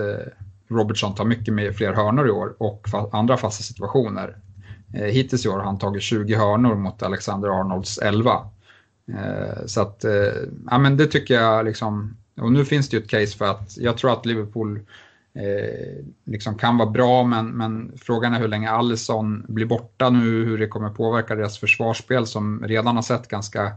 Robertson 0.67 1.15
tar 1.15 1.25
mycket 1.25 1.53
med 1.53 1.75
fler 1.75 1.93
hörnor 1.93 2.27
i 2.27 2.31
år 2.31 2.55
och 2.57 2.87
andra 3.11 3.37
fasta 3.37 3.63
situationer. 3.63 4.37
Eh, 4.95 5.05
hittills 5.05 5.45
i 5.45 5.49
år 5.49 5.57
har 5.57 5.65
han 5.65 5.79
tagit 5.79 6.03
20 6.03 6.35
hörnor 6.35 6.75
mot 6.75 7.03
Alexander 7.03 7.49
Arnolds 7.59 7.97
11. 7.97 8.49
Eh, 9.07 9.65
så 9.65 9.81
att, 9.81 10.03
eh, 10.03 10.33
ja 10.69 10.77
men 10.77 10.97
det 10.97 11.07
tycker 11.07 11.33
jag 11.33 11.65
liksom, 11.65 12.17
och 12.41 12.51
nu 12.51 12.65
finns 12.65 12.89
det 12.89 12.97
ju 12.97 13.03
ett 13.03 13.09
case 13.09 13.37
för 13.37 13.45
att 13.45 13.77
jag 13.77 13.97
tror 13.97 14.13
att 14.13 14.25
Liverpool 14.25 14.79
eh, 15.33 16.05
liksom 16.25 16.57
kan 16.57 16.77
vara 16.77 16.89
bra, 16.89 17.23
men, 17.23 17.47
men 17.47 17.91
frågan 17.97 18.33
är 18.33 18.39
hur 18.39 18.47
länge 18.47 18.69
Allison 18.69 19.45
blir 19.47 19.65
borta 19.65 20.09
nu, 20.09 20.45
hur 20.45 20.57
det 20.57 20.67
kommer 20.67 20.89
påverka 20.89 21.35
deras 21.35 21.57
försvarsspel 21.57 22.27
som 22.27 22.63
redan 22.63 22.95
har 22.95 23.03
sett 23.03 23.27
ganska, 23.27 23.71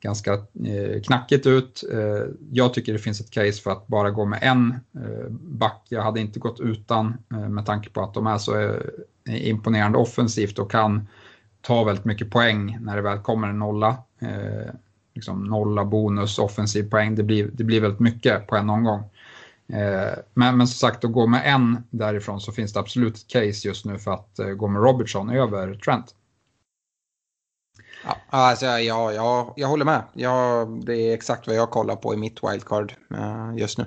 ganska 0.00 0.32
eh, 0.66 1.02
knackigt 1.06 1.46
ut. 1.46 1.84
Eh, 1.92 2.26
jag 2.50 2.74
tycker 2.74 2.92
det 2.92 2.98
finns 2.98 3.20
ett 3.20 3.30
case 3.30 3.62
för 3.62 3.70
att 3.70 3.86
bara 3.86 4.10
gå 4.10 4.24
med 4.24 4.38
en 4.42 4.74
eh, 5.04 5.30
back. 5.30 5.86
Jag 5.88 6.02
hade 6.02 6.20
inte 6.20 6.38
gått 6.40 6.60
utan 6.60 7.16
med 7.28 7.66
tanke 7.66 7.90
på 7.90 8.00
att 8.00 8.14
de 8.14 8.26
är 8.26 8.38
så 8.38 8.76
imponerande 9.28 9.98
offensivt 9.98 10.58
och 10.58 10.70
kan 10.70 11.08
ta 11.60 11.84
väldigt 11.84 12.04
mycket 12.04 12.30
poäng 12.30 12.78
när 12.80 12.96
det 12.96 13.02
väl 13.02 13.18
kommer 13.18 13.48
en 13.48 13.58
nolla. 13.58 13.96
Eh, 14.18 14.74
liksom 15.14 15.44
nolla, 15.44 15.84
bonus, 15.84 16.38
offensiv 16.38 16.90
poäng. 16.90 17.14
Det 17.14 17.22
blir, 17.22 17.50
det 17.52 17.64
blir 17.64 17.80
väldigt 17.80 18.00
mycket 18.00 18.46
på 18.46 18.56
en 18.56 18.70
omgång. 18.70 19.02
Eh, 19.72 20.18
men, 20.34 20.56
men 20.56 20.66
som 20.68 20.88
sagt, 20.88 21.04
att 21.04 21.12
gå 21.12 21.26
med 21.26 21.42
en 21.44 21.84
därifrån 21.90 22.40
så 22.40 22.52
finns 22.52 22.72
det 22.72 22.80
absolut 22.80 23.16
ett 23.16 23.28
case 23.28 23.68
just 23.68 23.84
nu 23.84 23.98
för 23.98 24.10
att 24.10 24.38
eh, 24.38 24.46
gå 24.46 24.68
med 24.68 24.82
Robertson 24.82 25.30
över 25.30 25.74
Trent. 25.74 26.14
Ja, 28.04 28.16
alltså, 28.28 28.66
ja, 28.66 29.12
ja, 29.12 29.54
jag 29.56 29.68
håller 29.68 29.84
med. 29.84 30.02
Ja, 30.12 30.64
det 30.82 30.94
är 30.94 31.14
exakt 31.14 31.46
vad 31.46 31.56
jag 31.56 31.70
kollar 31.70 31.96
på 31.96 32.14
i 32.14 32.16
mitt 32.16 32.38
wildcard 32.42 32.94
eh, 33.14 33.52
just 33.56 33.78
nu. 33.78 33.84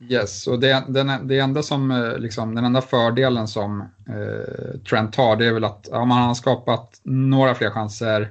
Yes, 0.00 0.46
och 0.46 0.60
det, 0.60 0.84
den, 0.88 1.28
det 1.28 1.38
enda 1.38 1.62
som, 1.62 1.90
eh, 1.90 2.18
liksom, 2.18 2.54
den 2.54 2.64
enda 2.64 2.80
fördelen 2.80 3.48
som 3.48 3.80
eh, 4.08 4.80
Trent 4.90 5.16
har 5.16 5.36
det 5.36 5.46
är 5.46 5.52
väl 5.52 5.64
att 5.64 5.88
ja, 5.90 6.04
man 6.04 6.22
har 6.22 6.34
skapat 6.34 7.00
några 7.02 7.54
fler 7.54 7.70
chanser 7.70 8.30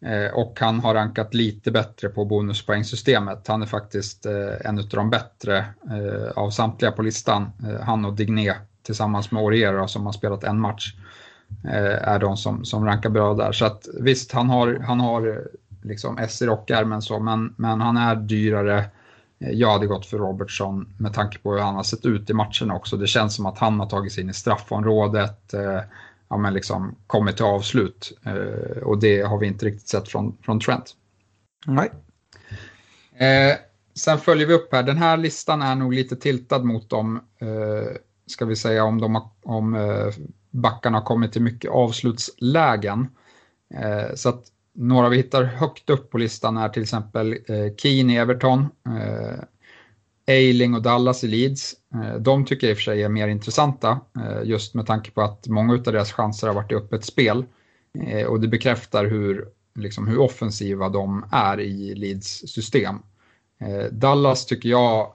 Eh, 0.00 0.34
och 0.34 0.60
han 0.60 0.80
har 0.80 0.94
rankat 0.94 1.34
lite 1.34 1.70
bättre 1.70 2.08
på 2.08 2.24
bonuspoängsystemet. 2.24 3.48
Han 3.48 3.62
är 3.62 3.66
faktiskt 3.66 4.26
eh, 4.26 4.66
en 4.66 4.78
av 4.78 4.88
de 4.88 5.10
bättre 5.10 5.58
eh, 5.90 6.30
av 6.36 6.50
samtliga 6.50 6.92
på 6.92 7.02
listan. 7.02 7.50
Eh, 7.68 7.80
han 7.80 8.04
och 8.04 8.12
Digné 8.14 8.54
tillsammans 8.82 9.30
med 9.30 9.42
Orier 9.42 9.86
som 9.86 10.06
har 10.06 10.12
spelat 10.12 10.44
en 10.44 10.60
match 10.60 10.94
eh, 11.64 12.08
är 12.08 12.18
de 12.18 12.36
som, 12.36 12.64
som 12.64 12.86
rankar 12.86 13.10
bra 13.10 13.34
där. 13.34 13.52
Så 13.52 13.64
att 13.64 13.88
visst, 14.00 14.32
han 14.32 14.50
har, 14.50 14.78
han 14.86 15.00
har 15.00 15.42
liksom 15.82 16.18
S 16.18 16.42
i 16.42 16.46
rockärmen 16.46 17.02
så, 17.02 17.20
men, 17.20 17.54
men 17.56 17.80
han 17.80 17.96
är 17.96 18.16
dyrare. 18.16 18.84
Jag 19.38 19.72
hade 19.72 19.86
gått 19.86 20.06
för 20.06 20.18
Robertson 20.18 20.94
med 20.98 21.14
tanke 21.14 21.38
på 21.38 21.52
hur 21.52 21.60
han 21.60 21.74
har 21.74 21.82
sett 21.82 22.06
ut 22.06 22.30
i 22.30 22.34
matcherna 22.34 22.74
också. 22.74 22.96
Det 22.96 23.06
känns 23.06 23.34
som 23.34 23.46
att 23.46 23.58
han 23.58 23.80
har 23.80 23.86
tagit 23.86 24.12
sig 24.12 24.22
in 24.22 24.30
i 24.30 24.34
straffområdet 24.34 25.54
ja, 26.28 26.36
men 26.36 26.54
liksom 26.54 26.94
kommit 27.06 27.36
till 27.36 27.44
avslut. 27.44 28.18
Eh, 28.24 28.82
och 28.82 28.98
det 28.98 29.20
har 29.22 29.38
vi 29.38 29.46
inte 29.46 29.66
riktigt 29.66 29.88
sett 29.88 30.08
från, 30.08 30.36
från 30.42 30.60
Trent. 30.60 30.94
Nej. 31.66 31.90
Eh, 33.16 33.56
sen 33.94 34.18
följer 34.18 34.46
vi 34.46 34.54
upp 34.54 34.72
här. 34.72 34.82
Den 34.82 34.98
här 34.98 35.16
listan 35.16 35.62
är 35.62 35.74
nog 35.74 35.92
lite 35.92 36.16
tiltad 36.16 36.64
mot 36.64 36.90
dem, 36.90 37.20
eh, 37.38 37.96
ska 38.26 38.44
vi 38.44 38.56
säga, 38.56 38.84
om, 38.84 39.00
de 39.00 39.30
om 39.42 39.74
eh, 39.74 40.06
backarna 40.50 40.98
har 40.98 41.04
kommit 41.04 41.32
till 41.32 41.42
mycket 41.42 41.70
avslutslägen. 41.70 43.08
Eh, 43.74 44.14
så 44.14 44.28
att 44.28 44.44
några 44.78 45.08
vi 45.08 45.16
hittar 45.16 45.44
högt 45.44 45.90
upp 45.90 46.10
på 46.10 46.18
listan 46.18 46.56
är 46.56 46.68
till 46.68 46.82
exempel 46.82 47.32
eh, 47.32 47.74
Keane 47.76 48.12
i 48.12 48.16
Everton, 48.16 48.68
eh, 48.86 49.44
Eiling 50.26 50.74
och 50.74 50.82
Dallas 50.82 51.24
i 51.24 51.28
Leeds. 51.28 51.74
Eh, 51.94 52.14
de 52.14 52.44
tycker 52.44 52.66
jag 52.66 52.70
i 52.70 52.74
och 52.74 52.78
för 52.78 52.82
sig 52.82 53.02
är 53.02 53.08
mer 53.08 53.28
intressanta 53.28 54.00
just 54.44 54.74
med 54.74 54.86
tanke 54.86 55.10
på 55.10 55.22
att 55.22 55.46
många 55.46 55.72
av 55.72 55.82
deras 55.82 56.12
chanser 56.12 56.46
har 56.46 56.54
varit 56.54 56.72
i 56.72 56.74
öppet 56.74 57.04
spel. 57.04 57.44
Och 58.28 58.40
det 58.40 58.48
bekräftar 58.48 59.06
hur, 59.06 59.48
liksom, 59.74 60.08
hur 60.08 60.18
offensiva 60.18 60.88
de 60.88 61.24
är 61.32 61.60
i 61.60 61.94
Leeds 61.94 62.28
system. 62.28 62.96
Dallas 63.90 64.46
tycker 64.46 64.68
jag 64.68 65.12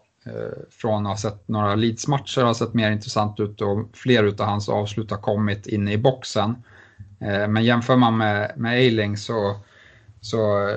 från 0.69 1.05
att 1.05 1.11
ha 1.11 1.17
sett 1.17 1.47
några 1.47 1.75
Leeds-matcher 1.75 2.41
har 2.41 2.53
sett 2.53 2.73
mer 2.73 2.91
intressant 2.91 3.39
ut 3.39 3.61
och 3.61 3.89
fler 3.93 4.23
av 4.23 4.45
hans 4.45 4.69
avslut 4.69 5.11
har 5.11 5.17
kommit 5.17 5.67
inne 5.67 5.93
i 5.93 5.97
boxen. 5.97 6.55
Eh, 7.23 7.47
men 7.47 7.63
jämför 7.63 7.95
man 7.95 8.17
med, 8.17 8.51
med 8.55 8.73
Eiling 8.77 9.17
så, 9.17 9.55
så 10.21 10.69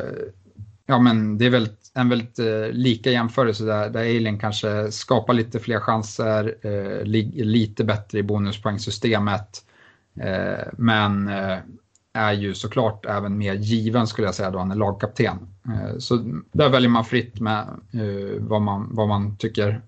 ja 0.87 0.99
men 0.99 1.39
det 1.39 1.47
är 1.47 1.51
väl 1.51 1.69
en 1.95 2.09
väldigt 2.09 2.39
eh, 2.39 2.69
lika 2.71 3.11
jämförelse 3.11 3.65
där, 3.65 3.91
där 3.91 4.01
Eiling 4.01 4.39
kanske 4.39 4.93
skapar 4.93 5.35
lite 5.35 5.61
fler 5.61 5.81
chanser, 5.81 6.55
eh, 6.63 7.05
li, 7.05 7.45
lite 7.45 7.85
bättre 7.85 8.19
i 8.19 8.23
bonuspoängsystemet. 8.23 9.63
Eh, 10.21 10.67
men 10.73 11.29
eh, 11.29 11.59
är 12.13 12.33
ju 12.33 12.55
såklart 12.55 13.07
även 13.07 13.39
mer 13.39 13.55
given 13.55 14.07
skulle 14.07 14.27
jag 14.27 14.35
säga 14.35 14.51
då 14.51 14.59
han 14.59 14.71
är 14.71 14.77
lagkapten. 14.77 15.39
Eh, 15.65 15.99
så 15.99 16.41
där 16.53 16.69
väljer 16.69 16.91
man 16.91 17.05
fritt 17.05 17.41
med 17.41 17.67
vad, 18.39 18.63
man, 18.63 18.89
vad 18.91 19.09
man 19.09 19.37
tycker 19.37 19.81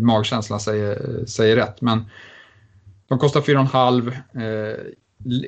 magkänslan 0.00 0.60
säger, 0.60 1.24
säger 1.26 1.56
rätt. 1.56 1.80
Men 1.80 2.04
de 3.08 3.18
kostar 3.18 3.40
4,5. 3.40 4.12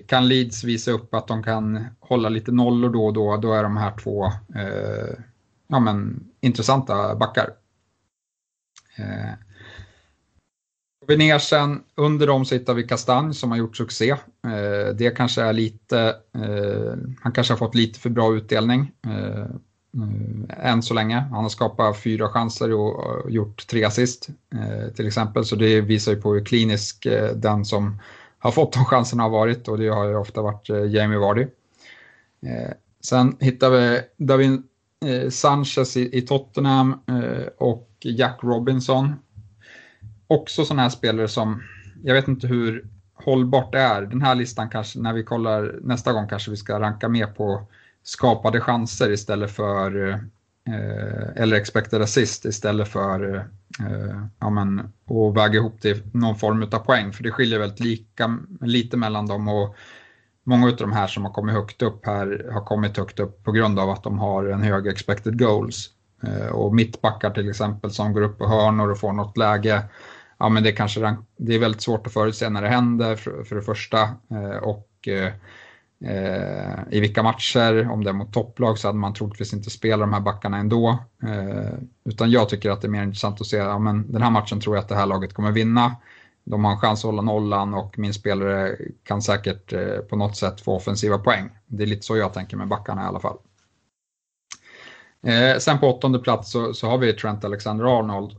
Kan 0.06 0.28
Leeds 0.28 0.64
visa 0.64 0.90
upp 0.90 1.14
att 1.14 1.28
de 1.28 1.42
kan 1.42 1.86
hålla 2.00 2.28
lite 2.28 2.52
nollor 2.52 2.90
då 2.90 3.06
och 3.06 3.12
då, 3.12 3.36
då 3.36 3.52
är 3.52 3.62
de 3.62 3.76
här 3.76 3.92
två 3.96 4.26
eh, 4.54 5.14
ja, 5.68 5.80
men, 5.80 6.24
intressanta 6.40 7.16
backar. 7.16 7.50
Eh, 8.96 9.32
vi 11.06 11.16
ner 11.16 11.38
sen, 11.38 11.82
under 11.94 12.26
dem 12.26 12.44
så 12.44 12.54
hittar 12.54 12.74
vi 12.74 12.82
Kastanj 12.82 13.34
som 13.34 13.50
har 13.50 13.58
gjort 13.58 13.76
succé. 13.76 14.10
Eh, 14.46 14.94
det 14.94 15.16
kanske 15.16 15.42
är 15.42 15.52
lite, 15.52 16.16
eh, 16.34 16.94
han 17.20 17.32
kanske 17.32 17.52
har 17.52 17.58
fått 17.58 17.74
lite 17.74 18.00
för 18.00 18.10
bra 18.10 18.34
utdelning 18.34 18.92
eh, 19.06 19.46
än 20.48 20.82
så 20.82 20.94
länge. 20.94 21.16
Han 21.16 21.42
har 21.42 21.48
skapat 21.48 22.02
fyra 22.02 22.28
chanser 22.28 22.72
och 22.72 23.30
gjort 23.30 23.66
tre 23.66 23.84
assist 23.84 24.28
eh, 24.54 24.94
till 24.94 25.06
exempel. 25.06 25.44
Så 25.44 25.56
det 25.56 25.80
visar 25.80 26.12
ju 26.12 26.20
på 26.20 26.34
hur 26.34 26.44
klinisk 26.44 27.06
eh, 27.06 27.32
den 27.34 27.64
som 27.64 27.98
har 28.42 28.50
fått 28.50 28.72
de 28.72 28.84
chanserna 28.84 29.22
har 29.22 29.30
varit 29.30 29.68
och 29.68 29.78
det 29.78 29.88
har 29.88 30.04
ju 30.04 30.16
ofta 30.16 30.42
varit 30.42 30.70
eh, 30.70 30.84
Jamie 30.84 31.18
Vardy. 31.18 31.42
Eh, 32.46 32.70
sen 33.00 33.36
hittar 33.40 33.70
vi 33.70 34.00
David 34.16 34.62
eh, 35.04 35.30
Sanchez 35.30 35.96
i, 35.96 36.18
i 36.18 36.22
Tottenham 36.22 37.00
eh, 37.06 37.46
och 37.58 37.88
Jack 38.00 38.38
Robinson. 38.42 39.14
Också 40.26 40.64
sådana 40.64 40.82
här 40.82 40.88
spelare 40.88 41.28
som, 41.28 41.62
jag 42.04 42.14
vet 42.14 42.28
inte 42.28 42.46
hur 42.46 42.86
hållbart 43.14 43.72
det 43.72 43.80
är. 43.80 44.02
Den 44.02 44.22
här 44.22 44.34
listan 44.34 44.70
kanske, 44.70 44.98
när 44.98 45.12
vi 45.12 45.24
kollar 45.24 45.78
nästa 45.82 46.12
gång 46.12 46.28
kanske 46.28 46.50
vi 46.50 46.56
ska 46.56 46.80
ranka 46.80 47.08
mer 47.08 47.26
på 47.26 47.66
skapade 48.02 48.60
chanser 48.60 49.10
istället 49.10 49.50
för 49.50 50.08
eh, 50.08 50.16
eh, 50.68 51.42
eller 51.42 51.56
expected 51.56 52.02
assist 52.02 52.44
istället 52.44 52.88
för 52.88 53.34
eh, 53.80 54.22
ja, 54.38 54.50
men, 54.50 54.78
att 54.80 55.36
väga 55.36 55.54
ihop 55.58 55.80
till 55.80 56.02
någon 56.12 56.38
form 56.38 56.62
av 56.62 56.78
poäng. 56.78 57.12
För 57.12 57.22
det 57.22 57.30
skiljer 57.30 57.58
väldigt 57.58 57.80
lika, 57.80 58.38
lite 58.60 58.96
mellan 58.96 59.26
dem 59.26 59.48
och 59.48 59.76
många 60.44 60.66
av 60.66 60.76
de 60.76 60.92
här 60.92 61.06
som 61.06 61.24
har 61.24 61.32
kommit 61.32 61.54
högt 61.54 61.82
upp 61.82 62.06
här 62.06 62.48
har 62.52 62.64
kommit 62.64 62.96
högt 62.96 63.20
upp 63.20 63.44
på 63.44 63.52
grund 63.52 63.78
av 63.78 63.90
att 63.90 64.02
de 64.02 64.18
har 64.18 64.44
en 64.44 64.62
hög 64.62 64.86
expected 64.86 65.38
goals. 65.38 65.90
Eh, 66.22 66.52
och 66.52 66.74
mittbackar 66.74 67.30
till 67.30 67.48
exempel 67.48 67.90
som 67.90 68.12
går 68.12 68.22
upp 68.22 68.38
på 68.38 68.46
hörnor 68.46 68.90
och 68.90 68.98
får 68.98 69.12
något 69.12 69.36
läge. 69.36 69.82
Ja, 70.38 70.48
men 70.48 70.62
det, 70.62 70.72
kanske, 70.72 71.16
det 71.36 71.54
är 71.54 71.58
väldigt 71.58 71.82
svårt 71.82 72.06
att 72.06 72.12
förutse 72.12 72.48
när 72.48 72.62
det 72.62 72.68
händer 72.68 73.16
för, 73.16 73.44
för 73.44 73.56
det 73.56 73.62
första. 73.62 74.02
Eh, 74.30 74.56
och 74.62 75.08
eh, 75.08 75.32
Eh, 76.04 76.80
i 76.90 77.00
vilka 77.00 77.22
matcher, 77.22 77.90
om 77.90 78.04
det 78.04 78.10
är 78.10 78.14
mot 78.14 78.32
topplag 78.32 78.78
så 78.78 78.88
hade 78.88 78.98
man 78.98 79.14
troligtvis 79.14 79.52
inte 79.52 79.70
spelat 79.70 80.00
de 80.00 80.12
här 80.12 80.20
backarna 80.20 80.56
ändå. 80.56 80.98
Eh, 81.22 81.74
utan 82.04 82.30
jag 82.30 82.48
tycker 82.48 82.70
att 82.70 82.80
det 82.80 82.86
är 82.86 82.90
mer 82.90 83.02
intressant 83.02 83.40
att 83.40 83.46
se, 83.46 83.56
ja, 83.56 83.78
men 83.78 84.12
den 84.12 84.22
här 84.22 84.30
matchen 84.30 84.60
tror 84.60 84.76
jag 84.76 84.82
att 84.82 84.88
det 84.88 84.96
här 84.96 85.06
laget 85.06 85.34
kommer 85.34 85.52
vinna 85.52 85.96
de 86.44 86.64
har 86.64 86.72
en 86.72 86.78
chans 86.78 87.00
att 87.00 87.10
hålla 87.10 87.22
nollan 87.22 87.74
och 87.74 87.98
min 87.98 88.14
spelare 88.14 88.76
kan 89.04 89.22
säkert 89.22 89.72
eh, 89.72 89.98
på 89.98 90.16
något 90.16 90.36
sätt 90.36 90.60
få 90.60 90.76
offensiva 90.76 91.18
poäng. 91.18 91.50
Det 91.66 91.82
är 91.82 91.86
lite 91.86 92.06
så 92.06 92.16
jag 92.16 92.32
tänker 92.32 92.56
med 92.56 92.68
backarna 92.68 93.02
i 93.02 93.06
alla 93.06 93.20
fall. 93.20 93.36
Eh, 95.26 95.58
sen 95.58 95.78
på 95.78 95.86
åttonde 95.94 96.18
plats 96.18 96.50
så, 96.50 96.74
så 96.74 96.88
har 96.88 96.98
vi 96.98 97.12
Trent 97.12 97.44
Alexander-Arnold 97.44 98.32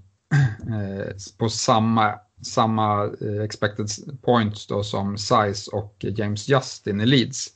eh, 0.68 1.14
på 1.38 1.50
samma, 1.50 2.14
samma 2.44 3.04
eh, 3.04 3.44
expected 3.44 3.90
points 4.22 4.68
då 4.68 4.84
som 4.84 5.18
Size 5.18 5.72
och 5.72 5.96
James 6.00 6.50
Justin 6.50 7.02
i 7.02 7.06
Leeds. 7.06 7.48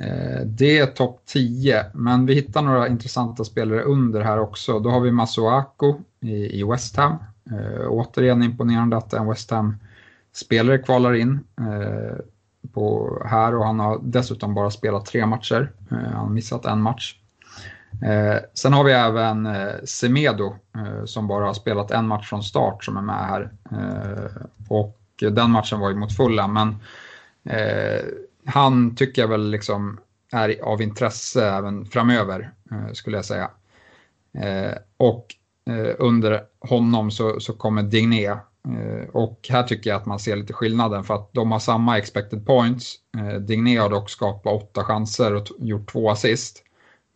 Eh, 0.00 0.46
det 0.46 0.78
är 0.78 0.86
topp 0.86 1.22
10, 1.26 1.86
men 1.94 2.26
vi 2.26 2.34
hittar 2.34 2.62
några 2.62 2.88
intressanta 2.88 3.44
spelare 3.44 3.82
under 3.82 4.20
här 4.20 4.38
också. 4.38 4.78
Då 4.78 4.90
har 4.90 5.00
vi 5.00 5.10
Masuako 5.10 6.00
i, 6.20 6.64
West 6.64 6.96
Ham 6.96 7.12
eh, 7.50 7.86
återigen 7.88 8.42
imponerande 8.42 8.96
att 8.96 9.12
en 9.12 9.28
West 9.28 9.50
Ham-spelare 9.50 10.78
kvalar 10.78 11.14
in 11.14 11.40
på 12.72 13.18
här 13.26 13.54
och 13.54 13.64
han 13.64 13.80
har 13.80 14.00
dessutom 14.02 14.54
bara 14.54 14.70
spelat 14.70 15.06
tre 15.06 15.26
matcher. 15.26 15.72
Han 15.90 16.14
har 16.14 16.28
missat 16.28 16.64
en 16.64 16.82
match. 16.82 17.17
Eh, 18.02 18.36
sen 18.54 18.72
har 18.72 18.84
vi 18.84 18.92
även 18.92 19.46
eh, 19.46 19.74
Semedo 19.84 20.56
eh, 20.76 21.04
som 21.04 21.26
bara 21.26 21.44
har 21.44 21.54
spelat 21.54 21.90
en 21.90 22.06
match 22.06 22.28
från 22.28 22.42
start 22.42 22.84
som 22.84 22.96
är 22.96 23.02
med 23.02 23.26
här. 23.26 23.50
Eh, 23.72 24.42
och 24.68 24.98
den 25.18 25.50
matchen 25.50 25.80
var 25.80 25.90
ju 25.90 25.96
mot 25.96 26.16
fulla 26.16 26.48
men 26.48 26.68
eh, 27.44 28.04
han 28.46 28.96
tycker 28.96 29.22
jag 29.22 29.28
väl 29.28 29.50
liksom 29.50 30.00
är 30.32 30.64
av 30.64 30.82
intresse 30.82 31.48
även 31.50 31.86
framöver 31.86 32.50
eh, 32.70 32.92
skulle 32.92 33.16
jag 33.16 33.24
säga. 33.24 33.50
Eh, 34.34 34.72
och 34.96 35.34
Eh, 35.68 35.94
under 35.98 36.40
honom 36.60 37.10
så, 37.10 37.40
så 37.40 37.52
kommer 37.52 37.82
Digné. 37.82 38.26
Eh, 38.26 39.08
och 39.12 39.46
här 39.48 39.62
tycker 39.62 39.90
jag 39.90 39.96
att 39.96 40.06
man 40.06 40.18
ser 40.18 40.36
lite 40.36 40.52
skillnaden 40.52 41.04
för 41.04 41.14
att 41.14 41.32
de 41.32 41.52
har 41.52 41.58
samma 41.58 41.98
expected 41.98 42.46
points. 42.46 42.94
Eh, 43.18 43.40
Digné 43.40 43.76
har 43.76 43.90
dock 43.90 44.10
skapat 44.10 44.62
åtta 44.62 44.84
chanser 44.84 45.34
och 45.34 45.46
gjort 45.58 45.92
två 45.92 46.10
assist. 46.10 46.64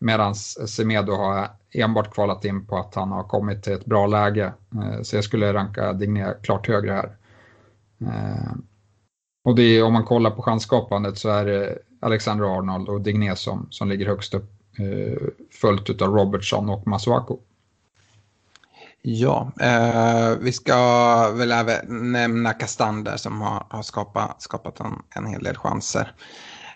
Medan 0.03 0.35
Semedo 0.35 1.13
har 1.15 1.49
enbart 1.71 2.13
kvalat 2.13 2.45
in 2.45 2.65
på 2.65 2.77
att 2.77 2.95
han 2.95 3.11
har 3.11 3.23
kommit 3.23 3.63
till 3.63 3.73
ett 3.73 3.85
bra 3.85 4.07
läge. 4.07 4.53
Eh, 4.75 5.01
så 5.01 5.15
jag 5.15 5.23
skulle 5.23 5.53
ranka 5.53 5.93
Digné 5.93 6.33
klart 6.41 6.67
högre 6.67 6.91
här. 6.91 7.15
Eh, 8.01 8.53
och 9.43 9.55
det 9.55 9.63
är, 9.63 9.83
om 9.83 9.93
man 9.93 10.05
kollar 10.05 10.31
på 10.31 10.41
chansskapandet 10.41 11.17
så 11.17 11.29
är 11.29 11.45
det 11.45 11.77
Alexander 12.01 12.57
Arnold 12.57 12.89
och 12.89 13.01
Digné 13.01 13.35
som, 13.35 13.67
som 13.69 13.89
ligger 13.89 14.05
högst 14.05 14.33
upp. 14.33 14.51
Eh, 14.79 15.17
följt 15.51 16.01
av 16.01 16.15
Robertson 16.15 16.69
och 16.69 16.87
Masuako. 16.87 17.37
Ja, 19.01 19.51
eh, 19.61 20.37
vi 20.39 20.51
ska 20.51 20.75
väl 21.29 21.51
även 21.51 22.11
nämna 22.11 22.53
Kastander 22.53 23.17
som 23.17 23.41
har, 23.41 23.65
har 23.69 23.81
skapat, 23.81 24.41
skapat 24.41 24.79
en, 24.79 25.01
en 25.15 25.25
hel 25.25 25.43
del 25.43 25.57
chanser. 25.57 26.13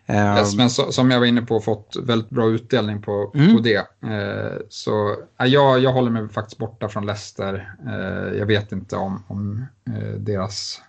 Eh, 0.09 0.37
yes, 0.37 0.55
men 0.55 0.69
så, 0.69 0.91
som 0.91 1.11
jag 1.11 1.19
var 1.19 1.25
inne 1.25 1.41
på 1.41 1.59
fått 1.59 1.95
väldigt 2.03 2.29
bra 2.29 2.47
utdelning 2.47 3.01
på, 3.01 3.31
mm. 3.35 3.55
på 3.55 3.61
det. 3.61 3.87
Eh, 4.03 4.57
så 4.69 5.15
eh, 5.39 5.45
jag, 5.45 5.79
jag 5.79 5.93
håller 5.93 6.11
mig 6.11 6.29
faktiskt 6.29 6.57
borta 6.57 6.89
från 6.89 7.05
Leicester. 7.05 7.75
Eh, 7.87 8.37
jag 8.37 8.45
vet 8.45 8.71
inte 8.71 8.95
om, 8.95 9.23
om 9.27 9.65
eh, 9.87 10.19
deras 10.19 10.81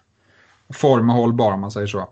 form 0.73 1.11
är 1.11 1.15
hållbar 1.15 1.53
om 1.53 1.61
man 1.61 1.71
säger 1.71 1.87
så. 1.87 2.09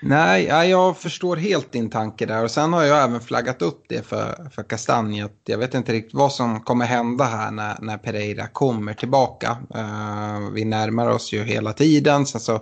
Nej, 0.00 0.44
jag 0.44 0.96
förstår 0.96 1.36
helt 1.36 1.72
din 1.72 1.90
tanke 1.90 2.26
där 2.26 2.44
och 2.44 2.50
sen 2.50 2.72
har 2.72 2.82
jag 2.82 3.04
även 3.04 3.20
flaggat 3.20 3.62
upp 3.62 3.84
det 3.88 4.06
för, 4.06 4.50
för 4.50 4.62
Kastanje. 4.62 5.28
Jag 5.44 5.58
vet 5.58 5.74
inte 5.74 5.92
riktigt 5.92 6.14
vad 6.14 6.32
som 6.32 6.60
kommer 6.60 6.86
hända 6.86 7.24
här 7.24 7.50
när, 7.50 7.76
när 7.80 7.98
Pereira 7.98 8.46
kommer 8.46 8.94
tillbaka. 8.94 9.56
Uh, 9.76 10.50
vi 10.52 10.64
närmar 10.64 11.08
oss 11.08 11.32
ju 11.32 11.44
hela 11.44 11.72
tiden, 11.72 12.26
sen 12.26 12.40
så 12.40 12.60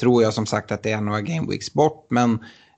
tror 0.00 0.22
jag 0.22 0.34
som 0.34 0.46
sagt 0.46 0.72
att 0.72 0.82
det 0.82 0.92
är 0.92 1.00
några 1.00 1.20
game 1.20 1.50
weeks 1.50 1.72
bort. 1.72 2.06
Men 2.10 2.38
Eh, 2.38 2.73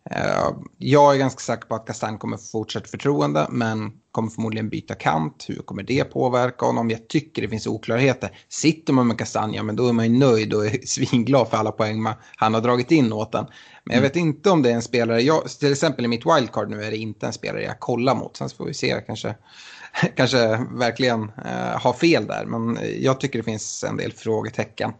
jag 0.78 1.14
är 1.14 1.18
ganska 1.18 1.40
säker 1.40 1.68
på 1.68 1.74
att 1.74 1.86
Kastan 1.86 2.18
kommer 2.18 2.36
få 2.36 2.42
fortsatt 2.42 2.90
förtroende 2.90 3.46
men 3.50 3.92
kommer 4.12 4.30
förmodligen 4.30 4.68
byta 4.68 4.94
kant. 4.94 5.44
Hur 5.48 5.56
kommer 5.56 5.82
det 5.82 6.04
påverka 6.04 6.66
honom? 6.66 6.90
Jag 6.90 7.08
tycker 7.08 7.42
det 7.42 7.48
finns 7.48 7.66
oklarheter. 7.66 8.38
Sitter 8.48 8.92
man 8.92 9.06
med 9.06 9.18
Kastanja 9.18 9.62
men 9.62 9.76
då 9.76 9.88
är 9.88 9.92
man 9.92 10.12
ju 10.12 10.18
nöjd 10.18 10.54
och 10.54 10.66
är 10.66 10.78
svinglad 10.86 11.48
för 11.48 11.56
alla 11.56 11.72
poäng 11.72 12.06
han 12.36 12.54
har 12.54 12.60
dragit 12.60 12.90
in 12.90 13.12
åt 13.12 13.32
den. 13.32 13.44
Men 13.84 13.94
jag 13.94 13.98
mm. 13.98 14.02
vet 14.02 14.16
inte 14.16 14.50
om 14.50 14.62
det 14.62 14.70
är 14.70 14.74
en 14.74 14.82
spelare, 14.82 15.22
jag, 15.22 15.48
till 15.48 15.72
exempel 15.72 16.04
i 16.04 16.08
mitt 16.08 16.26
wildcard 16.26 16.70
nu 16.70 16.84
är 16.84 16.90
det 16.90 16.96
inte 16.96 17.26
en 17.26 17.32
spelare 17.32 17.62
jag 17.62 17.80
kollar 17.80 18.14
mot. 18.14 18.36
Sen 18.36 18.48
får 18.48 18.64
vi 18.64 18.74
se, 18.74 19.00
kanske, 19.06 19.34
kanske 20.16 20.66
verkligen 20.72 21.22
uh, 21.22 21.78
har 21.82 21.92
fel 21.92 22.26
där. 22.26 22.44
Men 22.44 22.78
jag 23.00 23.20
tycker 23.20 23.38
det 23.38 23.44
finns 23.44 23.84
en 23.84 23.96
del 23.96 24.12
frågetecken. 24.12 24.92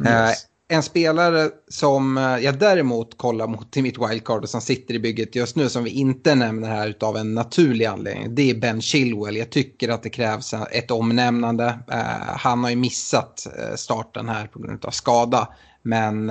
Yes. 0.00 0.08
Uh, 0.08 0.48
en 0.68 0.82
spelare 0.82 1.50
som 1.68 2.18
eh, 2.18 2.38
jag 2.38 2.58
däremot 2.58 3.18
kollar 3.18 3.46
mot 3.46 3.76
i 3.76 3.82
mitt 3.82 3.98
wildcard 3.98 4.42
och 4.42 4.48
som 4.48 4.60
sitter 4.60 4.94
i 4.94 4.98
bygget 4.98 5.34
just 5.34 5.56
nu 5.56 5.68
som 5.68 5.84
vi 5.84 5.90
inte 5.90 6.34
nämner 6.34 6.68
här 6.68 6.94
av 7.00 7.16
en 7.16 7.34
naturlig 7.34 7.84
anledning. 7.84 8.34
Det 8.34 8.50
är 8.50 8.54
Ben 8.54 8.80
Chilwell. 8.80 9.36
Jag 9.36 9.50
tycker 9.50 9.88
att 9.88 10.02
det 10.02 10.10
krävs 10.10 10.54
ett 10.72 10.90
omnämnande. 10.90 11.78
Eh, 11.90 12.36
han 12.36 12.64
har 12.64 12.70
ju 12.70 12.76
missat 12.76 13.46
eh, 13.58 13.74
starten 13.76 14.28
här 14.28 14.46
på 14.46 14.58
grund 14.58 14.84
av 14.84 14.90
skada. 14.90 15.48
Men 15.82 16.28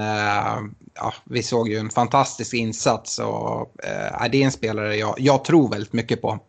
ja, 0.94 1.14
vi 1.24 1.44
såg 1.44 1.70
ju 1.70 1.78
en 1.78 1.90
fantastisk 1.90 2.54
insats 2.54 3.20
och 3.20 3.62
uh, 3.62 4.30
det 4.32 4.42
är 4.42 4.46
en 4.46 4.52
spelare 4.52 4.96
jag, 4.96 5.16
jag 5.18 5.44
tror 5.44 5.70
väldigt 5.70 5.94
mycket 5.94 6.22
på. 6.22 6.40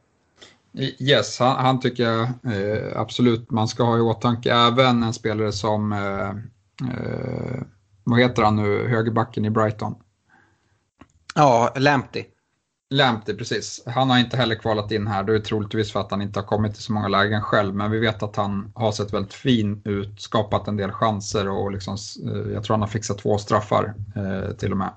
Yes, 0.99 1.39
han, 1.39 1.57
han 1.57 1.81
tycker 1.81 2.03
jag 2.03 2.23
eh, 2.23 3.01
absolut 3.01 3.51
man 3.51 3.69
ska 3.69 3.85
ha 3.85 3.99
i 3.99 4.01
åtanke. 4.01 4.53
Även 4.53 5.03
en 5.03 5.15
spelare 5.15 5.53
som 5.53 5.93
eh, 5.93 6.35
vad 8.11 8.21
heter 8.21 8.43
han 8.43 8.57
nu, 8.57 8.89
högerbacken 8.89 9.45
i 9.45 9.51
Brighton? 9.51 9.95
Ja, 11.35 11.73
Lamptey. 11.77 12.25
Lamptey, 12.91 13.37
precis. 13.37 13.83
Han 13.87 14.11
har 14.11 14.19
inte 14.19 14.37
heller 14.37 14.55
kvalat 14.55 14.93
in 14.93 15.07
här. 15.07 15.25
Det 15.25 15.35
är 15.35 15.39
troligtvis 15.39 15.93
för 15.93 16.01
att 16.01 16.11
han 16.11 16.23
inte 16.23 16.41
har 16.41 16.47
kommit 16.47 16.75
till 16.75 16.83
så 16.83 16.93
många 16.93 17.09
lägen 17.09 17.43
själv. 17.43 17.75
Men 17.75 17.91
vi 17.91 17.99
vet 17.99 18.23
att 18.23 18.37
han 18.37 18.73
har 18.75 18.93
sett 18.93 19.13
väldigt 19.13 19.35
fin 19.35 19.83
ut, 19.85 20.21
skapat 20.21 20.69
en 20.69 20.77
del 20.77 20.93
chanser 20.93 21.49
och 21.49 21.73
liksom, 21.73 21.97
eh, 22.25 22.53
jag 22.53 22.65
tror 22.65 22.75
han 22.75 22.81
har 22.81 22.89
fixat 22.89 23.19
två 23.19 23.39
straffar 23.39 23.95
eh, 24.17 24.53
till 24.55 24.73
och 24.73 24.79
med. 24.79 24.91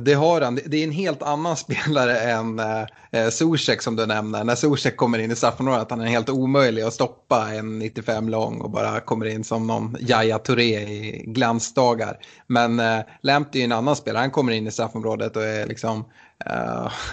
Det 0.00 0.14
har 0.14 0.40
han. 0.40 0.58
Det 0.66 0.76
är 0.76 0.84
en 0.84 0.92
helt 0.92 1.22
annan 1.22 1.56
spelare 1.66 2.18
än 2.18 2.58
eh, 2.58 2.84
eh, 3.10 3.28
Zuzek 3.28 3.82
som 3.82 3.96
du 3.96 4.06
nämner. 4.06 4.44
När 4.44 4.54
Zuzek 4.54 4.96
kommer 4.96 5.18
in 5.18 5.30
i 5.30 5.36
straffområdet 5.36 5.90
han 5.90 6.00
är 6.00 6.06
helt 6.06 6.28
omöjlig 6.28 6.82
att 6.82 6.94
stoppa 6.94 7.48
en 7.54 7.78
95 7.78 8.28
lång 8.28 8.60
och 8.60 8.70
bara 8.70 9.00
kommer 9.00 9.26
in 9.26 9.44
som 9.44 9.66
någon 9.66 9.96
Jaya 10.00 10.38
Touré 10.38 10.80
i 10.80 11.24
glansdagar. 11.26 12.18
Men 12.46 12.80
eh, 12.80 13.00
Lampt 13.22 13.56
är 13.56 13.64
en 13.64 13.72
annan 13.72 13.96
spelare. 13.96 14.20
Han 14.20 14.30
kommer 14.30 14.52
in 14.52 14.66
i 14.66 14.70
straffområdet 14.70 15.36
och 15.36 15.44
är 15.44 15.66
liksom 15.66 16.04
Uh, 16.46 16.92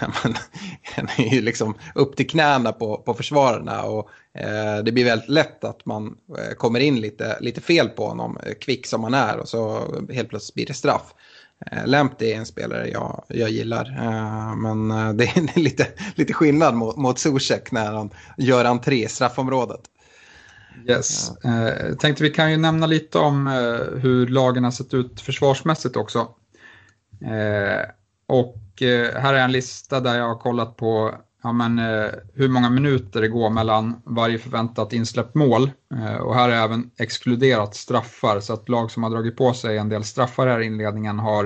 han 0.82 1.08
är 1.16 1.34
ju 1.34 1.40
liksom 1.40 1.74
upp 1.94 2.16
till 2.16 2.28
knäna 2.28 2.72
på, 2.72 2.96
på 2.96 3.14
försvararna 3.14 3.82
och 3.82 4.10
uh, 4.40 4.84
det 4.84 4.92
blir 4.92 5.04
väldigt 5.04 5.28
lätt 5.28 5.64
att 5.64 5.86
man 5.86 6.06
uh, 6.06 6.54
kommer 6.56 6.80
in 6.80 7.00
lite, 7.00 7.36
lite 7.40 7.60
fel 7.60 7.88
på 7.88 8.08
honom, 8.08 8.38
kvick 8.60 8.86
som 8.86 9.04
han 9.04 9.14
är 9.14 9.38
och 9.38 9.48
så 9.48 9.82
helt 10.10 10.28
plötsligt 10.28 10.54
blir 10.54 10.66
det 10.66 10.74
straff. 10.74 11.14
Eh, 11.60 11.84
är 11.84 12.36
en 12.36 12.46
spelare 12.46 12.88
jag, 12.88 13.24
jag 13.28 13.50
gillar. 13.50 13.84
Eh, 13.98 14.56
men 14.56 14.90
eh, 14.90 15.12
det 15.12 15.24
är 15.24 15.60
lite, 15.60 15.86
lite 16.14 16.32
skillnad 16.32 16.74
mot, 16.74 16.96
mot 16.96 17.18
Zuzek 17.18 17.72
när 17.72 17.92
han 17.92 18.10
gör 18.36 18.64
entré 18.64 19.04
i 19.04 19.08
straffområdet. 19.08 19.80
Yes. 20.88 21.32
Jag 21.42 22.00
tänkte 22.00 22.22
vi 22.22 22.30
kan 22.30 22.50
ju 22.50 22.56
nämna 22.56 22.86
lite 22.86 23.18
om 23.18 23.46
hur 24.02 24.26
lagen 24.26 24.64
har 24.64 24.70
sett 24.70 24.94
ut 24.94 25.20
försvarsmässigt 25.20 25.96
också. 25.96 26.28
Och 28.26 28.62
här 29.14 29.34
är 29.34 29.44
en 29.44 29.52
lista 29.52 30.00
där 30.00 30.18
jag 30.18 30.28
har 30.28 30.38
kollat 30.38 30.76
på 30.76 31.14
ja, 31.46 31.52
men, 31.52 31.78
eh, 31.78 32.10
hur 32.34 32.48
många 32.48 32.70
minuter 32.70 33.20
det 33.20 33.28
går 33.28 33.50
mellan 33.50 34.02
varje 34.04 34.38
förväntat 34.38 34.92
insläppt 34.92 35.34
mål. 35.34 35.70
Eh, 35.94 36.16
och 36.16 36.34
här 36.34 36.48
är 36.48 36.64
även 36.64 36.90
exkluderat 36.98 37.74
straffar, 37.74 38.40
så 38.40 38.52
att 38.52 38.68
lag 38.68 38.90
som 38.90 39.02
har 39.02 39.10
dragit 39.10 39.36
på 39.36 39.54
sig 39.54 39.78
en 39.78 39.88
del 39.88 40.04
straffar 40.04 40.46
här 40.46 40.60
i 40.60 40.66
inledningen 40.66 41.18
har, 41.18 41.44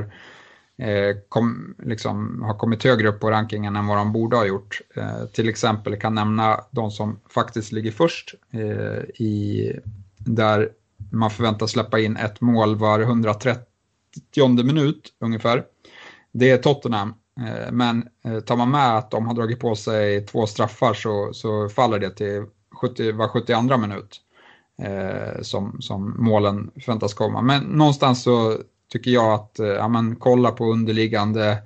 eh, 0.79 1.17
kom, 1.29 1.75
liksom, 1.79 2.43
har 2.43 2.55
kommit 2.55 2.85
högre 2.85 3.09
upp 3.09 3.21
på 3.21 3.31
rankingen 3.31 3.77
än 3.77 3.87
vad 3.87 3.97
de 3.97 4.13
borde 4.13 4.37
ha 4.37 4.47
gjort. 4.47 4.81
Eh, 4.97 5.25
till 5.33 5.49
exempel 5.49 5.97
kan 5.97 6.15
nämna 6.15 6.61
de 6.71 6.91
som 6.91 7.21
faktiskt 7.29 7.73
ligger 7.73 7.93
först, 7.93 8.35
eh, 8.51 9.25
i, 9.25 9.73
där 10.19 10.69
man 11.11 11.31
förväntas 11.31 11.71
släppa 11.71 11.99
in 11.99 12.17
ett 12.17 12.41
mål 12.41 12.77
var 12.77 13.01
130 13.01 13.65
minut 14.65 15.15
ungefär. 15.21 15.65
Det 16.33 16.51
är 16.51 16.59
Tottenham 16.59 17.15
Eh, 17.41 17.73
men 17.73 18.09
eh, 18.25 18.41
tar 18.41 18.57
man 18.57 18.71
med 18.71 18.99
att 18.99 19.11
de 19.11 19.27
har 19.27 19.35
dragit 19.35 19.61
på 19.61 19.75
sig 19.75 20.27
två 20.27 20.47
straffar 20.47 20.95
så, 20.95 21.33
så 21.33 21.69
faller 21.69 21.99
det 21.99 22.11
till 22.11 22.47
70, 22.81 23.13
var 23.13 23.29
72 23.29 23.77
minut 23.77 24.21
eh, 24.83 25.43
som, 25.43 25.77
som 25.81 26.15
målen 26.19 26.71
förväntas 26.75 27.15
komma. 27.15 27.43
Men 27.43 27.63
någonstans 27.63 28.23
så 28.23 28.57
tycker 28.93 29.11
jag 29.11 29.33
att 29.33 29.59
eh, 29.59 29.67
ja, 29.67 29.89
men, 29.89 30.17
kolla 30.17 30.51
på 30.51 30.65
underliggande 30.65 31.63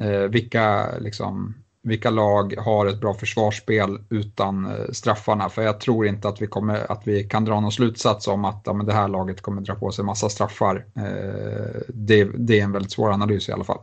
eh, 0.00 0.20
vilka, 0.30 0.86
liksom, 0.98 1.54
vilka 1.82 2.10
lag 2.10 2.54
har 2.58 2.86
ett 2.86 3.00
bra 3.00 3.14
försvarsspel 3.14 3.98
utan 4.10 4.68
straffarna. 4.92 5.48
För 5.48 5.62
jag 5.62 5.80
tror 5.80 6.06
inte 6.06 6.28
att 6.28 6.42
vi, 6.42 6.46
kommer, 6.46 6.92
att 6.92 7.02
vi 7.04 7.24
kan 7.24 7.44
dra 7.44 7.60
någon 7.60 7.72
slutsats 7.72 8.28
om 8.28 8.44
att 8.44 8.62
ja, 8.64 8.72
men 8.72 8.86
det 8.86 8.92
här 8.92 9.08
laget 9.08 9.42
kommer 9.42 9.62
dra 9.62 9.74
på 9.74 9.90
sig 9.90 10.04
massa 10.04 10.28
straffar. 10.28 10.86
Eh, 10.96 11.80
det, 11.88 12.24
det 12.24 12.60
är 12.60 12.64
en 12.64 12.72
väldigt 12.72 12.92
svår 12.92 13.12
analys 13.12 13.48
i 13.48 13.52
alla 13.52 13.64
fall. 13.64 13.80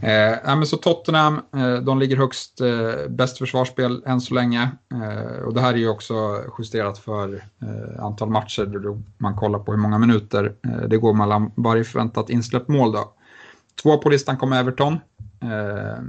Eh, 0.00 0.56
men 0.56 0.66
så 0.66 0.76
Tottenham, 0.76 1.40
eh, 1.56 1.76
de 1.76 1.98
ligger 1.98 2.16
högst, 2.16 2.60
eh, 2.60 3.08
bäst 3.08 3.38
försvarsspel 3.38 4.02
än 4.06 4.20
så 4.20 4.34
länge. 4.34 4.70
Eh, 4.94 5.42
och 5.42 5.54
det 5.54 5.60
här 5.60 5.72
är 5.72 5.78
ju 5.78 5.88
också 5.88 6.44
justerat 6.58 6.98
för 6.98 7.34
eh, 7.62 8.04
antal 8.04 8.30
matcher 8.30 8.66
då 8.66 9.02
man 9.18 9.36
kollar 9.36 9.58
på 9.58 9.72
hur 9.72 9.78
många 9.78 9.98
minuter 9.98 10.54
eh, 10.64 10.88
det 10.88 10.96
går 10.96 11.14
mellan 11.14 11.52
varje 11.54 11.84
förväntat 11.84 12.30
insläppt 12.30 12.68
mål. 12.68 12.92
Då. 12.92 13.12
Två 13.82 13.98
på 13.98 14.08
listan 14.08 14.36
kommer 14.36 14.60
Everton. 14.60 14.92
Eh, 15.42 16.02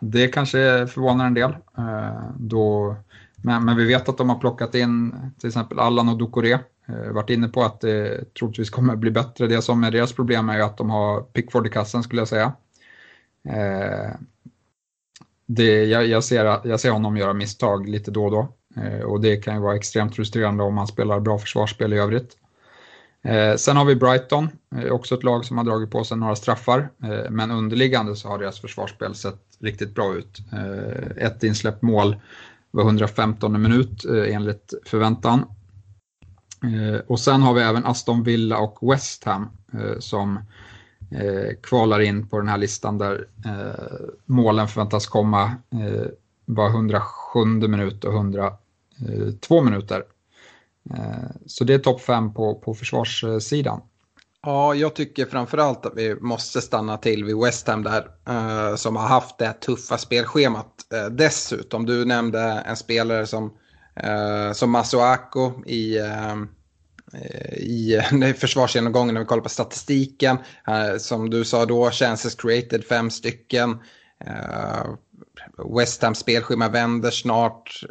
det 0.00 0.28
kanske 0.28 0.86
förvånar 0.86 1.26
en 1.26 1.34
del. 1.34 1.50
Eh, 1.78 2.30
då, 2.38 2.96
men, 3.36 3.64
men, 3.64 3.76
vi 3.76 3.84
vet 3.84 4.08
att 4.08 4.18
de 4.18 4.28
har 4.28 4.38
plockat 4.38 4.74
in 4.74 5.14
till 5.40 5.48
exempel 5.48 5.78
Allan 5.78 6.08
och 6.08 6.18
Ducoré. 6.18 6.58
Eh, 6.88 7.12
varit 7.12 7.30
inne 7.30 7.48
på 7.48 7.62
att 7.62 7.80
det 7.80 8.24
troligtvis 8.38 8.70
kommer 8.70 8.96
bli 8.96 9.10
bättre. 9.10 9.46
Det 9.46 9.62
som 9.62 9.84
är 9.84 9.90
deras 9.90 10.12
problem 10.12 10.48
är 10.48 10.56
ju 10.56 10.62
att 10.62 10.76
de 10.76 10.90
har 10.90 11.20
Pickford 11.20 11.66
i 11.66 11.70
kassen 11.70 12.02
skulle 12.02 12.20
jag 12.20 12.28
säga. 12.28 12.52
Eh, 13.48 14.14
det, 15.46 15.84
jag, 15.84 16.06
jag, 16.06 16.24
ser, 16.24 16.44
jag 16.64 16.80
ser 16.80 16.90
honom 16.90 17.16
göra 17.16 17.32
misstag 17.32 17.88
lite 17.88 18.10
då 18.10 18.24
och 18.24 18.30
då 18.30 18.48
eh, 18.82 19.00
och 19.00 19.20
det 19.20 19.36
kan 19.36 19.54
ju 19.54 19.60
vara 19.60 19.76
extremt 19.76 20.16
frustrerande 20.16 20.62
om 20.64 20.74
man 20.74 20.86
spelar 20.86 21.20
bra 21.20 21.38
försvarsspel 21.38 21.92
i 21.92 21.98
övrigt. 21.98 22.36
Eh, 23.24 23.56
sen 23.56 23.76
har 23.76 23.84
vi 23.84 23.96
Brighton, 23.96 24.48
också 24.90 25.14
ett 25.14 25.22
lag 25.22 25.44
som 25.44 25.58
har 25.58 25.64
dragit 25.64 25.90
på 25.90 26.04
sig 26.04 26.16
några 26.16 26.36
straffar, 26.36 26.90
men 27.30 27.50
underliggande 27.50 28.16
så 28.16 28.28
har 28.28 28.38
deras 28.38 28.60
försvarsspel 28.60 29.14
sett 29.14 29.40
riktigt 29.60 29.94
bra 29.94 30.14
ut. 30.14 30.38
ett 31.16 31.42
insläppt 31.42 31.82
mål 31.82 32.16
var 32.70 32.84
115 32.84 33.62
minut 33.62 34.04
enligt 34.28 34.74
förväntan. 34.84 35.44
och 37.06 37.20
sen 37.20 37.42
har 37.42 37.54
vi 37.54 37.60
även 37.60 37.84
Aston 37.84 38.22
Villa 38.22 38.58
och 38.58 38.92
West 38.92 39.24
Ham 39.24 39.50
som 39.98 40.38
Eh, 41.14 41.56
kvalar 41.62 42.00
in 42.00 42.28
på 42.28 42.38
den 42.38 42.48
här 42.48 42.58
listan 42.58 42.98
där 42.98 43.28
eh, 43.44 44.06
målen 44.26 44.68
förväntas 44.68 45.06
komma 45.06 45.44
eh, 45.44 46.06
var 46.44 46.68
107 46.68 47.44
minut 47.44 48.04
och 48.04 48.14
102 48.14 49.62
minuter. 49.62 50.04
Eh, 50.90 51.30
så 51.46 51.64
det 51.64 51.74
är 51.74 51.78
topp 51.78 52.00
5 52.00 52.34
på, 52.34 52.54
på 52.54 52.74
försvarssidan. 52.74 53.80
Ja, 54.46 54.74
jag 54.74 54.94
tycker 54.94 55.26
framförallt 55.26 55.86
att 55.86 55.92
vi 55.96 56.14
måste 56.20 56.60
stanna 56.60 56.96
till 56.96 57.24
vid 57.24 57.36
West 57.36 57.68
Ham 57.68 57.82
där, 57.82 58.08
eh, 58.28 58.76
som 58.76 58.96
har 58.96 59.08
haft 59.08 59.38
det 59.38 59.52
tuffa 59.52 59.98
spelschemat 59.98 60.72
eh, 60.94 61.06
dessutom. 61.06 61.86
Du 61.86 62.04
nämnde 62.04 62.40
en 62.40 62.76
spelare 62.76 63.26
som 63.26 63.52
eh, 63.94 64.52
som 64.52 64.70
Masuako 64.70 65.52
i, 65.66 65.98
eh, 65.98 66.36
Eh, 67.14 67.54
i 67.54 68.02
försvarsgenomgången 68.38 69.14
när 69.14 69.20
vi 69.20 69.26
kollar 69.26 69.42
på 69.42 69.48
statistiken. 69.48 70.38
Eh, 70.68 70.96
som 70.98 71.30
du 71.30 71.44
sa 71.44 71.66
då, 71.66 71.90
chances 71.90 72.34
created 72.34 72.84
fem 72.84 73.10
stycken. 73.10 73.78
Eh, 74.24 74.86
West 75.78 76.02
Ham 76.02 76.14
spelschema 76.14 76.68
vänder 76.68 77.10
snart. 77.10 77.84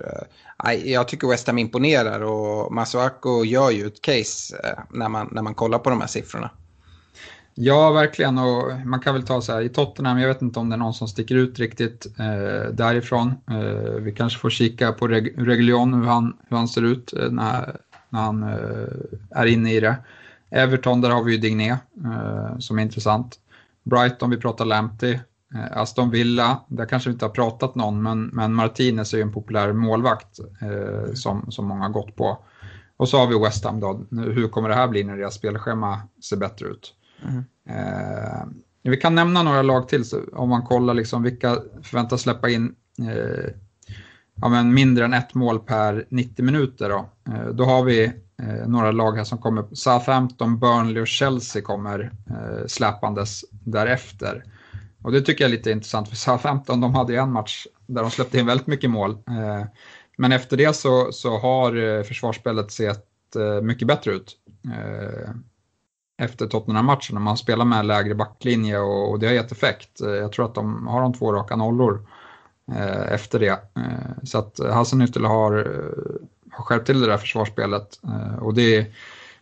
Jag 0.84 1.07
tycker 1.07 1.28
West 1.28 1.47
Ham 1.47 1.57
imponerar 1.57 2.22
och 2.22 2.74
Masuako 2.74 3.45
gör 3.45 3.72
ju 3.72 3.88
ett 3.88 4.01
case 4.01 4.55
när 4.89 5.09
man, 5.09 5.30
när 5.32 5.41
man 5.41 5.53
kollar 5.53 5.80
på 5.80 5.89
de 5.89 6.01
här 6.01 6.07
siffrorna. 6.07 6.51
Ja, 7.53 7.91
verkligen. 7.91 8.38
Och 8.38 8.72
man 8.86 8.99
kan 8.99 9.13
väl 9.13 9.24
ta 9.24 9.41
så 9.41 9.51
här 9.51 9.61
i 9.61 9.69
Tottenham, 9.69 10.19
jag 10.19 10.28
vet 10.28 10.41
inte 10.41 10.59
om 10.59 10.69
det 10.69 10.76
är 10.76 10.78
någon 10.78 10.93
som 10.93 11.07
sticker 11.07 11.36
ut 11.36 11.59
riktigt 11.59 12.07
eh, 12.19 12.72
därifrån. 12.74 13.34
Eh, 13.51 13.93
vi 14.01 14.11
kanske 14.11 14.39
får 14.39 14.49
kika 14.49 14.91
på 14.91 15.07
Reg 15.07 15.34
Reglion, 15.38 15.93
hur 15.93 16.05
han, 16.05 16.38
hur 16.49 16.57
han 16.57 16.67
ser 16.67 16.82
ut 16.82 17.13
eh, 17.13 17.30
när, 17.32 17.78
när 18.12 18.22
han 18.22 18.43
eh, 18.43 19.39
är 19.41 19.45
inne 19.45 19.74
i 19.74 19.80
det. 19.80 19.95
Everton, 20.49 21.01
där 21.01 21.09
har 21.09 21.24
vi 21.24 21.32
ju 21.32 21.38
Digné 21.38 21.70
eh, 22.05 22.57
som 22.59 22.80
är 22.80 22.84
intressant. 22.84 23.39
Brighton, 23.84 24.30
vi 24.30 24.38
pratar 24.38 24.66
Lamptey. 24.66 25.20
Eh, 25.53 25.78
Aston 25.78 26.09
Villa, 26.09 26.59
där 26.68 26.86
kanske 26.86 27.09
vi 27.09 27.14
inte 27.14 27.26
har 27.26 27.30
pratat 27.30 27.76
någon, 27.76 28.03
men, 28.03 28.24
men 28.24 28.53
Martinez 28.53 29.14
är 29.14 29.18
ju 29.18 29.24
en 29.24 29.34
populär 29.34 29.74
målvakt 29.74 30.39
som, 31.14 31.51
som 31.51 31.68
många 31.68 31.82
har 31.82 31.89
gått 31.89 32.16
på. 32.16 32.38
Och 32.97 33.09
så 33.09 33.18
har 33.18 33.28
vi 33.28 33.39
West 33.39 33.66
Ham 33.66 33.80
då. 33.80 34.05
Hur 34.12 34.47
kommer 34.47 34.70
det 34.70 34.76
här 34.76 34.88
bli 34.88 35.03
när 35.03 35.18
deras 35.18 35.34
spelschema 35.34 36.01
ser 36.24 36.38
bättre 36.38 36.68
ut? 36.68 36.93
Mm. 37.28 37.43
Eh, 37.70 38.45
vi 38.84 38.97
kan 38.97 39.16
nämna 39.16 39.43
några 39.43 39.62
lag 39.62 39.89
till 39.89 40.05
så, 40.05 40.20
om 40.34 40.49
man 40.49 40.62
kollar 40.62 40.93
liksom 40.93 41.24
vilka 41.24 41.57
förväntas 41.84 42.22
släppa 42.22 42.49
in 42.49 42.76
eh, 42.99 43.53
ja, 44.41 44.49
men 44.49 44.73
mindre 44.73 45.05
än 45.05 45.13
ett 45.13 45.33
mål 45.33 45.59
per 45.59 46.05
90 46.09 46.45
minuter. 46.45 46.89
Då, 46.89 47.09
eh, 47.33 47.45
då 47.45 47.63
har 47.63 47.83
vi 47.83 48.03
eh, 48.41 48.67
några 48.67 48.91
lag 48.91 49.17
här 49.17 49.23
som 49.23 49.37
kommer, 49.37 49.65
Southampton, 49.71 50.59
Burnley 50.59 51.01
och 51.01 51.07
Chelsea 51.07 51.61
kommer 51.61 52.11
eh, 52.29 52.67
släpandes 52.67 53.45
därefter. 53.51 54.43
Och 55.03 55.11
det 55.11 55.21
tycker 55.21 55.43
jag 55.43 55.51
är 55.51 55.57
lite 55.57 55.71
intressant 55.71 56.09
för 56.09 56.15
Southampton 56.15 56.81
de 56.81 56.95
hade 56.95 57.13
ju 57.13 57.19
en 57.19 57.31
match 57.31 57.67
där 57.87 58.01
de 58.01 58.11
släppte 58.11 58.39
in 58.39 58.45
väldigt 58.45 58.67
mycket 58.67 58.89
mål. 58.89 59.11
Eh, 59.11 59.65
men 60.17 60.31
efter 60.31 60.57
det 60.57 60.75
så, 60.75 61.11
så 61.11 61.37
har 61.37 61.97
eh, 61.97 62.03
försvarsspelet 62.03 62.71
sett 62.71 63.35
eh, 63.35 63.61
mycket 63.61 63.87
bättre 63.87 64.11
ut 64.11 64.37
efter 66.21 66.47
Tottenham-matchen 66.47 67.13
när 67.13 67.21
man 67.21 67.37
spelar 67.37 67.65
med 67.65 67.85
lägre 67.85 68.15
backlinje 68.15 68.79
och, 68.79 69.11
och, 69.11 69.19
det 69.19 69.27
har 69.27 69.33
gett 69.33 69.51
effekt. 69.51 69.99
Jag 69.99 70.31
tror 70.31 70.45
att 70.45 70.55
de 70.55 70.87
har 70.87 71.01
de 71.01 71.13
två 71.13 71.33
raka 71.33 71.55
nollor 71.55 72.07
Eh, 72.68 73.14
efter 73.14 73.39
det. 73.39 73.59
Eh, 73.76 74.24
så 74.24 74.38
att 74.38 74.59
Hasenhüttel 74.59 75.26
har, 75.26 75.57
eh, 75.57 76.28
har 76.51 76.64
skärpt 76.64 76.86
till 76.86 77.01
det 77.01 77.07
där 77.07 77.18
försvarsspelet 77.18 77.99
eh, 78.03 78.43
och 78.43 78.53
det 78.53 78.88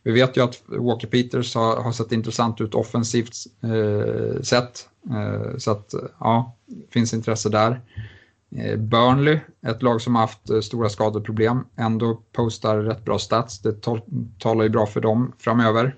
vi 0.04 0.12
vet 0.12 0.38
ju 0.38 0.44
att 0.44 0.62
Walker 0.66 1.08
Peters 1.08 1.56
har, 1.56 1.76
har 1.82 1.92
sett 1.92 2.12
intressant 2.12 2.62
ut 2.62 2.76
offensivt 2.76 3.34
eh, 3.64 4.42
sett. 4.42 4.90
Eh, 5.10 5.58
så 5.58 5.72
att 5.72 5.94
ja, 6.20 6.56
finns 6.90 7.14
intresse 7.14 7.50
där. 7.50 7.82
Burnley, 8.78 9.40
ett 9.68 9.82
lag 9.82 10.02
som 10.02 10.16
har 10.16 10.22
haft 10.22 10.64
stora 10.64 10.90
skadeproblem, 10.90 11.66
ändå 11.76 12.22
postar 12.32 12.78
rätt 12.78 13.06
bra 13.06 13.20
stats. 13.20 13.60
Det 13.60 13.82
talar 14.40 14.64
ju 14.64 14.70
bra 14.70 14.86
för 14.86 15.02
dem 15.02 15.32
framöver. 15.40 15.96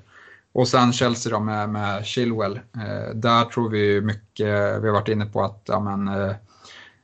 Och 0.53 0.67
sen 0.67 0.93
Chelsea 0.93 1.31
då 1.31 1.39
med, 1.39 1.69
med 1.69 2.05
Chilwell. 2.05 2.55
Eh, 2.55 3.15
där 3.15 3.45
tror 3.45 3.69
vi 3.69 4.01
mycket, 4.01 4.81
vi 4.81 4.87
har 4.87 4.91
varit 4.91 5.07
inne 5.07 5.25
på 5.25 5.43
att 5.43 5.63
ja, 5.65 5.79
men, 5.79 6.07
eh 6.07 6.35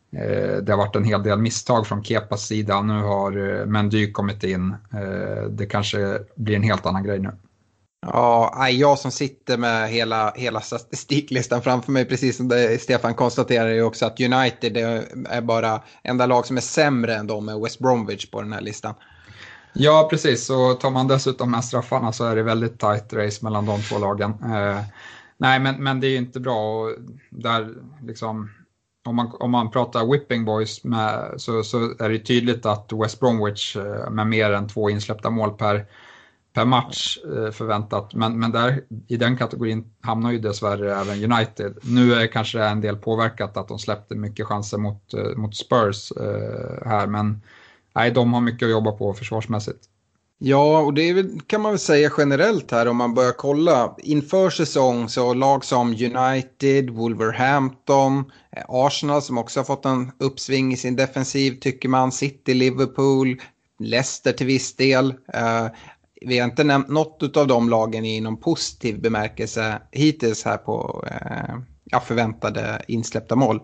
det 0.10 0.70
har 0.70 0.78
varit 0.78 0.96
en 0.96 1.04
hel 1.04 1.24
del 1.24 1.40
misstag 1.40 1.88
från 1.88 2.04
Kepas 2.04 2.48
sida. 2.48 2.82
Nu 2.82 3.02
har 3.02 3.60
eh, 3.60 3.66
Mendy 3.66 4.12
kommit 4.12 4.44
in. 4.44 4.76
Eh, 4.94 5.44
det 5.50 5.66
kanske 5.66 6.20
blir 6.36 6.56
en 6.56 6.64
helt 6.64 6.86
annan 6.86 7.04
grej 7.04 7.20
nu. 7.20 7.32
Ja, 8.02 8.70
jag 8.70 9.00
som 9.00 9.12
sitter 9.12 9.58
med 9.58 9.90
hela, 9.90 10.34
hela 10.36 10.62
statistiklistan 10.62 11.62
framför 11.62 11.92
mig, 11.92 12.06
precis 12.06 12.38
som 12.38 12.52
Stefan 12.80 13.14
konstaterar 13.14 13.70
ju 13.70 13.84
också 13.84 14.06
att 14.06 14.20
United 14.20 14.78
är 15.30 15.42
bara 15.42 15.82
enda 16.04 16.26
lag 16.26 16.46
som 16.46 16.58
är 16.58 16.62
sämre 16.62 17.16
än 17.16 17.28
de 17.28 17.46
med 17.46 17.60
West 17.60 17.80
Bromwich 17.80 18.32
på 18.32 18.42
den 18.42 18.54
här 18.54 18.62
listan. 18.62 18.94
Ja, 19.74 20.08
precis. 20.10 20.50
Och 20.50 20.80
tar 20.80 20.90
man 20.90 21.08
dessutom 21.08 21.52
med 21.52 21.64
straffarna 21.64 22.14
så 22.14 22.26
är 22.26 22.36
det 22.36 22.44
väldigt 22.44 22.80
tight 22.80 23.14
race 23.14 23.44
mellan 23.44 23.66
de 23.66 23.82
två 23.82 23.98
lagen. 23.98 24.32
Eh, 24.32 24.82
nej, 25.38 25.60
men, 25.60 25.84
men 25.84 26.00
det 26.00 26.08
är 26.08 26.18
inte 26.18 26.40
bra. 26.40 26.82
Och 26.82 26.92
där, 27.30 27.74
liksom, 28.04 28.50
om, 29.08 29.16
man, 29.16 29.32
om 29.40 29.52
man 29.52 29.72
pratar 29.72 30.12
whipping 30.12 30.46
boys 30.46 30.84
med, 30.84 31.34
så, 31.38 31.64
så 31.64 31.78
är 32.00 32.10
det 32.10 32.20
tydligt 32.20 32.66
att 32.66 32.94
West 32.94 33.20
Bromwich 33.20 33.76
eh, 33.76 34.10
med 34.10 34.28
mer 34.28 34.52
än 34.52 34.68
två 34.68 34.90
insläppta 34.90 35.30
mål 35.30 35.52
per, 35.52 35.86
per 36.54 36.66
match 36.66 37.18
eh, 37.18 37.52
förväntat. 37.52 38.14
Men, 38.14 38.40
men 38.40 38.52
där, 38.52 38.82
i 39.08 39.18
den 39.18 39.38
kategorin 39.38 39.94
hamnar 40.02 40.32
ju 40.32 40.40
dessvärre 40.40 40.96
även 41.02 41.32
United. 41.32 41.78
Nu 41.82 42.14
är 42.14 42.28
kanske 42.28 42.64
en 42.64 42.82
del 42.82 42.98
påverkat 42.98 43.58
att 43.58 43.68
de 43.68 43.80
släppte 43.80 44.16
mycket 44.16 44.46
chanser 44.46 44.78
mot, 44.78 45.14
eh, 45.14 45.36
mot 45.36 45.56
Spurs 45.56 46.14
här, 46.86 47.08
men 47.08 47.42
nej, 47.96 48.12
de 48.12 48.34
har 48.34 48.42
mycket 48.42 48.66
att 48.66 48.72
jobba 48.72 48.92
på 48.92 49.14
försvarsmässigt. 49.14 49.80
Ja, 50.40 50.80
och 50.80 50.94
det 50.94 51.14
väl, 51.14 51.42
kan 51.48 51.62
man 51.62 51.72
väl 51.72 51.80
säga 51.80 52.12
generellt 52.18 52.72
här 52.72 52.88
om 52.88 52.98
man 52.98 53.14
börjar 53.14 53.32
kolla. 53.32 53.96
Inför 53.98 54.50
säsong 54.50 55.10
så 55.10 55.34
lag 55.34 55.66
som 55.66 55.88
United, 55.90 56.90
Wolverhampton, 56.90 58.20
eh, 58.52 58.64
Arsenal 58.68 59.22
som 59.22 59.38
också 59.38 59.60
har 59.60 59.66
fått 59.66 59.86
en 59.86 60.12
uppsving 60.20 60.74
i 60.74 60.78
sin 60.78 60.96
defensiv 60.96 61.60
tycker 61.60 61.90
man, 61.90 62.12
City, 62.12 62.54
Liverpool, 62.54 63.42
Leicester 63.80 64.32
till 64.32 64.48
viss 64.48 64.76
del. 64.76 65.12
Uh, 65.12 65.68
vi 66.22 66.40
har 66.40 66.46
inte 66.46 66.64
nämnt 66.64 66.88
något 66.88 67.38
av 67.38 67.48
de 67.48 67.70
lagen 67.70 68.06
i 68.06 68.22
någon 68.22 68.38
positiv 68.38 69.02
bemärkelse 69.02 69.82
hittills 69.92 70.46
här 70.46 70.58
på 70.58 71.06
uh, 71.92 72.00
förväntade 72.00 72.82
insläppta 72.88 73.36
mål. 73.36 73.62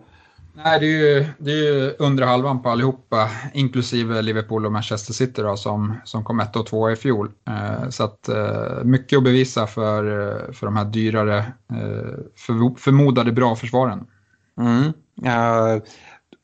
Nej, 0.56 0.80
det 0.80 0.86
är 0.86 0.90
ju, 0.90 1.26
det 1.38 1.52
är 1.52 1.56
ju 1.56 1.96
under 2.00 2.26
halvan 2.26 2.62
på 2.62 2.70
allihopa, 2.70 3.30
inklusive 3.54 4.22
Liverpool 4.22 4.66
och 4.66 4.72
Manchester 4.72 5.14
City 5.14 5.42
då, 5.42 5.58
som, 5.58 5.94
som 6.04 6.24
kom 6.24 6.40
ett 6.40 6.56
och 6.56 6.66
två 6.66 6.92
i 6.92 6.96
fjol. 6.96 7.32
Eh, 7.48 7.90
så 7.90 8.04
att 8.04 8.30
eh, 8.30 8.84
mycket 8.84 9.18
att 9.18 9.24
bevisa 9.24 9.68
för, 9.68 10.30
eh, 10.30 10.54
för 10.54 10.66
de 10.66 10.76
här 10.76 10.86
dyrare, 10.86 11.38
eh, 11.72 12.20
för, 12.36 12.80
förmodade 12.80 13.32
bra 13.32 13.56
försvaren. 13.56 14.06
Mm. 14.58 14.94
Uh, 15.26 15.84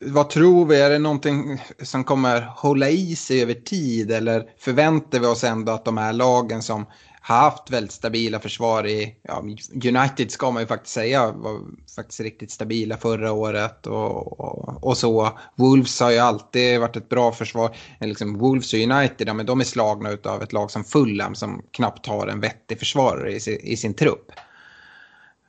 vad 0.04 0.30
tror 0.30 0.66
vi, 0.66 0.80
är 0.80 0.90
det 0.90 0.98
någonting 0.98 1.62
som 1.82 2.04
kommer 2.04 2.42
hålla 2.42 2.88
i 2.88 3.16
sig 3.16 3.42
över 3.42 3.54
tid 3.54 4.10
eller 4.10 4.44
förväntar 4.58 5.18
vi 5.18 5.26
oss 5.26 5.44
ändå 5.44 5.72
att 5.72 5.84
de 5.84 5.96
här 5.96 6.12
lagen 6.12 6.62
som 6.62 6.86
haft 7.20 7.70
väldigt 7.70 7.92
stabila 7.92 8.40
försvar 8.40 8.86
i, 8.86 9.14
ja, 9.22 9.42
United 9.74 10.30
ska 10.30 10.50
man 10.50 10.62
ju 10.62 10.66
faktiskt 10.66 10.94
säga 10.94 11.32
var 11.32 11.60
faktiskt 11.96 12.20
riktigt 12.20 12.50
stabila 12.50 12.96
förra 12.96 13.32
året 13.32 13.86
och, 13.86 14.40
och, 14.40 14.84
och 14.84 14.96
så. 14.96 15.38
Wolves 15.54 16.00
har 16.00 16.10
ju 16.10 16.18
alltid 16.18 16.80
varit 16.80 16.96
ett 16.96 17.08
bra 17.08 17.32
försvar. 17.32 17.76
Liksom 18.00 18.38
Wolves 18.38 18.72
och 18.72 18.78
United, 18.78 19.28
ja, 19.28 19.34
men 19.34 19.46
de 19.46 19.60
är 19.60 19.64
slagna 19.64 20.10
av 20.24 20.42
ett 20.42 20.52
lag 20.52 20.70
som 20.70 20.84
Fulham 20.84 21.34
som 21.34 21.62
knappt 21.70 22.06
har 22.06 22.26
en 22.26 22.40
vettig 22.40 22.78
försvarare 22.78 23.32
i 23.32 23.40
sin, 23.40 23.60
i 23.60 23.76
sin 23.76 23.94
trupp. 23.94 24.32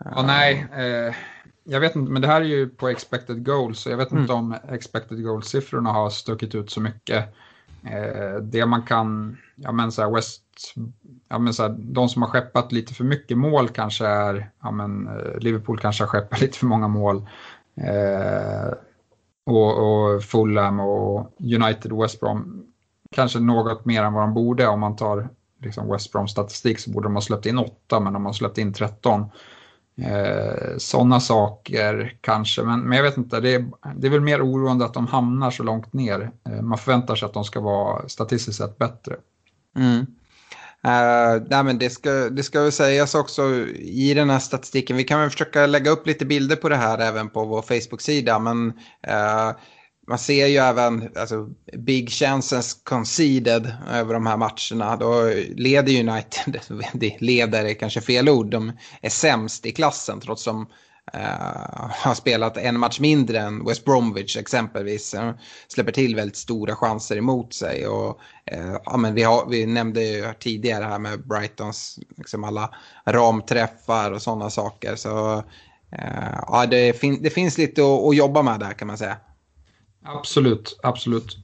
Ja, 0.06 0.22
nej, 0.22 0.68
eh, 0.76 1.16
jag 1.64 1.80
vet 1.80 1.96
inte, 1.96 2.12
men 2.12 2.22
det 2.22 2.28
här 2.28 2.42
är 2.42 2.46
ju 2.46 2.70
på 2.70 2.90
expected 2.90 3.46
goals, 3.46 3.80
så 3.80 3.90
jag 3.90 3.98
vet 3.98 4.12
mm. 4.12 4.22
inte 4.22 4.34
om 4.34 4.56
expected 4.70 5.24
goals-siffrorna 5.24 5.92
har 5.92 6.10
stuckit 6.10 6.56
ut 6.56 6.72
så 6.72 6.82
mycket. 6.82 7.26
Eh, 7.84 8.36
det 8.42 8.66
man 8.66 8.84
kan, 8.84 9.38
ja 9.56 9.72
men 9.72 9.92
så 9.92 10.02
här 10.02 10.12
West, 10.12 10.44
ja 11.30 11.40
men 11.40 11.54
så 11.54 11.64
här, 11.64 11.76
de 11.80 12.10
som 12.10 12.22
har 12.22 12.30
skeppat 12.30 12.72
lite 12.72 12.94
för 12.94 13.04
mycket 13.04 13.38
mål 13.38 13.70
kanske 13.70 14.06
är, 14.06 14.50
ja 14.62 14.72
men 14.72 15.08
eh, 15.08 15.40
Liverpool 15.40 15.80
kanske 15.80 16.04
har 16.04 16.08
skeppat 16.08 16.42
lite 16.42 16.58
för 16.58 16.66
många 16.66 16.88
mål. 16.88 17.28
Eh, 17.76 18.74
och, 19.46 19.78
och 19.78 20.24
Fulham 20.24 20.80
och 20.80 21.34
United 21.40 21.92
och 21.92 22.04
West 22.04 22.20
Brom 22.20 22.66
kanske 23.12 23.40
något 23.40 23.86
mer 23.86 24.04
än 24.04 24.14
vad 24.14 24.24
de 24.24 24.34
borde. 24.34 24.68
Om 24.68 24.80
man 24.80 24.96
tar 24.96 25.30
liksom 25.62 25.90
West 25.92 26.12
Brom 26.12 26.28
statistik 26.28 26.80
så 26.80 26.92
borde 26.92 27.06
de 27.06 27.14
ha 27.14 27.22
släppt 27.22 27.46
in 27.46 27.58
8 27.58 28.00
men 28.00 28.14
de 28.14 28.26
har 28.26 28.34
släppt 28.34 28.58
in 28.58 28.74
13. 28.74 29.26
Eh, 29.98 30.78
Sådana 30.78 31.20
saker 31.20 32.18
kanske, 32.22 32.64
men, 32.64 32.80
men 32.82 32.98
jag 32.98 33.04
vet 33.04 33.18
inte. 33.18 33.40
Det 33.40 33.56
är, 33.56 33.66
det 33.96 34.08
är 34.08 34.12
väl 34.12 34.22
mer 34.22 34.42
oroande 34.42 34.86
att 34.86 34.94
de 34.94 35.08
hamnar 35.08 35.52
så 35.52 35.64
långt 35.64 35.94
ner. 35.94 36.32
Eh, 36.50 36.62
man 36.62 36.78
förväntar 36.78 37.16
sig 37.16 37.26
att 37.26 37.34
de 37.34 37.44
ska 37.44 37.60
vara 37.60 38.10
statistiskt 38.10 38.58
sett 38.58 38.78
bättre. 38.78 39.16
Mm. 39.76 40.06
Uh, 40.88 41.44
nej, 41.50 41.64
men 41.64 41.78
det, 41.78 41.90
ska, 41.90 42.12
det 42.12 42.44
ska 42.44 42.62
väl 42.62 42.72
sägas 42.72 43.16
också 43.16 43.50
i 43.80 44.14
den 44.14 44.30
här 44.30 44.40
statistiken. 44.40 44.98
Vi 44.98 45.04
kan 45.04 45.20
väl 45.20 45.30
försöka 45.30 45.66
lägga 45.66 45.92
upp 45.92 46.08
lite 46.08 46.26
bilder 46.26 46.56
på 46.56 46.70
det 46.70 46.76
här 46.76 47.00
även 47.00 47.30
på 47.30 47.46
vår 47.46 47.62
Facebook-sida. 47.62 48.40
Men 48.40 48.68
uh, 49.08 49.52
man 50.08 50.20
ser 50.20 50.48
ju 50.48 50.58
även 50.58 51.10
alltså, 51.16 51.50
big 51.78 52.10
chances 52.10 52.74
conceded 52.74 53.76
över 53.92 54.14
de 54.14 54.26
här 54.26 54.38
matcherna. 54.38 54.96
Då 54.96 55.32
leder 55.56 56.00
United, 56.00 56.60
leder 57.20 57.66
är 57.66 57.74
kanske 57.74 58.02
fel 58.02 58.30
ord, 58.30 58.52
de 58.52 58.72
är 59.02 59.10
sämst 59.10 59.66
i 59.66 59.72
klassen 59.72 60.20
trots 60.20 60.48
att 60.48 60.54
de 60.54 60.68
Uh, 61.16 61.90
har 61.90 62.14
spelat 62.14 62.58
en 62.58 62.80
match 62.80 63.00
mindre 63.00 63.40
än 63.40 63.66
West 63.66 63.86
Bromwich 63.86 64.38
exempelvis. 64.38 65.12
De 65.12 65.34
släpper 65.68 65.92
till 65.92 66.16
väldigt 66.16 66.36
stora 66.36 66.76
chanser 66.76 67.18
emot 67.18 67.54
sig. 67.54 67.88
Och, 67.88 68.20
uh, 68.54 68.78
ja, 68.86 68.98
men 68.98 69.14
vi, 69.14 69.24
har, 69.24 69.46
vi 69.50 69.66
nämnde 69.66 70.04
ju 70.04 70.34
tidigare 70.40 70.84
här 70.84 71.00
med 71.00 71.28
Brightons 71.28 72.00
liksom 72.18 72.44
alla 72.44 72.76
ramträffar 73.06 74.12
och 74.12 74.22
sådana 74.22 74.50
saker. 74.50 74.96
Så 74.96 75.44
eh, 75.92 76.40
ja, 76.48 76.66
det, 76.66 76.94
fin 77.00 77.24
det, 77.24 77.30
finns 77.30 77.58
lite 77.58 77.82
att, 77.82 78.04
att 78.04 78.16
jobba 78.16 78.42
med 78.42 78.60
där 78.60 78.74
kan 78.74 78.88
man 78.88 78.98
säga. 78.98 79.18
Absolut, 80.04 80.80
absolut. 80.84 81.38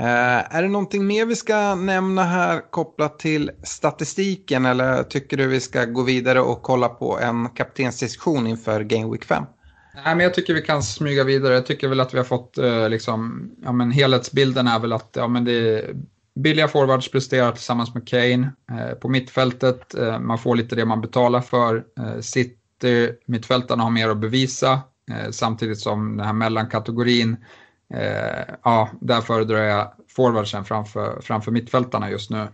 Uh, 0.00 0.56
är 0.56 0.62
det 0.62 0.68
någonting 0.68 1.06
mer 1.06 1.26
vi 1.26 1.36
ska 1.36 1.74
nämna 1.74 2.24
här 2.24 2.70
kopplat 2.70 3.18
till 3.18 3.50
statistiken 3.62 4.66
eller 4.66 5.02
tycker 5.02 5.36
du 5.36 5.46
vi 5.46 5.60
ska 5.60 5.84
gå 5.84 6.02
vidare 6.02 6.40
och 6.40 6.62
kolla 6.62 6.88
på 6.88 7.18
en 7.18 7.48
kaptensdiskussion 7.48 8.46
inför 8.46 8.80
Game 8.80 9.10
Week 9.12 9.24
5? 9.24 9.44
Nej, 10.04 10.16
men 10.16 10.24
jag 10.24 10.34
tycker 10.34 10.54
vi 10.54 10.62
kan 10.62 10.82
smyga 10.82 11.24
vidare. 11.24 11.54
Jag 11.54 11.66
tycker 11.66 11.88
väl 11.88 12.00
att 12.00 12.14
vi 12.14 12.18
har 12.18 12.24
fått 12.24 12.58
uh, 12.58 12.88
liksom, 12.88 13.50
ja, 13.64 13.72
men 13.72 13.90
helhetsbilden 13.90 14.66
är 14.66 14.78
väl 14.78 14.92
att 14.92 15.10
ja, 15.12 15.28
men 15.28 15.44
det 15.44 15.52
är 15.52 15.96
billiga 16.34 16.68
forwards 16.68 17.10
presterar 17.10 17.52
tillsammans 17.52 17.94
med 17.94 18.08
Kane. 18.08 18.52
Uh, 18.72 18.94
på 19.00 19.08
mittfältet, 19.08 19.94
man 20.20 20.38
får 20.38 20.56
lite 20.56 20.76
det 20.76 20.84
man 20.84 21.00
betalar 21.00 21.40
för. 21.40 21.84
City, 22.20 23.12
mittfältarna 23.26 23.82
har 23.82 23.90
mer 23.90 24.08
att 24.08 24.18
bevisa 24.18 24.80
Eh, 25.10 25.30
samtidigt 25.30 25.78
som 25.80 26.16
den 26.16 26.26
här 26.26 26.32
mellankategorin 26.32 27.36
Eh, 27.94 28.54
ja, 28.64 28.88
där 29.00 29.20
föredrar 29.20 29.58
jag 29.58 29.92
forwardsen 30.08 30.64
framför, 30.64 31.20
framför 31.20 31.52
mittfältarna 31.52 32.10
just 32.10 32.30
nu. 32.30 32.48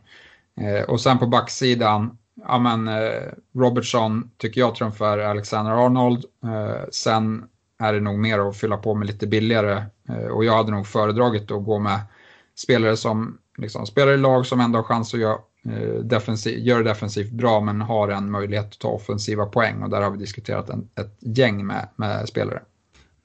Eh, 0.60 0.82
och 0.88 1.00
sen 1.00 1.18
på 1.18 1.26
backsidan, 1.26 2.18
ja 2.34 2.58
men 2.58 2.88
eh, 2.88 3.22
Robertson 3.54 4.30
tycker 4.36 4.60
jag 4.60 4.74
trumfar 4.74 5.18
Alexander 5.18 5.86
Arnold. 5.86 6.24
Eh, 6.44 6.88
sen 6.90 7.44
är 7.78 7.92
det 7.92 8.00
nog 8.00 8.18
mer 8.18 8.38
att 8.38 8.56
fylla 8.56 8.76
på 8.76 8.94
med 8.94 9.06
lite 9.06 9.26
billigare 9.26 9.84
eh, 10.08 10.26
och 10.26 10.44
jag 10.44 10.56
hade 10.56 10.72
nog 10.72 10.86
föredragit 10.86 11.50
att 11.50 11.64
gå 11.64 11.78
med 11.78 12.00
spelare 12.56 12.96
som 12.96 13.38
liksom, 13.58 13.86
spelar 13.86 14.12
i 14.12 14.16
lag 14.16 14.46
som 14.46 14.60
ändå 14.60 14.78
har 14.78 14.84
chans 14.84 15.14
att 15.14 15.20
göra 15.20 15.38
Eh, 15.68 15.94
defensiv, 16.04 16.58
gör 16.58 16.78
det 16.78 16.90
defensivt 16.90 17.32
bra 17.32 17.60
men 17.60 17.80
har 17.80 18.08
en 18.08 18.30
möjlighet 18.30 18.66
att 18.66 18.78
ta 18.78 18.88
offensiva 18.88 19.46
poäng 19.46 19.82
och 19.82 19.90
där 19.90 20.00
har 20.00 20.10
vi 20.10 20.18
diskuterat 20.18 20.70
en, 20.70 20.88
ett 20.94 21.18
gäng 21.20 21.66
med, 21.66 21.88
med 21.96 22.28
spelare. 22.28 22.62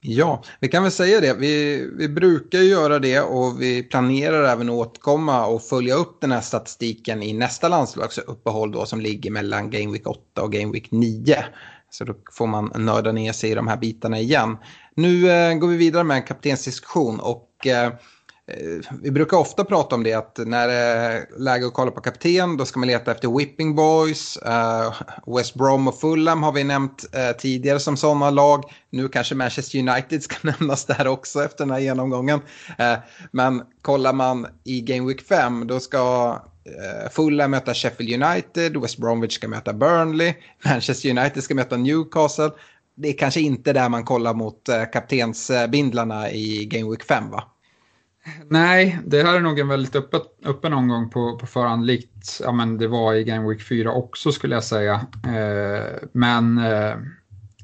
Ja, 0.01 0.43
vi 0.59 0.67
kan 0.67 0.83
väl 0.83 0.91
säga 0.91 1.21
det. 1.21 1.33
Vi, 1.33 1.85
vi 1.97 2.09
brukar 2.09 2.59
göra 2.59 2.99
det 2.99 3.21
och 3.21 3.61
vi 3.61 3.83
planerar 3.83 4.43
även 4.43 4.69
att 4.69 4.75
återkomma 4.75 5.45
och 5.45 5.63
följa 5.63 5.95
upp 5.95 6.21
den 6.21 6.31
här 6.31 6.41
statistiken 6.41 7.23
i 7.23 7.33
nästa 7.33 7.67
landslagsuppehåll 7.67 8.71
då 8.71 8.85
som 8.85 9.01
ligger 9.01 9.31
mellan 9.31 9.69
Game 9.69 9.91
Week 9.91 10.07
8 10.07 10.41
och 10.41 10.51
Game 10.51 10.73
Week 10.73 10.91
9. 10.91 11.45
Så 11.89 12.03
då 12.03 12.13
får 12.31 12.47
man 12.47 12.71
nörda 12.75 13.11
ner 13.11 13.33
sig 13.33 13.51
i 13.51 13.55
de 13.55 13.67
här 13.67 13.77
bitarna 13.77 14.19
igen. 14.19 14.57
Nu 14.95 15.31
eh, 15.31 15.53
går 15.53 15.67
vi 15.67 15.77
vidare 15.77 16.03
med 16.03 16.17
en 16.17 16.23
kaptensdiskussion 16.23 17.19
och 17.19 17.67
eh, 17.67 17.93
Eh, 17.93 17.93
Eh, 18.49 18.97
vi 19.01 19.11
brukar 19.11 19.37
ofta 19.37 19.63
prata 19.63 19.95
om 19.95 20.03
det 20.03 20.13
att 20.13 20.39
när 20.45 20.67
det 20.67 20.73
är 20.73 21.25
läge 21.37 21.67
att 21.67 21.73
kolla 21.73 21.91
på 21.91 22.01
kapten 22.01 22.57
då 22.57 22.65
ska 22.65 22.79
man 22.79 22.87
leta 22.87 23.11
efter 23.11 23.37
Whipping 23.37 23.75
Boys. 23.75 24.39
Uh, 24.45 24.93
West 25.35 25.55
Brom 25.55 25.87
och 25.87 25.99
Fulham 25.99 26.43
har 26.43 26.51
vi 26.51 26.63
nämnt 26.63 27.05
uh, 27.15 27.37
tidigare 27.37 27.79
som 27.79 27.97
sådana 27.97 28.29
lag. 28.29 28.63
Nu 28.89 29.07
kanske 29.07 29.35
Manchester 29.35 29.79
United 29.79 30.23
ska 30.23 30.35
nämnas 30.47 30.85
där 30.85 31.07
också 31.07 31.43
efter 31.43 31.65
den 31.65 31.71
här 31.71 31.79
genomgången. 31.79 32.39
Uh, 32.79 32.97
men 33.31 33.61
kollar 33.81 34.13
man 34.13 34.47
i 34.63 34.81
Game 34.81 35.07
Week 35.07 35.21
5 35.21 35.67
då 35.67 35.79
ska 35.79 36.35
Fulham 37.11 37.51
möta 37.51 37.73
Sheffield 37.73 38.23
United, 38.23 38.77
West 38.77 38.97
Bromwich 38.97 39.35
ska 39.35 39.47
möta 39.47 39.73
Burnley, 39.73 40.33
Manchester 40.65 41.09
United 41.09 41.43
ska 41.43 41.55
möta 41.55 41.77
Newcastle. 41.77 42.49
Det 42.95 43.09
är 43.09 43.17
kanske 43.17 43.41
inte 43.41 43.73
där 43.73 43.89
man 43.89 44.05
kollar 44.05 44.33
mot 44.33 44.69
kaptensbindlarna 44.93 46.31
i 46.31 46.65
Game 46.65 46.89
Week 46.89 47.03
5 47.03 47.31
va? 47.31 47.43
Nej, 48.49 48.99
det 49.05 49.23
här 49.23 49.35
är 49.35 49.39
nog 49.39 49.59
en 49.59 49.67
väldigt 49.67 49.95
öppet, 49.95 50.23
öppen 50.45 50.73
omgång 50.73 51.09
på, 51.09 51.37
på 51.37 51.45
förhand, 51.45 51.85
likt 51.85 52.39
ja, 52.43 52.51
men 52.51 52.77
det 52.77 52.87
var 52.87 53.13
i 53.13 53.23
Game 53.23 53.49
Week 53.49 53.61
4 53.61 53.91
också 53.91 54.31
skulle 54.31 54.55
jag 54.55 54.63
säga. 54.63 54.93
Eh, 55.25 55.85
men 56.11 56.57
eh, 56.57 56.95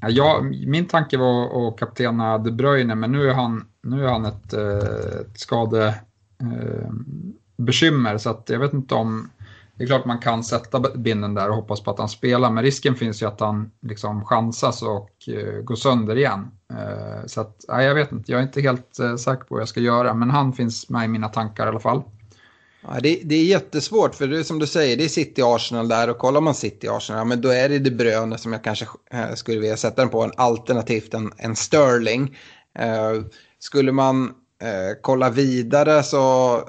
ja, 0.02 0.42
min 0.66 0.86
tanke 0.86 1.18
var 1.18 1.68
att 1.68 1.80
kaptena 1.80 2.38
De 2.38 2.52
Bruyne, 2.52 2.96
men 2.96 3.12
nu 3.12 3.30
är 3.30 3.34
han, 3.34 3.66
nu 3.84 4.06
är 4.06 4.10
han 4.10 4.26
ett, 4.26 4.54
eh, 4.54 5.20
ett 5.22 5.40
skadebekymmer, 5.40 8.14
eh, 8.14 8.18
så 8.18 8.30
att 8.30 8.50
jag 8.50 8.60
vet 8.60 8.74
inte 8.74 8.96
om 8.96 9.30
det 9.78 9.84
är 9.84 9.88
klart 9.88 10.06
man 10.06 10.20
kan 10.20 10.44
sätta 10.44 10.80
binden 10.80 11.34
där 11.34 11.50
och 11.50 11.56
hoppas 11.56 11.82
på 11.82 11.92
att 11.92 12.00
han 12.00 12.10
spelar, 12.10 12.52
men 12.52 12.64
risken 12.64 12.96
finns 12.96 13.22
ju 13.22 13.26
att 13.26 13.40
han 13.40 13.72
liksom 13.82 14.26
chansas 14.26 14.82
och 14.82 15.10
uh, 15.30 15.62
går 15.62 15.76
sönder 15.76 16.16
igen. 16.16 16.48
Uh, 16.72 17.26
så 17.26 17.42
att, 17.42 17.66
uh, 17.72 17.84
jag 17.84 17.96
vet 17.96 18.12
inte, 18.12 18.32
jag 18.32 18.40
är 18.40 18.44
inte 18.44 18.62
helt 18.62 19.00
uh, 19.02 19.16
säker 19.16 19.44
på 19.44 19.56
vad 19.56 19.62
jag 19.62 19.70
ska 19.70 19.80
göra, 19.80 20.14
men 20.14 20.30
han 20.30 20.54
finns 20.54 20.90
med 20.90 21.06
i 21.06 21.08
mina 21.08 21.30
tankar 21.30 21.66
i 21.66 21.70
alla 21.70 21.80
fall. 21.80 22.04
Ja, 22.82 23.00
det, 23.02 23.22
det, 23.24 23.36
är 23.36 23.46
jättesvårt, 23.46 24.16
för 24.16 24.28
det 24.28 24.40
är 24.40 24.44
som 24.44 24.60
du 24.60 24.68
säger, 24.68 24.98
det 24.98 25.04
är 25.04 25.10
City-Arsenal 25.10 25.88
där 25.88 26.10
och 26.10 26.18
kollar 26.18 26.42
man 26.42 26.54
City-Arsenal, 26.54 27.20
ja, 27.20 27.26
men 27.26 27.42
då 27.42 27.50
är 27.50 27.70
det 27.70 27.80
De 27.80 27.92
Bruyne 27.92 28.38
som 28.38 28.54
jag 28.54 28.64
kanske 28.64 28.86
skulle 29.36 29.60
vilja 29.60 29.78
sätta 29.78 30.02
den 30.02 30.10
på, 30.10 30.24
en 30.24 30.32
alternativt 30.38 31.14
en, 31.14 31.32
en 31.38 31.56
Sterling. 31.56 32.38
skulle 33.60 33.92
man 33.92 34.34
Eh, 34.62 34.98
kolla 35.02 35.30
vidare 35.30 36.04
så, 36.04 36.18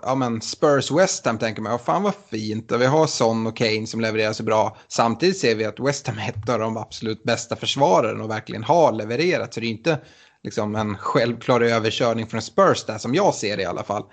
ja 0.02 0.14
men 0.14 0.40
Spurs 0.40 0.90
West 0.90 1.26
Ham 1.26 1.38
tänker 1.38 1.62
man, 1.62 1.72
ja 1.72 1.78
fan 1.78 2.02
vad 2.02 2.14
fint. 2.30 2.72
Och 2.72 2.80
vi 2.80 2.86
har 2.86 3.06
Son 3.06 3.46
och 3.46 3.56
Kane 3.56 3.86
som 3.86 4.00
levererar 4.00 4.32
så 4.32 4.42
bra. 4.42 4.76
Samtidigt 4.88 5.38
ser 5.38 5.54
vi 5.54 5.64
att 5.64 5.80
West 5.80 6.06
Ham 6.06 6.18
är 6.18 6.28
ett 6.28 6.48
av 6.48 6.58
de 6.58 6.76
absolut 6.76 7.22
bästa 7.22 7.56
försvararen 7.56 8.20
och 8.20 8.30
verkligen 8.30 8.64
har 8.64 8.92
levererat. 8.92 9.54
Så 9.54 9.60
det 9.60 9.66
är 9.66 9.70
inte 9.70 9.98
liksom 10.42 10.76
en 10.76 10.96
självklar 10.98 11.60
överkörning 11.60 12.26
från 12.26 12.42
Spurs 12.42 12.84
där 12.84 12.98
som 12.98 13.14
jag 13.14 13.34
ser 13.34 13.56
det 13.56 13.62
i 13.62 13.66
alla 13.66 13.82
fall. 13.82 14.04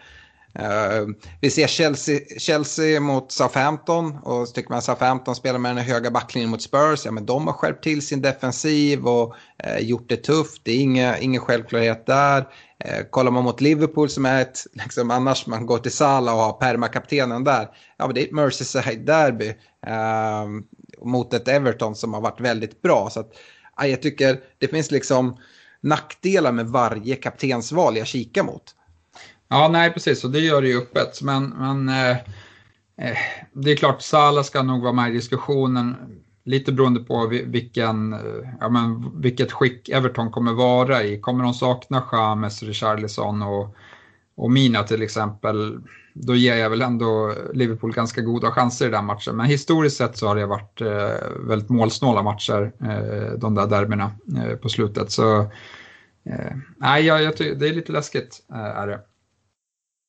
Eh, 0.60 1.08
vi 1.42 1.50
ser 1.50 1.68
Chelsea, 1.68 2.20
Chelsea 2.38 3.00
mot 3.00 3.32
Southampton 3.32 4.18
och 4.24 4.48
så 4.48 4.54
tycker 4.54 4.70
man 4.70 4.82
Southampton 4.82 5.36
spelar 5.36 5.60
med 5.60 5.76
den 5.76 5.86
höga 5.86 6.12
backlinjen 6.12 6.50
mot 6.50 6.62
Spurs. 6.62 7.06
Ja, 7.06 7.12
men 7.12 7.26
de 7.26 7.48
har 7.48 7.54
skärpt 7.54 7.84
till 7.84 8.02
sin 8.02 8.22
defensiv 8.22 9.08
och 9.08 9.36
eh, 9.58 9.80
gjort 9.80 10.10
det 10.10 10.18
tufft. 10.18 10.62
Det 10.64 10.72
är 10.72 10.80
inga, 10.80 11.18
ingen 11.18 11.42
självklarhet 11.42 12.06
där. 12.06 12.48
Eh, 12.86 13.04
kollar 13.10 13.32
man 13.32 13.44
mot 13.44 13.62
Liverpool 13.62 14.10
som 14.10 14.26
är 14.26 14.42
ett, 14.42 14.68
liksom, 14.74 15.12
annars 15.12 15.48
man 15.48 15.66
går 15.66 15.78
till 15.78 15.92
Salah 15.92 16.36
och 16.36 16.42
har 16.42 16.54
permakaptenen 16.54 17.44
där. 17.44 17.68
Ja, 17.98 18.06
men 18.06 18.16
det 18.16 18.22
är 18.22 18.26
ett 18.26 18.32
Merseyside-derby 18.32 19.54
ehm, 19.88 20.64
mot 21.02 21.34
ett 21.34 21.48
Everton 21.48 21.96
som 21.96 22.14
har 22.14 22.22
varit 22.22 22.42
väldigt 22.42 22.82
bra. 22.82 23.10
Så 23.10 23.20
att, 23.20 23.34
jag 23.82 24.02
tycker 24.02 24.40
det 24.58 24.68
finns 24.68 24.92
liksom 24.92 25.38
nackdelar 25.82 26.52
med 26.52 26.68
varje 26.68 27.16
kaptensval 27.16 27.98
jag 27.98 28.08
kikar 28.08 28.44
mot. 28.44 28.76
Ja, 29.48 29.68
nej 29.68 29.94
precis, 29.94 30.24
och 30.24 30.32
det 30.32 30.40
gör 30.40 30.62
det 30.62 30.68
ju 30.68 30.78
öppet. 30.78 31.22
Men, 31.22 31.50
men 31.50 31.90
eh, 31.90 32.18
eh, 32.98 33.18
det 33.54 33.72
är 33.72 33.76
klart, 33.76 34.02
Sala 34.02 34.44
ska 34.44 34.64
nog 34.64 34.82
vara 34.82 34.94
med 34.94 35.10
i 35.10 35.14
diskussionen. 35.14 35.96
Lite 36.46 36.72
beroende 36.72 37.00
på 37.00 37.28
vilken, 37.28 38.14
eh, 38.14 38.20
ja, 38.60 38.70
men, 38.70 39.22
vilket 39.22 39.52
skick 39.52 39.90
Everton 39.90 40.32
kommer 40.32 40.54
vara 40.54 41.04
i. 41.04 41.20
Kommer 41.20 41.44
de 41.44 41.54
sakna 41.54 42.04
James, 42.12 42.64
Richarlison 42.64 43.42
och, 43.42 43.76
och 44.36 44.52
Mina 44.52 44.84
till 44.84 45.02
exempel, 45.02 45.80
då 46.14 46.36
ger 46.36 46.56
jag 46.56 46.70
väl 46.70 46.82
ändå 46.82 47.34
Liverpool 47.54 47.94
ganska 47.94 48.22
goda 48.22 48.52
chanser 48.52 48.88
i 48.88 48.92
den 48.92 49.06
matchen. 49.06 49.36
Men 49.36 49.46
historiskt 49.46 49.98
sett 49.98 50.18
så 50.18 50.28
har 50.28 50.36
det 50.36 50.46
varit 50.46 50.82
eh, 50.82 51.28
väldigt 51.40 51.70
målsnåla 51.70 52.24
matcher, 52.24 52.72
eh, 52.82 53.34
de 53.38 53.56
där 53.56 53.68
derbyna 53.68 54.12
eh, 54.38 54.56
på 54.56 54.70
slutet. 54.70 55.12
Så 55.12 55.40
eh, 56.26 56.56
nej, 56.78 57.06
jag, 57.06 57.24
jag, 57.24 57.34
det 57.38 57.68
är 57.70 57.74
lite 57.74 57.92
läskigt, 57.92 58.40
eh, 58.52 58.58
är 58.60 58.88
det. 58.88 59.00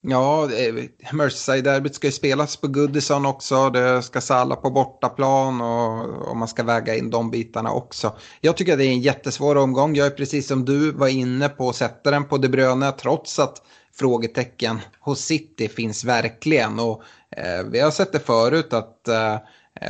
Ja, 0.07 0.51
eh, 0.53 0.75
Merseyside-derbyt 1.13 1.95
ska 1.95 2.07
ju 2.07 2.13
spelas 2.13 2.57
på 2.57 2.69
Goodison 2.69 3.27
också. 3.27 3.71
Det 3.71 4.03
ska 4.03 4.21
Salla 4.21 4.57
på 4.57 4.71
bortaplan 4.71 5.61
och, 5.61 6.29
och 6.29 6.37
man 6.37 6.49
ska 6.49 6.63
väga 6.63 6.95
in 6.95 7.11
de 7.11 7.31
bitarna 7.31 7.73
också. 7.73 8.13
Jag 8.41 8.57
tycker 8.57 8.73
att 8.73 8.79
det 8.79 8.85
är 8.85 8.93
en 8.93 9.01
jättesvår 9.01 9.57
omgång. 9.57 9.95
Jag 9.95 10.07
är 10.07 10.11
precis 10.11 10.47
som 10.47 10.65
du 10.65 10.93
var 10.93 11.09
inne 11.09 11.49
på 11.49 11.69
att 11.69 11.77
sätta 11.77 12.11
den 12.11 12.25
på 12.25 12.39
De 12.39 12.49
Bruyne 12.49 12.93
trots 12.93 13.39
att 13.39 13.63
frågetecken 13.95 14.81
hos 15.01 15.21
City 15.21 15.69
finns 15.69 16.05
verkligen. 16.05 16.79
Och, 16.79 17.03
eh, 17.37 17.65
vi 17.71 17.81
har 17.81 17.91
sett 17.91 18.13
det 18.13 18.21
förut 18.21 18.73
att 18.73 19.09
eh, 19.09 19.37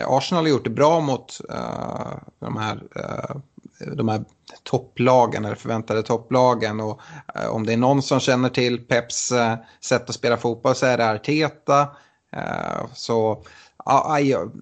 Arsenal 0.07 0.45
har 0.45 0.51
gjort 0.51 0.65
det 0.65 0.71
bra 0.71 1.01
mot 1.01 1.41
eh, 1.51 2.19
de 2.41 2.57
här 2.57 2.83
eh, 2.97 3.37
de 3.97 4.09
här 4.09 4.25
topplagen 4.63 5.45
eller 5.45 5.55
förväntade 5.55 6.03
topplagen. 6.03 6.81
Och 6.81 7.01
eh, 7.35 7.49
om 7.49 7.67
det 7.67 7.73
är 7.73 7.77
någon 7.77 8.03
som 8.03 8.21
känner 8.21 8.49
till 8.49 8.79
Peps 8.79 9.33
eh, 9.33 9.55
sätt 9.81 10.09
att 10.09 10.15
spela 10.15 10.37
fotboll 10.37 10.75
så 10.75 10.87
är 10.87 10.99
det 10.99 11.11
Arteta. 11.11 11.81
Eh, 12.33 12.87
så 12.95 13.45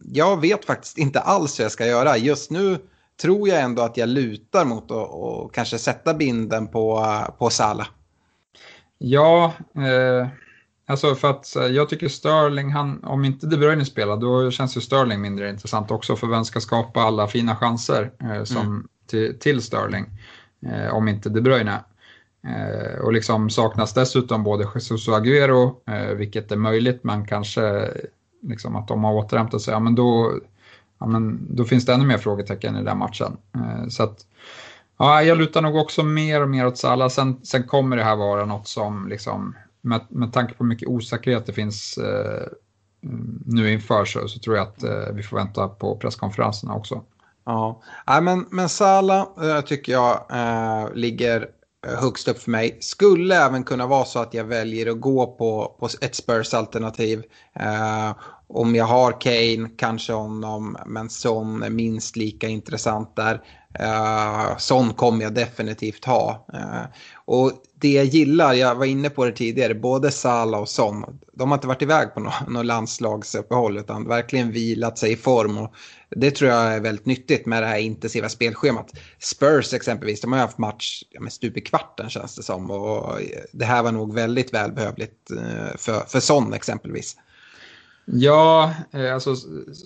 jag, 0.02 0.40
vet 0.40 0.64
faktiskt 0.64 0.98
inte 0.98 1.20
alls 1.20 1.58
hur 1.58 1.64
jag 1.64 1.72
ska 1.72 1.86
göra. 1.86 2.16
Just 2.16 2.50
nu 2.50 2.78
tror 3.20 3.48
jag 3.48 3.60
ändå 3.60 3.82
att 3.82 3.96
jag 3.96 4.08
lutar 4.08 4.64
mot 4.64 4.90
att 4.90 5.10
och 5.10 5.54
kanske 5.54 5.78
sätta 5.78 6.14
binden 6.14 6.68
på, 6.68 6.98
eh, 6.98 7.34
på 7.38 7.50
Sala. 7.50 7.86
Ja, 8.98 9.52
eh, 9.76 10.28
alltså 10.86 11.14
för 11.14 11.30
att 11.30 11.56
jag 11.70 11.88
tycker 11.88 12.08
Sterling, 12.08 12.70
han, 12.70 13.04
om 13.04 13.24
inte 13.24 13.46
De 13.46 13.56
Bruyne 13.56 13.84
spelar 13.84 14.16
då 14.16 14.50
känns 14.50 14.76
ju 14.76 14.80
Sterling 14.80 15.20
mindre 15.20 15.50
intressant 15.50 15.90
också 15.90 16.16
för 16.16 16.26
vem 16.26 16.44
ska 16.44 16.60
skapa 16.60 17.00
alla 17.00 17.26
fina 17.26 17.56
chanser 17.56 18.12
eh, 18.20 18.44
som, 18.44 18.62
mm 18.62 18.88
till, 19.12 19.38
till 19.38 19.62
Sterling, 19.62 20.06
eh, 20.66 20.94
om 20.94 21.08
inte 21.08 21.28
De 21.28 21.40
Bruyne. 21.40 21.84
Eh, 22.46 23.00
och 23.00 23.12
liksom 23.12 23.50
saknas 23.50 23.94
dessutom 23.94 24.42
både 24.42 24.68
Jesus 24.74 25.08
och 25.08 25.14
Agüero, 25.14 25.74
eh, 25.86 26.14
vilket 26.14 26.52
är 26.52 26.56
möjligt, 26.56 27.04
men 27.04 27.26
kanske 27.26 27.90
liksom 28.42 28.76
att 28.76 28.88
de 28.88 29.04
har 29.04 29.12
återhämtat 29.12 29.62
sig, 29.62 29.72
ja, 29.72 29.80
men 29.80 29.94
då, 29.94 30.40
ja, 30.98 31.06
men 31.06 31.46
då 31.56 31.64
finns 31.64 31.86
det 31.86 31.94
ännu 31.94 32.06
mer 32.06 32.18
frågetecken 32.18 32.76
i 32.76 32.82
den 32.82 32.98
matchen. 32.98 33.36
Eh, 33.54 33.88
så 33.88 34.02
att, 34.02 34.26
ja, 34.98 35.22
jag 35.22 35.38
lutar 35.38 35.62
nog 35.62 35.76
också 35.76 36.02
mer 36.02 36.42
och 36.42 36.50
mer 36.50 36.66
åt 36.66 36.78
Salah. 36.78 37.08
Sen, 37.08 37.40
sen 37.44 37.62
kommer 37.62 37.96
det 37.96 38.04
här 38.04 38.16
vara 38.16 38.44
något 38.44 38.68
som, 38.68 39.08
liksom, 39.08 39.54
med, 39.82 40.00
med 40.08 40.32
tanke 40.32 40.54
på 40.54 40.64
hur 40.64 40.68
mycket 40.68 40.88
osäkerhet 40.88 41.46
det 41.46 41.52
finns 41.52 41.98
eh, 41.98 42.46
mm, 43.04 43.42
nu 43.46 43.72
inför 43.72 44.04
så, 44.04 44.28
så 44.28 44.38
tror 44.38 44.56
jag 44.56 44.68
att 44.68 44.82
eh, 44.82 45.14
vi 45.14 45.22
får 45.22 45.36
vänta 45.36 45.68
på 45.68 45.96
presskonferenserna 45.96 46.74
också. 46.74 47.04
Ja, 47.44 47.82
Nej, 48.06 48.22
men, 48.22 48.46
men 48.50 48.68
Salah 48.68 49.26
eh, 49.42 49.60
tycker 49.60 49.92
jag 49.92 50.26
eh, 50.30 50.94
ligger 50.94 51.48
eh, 51.86 52.00
högst 52.00 52.28
upp 52.28 52.38
för 52.38 52.50
mig. 52.50 52.78
Skulle 52.80 53.44
även 53.44 53.64
kunna 53.64 53.86
vara 53.86 54.04
så 54.04 54.18
att 54.18 54.34
jag 54.34 54.44
väljer 54.44 54.90
att 54.90 55.00
gå 55.00 55.26
på, 55.26 55.76
på 55.80 55.88
ett 56.00 56.14
Spurs-alternativ. 56.14 57.22
Eh, 57.54 58.12
om 58.46 58.74
jag 58.74 58.84
har 58.84 59.20
Kane, 59.20 59.70
kanske 59.76 60.12
honom, 60.12 60.76
men 60.86 61.10
Son 61.10 61.62
är 61.62 61.70
minst 61.70 62.16
lika 62.16 62.48
intressant 62.48 63.16
där. 63.16 63.42
Eh, 63.78 64.56
Son 64.58 64.94
kommer 64.94 65.22
jag 65.22 65.34
definitivt 65.34 66.04
ha. 66.04 66.46
Eh, 66.54 66.82
och 67.32 67.52
det 67.74 67.92
jag 67.92 68.04
gillar, 68.04 68.54
jag 68.54 68.74
var 68.74 68.86
inne 68.86 69.10
på 69.10 69.24
det 69.24 69.32
tidigare, 69.32 69.74
både 69.74 70.10
Salah 70.10 70.60
och 70.60 70.68
Son, 70.68 71.04
de 71.32 71.50
har 71.50 71.58
inte 71.58 71.66
varit 71.66 71.82
iväg 71.82 72.14
på 72.14 72.20
något, 72.20 72.48
något 72.48 72.66
landslagsuppehåll 72.66 73.78
utan 73.78 74.08
verkligen 74.08 74.52
vilat 74.52 74.98
sig 74.98 75.12
i 75.12 75.16
form. 75.16 75.58
Och 75.58 75.74
det 76.10 76.30
tror 76.30 76.50
jag 76.50 76.74
är 76.74 76.80
väldigt 76.80 77.06
nyttigt 77.06 77.46
med 77.46 77.62
det 77.62 77.66
här 77.66 77.78
intensiva 77.78 78.28
spelschemat. 78.28 78.92
Spurs 79.18 79.74
exempelvis, 79.74 80.20
de 80.20 80.32
har 80.32 80.38
haft 80.38 80.58
match 80.58 81.02
ja, 81.10 81.20
med 81.20 81.32
stup 81.32 81.56
i 81.56 81.60
kvarten 81.60 82.10
känns 82.10 82.36
det 82.36 82.42
som. 82.42 82.70
Och 82.70 83.18
det 83.52 83.64
här 83.64 83.82
var 83.82 83.92
nog 83.92 84.14
väldigt 84.14 84.54
välbehövligt 84.54 85.30
eh, 85.30 85.76
för, 85.76 86.00
för 86.08 86.20
Son 86.20 86.52
exempelvis. 86.52 87.16
Ja, 88.04 88.74
eh, 88.90 89.14
alltså 89.14 89.34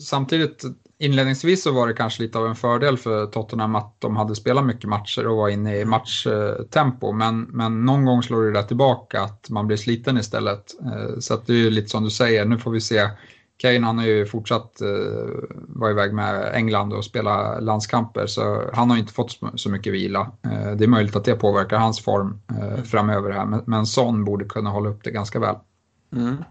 samtidigt 0.01 0.65
inledningsvis 0.99 1.63
så 1.63 1.73
var 1.73 1.87
det 1.87 1.95
kanske 1.95 2.23
lite 2.23 2.39
av 2.39 2.47
en 2.47 2.57
fördel 2.57 2.99
för 2.99 3.27
Tottenham 3.27 3.75
att 3.75 4.01
de 4.01 4.17
hade 4.17 4.35
spelat 4.35 4.67
mycket 4.67 4.91
matcher 4.91 5.27
och 5.27 5.37
var 5.37 5.49
inne 5.49 5.77
i 5.77 5.85
matchtempo. 5.85 7.13
Men, 7.13 7.43
men 7.43 7.85
någon 7.85 8.05
gång 8.05 8.23
slår 8.23 8.43
det 8.43 8.53
där 8.53 8.63
tillbaka 8.63 9.23
att 9.23 9.51
man 9.51 9.67
blir 9.67 9.77
sliten 9.77 10.19
istället. 10.19 10.75
Eh, 10.85 11.19
så 11.19 11.35
att 11.35 11.47
det 11.47 11.53
är 11.53 11.57
ju 11.57 11.71
lite 11.71 11.89
som 11.89 12.05
du 12.05 12.11
säger, 12.11 12.45
nu 12.45 12.59
får 12.59 12.71
vi 12.71 12.81
se. 12.81 13.09
Kane 13.59 13.87
han 13.87 13.99
har 13.99 14.07
ju 14.07 14.27
fortsatt 14.27 14.81
eh, 14.81 14.89
vara 15.53 15.91
iväg 15.91 16.15
med 16.15 16.55
England 16.55 16.93
och 16.93 17.05
spela 17.05 17.61
landskamper 17.61 18.27
så 18.27 18.71
han 18.73 18.91
har 18.91 18.97
inte 18.97 19.13
fått 19.13 19.41
så 19.55 19.71
mycket 19.71 19.93
vila. 19.93 20.33
Det 20.77 20.85
är 20.85 20.89
möjligt 20.89 21.17
att 21.17 21.25
det 21.25 21.35
påverkar 21.35 21.79
hans 21.79 22.01
form 22.01 22.41
framöver 22.85 23.31
här 23.31 23.63
men 23.67 23.87
Son 23.87 24.25
borde 24.25 24.45
kunna 24.45 24.71
hålla 24.71 24.89
upp 24.89 25.05
det 25.05 25.11
ganska 25.11 25.39
väl. 25.39 25.57
Mm. 26.17 26.45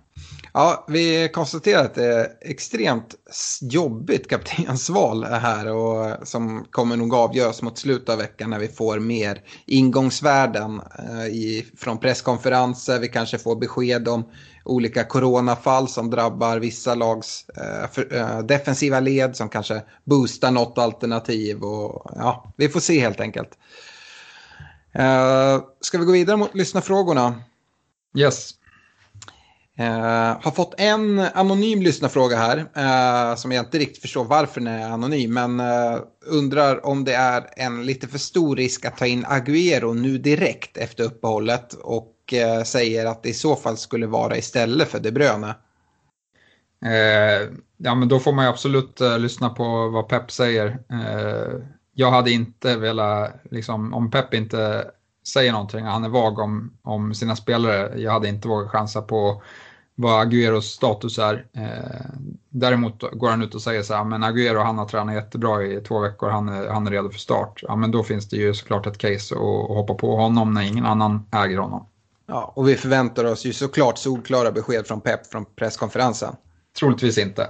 Ja, 0.54 0.86
vi 0.88 1.30
konstaterar 1.34 1.86
att 1.86 1.96
det 1.96 2.06
är 2.06 2.28
extremt 2.42 3.16
jobbigt 3.62 4.30
kaptensval 4.30 5.24
här 5.24 5.72
och 5.72 6.28
som 6.28 6.66
kommer 6.72 6.98
nog 6.98 7.14
avgöras 7.14 7.62
mot 7.62 7.78
slutet 7.78 8.10
av 8.10 8.18
veckan 8.18 8.50
när 8.50 8.60
vi 8.60 8.68
får 8.68 9.00
mer 9.00 9.42
ingångsvärden 9.66 10.82
eh, 11.00 11.26
i, 11.26 11.66
från 11.78 11.98
presskonferenser. 11.98 13.00
Vi 13.00 13.08
kanske 13.08 13.38
får 13.38 13.56
besked 13.56 14.08
om 14.08 14.26
olika 14.66 15.04
coronafall 15.04 15.88
som 15.88 16.10
drabbar 16.10 16.60
vissa 16.60 16.96
lags 16.96 17.50
eh, 17.50 17.90
för, 17.92 18.16
eh, 18.16 18.40
defensiva 18.40 19.00
led 19.00 19.36
som 19.36 19.50
kanske 19.50 19.82
boostar 20.04 20.52
något 20.52 20.78
alternativ. 20.78 21.64
Och, 21.64 22.12
ja, 22.16 22.54
vi 22.58 22.70
får 22.70 22.80
se 22.80 23.00
helt 23.00 23.20
enkelt. 23.20 23.50
Eh, 24.94 25.64
ska 25.82 25.98
vi 25.98 26.06
gå 26.06 26.12
vidare 26.12 26.38
mot 26.38 26.56
lyssnarfrågorna? 26.56 27.42
Yes. 28.18 28.52
Eh, 29.78 30.38
har 30.42 30.52
fått 30.52 30.74
en 30.78 31.20
anonym 31.20 31.82
lyssnarfråga 31.82 32.38
här 32.38 32.58
eh, 32.58 33.36
som 33.36 33.52
jag 33.52 33.66
inte 33.66 33.78
riktigt 33.78 34.02
förstår 34.02 34.24
varför 34.24 34.62
den 34.62 34.74
är 34.74 34.90
anonym. 34.90 35.34
Men 35.34 35.60
eh, 35.60 36.00
undrar 36.26 36.86
om 36.86 37.04
det 37.04 37.14
är 37.14 37.50
en 37.56 37.86
lite 37.86 38.08
för 38.08 38.18
stor 38.18 38.56
risk 38.56 38.86
att 38.86 38.98
ta 38.98 39.06
in 39.06 39.26
Agüero 39.26 39.94
nu 39.94 40.18
direkt 40.18 40.78
efter 40.78 41.04
uppehållet. 41.04 41.74
Och 41.74 42.34
eh, 42.34 42.64
säger 42.64 43.06
att 43.06 43.24
det 43.24 43.30
i 43.30 43.34
så 43.34 43.56
fall 43.56 43.78
skulle 43.78 44.08
vara 44.08 44.38
istället 44.38 44.88
för 44.88 45.00
De 45.00 45.12
Bruyne. 45.12 45.56
Eh, 46.86 47.50
ja 47.78 47.96
men 47.96 48.08
då 48.08 48.20
får 48.20 48.34
man 48.34 48.46
ju 48.46 48.50
absolut 48.50 49.02
eh, 49.02 49.20
lyssna 49.20 49.50
på 49.50 49.90
vad 49.90 50.08
Pep 50.08 50.32
säger. 50.32 50.80
jag 51.94 52.12
hade 52.12 52.32
inte 52.32 52.78
velat, 52.78 53.32
liksom, 53.52 53.94
om 53.94 54.12
Pep 54.12 54.34
inte 54.34 54.86
säger 55.28 55.52
någonting, 55.52 55.86
han 55.86 56.04
är 56.04 56.10
vag 56.10 56.40
om, 56.40 56.78
om 56.82 57.14
sina 57.14 57.36
spelare, 57.36 58.02
jag 58.02 58.12
hade 58.12 58.28
inte 58.28 58.48
vågat 58.48 58.72
chansa 58.72 59.02
på 59.02 59.42
vad 59.96 60.22
Agueros 60.22 60.66
status 60.66 61.20
är. 61.20 61.46
Eh, 61.54 62.20
däremot 62.50 63.04
går 63.12 63.30
han 63.30 63.42
ut 63.42 63.56
och 63.56 63.62
säger 63.62 63.84
så 63.84 63.94
här, 63.94 64.04
men 64.04 64.24
Aguero 64.24 64.60
han 64.60 64.78
har 64.78 64.86
tränat 64.86 65.16
jättebra 65.16 65.64
i 65.64 65.82
två 65.82 66.00
veckor, 66.00 66.30
han 66.30 66.50
är, 66.50 66.68
han 66.68 66.88
är 66.88 66.92
redo 66.92 67.10
för 67.10 67.20
start. 67.20 67.60
Ja, 67.68 67.76
men 67.76 67.92
då 67.92 68.04
finns 68.04 68.30
det 68.30 68.38
ju 68.38 68.54
såklart 68.54 68.88
ett 68.88 68.98
case 68.98 69.36
att, 69.36 69.42
att 69.42 69.78
hoppa 69.78 69.94
på 69.94 70.16
honom 70.16 70.54
när 70.54 70.62
ingen 70.62 70.86
annan 70.86 71.26
äger 71.32 71.58
honom. 71.58 71.86
Ja, 72.28 72.54
och 72.56 72.68
vi 72.68 72.76
förväntar 72.76 73.26
oss 73.26 73.46
ju 73.46 73.54
såklart 73.54 73.98
solklara 73.98 74.52
besked 74.52 74.88
från 74.88 75.02
Pep 75.02 75.28
från 75.28 75.46
presskonferensen. 75.56 76.36
Troligtvis 76.80 77.18
inte. 77.18 77.50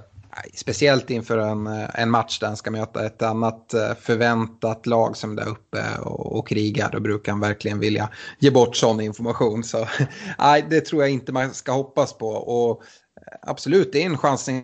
Speciellt 0.53 1.09
inför 1.09 1.37
en, 1.37 1.67
eh, 1.67 1.89
en 1.93 2.11
match 2.11 2.39
där 2.39 2.47
han 2.47 2.57
ska 2.57 2.71
möta 2.71 3.05
ett 3.05 3.21
annat 3.21 3.73
eh, 3.73 3.93
förväntat 4.01 4.85
lag 4.85 5.17
som 5.17 5.31
är 5.31 5.35
där 5.35 5.49
uppe 5.49 5.97
och, 5.99 6.39
och 6.39 6.47
krigar. 6.47 6.89
Då 6.91 6.99
brukar 6.99 7.31
han 7.31 7.41
verkligen 7.41 7.79
vilja 7.79 8.09
ge 8.39 8.51
bort 8.51 8.75
sån 8.75 9.01
information. 9.01 9.63
Så 9.63 9.87
nej, 10.39 10.65
det 10.69 10.81
tror 10.81 11.01
jag 11.01 11.11
inte 11.11 11.31
man 11.31 11.53
ska 11.53 11.71
hoppas 11.71 12.13
på. 12.13 12.27
Och 12.29 12.83
eh, 13.21 13.37
absolut, 13.41 13.91
det 13.93 14.01
är 14.01 14.05
en 14.05 14.17
chansning 14.17 14.63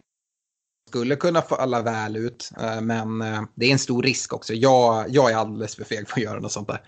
skulle 0.89 1.15
kunna 1.15 1.41
falla 1.41 1.81
väl 1.81 2.15
ut. 2.15 2.51
Men 2.81 3.19
det 3.55 3.65
är 3.65 3.71
en 3.71 3.79
stor 3.79 4.03
risk 4.03 4.33
också. 4.33 4.53
Jag, 4.53 5.05
jag 5.09 5.31
är 5.31 5.35
alldeles 5.35 5.75
för 5.75 5.83
feg 5.83 6.09
för 6.09 6.19
att 6.19 6.23
göra 6.23 6.39
något 6.39 6.51
sånt 6.51 6.67
där. 6.67 6.81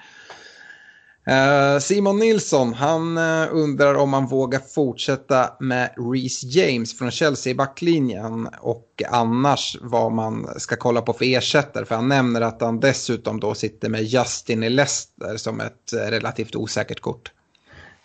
Eh, 1.26 1.80
Simon 1.80 2.20
Nilsson, 2.20 2.74
han 2.74 3.18
uh, 3.18 3.48
undrar 3.52 3.96
om 3.96 4.10
man 4.10 4.28
vågar 4.28 4.60
fortsätta 4.60 5.50
med 5.60 5.90
Reece 6.14 6.44
James 6.44 6.98
från 6.98 7.12
Chelsea 7.12 7.52
i 7.52 7.56
backlinjen 7.56 8.50
och 8.60 9.04
annars 9.12 9.78
vad 9.82 10.12
man 10.12 10.48
ska 10.58 10.76
kolla 10.76 11.02
på 11.02 11.14
för 11.14 11.26
ersättare. 11.26 11.86
För 11.86 11.96
han 11.96 12.08
nämner 12.08 12.42
att 12.42 12.62
han 12.62 12.80
dessutom 12.80 13.40
då 13.40 13.54
sitter 13.54 13.90
med 13.90 14.04
Justin 14.04 14.64
i 14.64 14.70
Leicester 14.70 15.38
som 15.38 15.60
ett 15.60 15.94
uh, 15.94 16.00
relativt 16.00 16.56
osäkert 16.56 17.00
kort. 17.00 17.32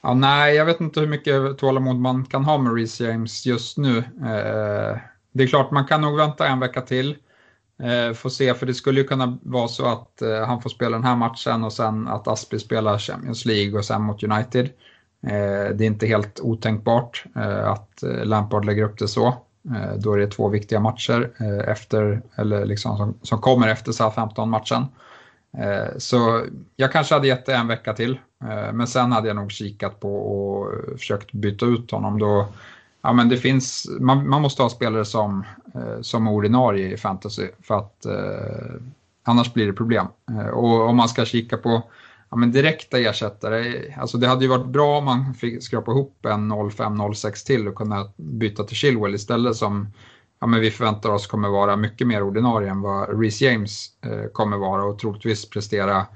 Ja, 0.02 0.14
nej, 0.14 0.54
jag 0.54 0.64
vet 0.64 0.80
inte 0.80 1.00
hur 1.00 1.06
mycket 1.06 1.58
tålamod 1.58 1.96
man 1.96 2.24
kan 2.24 2.44
ha 2.44 2.58
med 2.58 2.74
Reece 2.74 3.00
James 3.00 3.46
just 3.46 3.78
nu. 3.78 4.04
det 5.32 5.42
är 5.42 5.46
klart, 5.46 5.70
man 5.70 5.86
kan 5.86 6.00
nog 6.00 6.16
vänta 6.16 6.48
en 6.48 6.60
vecka 6.60 6.80
till. 6.80 7.16
Eh, 7.82 8.12
får 8.12 8.30
se, 8.30 8.54
för 8.54 8.66
det 8.66 8.74
skulle 8.74 9.00
ju 9.00 9.06
kunna 9.06 9.38
vara 9.42 9.68
så 9.68 9.86
att 9.86 10.22
eh, 10.22 10.46
han 10.46 10.62
får 10.62 10.70
spela 10.70 10.96
den 10.96 11.06
här 11.06 11.16
matchen 11.16 11.64
och 11.64 11.72
sen 11.72 12.08
att 12.08 12.28
Aspi 12.28 12.58
spelar 12.58 12.98
Champions 12.98 13.44
League 13.44 13.78
och 13.78 13.84
sen 13.84 14.02
mot 14.02 14.22
United. 14.22 14.64
Eh, 15.22 15.76
det 15.76 15.84
är 15.84 15.86
inte 15.86 16.06
helt 16.06 16.40
otänkbart 16.40 17.24
eh, 17.36 17.68
att 17.68 18.02
eh, 18.02 18.24
Lampard 18.24 18.64
lägger 18.64 18.82
upp 18.82 18.98
det 18.98 19.08
så. 19.08 19.26
Eh, 19.74 19.94
då 19.96 20.12
är 20.12 20.18
det 20.18 20.26
två 20.26 20.48
viktiga 20.48 20.80
matcher 20.80 21.30
eh, 21.40 21.70
efter, 21.70 22.22
eller 22.34 22.66
liksom 22.66 22.96
som, 22.96 23.14
som 23.22 23.40
kommer 23.40 23.68
efter 23.68 23.92
Southampton-matchen. 23.92 24.86
Eh, 25.58 25.98
så 25.98 26.44
jag 26.76 26.92
kanske 26.92 27.14
hade 27.14 27.28
gett 27.28 27.46
det 27.46 27.54
en 27.54 27.68
vecka 27.68 27.92
till, 27.92 28.18
men 28.72 28.86
sen 28.86 29.12
hade 29.12 29.28
jag 29.28 29.36
nog 29.36 29.52
kikat 29.52 30.00
på 30.00 30.16
och 30.16 30.72
försökt 30.98 31.32
byta 31.32 31.66
ut 31.66 31.90
honom. 31.90 32.18
Då 32.18 32.48
Ja, 33.08 33.12
men 33.12 33.28
det 33.28 33.36
finns, 33.36 33.88
man, 34.00 34.28
man 34.28 34.42
måste 34.42 34.62
ha 34.62 34.68
spelare 34.68 35.04
som, 35.04 35.44
eh, 35.74 36.00
som 36.00 36.28
ordinarie 36.28 36.92
i 36.92 36.96
fantasy 36.96 37.48
för 37.62 37.78
att 37.78 38.06
eh, 38.06 38.82
annars 39.22 39.52
blir 39.52 39.66
det 39.66 39.72
problem. 39.72 40.06
Eh, 40.30 40.48
och 40.48 40.88
om 40.88 40.96
man 40.96 41.08
ska 41.08 41.24
kika 41.24 41.56
på 41.56 41.82
ja, 42.30 42.36
men 42.36 42.52
direkta 42.52 42.98
ersättare, 42.98 43.94
alltså 43.96 44.18
det 44.18 44.26
hade 44.26 44.44
ju 44.44 44.50
varit 44.50 44.66
bra 44.66 44.98
om 44.98 45.04
man 45.04 45.34
fick 45.34 45.62
skrapa 45.62 45.90
ihop 45.90 46.26
en 46.26 46.52
05-06 46.52 47.46
till 47.46 47.68
och 47.68 47.74
kunna 47.74 48.10
byta 48.16 48.64
till 48.64 48.76
Chilwell 48.76 49.14
istället 49.14 49.56
som 49.56 49.88
ja, 50.40 50.46
men 50.46 50.60
vi 50.60 50.70
förväntar 50.70 51.10
oss 51.10 51.26
kommer 51.26 51.48
vara 51.48 51.76
mycket 51.76 52.06
mer 52.06 52.22
ordinarie 52.22 52.70
än 52.70 52.80
vad 52.80 53.20
Reece 53.20 53.40
James 53.40 53.86
eh, 54.04 54.30
kommer 54.32 54.56
vara 54.56 54.84
och 54.84 54.98
troligtvis 54.98 55.50
prestera 55.50 56.06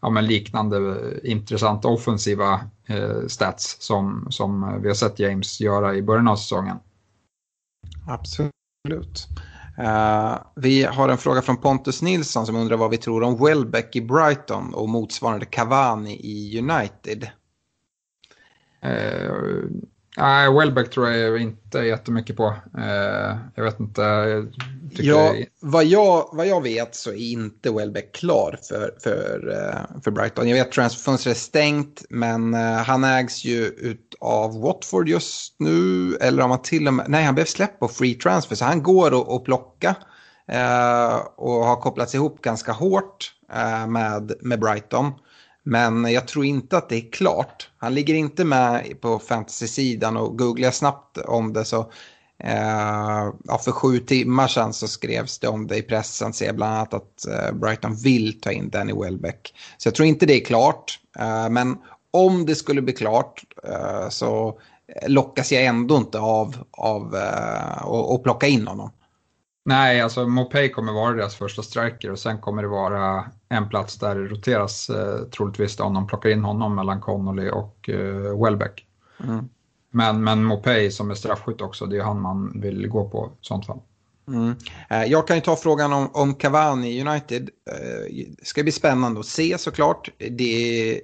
ja, 0.00 0.10
men 0.10 0.26
liknande 0.26 0.96
intressanta 1.22 1.88
offensiva 1.88 2.60
eh, 2.86 3.26
stats 3.26 3.76
som, 3.80 4.26
som 4.30 4.80
vi 4.82 4.88
har 4.88 4.94
sett 4.94 5.18
James 5.18 5.60
göra 5.60 5.94
i 5.94 6.02
början 6.02 6.28
av 6.28 6.36
säsongen. 6.36 6.76
Absolut. 8.06 9.28
Uh, 9.78 10.38
vi 10.56 10.82
har 10.84 11.08
en 11.08 11.18
fråga 11.18 11.42
från 11.42 11.56
Pontus 11.56 12.02
Nilsson 12.02 12.46
som 12.46 12.56
undrar 12.56 12.76
vad 12.76 12.90
vi 12.90 12.96
tror 12.96 13.22
om 13.22 13.44
Welbeck 13.44 13.96
i 13.96 14.00
Brighton 14.00 14.74
och 14.74 14.88
motsvarande 14.88 15.46
Cavani 15.46 16.20
i 16.22 16.58
United. 16.58 17.30
Uh, 18.84 19.64
Nej, 20.16 20.52
Welbeck 20.52 20.90
tror 20.90 21.08
jag 21.08 21.42
inte 21.42 21.78
jättemycket 21.78 22.36
på. 22.36 22.54
Eh, 22.78 23.36
jag 23.54 23.64
vet 23.64 23.80
inte. 23.80 24.02
Jag 24.92 25.38
ja, 25.38 25.44
vad, 25.60 25.84
jag, 25.84 26.28
vad 26.32 26.46
jag 26.46 26.62
vet 26.62 26.94
så 26.94 27.10
är 27.10 27.32
inte 27.32 27.70
Welbeck 27.70 28.14
klar 28.14 28.58
för, 28.68 28.94
för, 29.02 29.48
eh, 29.48 30.00
för 30.04 30.10
Brighton. 30.10 30.48
Jag 30.48 30.56
vet 30.56 30.66
att 30.66 30.72
transferfönstret 30.72 31.36
är 31.36 31.40
stängt, 31.40 32.04
men 32.10 32.54
eh, 32.54 32.76
han 32.76 33.04
ägs 33.04 33.44
ju 33.44 33.72
av 34.20 34.60
Watford 34.60 35.08
just 35.08 35.54
nu. 35.58 36.14
Eller 36.20 36.42
om 36.42 36.50
han 36.50 36.62
till 36.62 36.86
och 36.86 36.94
med, 36.94 37.06
nej 37.08 37.24
han 37.24 37.34
blev 37.34 37.44
släppt 37.44 37.80
på 37.80 37.88
free 37.88 38.14
transfer, 38.14 38.56
så 38.56 38.64
han 38.64 38.82
går 38.82 39.36
att 39.36 39.44
plocka. 39.44 39.94
Eh, 40.48 41.16
och 41.36 41.64
har 41.64 41.76
kopplats 41.76 42.14
ihop 42.14 42.42
ganska 42.42 42.72
hårt 42.72 43.32
eh, 43.52 43.86
med, 43.86 44.32
med 44.40 44.60
Brighton. 44.60 45.12
Men 45.64 46.12
jag 46.12 46.28
tror 46.28 46.44
inte 46.44 46.76
att 46.76 46.88
det 46.88 46.96
är 46.96 47.12
klart. 47.12 47.70
Han 47.78 47.94
ligger 47.94 48.14
inte 48.14 48.44
med 48.44 49.00
på 49.00 49.18
fantasy-sidan 49.18 50.16
och 50.16 50.38
googlar 50.38 50.64
jag 50.64 50.74
snabbt 50.74 51.18
om 51.18 51.52
det 51.52 51.64
så 51.64 51.92
Uh, 52.44 53.34
ja, 53.44 53.58
för 53.64 53.72
sju 53.72 53.98
timmar 53.98 54.48
sedan 54.48 54.72
så 54.72 54.88
skrevs 54.88 55.38
det 55.38 55.48
om 55.48 55.66
det 55.66 55.76
i 55.76 55.82
pressen. 55.82 56.32
Ser 56.32 56.52
bland 56.52 56.74
annat 56.74 56.94
att 56.94 57.24
uh, 57.28 57.58
Brighton 57.58 57.96
vill 57.96 58.40
ta 58.40 58.52
in 58.52 58.70
Danny 58.70 58.92
Welbeck. 58.92 59.54
Så 59.78 59.86
jag 59.86 59.94
tror 59.94 60.08
inte 60.08 60.26
det 60.26 60.40
är 60.40 60.44
klart. 60.44 60.98
uh, 61.20 61.50
men 61.50 61.76
om 62.10 62.46
det 62.46 62.54
skulle 62.54 62.82
bli 62.82 62.92
klart 62.92 63.44
så 64.08 64.60
lockas 65.06 65.52
jag 65.52 65.64
ändå 65.64 65.96
inte 65.96 66.18
av, 66.18 66.56
av 66.70 67.14
att 68.14 68.22
plocka 68.22 68.46
in 68.46 68.66
honom. 68.66 68.90
Nej, 69.64 70.00
alltså 70.00 70.26
Mopay 70.26 70.68
kommer 70.68 70.92
vara 70.92 71.14
deras 71.14 71.34
första 71.34 71.62
striker 71.62 72.10
och 72.10 72.18
sen 72.18 72.38
kommer 72.38 72.62
det 72.62 72.68
vara 72.68 73.30
en 73.48 73.68
plats 73.68 73.98
där 73.98 74.14
det 74.14 74.26
roteras 74.26 74.90
eh, 74.90 75.22
troligtvis 75.22 75.80
om 75.80 75.94
de 75.94 76.06
plockar 76.06 76.30
in 76.30 76.44
honom 76.44 76.74
mellan 76.74 77.00
Connolly 77.00 77.50
och 77.50 77.88
eh, 77.88 78.44
Welbeck. 78.44 78.86
Mm. 79.24 79.48
Men, 79.90 80.24
men 80.24 80.44
Mopay 80.44 80.90
som 80.90 81.10
är 81.10 81.14
straffskytt 81.14 81.60
också, 81.60 81.86
det 81.86 81.96
är 81.96 82.02
han 82.02 82.20
man 82.20 82.60
vill 82.60 82.88
gå 82.88 83.08
på 83.08 83.30
i 83.32 83.38
sånt 83.40 83.66
fall. 83.66 83.80
Mm. 84.28 84.54
Eh, 84.90 85.04
jag 85.04 85.26
kan 85.26 85.36
ju 85.36 85.42
ta 85.42 85.56
frågan 85.56 85.92
om, 85.92 86.10
om 86.12 86.34
Cavani 86.34 87.00
United. 87.00 87.50
Det 87.64 88.20
eh, 88.20 88.26
ska 88.42 88.62
bli 88.62 88.72
spännande 88.72 89.20
att 89.20 89.26
se 89.26 89.58
såklart. 89.58 90.10
Det 90.30 90.92
är, 90.92 91.00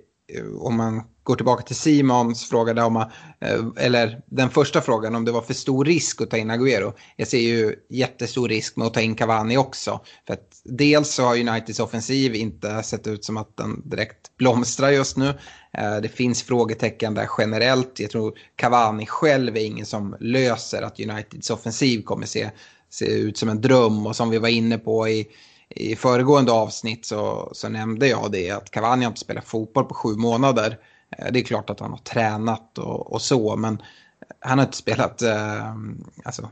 om 0.58 0.76
man 0.76 1.02
går 1.26 1.36
tillbaka 1.36 1.62
till 1.62 1.76
Simons 1.76 2.48
fråga 2.48 2.74
där 2.74 2.84
om, 2.84 2.96
eh, 2.96 3.64
eller 3.76 4.20
den 4.26 4.50
första 4.50 4.80
frågan 4.80 5.14
om 5.14 5.24
det 5.24 5.32
var 5.32 5.40
för 5.40 5.54
stor 5.54 5.84
risk 5.84 6.20
att 6.20 6.30
ta 6.30 6.36
in 6.36 6.50
Agüero. 6.50 6.92
Jag 7.16 7.28
ser 7.28 7.38
ju 7.38 7.74
jättestor 7.90 8.48
risk 8.48 8.76
med 8.76 8.86
att 8.86 8.94
ta 8.94 9.00
in 9.00 9.14
Cavani 9.14 9.56
också. 9.56 10.00
För 10.26 10.34
att 10.34 10.60
dels 10.64 11.14
så 11.14 11.22
har 11.22 11.40
Uniteds 11.40 11.80
offensiv 11.80 12.34
inte 12.34 12.82
sett 12.82 13.06
ut 13.06 13.24
som 13.24 13.36
att 13.36 13.56
den 13.56 13.88
direkt 13.88 14.36
blomstrar 14.36 14.90
just 14.90 15.16
nu. 15.16 15.28
Eh, 15.78 15.96
det 16.02 16.08
finns 16.08 16.42
frågetecken 16.42 17.14
där 17.14 17.28
generellt. 17.38 18.00
Jag 18.00 18.10
tror 18.10 18.38
Cavani 18.56 19.06
själv 19.06 19.56
är 19.56 19.64
ingen 19.64 19.86
som 19.86 20.16
löser 20.20 20.82
att 20.82 21.00
Uniteds 21.00 21.50
offensiv 21.50 22.02
kommer 22.02 22.26
se, 22.26 22.50
se 22.90 23.06
ut 23.06 23.38
som 23.38 23.48
en 23.48 23.60
dröm. 23.60 24.06
Och 24.06 24.16
som 24.16 24.30
vi 24.30 24.38
var 24.38 24.48
inne 24.48 24.78
på 24.78 25.08
i 25.08 25.26
i 25.68 25.96
föregående 25.96 26.52
avsnitt 26.52 27.06
så, 27.06 27.50
så 27.52 27.68
nämnde 27.68 28.08
jag 28.08 28.32
det 28.32 28.50
att 28.50 28.70
Cavani 28.70 29.04
har 29.04 29.10
inte 29.10 29.20
spelat 29.20 29.44
fotboll 29.44 29.84
på 29.84 29.94
sju 29.94 30.16
månader. 30.16 30.78
Eh, 31.18 31.32
det 31.32 31.40
är 31.40 31.44
klart 31.44 31.70
att 31.70 31.80
han 31.80 31.90
har 31.90 31.98
tränat 31.98 32.78
och, 32.78 33.12
och 33.12 33.22
så, 33.22 33.56
men 33.56 33.82
han 34.40 34.58
har 34.58 34.66
inte 34.66 34.76
spelat 34.76 35.22
eh, 35.22 35.74
alltså, 36.24 36.50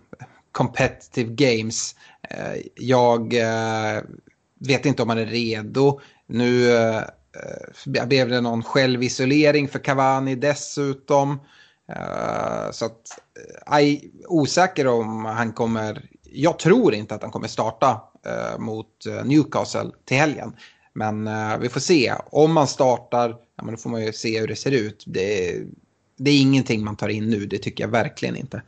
competitive 0.53 1.35
games. 1.35 1.95
Eh, 2.31 2.63
jag 2.75 3.35
eh, 3.35 4.03
vet 4.61 4.87
inte 4.87 5.03
om 5.03 5.09
han 5.09 5.19
är 5.19 5.27
redo. 5.27 6.01
Nu 6.27 6.77
eh, 6.77 6.97
eh 6.97 7.93
blev 8.01 8.29
det 8.29 8.41
någon 8.41 8.63
självisolering 8.63 9.69
för 9.69 9.79
Cavani 9.79 10.35
dessutom. 10.35 11.41
Eh, 11.93 12.71
så 12.71 12.85
att 12.85 13.21
jag 13.67 13.81
är 13.81 14.01
osäker 14.29 14.87
om 14.87 15.25
han 15.25 15.53
kommer, 15.53 16.09
jag 16.23 16.59
tror 16.59 16.95
inte 16.95 17.15
att 17.15 17.23
han 17.23 17.31
kommer 17.31 17.49
starta 17.49 18.01
mot 18.59 19.07
Newcastle 19.25 19.91
till 20.05 20.17
helgen. 20.17 20.57
Men 20.93 21.29
vi 21.61 21.69
får 21.69 21.81
se. 21.81 22.15
Om 22.27 22.57
han 22.57 22.67
startar, 22.67 23.37
ja, 23.57 23.65
men 23.65 23.75
då 23.75 23.81
får 23.81 23.91
man 23.91 24.05
ju 24.05 24.13
se 24.13 24.41
hur 24.41 24.49
det 24.49 24.57
ser 24.57 24.73
ut. 24.73 25.05
Det, 25.07 25.61
det 26.17 26.31
är 26.31 26.41
ingenting 26.41 26.85
man 26.85 26.97
tar 26.97 27.09
in 27.09 27.31
nu, 27.31 27.47
det 27.47 27.59
tycker 27.59 27.85
jag 27.85 27.89
verkligen 27.89 28.37
inte. 28.37 28.63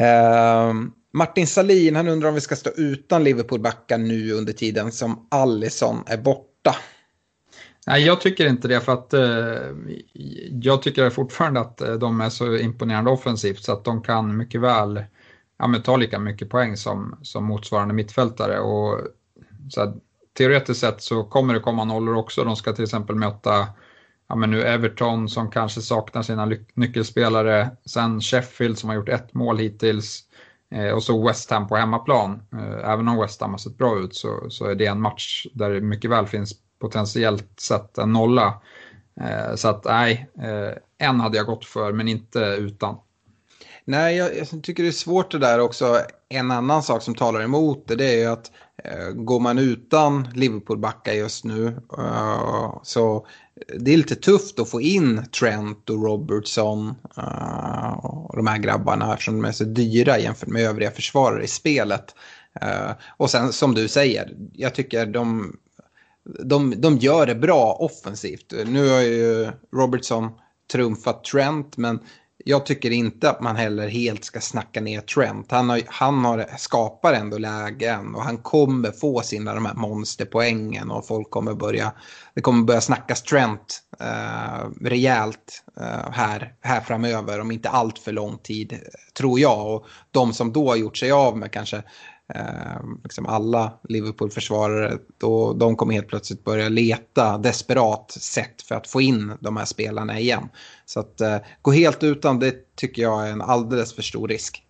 Uh, 0.00 0.74
Martin 1.12 1.46
Salin, 1.46 1.96
han 1.96 2.08
undrar 2.08 2.28
om 2.28 2.34
vi 2.34 2.40
ska 2.40 2.56
stå 2.56 2.70
utan 2.76 3.24
Liverpool-backar 3.24 3.98
nu 3.98 4.32
under 4.32 4.52
tiden 4.52 4.92
som 4.92 5.26
Allison 5.30 6.04
är 6.06 6.18
borta. 6.18 6.76
Nej, 7.86 8.02
jag 8.02 8.20
tycker 8.20 8.46
inte 8.46 8.68
det 8.68 8.80
för 8.80 8.92
att 8.92 9.14
uh, 9.14 9.76
jag 10.50 10.82
tycker 10.82 11.10
fortfarande 11.10 11.60
att 11.60 11.80
eh, 11.80 11.94
de 11.94 12.20
är 12.20 12.30
så 12.30 12.56
imponerande 12.56 13.10
offensivt 13.10 13.64
så 13.64 13.72
att 13.72 13.84
de 13.84 14.02
kan 14.02 14.36
mycket 14.36 14.60
väl 14.60 15.04
ja, 15.58 15.66
men 15.66 15.82
ta 15.82 15.96
lika 15.96 16.18
mycket 16.18 16.50
poäng 16.50 16.76
som, 16.76 17.18
som 17.22 17.44
motsvarande 17.44 17.94
mittfältare. 17.94 18.60
Och, 18.60 19.00
så 19.70 19.80
här, 19.80 19.94
teoretiskt 20.36 20.80
sett 20.80 21.02
så 21.02 21.24
kommer 21.24 21.54
det 21.54 21.60
komma 21.60 21.84
nollor 21.84 22.16
också. 22.16 22.44
De 22.44 22.56
ska 22.56 22.72
till 22.72 22.84
exempel 22.84 23.16
möta 23.16 23.68
ja, 24.28 24.34
men 24.34 24.50
nu 24.50 24.62
Everton 24.62 25.28
som 25.28 25.50
kanske 25.50 25.80
saknar 25.80 26.22
sina 26.22 26.52
nyckelspelare. 26.74 27.70
Sen 27.86 28.20
Sheffield 28.20 28.78
som 28.78 28.88
har 28.88 28.96
gjort 28.96 29.08
ett 29.08 29.34
mål 29.34 29.58
hittills. 29.58 30.22
Eh, 30.74 30.90
och 30.90 31.02
så 31.02 31.26
West 31.26 31.50
Ham 31.50 31.68
på 31.68 31.76
hemmaplan. 31.76 32.42
Eh, 32.52 32.90
även 32.92 33.08
om 33.08 33.18
West 33.20 33.40
Ham 33.40 33.50
har 33.50 33.58
sett 33.58 33.78
bra 33.78 33.98
ut 33.98 34.14
så, 34.14 34.50
så 34.50 34.64
är 34.64 34.74
det 34.74 34.86
en 34.86 35.00
match 35.00 35.46
där 35.52 35.70
det 35.70 35.80
mycket 35.80 36.10
väl 36.10 36.26
finns 36.26 36.54
potentiellt 36.80 37.60
sett 37.60 37.98
en 37.98 38.12
nolla. 38.12 38.60
Eh, 39.20 39.54
så 39.54 39.68
att 39.68 39.84
nej, 39.84 40.30
eh, 40.38 41.06
en 41.08 41.20
hade 41.20 41.36
jag 41.36 41.46
gått 41.46 41.64
för 41.64 41.92
men 41.92 42.08
inte 42.08 42.40
utan. 42.40 42.96
Nej, 43.88 44.16
jag, 44.16 44.36
jag, 44.36 44.62
tycker 44.62 44.82
det 44.82 44.88
är 44.88 44.92
svårt 44.92 45.30
det 45.30 45.38
där 45.38 45.58
också. 45.58 46.00
En 46.28 46.50
annan 46.50 46.82
sak 46.82 47.02
som 47.02 47.14
talar 47.14 47.40
emot 47.40 47.88
det, 47.88 47.96
det 47.96 48.14
är 48.14 48.18
ju 48.18 48.26
att 48.26 48.50
eh, 48.84 49.10
går 49.14 49.40
man 49.40 49.58
utan 49.58 50.28
Liverpool-backar 50.34 51.12
just 51.12 51.44
nu 51.44 51.66
uh, 51.98 52.78
så 52.82 53.26
det 53.78 53.92
är 53.92 53.96
lite 53.96 54.14
tufft 54.14 54.58
att 54.58 54.70
få 54.70 54.80
in 54.80 55.26
Trent 55.40 55.90
och 55.90 56.02
Robertson 56.02 56.94
uh, 57.18 58.04
och 58.04 58.36
de 58.36 58.46
här 58.46 58.58
grabbarna 58.58 59.12
eftersom 59.12 59.42
de 59.42 59.48
är 59.48 59.52
så 59.52 59.64
dyra 59.64 60.18
jämfört 60.18 60.48
med 60.48 60.62
övriga 60.62 60.90
försvarare 60.90 61.44
i 61.44 61.48
spelet. 61.48 62.14
Uh, 62.64 62.92
och 63.16 63.30
sen 63.30 63.52
som 63.52 63.74
du 63.74 63.88
säger, 63.88 64.36
jag 64.52 64.74
tycker 64.74 65.06
de, 65.06 65.56
de, 66.44 66.80
de 66.80 66.98
gör 66.98 67.26
det 67.26 67.34
bra 67.34 67.72
offensivt. 67.72 68.54
Nu 68.66 68.88
har 68.88 69.00
ju 69.00 69.50
Robertson 69.72 70.30
trumfat 70.72 71.24
Trent 71.24 71.76
men 71.76 72.00
jag 72.48 72.66
tycker 72.66 72.90
inte 72.90 73.30
att 73.30 73.40
man 73.40 73.56
heller 73.56 73.88
helt 73.88 74.24
ska 74.24 74.40
snacka 74.40 74.80
ner 74.80 75.00
Trent. 75.00 75.50
Han, 75.50 75.70
har, 75.70 75.82
han 75.86 76.24
har, 76.24 76.46
skapar 76.58 77.12
ändå 77.12 77.38
lägen 77.38 78.14
och 78.14 78.22
han 78.22 78.38
kommer 78.38 78.90
få 78.90 79.20
sina 79.20 79.54
de 79.54 79.66
här 79.66 79.74
monsterpoängen 79.74 80.90
och 80.90 81.06
folk 81.06 81.30
kommer 81.30 81.54
börja, 81.54 81.92
det 82.34 82.40
kommer 82.40 82.64
börja 82.64 82.80
snackas 82.80 83.22
Trent 83.22 83.82
eh, 84.00 84.70
rejält 84.80 85.64
eh, 85.80 86.10
här, 86.10 86.54
här 86.60 86.80
framöver 86.80 87.40
om 87.40 87.50
inte 87.50 87.68
allt 87.68 87.98
för 87.98 88.12
lång 88.12 88.38
tid 88.38 88.80
tror 89.18 89.40
jag. 89.40 89.74
Och 89.74 89.86
de 90.10 90.32
som 90.32 90.52
då 90.52 90.68
har 90.68 90.76
gjort 90.76 90.96
sig 90.96 91.12
av 91.12 91.38
med 91.38 91.52
kanske 91.52 91.76
eh, 92.34 92.80
liksom 93.04 93.26
alla 93.26 93.72
Liverpool-försvarare, 93.88 94.98
då 95.18 95.52
de 95.52 95.76
kommer 95.76 95.94
helt 95.94 96.08
plötsligt 96.08 96.44
börja 96.44 96.68
leta 96.68 97.38
desperat 97.38 98.10
sätt 98.10 98.62
för 98.62 98.74
att 98.74 98.86
få 98.86 99.00
in 99.00 99.32
de 99.40 99.56
här 99.56 99.64
spelarna 99.64 100.20
igen. 100.20 100.48
Så 100.86 101.00
att 101.00 101.20
eh, 101.20 101.36
gå 101.62 101.70
helt 101.70 102.02
utan 102.02 102.38
det 102.38 102.76
tycker 102.76 103.02
jag 103.02 103.28
är 103.28 103.32
en 103.32 103.42
alldeles 103.42 103.94
för 103.94 104.02
stor 104.02 104.28
risk. 104.28 104.62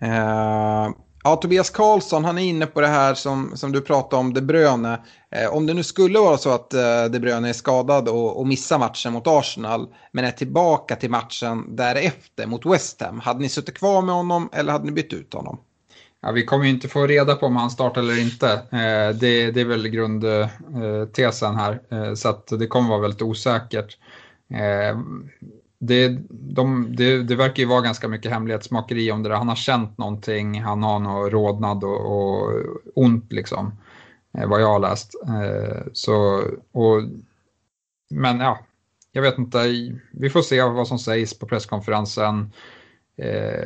Eh, 0.00 0.90
ja, 1.24 1.36
Tobias 1.36 1.70
Karlsson, 1.70 2.24
han 2.24 2.38
är 2.38 2.42
inne 2.42 2.66
på 2.66 2.80
det 2.80 2.86
här 2.86 3.14
som, 3.14 3.52
som 3.56 3.72
du 3.72 3.80
pratade 3.80 4.20
om, 4.20 4.34
De 4.34 4.40
Bruyne. 4.40 5.00
Eh, 5.30 5.54
om 5.54 5.66
det 5.66 5.74
nu 5.74 5.82
skulle 5.82 6.18
vara 6.18 6.38
så 6.38 6.50
att 6.50 6.74
eh, 6.74 7.04
De 7.04 7.20
Bruyne 7.20 7.48
är 7.48 7.52
skadad 7.52 8.08
och, 8.08 8.40
och 8.40 8.46
missar 8.46 8.78
matchen 8.78 9.12
mot 9.12 9.26
Arsenal, 9.26 9.88
men 10.12 10.24
är 10.24 10.30
tillbaka 10.30 10.96
till 10.96 11.10
matchen 11.10 11.76
därefter 11.76 12.46
mot 12.46 12.66
West 12.66 13.02
Ham, 13.02 13.20
hade 13.20 13.40
ni 13.40 13.48
suttit 13.48 13.78
kvar 13.78 14.02
med 14.02 14.14
honom 14.14 14.48
eller 14.52 14.72
hade 14.72 14.84
ni 14.84 14.92
bytt 14.92 15.12
ut 15.12 15.34
honom? 15.34 15.58
Ja, 16.24 16.32
vi 16.32 16.44
kommer 16.44 16.64
ju 16.64 16.70
inte 16.70 16.88
få 16.88 17.06
reda 17.06 17.34
på 17.34 17.46
om 17.46 17.56
han 17.56 17.70
startar 17.70 18.00
eller 18.00 18.20
inte. 18.20 18.52
Eh, 18.52 19.16
det, 19.20 19.50
det, 19.50 19.60
är 19.60 19.64
väl 19.64 19.88
grundtesen 19.88 21.56
här, 21.56 21.80
eh, 21.90 22.14
så 22.14 22.28
att 22.28 22.46
det 22.46 22.66
kommer 22.66 22.88
vara 22.88 23.00
väldigt 23.00 23.22
osäkert. 23.22 23.98
Eh, 24.50 24.98
det, 25.78 26.08
de, 26.30 26.96
det, 26.96 27.22
det, 27.22 27.36
verkar 27.36 27.62
ju 27.62 27.68
vara 27.68 27.80
ganska 27.80 28.08
mycket 28.08 28.32
hemlighetsmakeri 28.32 29.12
om 29.12 29.22
det 29.22 29.28
där. 29.28 29.36
Han 29.36 29.48
har 29.48 29.56
känt 29.56 29.98
någonting, 29.98 30.62
han 30.62 30.82
har 30.82 30.98
någon 30.98 31.30
rodnad 31.30 31.84
och, 31.84 32.00
och 32.00 32.52
ont 32.94 33.32
liksom, 33.32 33.72
eh, 34.38 34.48
vad 34.48 34.62
jag 34.62 34.68
har 34.68 34.78
läst. 34.78 35.14
Eh, 35.28 35.82
så, 35.92 36.44
och, 36.72 37.02
men 38.10 38.40
ja, 38.40 38.58
jag 39.12 39.22
vet 39.22 39.38
inte, 39.38 39.58
vi 40.12 40.30
får 40.30 40.42
se 40.42 40.62
vad 40.62 40.88
som 40.88 40.98
sägs 40.98 41.38
på 41.38 41.46
presskonferensen. 41.46 42.52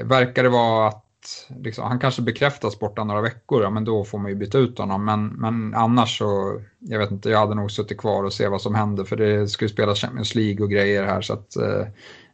Verkar 0.05 0.43
det 0.43 0.49
vara 0.49 0.89
att 0.89 1.08
att 1.51 1.65
liksom, 1.65 1.85
han 1.85 1.99
kanske 1.99 2.23
bekräftas 2.23 2.79
borta 2.79 3.05
några 3.05 3.21
veckor, 3.21 3.63
ja, 3.63 3.71
men 3.71 3.85
då 3.85 4.05
får 4.05 4.19
man 4.19 4.31
ju 4.31 4.37
byta 4.37 4.59
ut 4.59 4.79
honom. 4.79 5.05
Men, 5.05 5.27
men 5.27 5.75
annars 5.75 6.19
så, 6.19 6.63
jag 6.79 6.99
vet 6.99 7.11
inte, 7.11 7.31
jag 7.31 7.39
hade 7.39 7.55
nog 7.55 7.71
suttit 7.71 7.99
kvar 7.99 8.25
och 8.25 8.33
se 8.33 8.49
vad 8.49 8.63
som 8.63 8.75
händer 8.75 9.05
för 9.05 9.17
det 9.17 9.49
skulle 9.49 9.71
spelas 9.71 10.01
Champions 10.01 10.35
League 10.35 10.65
och 10.65 10.71
grejer 10.71 11.05
här 11.05 11.21
så 11.21 11.33
att 11.33 11.57
eh, 11.57 11.87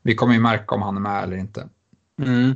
vi 0.03 0.15
kommer 0.15 0.35
ju 0.35 0.41
märka 0.41 0.75
om 0.75 0.83
han 0.83 0.97
är 0.97 1.01
med 1.01 1.23
eller 1.23 1.37
inte. 1.37 1.69
Mm. 2.23 2.55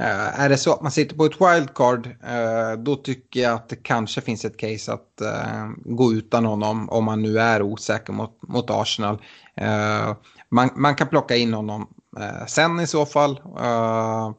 Uh, 0.00 0.40
är 0.40 0.48
det 0.48 0.56
så 0.56 0.72
att 0.72 0.82
man 0.82 0.92
sitter 0.92 1.16
på 1.16 1.24
ett 1.24 1.40
wildcard, 1.40 2.06
uh, 2.06 2.82
då 2.82 2.96
tycker 2.96 3.40
jag 3.40 3.52
att 3.52 3.68
det 3.68 3.76
kanske 3.76 4.20
finns 4.20 4.44
ett 4.44 4.56
case 4.56 4.92
att 4.92 5.22
uh, 5.22 5.70
gå 5.84 6.12
utan 6.12 6.44
honom 6.44 6.90
om 6.90 7.04
man 7.04 7.22
nu 7.22 7.38
är 7.38 7.62
osäker 7.62 8.12
mot, 8.12 8.42
mot 8.42 8.70
Arsenal. 8.70 9.22
Man, 10.48 10.70
man, 10.76 10.94
kan 10.94 11.08
plocka 11.08 11.36
in 11.36 11.54
honom 11.54 11.86
sen 12.46 12.80
i 12.80 12.86
så 12.86 13.06
fall, 13.06 13.40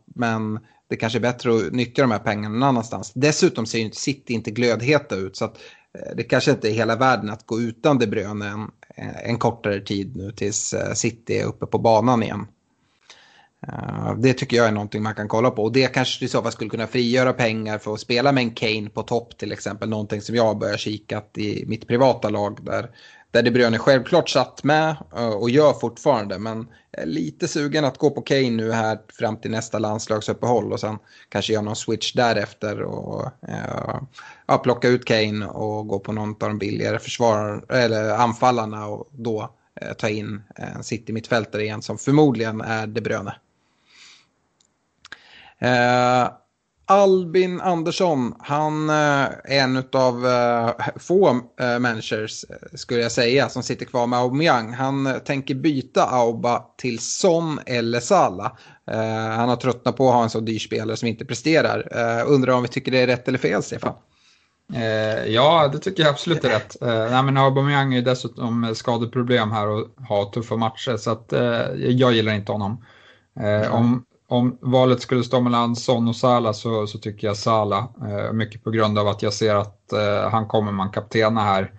men 0.05 0.59
det 0.91 0.97
kanske 0.97 1.19
är 1.19 1.21
bättre 1.21 1.55
att 1.55 1.73
nyttja 1.73 2.01
de 2.01 2.11
här 2.11 2.19
pengarna 2.19 2.55
någon 2.55 2.63
annanstans. 2.63 3.11
Dessutom 3.15 3.65
ser 3.65 3.79
ju 3.79 3.91
City 3.91 4.33
inte 4.33 4.51
glödheta 4.51 5.15
ut, 5.15 5.35
så 5.37 5.45
att 5.45 5.57
eh, 5.97 6.15
det 6.15 6.23
kanske 6.23 6.51
inte 6.51 6.69
är 6.69 6.73
hela 6.73 6.95
världen 6.95 7.29
att 7.29 7.45
gå 7.45 7.61
utan 7.61 7.97
De 7.97 8.07
Bruyne 8.07 8.47
en, 8.47 8.71
eh, 8.95 9.29
en 9.29 9.37
kortare 9.37 9.79
tid 9.79 10.15
nu 10.15 10.31
tills 10.31 10.73
eh, 10.73 10.93
City 10.93 11.37
är 11.37 11.45
uppe 11.45 11.65
på 11.65 11.77
banan 11.77 12.23
igen. 12.23 12.47
Det 14.17 14.33
tycker 14.33 14.57
jag 14.57 14.67
är 14.67 14.71
någonting 14.71 15.03
man 15.03 15.15
kan 15.15 15.27
kolla 15.27 15.51
på 15.51 15.63
och 15.63 15.71
det 15.71 15.87
kanske 15.87 16.25
i 16.25 16.27
så 16.27 16.41
fall 16.41 16.51
skulle 16.51 16.69
kunna 16.69 16.87
frigöra 16.87 17.33
pengar 17.33 17.77
för 17.77 17.93
att 17.93 17.99
spela 17.99 18.31
med 18.31 18.43
en 18.43 18.51
Kane 18.51 18.89
på 18.89 19.03
topp 19.03 19.37
till 19.37 19.51
exempel. 19.51 19.89
Någonting 19.89 20.21
som 20.21 20.35
jag 20.35 20.43
har 20.43 20.55
börjat 20.55 20.79
kika 20.79 21.21
i 21.37 21.65
mitt 21.67 21.87
privata 21.87 22.29
lag 22.29 22.65
där, 22.65 22.89
där 23.31 23.43
De 23.43 23.51
Bruyne 23.51 23.77
självklart 23.77 24.29
satt 24.29 24.63
med 24.63 24.95
eh, 25.15 25.29
och 25.29 25.49
gör 25.49 25.73
fortfarande 25.73 26.39
men 26.39 26.67
är 26.91 27.05
lite 27.05 27.47
sugen 27.47 27.85
att 27.85 27.97
gå 27.97 28.09
på 28.09 28.21
Kane 28.21 28.49
nu 28.49 28.71
här 28.71 28.99
fram 29.19 29.37
till 29.37 29.51
nästa 29.51 29.79
landslagsuppehåll 29.79 30.73
och 30.73 30.79
sen 30.79 30.99
kanske 31.29 31.53
göra 31.53 31.63
någon 31.63 31.75
switch 31.75 32.13
därefter 32.13 32.81
och 32.81 33.25
eh, 33.47 33.99
ja, 34.45 34.57
plocka 34.57 34.87
ut 34.87 35.05
Kane 35.05 35.45
och 35.45 35.87
gå 35.87 35.99
på 35.99 36.11
någon 36.11 36.29
av 36.29 36.35
de 36.49 36.57
billigare 36.57 36.99
försvarar, 36.99 37.73
eller 37.73 38.09
anfallarna 38.09 38.87
och 38.87 39.09
då 39.11 39.53
eh, 39.81 39.93
ta 39.93 40.09
in 40.09 40.43
en 40.55 40.83
city-mittfältare 40.83 41.63
igen 41.63 41.81
som 41.81 41.97
förmodligen 41.97 42.61
är 42.61 42.87
De 42.87 43.01
Bruyne. 43.01 43.35
Eh, 45.59 46.31
Albin 46.85 47.61
Andersson, 47.61 48.35
han 48.39 48.89
eh, 48.89 48.95
är 48.95 49.33
en 49.43 49.83
av 49.93 50.27
eh, 50.27 50.87
få 50.99 51.29
eh, 51.59 51.79
managers, 51.79 52.45
skulle 52.73 53.01
jag 53.01 53.11
säga, 53.11 53.49
som 53.49 53.63
sitter 53.63 53.85
kvar 53.85 54.07
med 54.07 54.19
Aubameyang. 54.19 54.73
Han 54.73 55.19
tänker 55.25 55.55
byta 55.55 56.03
Auba 56.03 56.65
till 56.77 56.99
Son 56.99 57.59
eller 57.65 57.99
Sala. 57.99 58.57
han 59.35 59.49
har 59.49 59.55
tröttnat 59.55 59.97
på 59.97 60.07
att 60.07 60.15
ha 60.15 60.23
en 60.23 60.29
så 60.29 60.39
dyr 60.39 60.59
spelare 60.59 60.97
som 60.97 61.07
inte 61.07 61.25
presterar. 61.25 61.87
undrar 62.27 62.53
om 62.53 62.61
vi 62.61 62.67
tycker 62.67 62.91
det 62.91 63.01
är 63.01 63.07
rätt 63.07 63.27
eller 63.27 63.37
fel, 63.37 63.63
Stefan? 63.63 63.93
ja, 65.27 65.69
det 65.73 65.79
tycker 65.79 66.03
jag 66.03 66.09
absolut 66.09 66.45
är 66.45 66.49
rätt. 66.49 66.77
nej, 66.81 67.23
men 67.23 67.37
Aubameyang 67.37 67.93
är 67.93 67.97
ju 67.97 68.03
dessutom 68.03 68.75
skadeproblem 68.75 69.51
här 69.51 69.67
och 69.67 69.87
har 70.07 70.31
tuffa 70.31 70.55
matcher, 70.55 70.97
så 70.97 71.11
att, 71.11 71.27
jag 71.77 72.13
gillar 72.13 72.33
inte 72.33 72.51
honom. 72.51 72.85
Mm. 73.39 73.71
Om, 73.71 74.05
om 74.31 74.57
valet 74.61 75.01
skulle 75.01 75.23
stå 75.23 75.41
mellan 75.41 75.75
Son 75.75 76.07
och 76.07 76.15
Sala 76.15 76.53
så, 76.53 76.87
så 76.87 76.97
tycker 76.97 77.27
jag 77.27 77.37
Sala. 77.37 77.87
Eh, 78.01 78.33
mycket 78.33 78.63
på 78.63 78.71
grund 78.71 78.99
av 78.99 79.07
att 79.07 79.21
jag 79.21 79.33
ser 79.33 79.55
att 79.55 79.93
eh, 79.93 80.29
han 80.29 80.47
kommer 80.47 80.71
man 80.71 80.89
kaptena 80.89 81.43
här. 81.43 81.71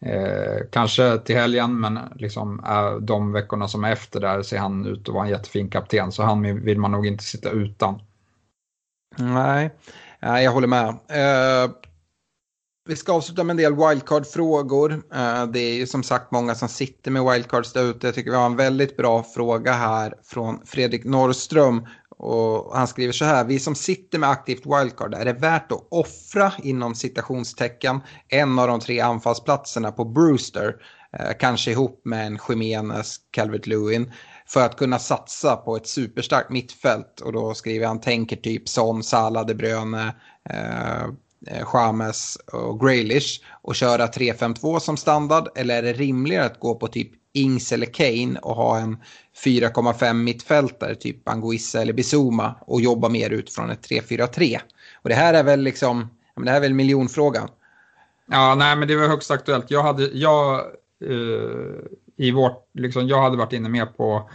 Eh, 0.00 0.66
kanske 0.72 1.18
till 1.18 1.36
helgen 1.36 1.80
men 1.80 1.98
liksom, 2.14 2.64
eh, 2.66 2.96
de 2.96 3.32
veckorna 3.32 3.68
som 3.68 3.84
är 3.84 3.92
efter 3.92 4.20
där 4.20 4.42
ser 4.42 4.58
han 4.58 4.86
ut 4.86 5.08
att 5.08 5.14
vara 5.14 5.24
en 5.24 5.30
jättefin 5.30 5.70
kapten 5.70 6.12
så 6.12 6.22
han 6.22 6.64
vill 6.64 6.78
man 6.78 6.92
nog 6.92 7.06
inte 7.06 7.24
sitta 7.24 7.50
utan. 7.50 8.00
Nej, 9.18 9.70
jag 10.20 10.52
håller 10.52 10.68
med. 10.68 10.88
Eh, 10.88 11.70
vi 12.86 12.96
ska 12.96 13.12
avsluta 13.12 13.44
med 13.44 13.54
en 13.54 13.56
del 13.56 13.88
wildcard-frågor. 13.88 14.92
Eh, 14.92 15.46
det 15.46 15.60
är 15.60 15.74
ju 15.74 15.86
som 15.86 16.02
sagt 16.02 16.30
många 16.32 16.54
som 16.54 16.68
sitter 16.68 17.10
med 17.10 17.24
wildcards 17.24 17.72
där 17.72 17.82
ute. 17.82 18.06
Jag 18.06 18.14
tycker 18.14 18.30
vi 18.30 18.36
har 18.36 18.46
en 18.46 18.56
väldigt 18.56 18.96
bra 18.96 19.22
fråga 19.22 19.72
här 19.72 20.14
från 20.24 20.66
Fredrik 20.66 21.04
Norrström. 21.04 21.86
Och 22.08 22.76
han 22.76 22.86
skriver 22.86 23.12
så 23.12 23.24
här, 23.24 23.44
vi 23.44 23.58
som 23.58 23.74
sitter 23.74 24.18
med 24.18 24.30
aktivt 24.30 24.66
wildcard, 24.66 25.14
är 25.14 25.24
det 25.24 25.32
värt 25.32 25.72
att 25.72 25.86
offra 25.90 26.52
inom 26.62 26.94
citationstecken 26.94 28.00
en 28.28 28.58
av 28.58 28.68
de 28.68 28.80
tre 28.80 29.00
anfallsplatserna 29.00 29.92
på 29.92 30.04
Brewster, 30.04 30.74
eh, 31.18 31.32
kanske 31.38 31.70
ihop 31.70 32.00
med 32.04 32.26
en 32.26 32.38
Jimenez, 32.48 33.16
Calvert 33.30 33.66
Lewin, 33.66 34.12
för 34.46 34.66
att 34.66 34.76
kunna 34.76 34.98
satsa 34.98 35.56
på 35.56 35.76
ett 35.76 35.86
superstarkt 35.86 36.50
mittfält. 36.50 37.20
Och 37.20 37.32
då 37.32 37.54
skriver 37.54 37.86
han, 37.86 38.00
tänker 38.00 38.36
typ 38.36 38.68
Son, 38.68 39.02
Salah, 39.02 39.46
De 39.46 39.54
Bruyne, 39.54 40.14
Eh, 40.50 41.06
Eh, 41.46 41.68
James 41.74 42.36
och 42.52 42.80
Graylish 42.80 43.40
och 43.62 43.74
köra 43.74 44.06
3-5-2 44.06 44.78
som 44.78 44.96
standard? 44.96 45.48
Eller 45.54 45.78
är 45.78 45.82
det 45.82 45.92
rimligare 45.92 46.44
att 46.44 46.60
gå 46.60 46.74
på 46.74 46.88
typ 46.88 47.10
Ings 47.32 47.72
eller 47.72 47.86
Kane 47.86 48.38
och 48.38 48.56
ha 48.56 48.78
en 48.78 48.96
4,5 49.44 50.12
mittfältare, 50.14 50.94
typ 50.94 51.28
Anguissa 51.28 51.82
eller 51.82 51.92
Bizuma 51.92 52.54
och 52.60 52.80
jobba 52.80 53.08
mer 53.08 53.30
utifrån 53.30 53.70
ett 53.70 53.88
3-4-3? 53.90 54.58
Och 55.02 55.08
det 55.08 55.14
här 55.14 55.34
är 55.34 55.44
väl 55.44 55.60
liksom, 55.60 56.08
det 56.36 56.50
här 56.50 56.56
är 56.56 56.60
väl 56.60 56.74
miljonfrågan. 56.74 57.48
Ja, 58.26 58.54
nej 58.54 58.76
men 58.76 58.88
det 58.88 58.96
var 58.96 59.08
högst 59.08 59.30
aktuellt. 59.30 59.70
Jag 59.70 59.82
hade, 59.82 60.02
jag, 60.02 60.60
uh, 61.04 61.74
i 62.16 62.30
vårt, 62.30 62.68
liksom, 62.74 63.08
jag 63.08 63.22
hade 63.22 63.36
varit 63.36 63.52
inne 63.52 63.68
mer 63.68 63.86
på 63.86 64.30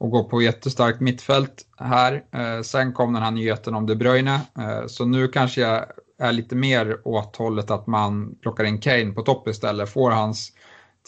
att 0.00 0.10
gå 0.10 0.24
på 0.24 0.42
jättestarkt 0.42 1.00
mittfält 1.00 1.66
här. 1.76 2.24
Eh, 2.32 2.62
sen 2.62 2.92
kom 2.92 3.12
den 3.12 3.22
här 3.22 3.30
nyheten 3.30 3.74
om 3.74 3.86
De 3.86 3.94
Bruyne, 3.94 4.40
eh, 4.58 4.86
så 4.86 5.04
nu 5.04 5.28
kanske 5.28 5.60
jag 5.60 5.84
är 6.18 6.32
lite 6.32 6.56
mer 6.56 6.98
åt 7.04 7.36
hållet 7.36 7.70
att 7.70 7.86
man 7.86 8.34
plockar 8.42 8.64
in 8.64 8.80
Kane 8.80 9.12
på 9.12 9.22
topp 9.22 9.48
istället. 9.48 9.90
Får 9.90 10.10
hans 10.10 10.52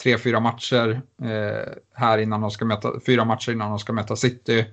tre, 0.03 0.17
fyra 0.17 0.39
matcher 0.39 1.01
eh, 1.21 1.73
här 1.93 2.17
innan 2.17 2.41
de 2.41 2.51
ska 2.51 2.65
möta, 2.65 2.91
fyra 3.05 3.25
matcher 3.25 3.51
innan 3.51 3.69
de 3.69 3.79
ska 3.79 3.93
möta 3.93 4.15
City. 4.15 4.65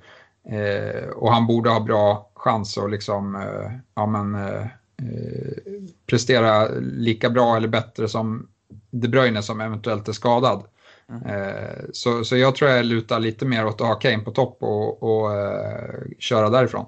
Eh, 0.49 1.09
och 1.09 1.33
han 1.33 1.47
borde 1.47 1.71
ha 1.71 1.81
bra 1.81 2.31
chans 2.35 2.79
att 2.79 2.91
liksom, 2.91 3.35
eh, 3.35 3.73
ja, 3.95 4.07
men, 4.07 4.35
eh, 4.35 4.63
eh, 4.97 5.83
prestera 6.07 6.69
lika 6.81 7.31
bra 7.31 7.57
eller 7.57 7.69
bättre 7.69 8.09
som 8.09 8.49
De 8.91 9.09
Bruyne 9.09 9.43
som 9.43 9.61
eventuellt 9.61 10.09
är 10.09 10.13
skadad. 10.13 10.65
Mm. 11.09 11.23
Eh, 11.23 11.85
så, 11.93 12.25
så 12.25 12.37
jag 12.37 12.55
tror 12.55 12.71
jag 12.71 12.85
lutar 12.85 13.21
lite 13.21 13.47
mer 13.47 13.67
åt 13.67 13.81
att 13.81 13.87
ha 13.87 13.95
Kane 13.95 14.19
på 14.19 14.31
topp 14.31 14.57
och, 14.61 15.03
och 15.03 15.31
köra 16.19 16.51
därifrån. 16.51 16.87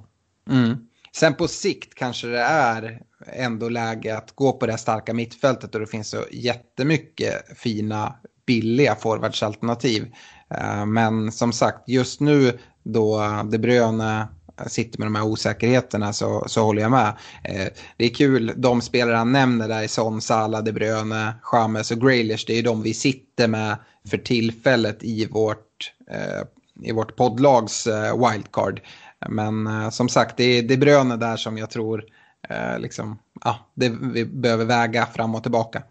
Mm. 0.51 0.77
Sen 1.17 1.35
på 1.35 1.49
sikt 1.49 1.95
kanske 1.95 2.27
det 2.27 2.41
är 2.41 3.01
ändå 3.33 3.69
läge 3.69 4.17
att 4.17 4.33
gå 4.35 4.53
på 4.53 4.67
det 4.67 4.79
starka 4.79 5.15
mittfältet 5.15 5.75
och 5.75 5.81
det 5.81 5.87
finns 5.87 6.09
så 6.09 6.25
jättemycket 6.31 7.59
fina 7.59 8.15
billiga 8.47 8.95
forwardsalternativ. 8.95 10.13
Eh, 10.51 10.87
men 10.87 11.33
som 11.33 11.53
sagt, 11.53 11.89
just 11.89 12.21
nu 12.21 12.59
då 12.83 13.19
De 13.51 13.59
Bruyne 13.59 14.29
sitter 14.67 14.99
med 14.99 15.07
de 15.07 15.15
här 15.15 15.25
osäkerheterna 15.25 16.13
så, 16.13 16.45
så 16.49 16.63
håller 16.63 16.83
jag 16.83 16.91
med. 16.91 17.13
Eh, 17.45 17.67
det 17.97 18.05
är 18.05 18.15
kul, 18.15 18.53
de 18.57 18.81
spelare 18.81 19.17
han 19.17 19.33
nämner 19.33 19.69
där, 19.69 19.87
Son, 19.87 20.21
Salah, 20.21 20.65
De 20.65 20.73
Bruyne, 20.73 21.35
James 21.53 21.91
och 21.91 22.01
Graylish, 22.01 22.45
det 22.47 22.59
är 22.59 22.63
de 22.63 22.83
vi 22.83 22.95
sitter 22.95 23.49
med 23.49 23.77
för 24.11 24.19
tillfället 24.19 24.99
i 25.01 25.27
vårt, 25.27 25.93
eh, 26.11 26.43
i 26.83 26.93
vårt 26.93 27.17
poddlags 27.17 27.87
eh, 27.87 28.31
wildcard. 28.31 28.81
Men 29.29 29.67
eh, 29.67 29.91
som 29.91 30.09
sagt, 30.09 30.37
det 30.37 30.45
är 30.45 30.63
De 30.63 30.77
Bruyne 30.77 31.17
där 31.17 31.37
som 31.37 31.59
jag 31.59 31.71
tror 31.71 32.05
eh, 32.49 32.79
liksom, 32.79 33.19
ja, 33.45 33.59
det 33.75 33.89
vi 33.89 34.25
behöver 34.25 34.65
väga 34.65 35.07
fram 35.07 35.35
och 35.35 35.43
tillbaka. 35.43 35.83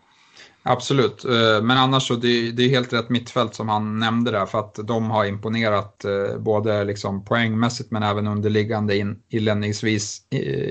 Absolut, 0.67 1.25
eh, 1.25 1.61
men 1.63 1.77
annars 1.77 2.07
så 2.07 2.15
det, 2.15 2.51
det 2.51 2.63
är 2.63 2.69
helt 2.69 2.93
rätt 2.93 3.09
mittfält 3.09 3.55
som 3.55 3.69
han 3.69 3.99
nämnde 3.99 4.31
där 4.31 4.45
för 4.45 4.59
att 4.59 4.79
de 4.83 5.11
har 5.11 5.25
imponerat 5.25 6.05
eh, 6.05 6.37
både 6.37 6.83
liksom 6.83 7.25
poängmässigt 7.25 7.91
men 7.91 8.03
även 8.03 8.27
underliggande 8.27 8.97
in, 8.97 9.19
inledningsvis. 9.29 10.21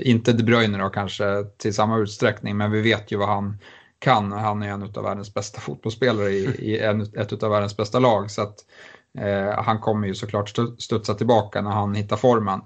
Inte 0.03 0.33
De 0.33 0.43
Bruyne 0.43 0.77
då 0.77 0.89
kanske 0.89 1.43
till 1.57 1.73
samma 1.73 1.97
utsträckning 1.97 2.57
men 2.57 2.71
vi 2.71 2.81
vet 2.81 3.11
ju 3.11 3.17
vad 3.17 3.29
han 3.29 3.57
kan. 3.99 4.31
Han 4.31 4.63
är 4.63 4.69
en 4.69 4.83
av 4.83 5.03
världens 5.03 5.33
bästa 5.33 5.61
fotbollsspelare 5.61 6.29
i, 6.29 6.43
i 6.43 6.79
en, 6.79 7.01
ett 7.01 7.43
av 7.43 7.51
världens 7.51 7.77
bästa 7.77 7.99
lag 7.99 8.31
så 8.31 8.41
att 8.41 8.55
eh, 8.57 8.94
Eh, 9.17 9.63
han 9.63 9.79
kommer 9.79 10.07
ju 10.07 10.15
såklart 10.15 10.53
studsa 10.77 11.13
tillbaka 11.13 11.61
när 11.61 11.71
han 11.71 11.95
hittar 11.95 12.17
formen. 12.17 12.61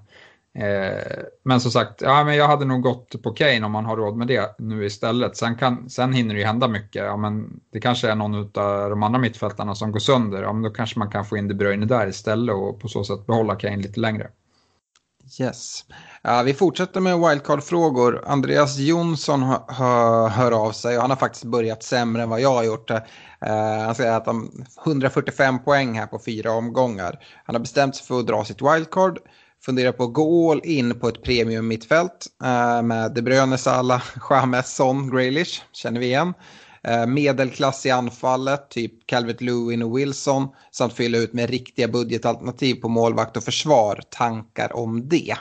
Eh, 0.54 1.22
men 1.44 1.60
som 1.60 1.70
sagt, 1.70 2.02
ja, 2.02 2.24
men 2.24 2.36
jag 2.36 2.48
hade 2.48 2.64
nog 2.64 2.82
gått 2.82 3.22
på 3.22 3.30
Kane 3.30 3.66
om 3.66 3.72
man 3.72 3.84
har 3.84 3.96
råd 3.96 4.16
med 4.16 4.26
det 4.26 4.54
nu 4.58 4.84
istället. 4.84 5.36
Sen, 5.36 5.56
kan, 5.56 5.90
sen 5.90 6.12
hinner 6.12 6.34
det 6.34 6.40
ju 6.40 6.46
hända 6.46 6.68
mycket. 6.68 7.04
Ja, 7.04 7.16
men 7.16 7.60
det 7.72 7.80
kanske 7.80 8.10
är 8.10 8.14
någon 8.14 8.34
av 8.34 8.90
de 8.90 9.02
andra 9.02 9.18
mittfältarna 9.18 9.74
som 9.74 9.92
går 9.92 10.00
sönder. 10.00 10.42
Ja, 10.42 10.52
men 10.52 10.62
då 10.62 10.70
kanske 10.70 10.98
man 10.98 11.10
kan 11.10 11.24
få 11.24 11.36
in 11.36 11.48
De 11.48 11.54
Bruyne 11.54 11.86
där 11.86 12.06
istället 12.06 12.54
och 12.54 12.80
på 12.80 12.88
så 12.88 13.04
sätt 13.04 13.26
behålla 13.26 13.56
Kane 13.56 13.76
lite 13.76 14.00
längre. 14.00 14.30
Yes. 15.40 15.84
Ja, 16.22 16.42
vi 16.42 16.54
fortsätter 16.54 17.00
med 17.00 17.18
wildcard-frågor. 17.18 18.24
Andreas 18.26 18.78
Jonsson 18.78 19.42
hör, 19.68 20.66
av 20.66 20.72
sig 20.72 20.96
och 20.96 21.02
han 21.02 21.10
har 21.10 21.16
faktiskt 21.16 21.44
börjat 21.44 21.82
sämre 21.82 22.22
än 22.22 22.28
vad 22.28 22.40
jag 22.40 22.54
har 22.54 22.64
gjort. 22.64 22.90
Uh, 22.90 22.98
han 23.84 23.94
säger 23.94 24.12
att 24.12 24.26
han 24.26 24.66
145 24.86 25.64
poäng 25.64 25.98
här 25.98 26.06
på 26.06 26.18
fyra 26.18 26.52
omgångar. 26.52 27.18
Han 27.44 27.54
har 27.54 27.60
bestämt 27.60 27.96
sig 27.96 28.06
för 28.06 28.18
att 28.18 28.26
dra 28.26 28.44
sitt 28.44 28.62
wildcard 28.62 29.18
funderar 29.64 29.92
på 29.92 30.04
att 30.04 30.12
gå 30.12 30.52
all 30.52 30.60
in 30.64 31.00
på 31.00 31.08
ett 31.08 31.22
premium 31.22 31.68
mittfält 31.68 32.26
eh, 32.44 32.82
med 32.82 33.14
De 33.14 33.22
Bruyne, 33.22 33.58
Salah, 33.58 34.02
James, 34.30 34.74
Son, 34.74 35.10
Graylish, 35.10 35.62
känner 35.72 36.00
vi 36.00 36.06
igen. 36.06 36.34
Eh, 36.82 37.06
medelklass 37.06 37.86
i 37.86 37.90
anfallet, 37.90 38.70
typ 38.70 39.06
Calvert 39.06 39.40
Lewin 39.40 39.82
och 39.82 39.98
Wilson, 39.98 40.48
samt 40.70 40.92
fylla 40.92 41.18
ut 41.18 41.32
med 41.32 41.50
riktiga 41.50 41.88
budgetalternativ 41.88 42.74
på 42.74 42.88
målvakt 42.88 43.36
och 43.36 43.44
försvar. 43.44 44.02
Tankar 44.10 44.76
om 44.76 45.08
det? 45.08 45.34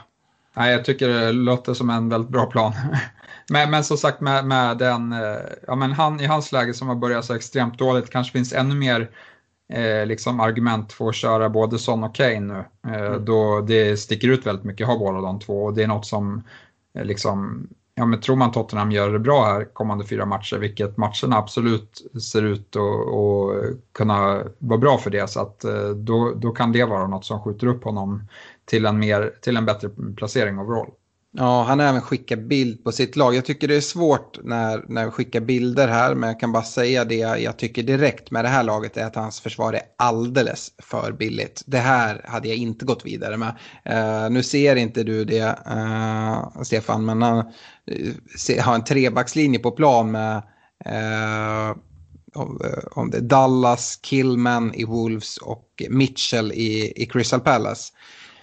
Nej, 0.60 0.72
jag 0.72 0.86
tycker 0.86 1.08
det 1.08 1.32
låter 1.32 1.74
som 1.74 1.90
en 1.90 2.10
väldigt 2.10 2.32
bra 2.32 2.46
plan. 2.46 2.74
men, 3.50 3.72
men 3.72 3.84
som 3.84 3.98
sagt 3.98 4.22
med, 4.22 4.46
med 4.46 4.78
den, 4.78 5.12
eh, 5.14 5.40
ja 5.68 5.76
men 5.76 5.92
han 5.92 6.20
i 6.20 6.26
hans 6.26 6.52
läge 6.52 6.74
som 6.74 6.88
har 6.88 6.96
börjat 6.96 7.26
så 7.26 7.36
extremt 7.36 7.80
dåligt 7.80 8.10
kanske 8.10 8.32
finns 8.32 8.54
ännu 8.54 8.76
mer 8.76 9.10
eh, 9.74 10.06
liksom 10.06 10.40
argument 10.40 10.94
för 10.94 11.10
att 11.10 11.16
köra 11.16 11.50
både 11.50 11.80
Son 11.80 12.04
och 12.04 12.16
Kane 12.16 12.40
nu. 12.40 12.64
Eh, 12.88 13.06
mm. 13.06 13.26
Då 13.26 13.62
det 13.62 13.98
sticker 13.98 14.28
ut 14.28 14.46
väldigt 14.46 14.66
mycket 14.66 14.90
att 14.90 14.94
ha 14.94 15.00
båda 15.00 15.22
de 15.22 15.40
två 15.40 15.64
och 15.64 15.74
det 15.74 15.84
är 15.84 15.88
något 15.88 16.06
som 16.06 16.44
eh, 16.96 17.06
liksom 17.06 17.68
ja, 18.00 18.06
men 18.06 18.22
tror 18.22 18.36
man 18.36 18.52
Tottenham 18.52 18.92
gör 18.92 19.12
det 19.12 19.20
bra 19.20 19.46
här 19.46 19.74
kommande 19.74 20.06
fyra 20.06 20.26
matcher, 20.26 20.58
vilket 20.58 20.98
matcherna 20.98 21.38
absolut 21.38 22.02
ser 22.32 22.44
ut 22.44 22.76
att 22.76 23.94
kunna 23.94 24.44
vara 24.58 24.80
bra 24.80 24.98
för 24.98 25.10
det, 25.10 25.30
så 25.30 25.42
att 25.42 25.64
eh, 25.64 25.90
då, 25.90 26.34
då 26.36 26.52
kan 26.52 26.72
det 26.72 26.86
vara 26.86 27.08
något 27.08 27.26
som 27.26 27.42
skjuter 27.42 27.68
upp 27.68 27.84
honom 27.84 28.28
till 28.70 28.86
en, 28.86 29.00
mer, 29.00 29.34
till 29.42 29.58
en 29.58 29.66
bättre 29.66 29.90
placering 30.18 30.60
overall. 30.60 30.90
Ja, 31.32 31.64
han 31.64 31.80
har 31.80 31.88
även 31.88 32.02
skickat 32.02 32.40
bild 32.40 32.84
på 32.84 32.92
sitt 32.92 33.16
lag. 33.16 33.36
Jag 33.36 33.46
tycker 33.46 33.68
det 33.68 33.76
är 33.76 33.82
svårt 33.82 34.40
när, 34.44 34.86
när 34.88 35.06
vi 35.06 35.12
skickar 35.12 35.42
bilder 35.42 35.88
här, 35.88 36.16
men 36.16 36.30
jag 36.30 36.40
kan 36.40 36.52
bara 36.52 36.64
säga 36.64 37.06
det 37.06 37.16
jag 37.16 37.58
tycker 37.58 37.84
direkt 37.84 38.32
med 38.32 38.46
det 38.46 38.50
här 38.50 38.64
laget 38.64 38.98
är 38.98 39.06
att 39.06 39.16
hans 39.16 39.40
försvar 39.40 39.74
är 39.74 39.82
alldeles 39.98 40.72
för 40.78 41.12
billigt. 41.12 41.64
Det 41.66 41.78
här 41.78 42.22
hade 42.28 42.48
jag 42.48 42.58
inte 42.58 42.86
gått 42.86 43.06
vidare 43.06 43.38
med. 43.38 43.56
Uh, 43.90 44.32
nu 44.32 44.44
ser 44.44 44.76
inte 44.76 45.04
du 45.04 45.26
det, 45.26 45.60
uh, 45.68 46.62
Stefan, 46.64 47.06
men 47.06 47.22
han 47.22 47.38
uh, 48.50 48.62
har 48.62 48.76
en 48.76 48.84
trebackslinje 48.84 49.60
på 49.60 49.72
plan 49.72 50.12
med 50.12 50.44
om 52.92 53.10
det 53.12 53.18
är 53.18 53.22
Dallas, 53.22 54.00
Killman 54.02 54.74
i 54.74 54.84
Wolves 54.84 55.38
och 55.38 55.84
Mitchell 55.90 56.52
i, 56.52 56.94
i 56.96 57.06
Crystal 57.06 57.40
Palace. 57.40 57.94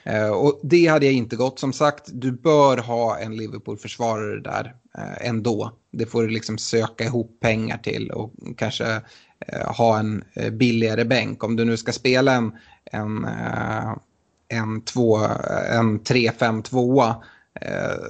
Eh, 0.07 0.29
och 0.29 0.61
det 0.63 0.87
hade 0.87 1.07
jag 1.07 1.15
inte 1.15 1.37
gått. 1.37 1.59
Som 1.59 1.73
sagt, 1.73 2.05
du 2.13 2.33
bör 2.33 2.79
ha 2.79 3.19
en 3.19 3.37
Liverpool-försvarare 3.37 4.41
där 4.41 4.75
eh, 4.99 5.29
ändå. 5.29 5.73
Det 5.93 6.07
får 6.07 6.23
du 6.23 6.29
liksom 6.29 6.59
söka 6.59 7.05
ihop 7.05 7.41
pengar 7.41 7.79
till 7.79 8.11
och 8.11 8.33
kanske 8.57 9.01
eh, 9.47 9.75
ha 9.77 9.99
en 9.99 10.25
billigare 10.53 11.05
bänk. 11.05 11.45
Om 11.45 11.57
du 11.57 11.65
nu 11.65 11.77
ska 11.77 11.93
spela 11.93 12.33
en, 12.33 12.53
en, 12.93 13.27
en, 14.49 14.81
två, 14.81 15.17
en 15.71 16.01
3-5-2 16.01 17.15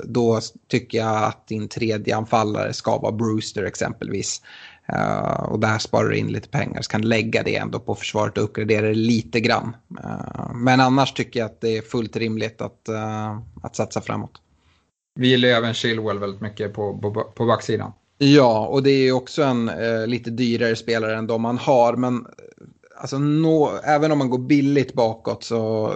då 0.05 0.41
tycker 0.69 0.99
jag 0.99 1.25
att 1.25 1.47
din 1.47 1.69
tredje 1.69 2.17
anfallare 2.17 2.73
ska 2.73 2.99
vara 2.99 3.13
Brewster 3.13 3.63
exempelvis. 3.63 4.43
Uh, 4.93 5.43
och 5.43 5.61
där 5.61 5.79
sparar 5.79 6.09
du 6.09 6.17
in 6.17 6.29
lite 6.29 6.49
pengar 6.49 6.83
så 6.83 6.91
kan 6.91 7.01
du 7.01 7.09
lägga 7.09 7.43
det 7.43 7.57
ändå 7.57 7.79
på 7.79 7.95
försvaret 7.95 8.39
och 8.39 8.45
uppgradera 8.45 8.87
det 8.87 8.95
lite 8.95 9.41
grann. 9.41 9.77
Uh, 10.05 10.55
men 10.55 10.81
annars 10.81 11.13
tycker 11.13 11.41
jag 11.41 11.47
att 11.47 11.61
det 11.61 11.77
är 11.77 11.83
fullt 11.83 12.17
rimligt 12.17 12.61
att, 12.61 12.89
uh, 12.91 13.39
att 13.63 13.77
satsa 13.77 14.01
framåt. 14.01 14.31
Vi 15.19 15.29
gillar 15.29 15.49
även 15.49 15.75
Chilwell 15.75 16.19
väldigt 16.19 16.41
mycket 16.41 16.75
på, 16.75 16.99
på, 16.99 17.33
på 17.35 17.47
backsidan. 17.47 17.93
Ja, 18.19 18.67
och 18.67 18.83
det 18.83 18.91
är 18.91 19.13
också 19.13 19.43
en 19.43 19.71
lite 20.07 20.31
dyrare 20.31 20.77
spelare 20.77 21.17
än 21.17 21.27
de 21.27 21.43
man 21.43 21.59
har. 21.59 21.97
Men 21.97 22.27
alltså, 22.97 23.19
nå, 23.19 23.73
även 23.85 24.13
om 24.13 24.19
man 24.19 24.31
går 24.31 24.39
billigt 24.39 24.95
bakåt 24.95 25.45
så 25.45 25.95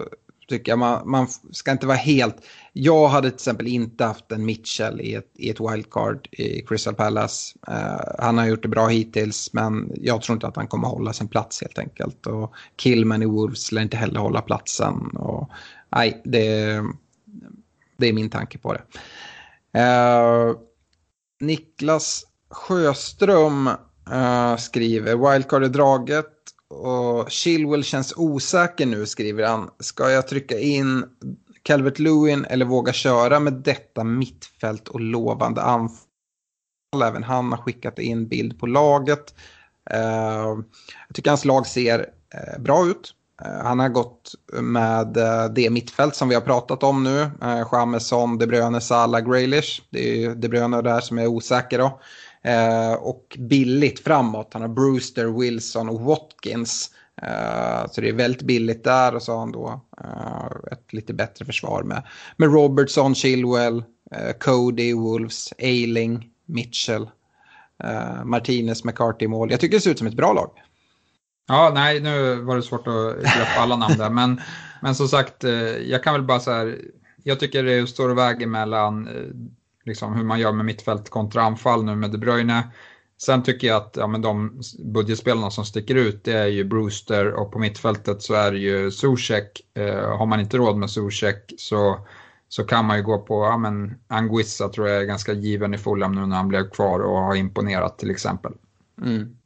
tycker 0.48 0.72
jag 0.72 0.78
man, 0.78 1.10
man 1.10 1.28
ska 1.52 1.70
inte 1.70 1.86
vara 1.86 1.96
helt 1.96 2.36
jag 2.72 3.08
hade 3.08 3.30
till 3.30 3.34
exempel 3.34 3.66
inte 3.66 4.04
haft 4.04 4.32
en 4.32 4.44
Mitchell 4.44 5.00
i 5.00 5.14
ett, 5.14 5.32
i 5.34 5.50
ett 5.50 5.60
wildcard 5.60 6.28
i 6.32 6.60
Crystal 6.66 6.94
Palace. 6.94 7.58
Uh, 7.68 8.00
han 8.18 8.38
har 8.38 8.46
gjort 8.46 8.62
det 8.62 8.68
bra 8.68 8.86
hittills 8.86 9.50
men 9.52 9.92
jag 9.96 10.22
tror 10.22 10.36
inte 10.36 10.46
att 10.46 10.56
han 10.56 10.66
kommer 10.66 10.88
hålla 10.88 11.12
sin 11.12 11.28
plats 11.28 11.60
helt 11.60 11.78
enkelt. 11.78 12.26
Och 12.26 12.54
Killman 12.76 13.22
i 13.22 13.26
Wolves 13.26 13.72
lär 13.72 13.82
inte 13.82 13.96
heller 13.96 14.20
hålla 14.20 14.42
platsen. 14.42 14.94
Och, 15.14 15.50
nej, 15.88 16.22
det, 16.24 16.82
det 17.96 18.06
är 18.06 18.12
min 18.12 18.30
tanke 18.30 18.58
på 18.58 18.72
det. 18.72 18.82
Uh, 19.80 20.56
Niklas 21.40 22.24
Sjöström 22.50 23.66
uh, 24.12 24.56
skriver 24.56 25.32
wildcard 25.32 25.64
är 25.64 25.68
draget 25.68 26.26
och 26.68 27.30
Chilwell 27.30 27.84
känns 27.84 28.14
osäker 28.16 28.86
nu 28.86 29.06
skriver 29.06 29.46
han. 29.46 29.70
Ska 29.80 30.10
jag 30.10 30.28
trycka 30.28 30.58
in 30.58 31.04
Calvert 31.62 31.98
Lewin 31.98 32.44
eller 32.44 32.64
våga 32.64 32.92
köra 32.92 33.40
med 33.40 33.52
detta 33.52 34.04
mittfält 34.04 34.88
och 34.88 35.00
lovande 35.00 35.62
anfall. 35.62 36.06
Även 37.04 37.22
han 37.22 37.52
har 37.52 37.58
skickat 37.58 37.98
in 37.98 38.28
bild 38.28 38.58
på 38.58 38.66
laget. 38.66 39.34
Uh, 39.94 40.62
jag 41.08 41.14
tycker 41.14 41.30
hans 41.30 41.44
lag 41.44 41.66
ser 41.66 41.98
uh, 41.98 42.62
bra 42.62 42.86
ut. 42.86 43.14
Uh, 43.42 43.62
han 43.62 43.78
har 43.78 43.88
gått 43.88 44.34
med 44.60 45.16
det 45.54 45.70
mittfält 45.70 46.14
som 46.14 46.28
vi 46.28 46.34
har 46.34 46.42
pratat 46.42 46.82
om 46.82 47.04
nu. 47.04 47.20
Uh, 47.20 48.38
De 48.38 48.46
Bruyne, 48.46 48.80
Salah, 48.80 49.20
Graylish. 49.20 49.82
Det 49.90 50.24
är 50.24 50.34
De 50.34 50.48
Bruyne 50.48 50.82
där 50.82 51.00
som 51.00 51.18
är 51.18 51.26
osäker 51.26 51.78
då. 51.78 52.00
och 53.00 53.36
billigt 53.38 54.00
framåt. 54.00 54.50
Han 54.52 54.62
har 54.62 54.68
Brewster, 54.68 55.26
Wilson 55.40 55.88
och 55.88 56.00
Watkins. 56.00 56.90
Uh, 57.22 57.90
så 57.90 58.00
det 58.00 58.08
är 58.08 58.12
väldigt 58.12 58.42
billigt 58.42 58.84
där 58.84 59.14
och 59.14 59.22
så 59.22 59.32
har 59.32 59.38
han 59.38 59.52
då 59.52 59.80
uh, 60.04 60.72
ett 60.72 60.92
lite 60.92 61.14
bättre 61.14 61.44
försvar 61.44 61.82
med, 61.82 62.02
med 62.36 62.52
Robertson, 62.52 63.14
Chilwell, 63.14 63.76
uh, 63.76 64.32
Cody, 64.40 64.94
Wolves, 64.94 65.52
Ailing, 65.58 66.30
Mitchell, 66.46 67.10
Martinez, 68.24 68.84
McCarthy 68.84 69.24
i 69.24 69.28
mål. 69.28 69.50
Jag 69.50 69.60
tycker 69.60 69.76
det 69.76 69.80
ser 69.80 69.90
ut 69.90 69.98
som 69.98 70.06
ett 70.06 70.14
bra 70.14 70.32
lag. 70.32 70.50
Ja, 71.48 71.70
nej, 71.74 72.00
nu 72.00 72.34
var 72.34 72.56
det 72.56 72.62
svårt 72.62 72.86
att 72.86 73.16
greppa 73.16 73.60
alla 73.60 73.76
namn 73.76 73.98
där, 73.98 74.10
men, 74.10 74.40
men 74.82 74.94
som 74.94 75.08
sagt, 75.08 75.44
jag 75.86 76.02
kan 76.02 76.14
väl 76.14 76.22
bara 76.22 76.40
så 76.40 76.52
här, 76.52 76.78
jag 77.22 77.40
tycker 77.40 77.62
det 77.62 77.86
står 77.86 78.08
och 78.08 78.18
väger 78.18 78.46
mellan 78.46 79.08
liksom, 79.84 80.14
hur 80.16 80.24
man 80.24 80.40
gör 80.40 80.52
med 80.52 80.64
mittfält 80.64 81.10
kontra 81.10 81.42
anfall 81.42 81.84
nu 81.84 81.94
med 81.94 82.10
De 82.10 82.18
Bruyne. 82.18 82.62
Sen 83.22 83.42
tycker 83.42 83.68
jag 83.68 83.76
att 83.76 83.96
ja, 83.96 84.06
men 84.06 84.22
de 84.22 84.60
budgetspelarna 84.78 85.50
som 85.50 85.64
sticker 85.64 85.94
ut 85.94 86.24
det 86.24 86.32
är 86.32 86.46
ju 86.46 86.64
Brewster 86.64 87.32
och 87.32 87.52
på 87.52 87.58
mittfältet 87.58 88.22
så 88.22 88.34
är 88.34 88.52
det 88.52 88.58
ju 88.58 88.90
Zuzek. 88.90 89.60
Eh, 89.74 90.16
har 90.18 90.26
man 90.26 90.40
inte 90.40 90.56
råd 90.56 90.76
med 90.76 90.90
Zuzek 90.90 91.52
så, 91.58 92.06
så 92.48 92.64
kan 92.64 92.84
man 92.84 92.96
ju 92.96 93.02
gå 93.02 93.18
på 93.18 93.44
ja, 93.44 93.56
men 93.56 93.94
Anguissa 94.08 94.68
tror 94.68 94.88
jag 94.88 95.02
är 95.02 95.04
ganska 95.04 95.32
given 95.32 95.74
i 95.74 95.78
Fulham 95.78 96.14
nu 96.14 96.26
när 96.26 96.36
han 96.36 96.48
blev 96.48 96.70
kvar 96.70 97.00
och 97.00 97.18
har 97.18 97.34
imponerat 97.34 97.98
till 97.98 98.10
exempel. 98.10 98.52
Mm. 99.02 99.36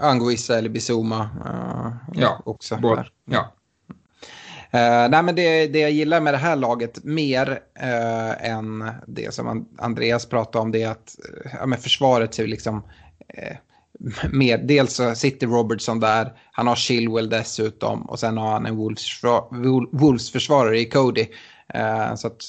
Anguissa 0.00 0.58
eller 0.58 0.68
Bizuma 0.68 1.22
uh, 1.22 2.20
ja, 2.22 2.42
också. 2.44 2.76
Både, 2.76 3.06
ja. 3.24 3.52
Uh, 4.74 5.10
nej, 5.10 5.22
men 5.22 5.34
det, 5.34 5.66
det 5.66 5.78
jag 5.78 5.90
gillar 5.90 6.20
med 6.20 6.34
det 6.34 6.38
här 6.38 6.56
laget 6.56 7.04
mer 7.04 7.50
uh, 7.82 8.50
än 8.50 8.90
det 9.06 9.34
som 9.34 9.68
Andreas 9.78 10.26
pratade 10.26 10.62
om 10.62 10.72
det 10.72 10.82
är 10.82 10.90
att 10.90 11.16
uh, 11.44 11.70
ja, 11.70 11.76
försvaret 11.76 12.34
ser 12.34 12.46
liksom 12.46 12.82
Eh, 13.03 13.03
Eh, 13.36 13.56
med, 14.30 14.66
dels 14.66 14.94
så 14.94 15.14
sitter 15.14 15.46
Robertson 15.46 16.00
där, 16.00 16.32
han 16.52 16.66
har 16.66 16.76
Chilwell 16.76 17.28
dessutom 17.28 18.02
och 18.02 18.18
sen 18.18 18.38
har 18.38 18.52
han 18.52 18.66
en 18.66 18.76
Wolves-försvarare 19.92 20.78
i 20.78 20.84
Cody. 20.84 21.26
Eh, 21.74 22.14
så 22.14 22.26
att, 22.26 22.42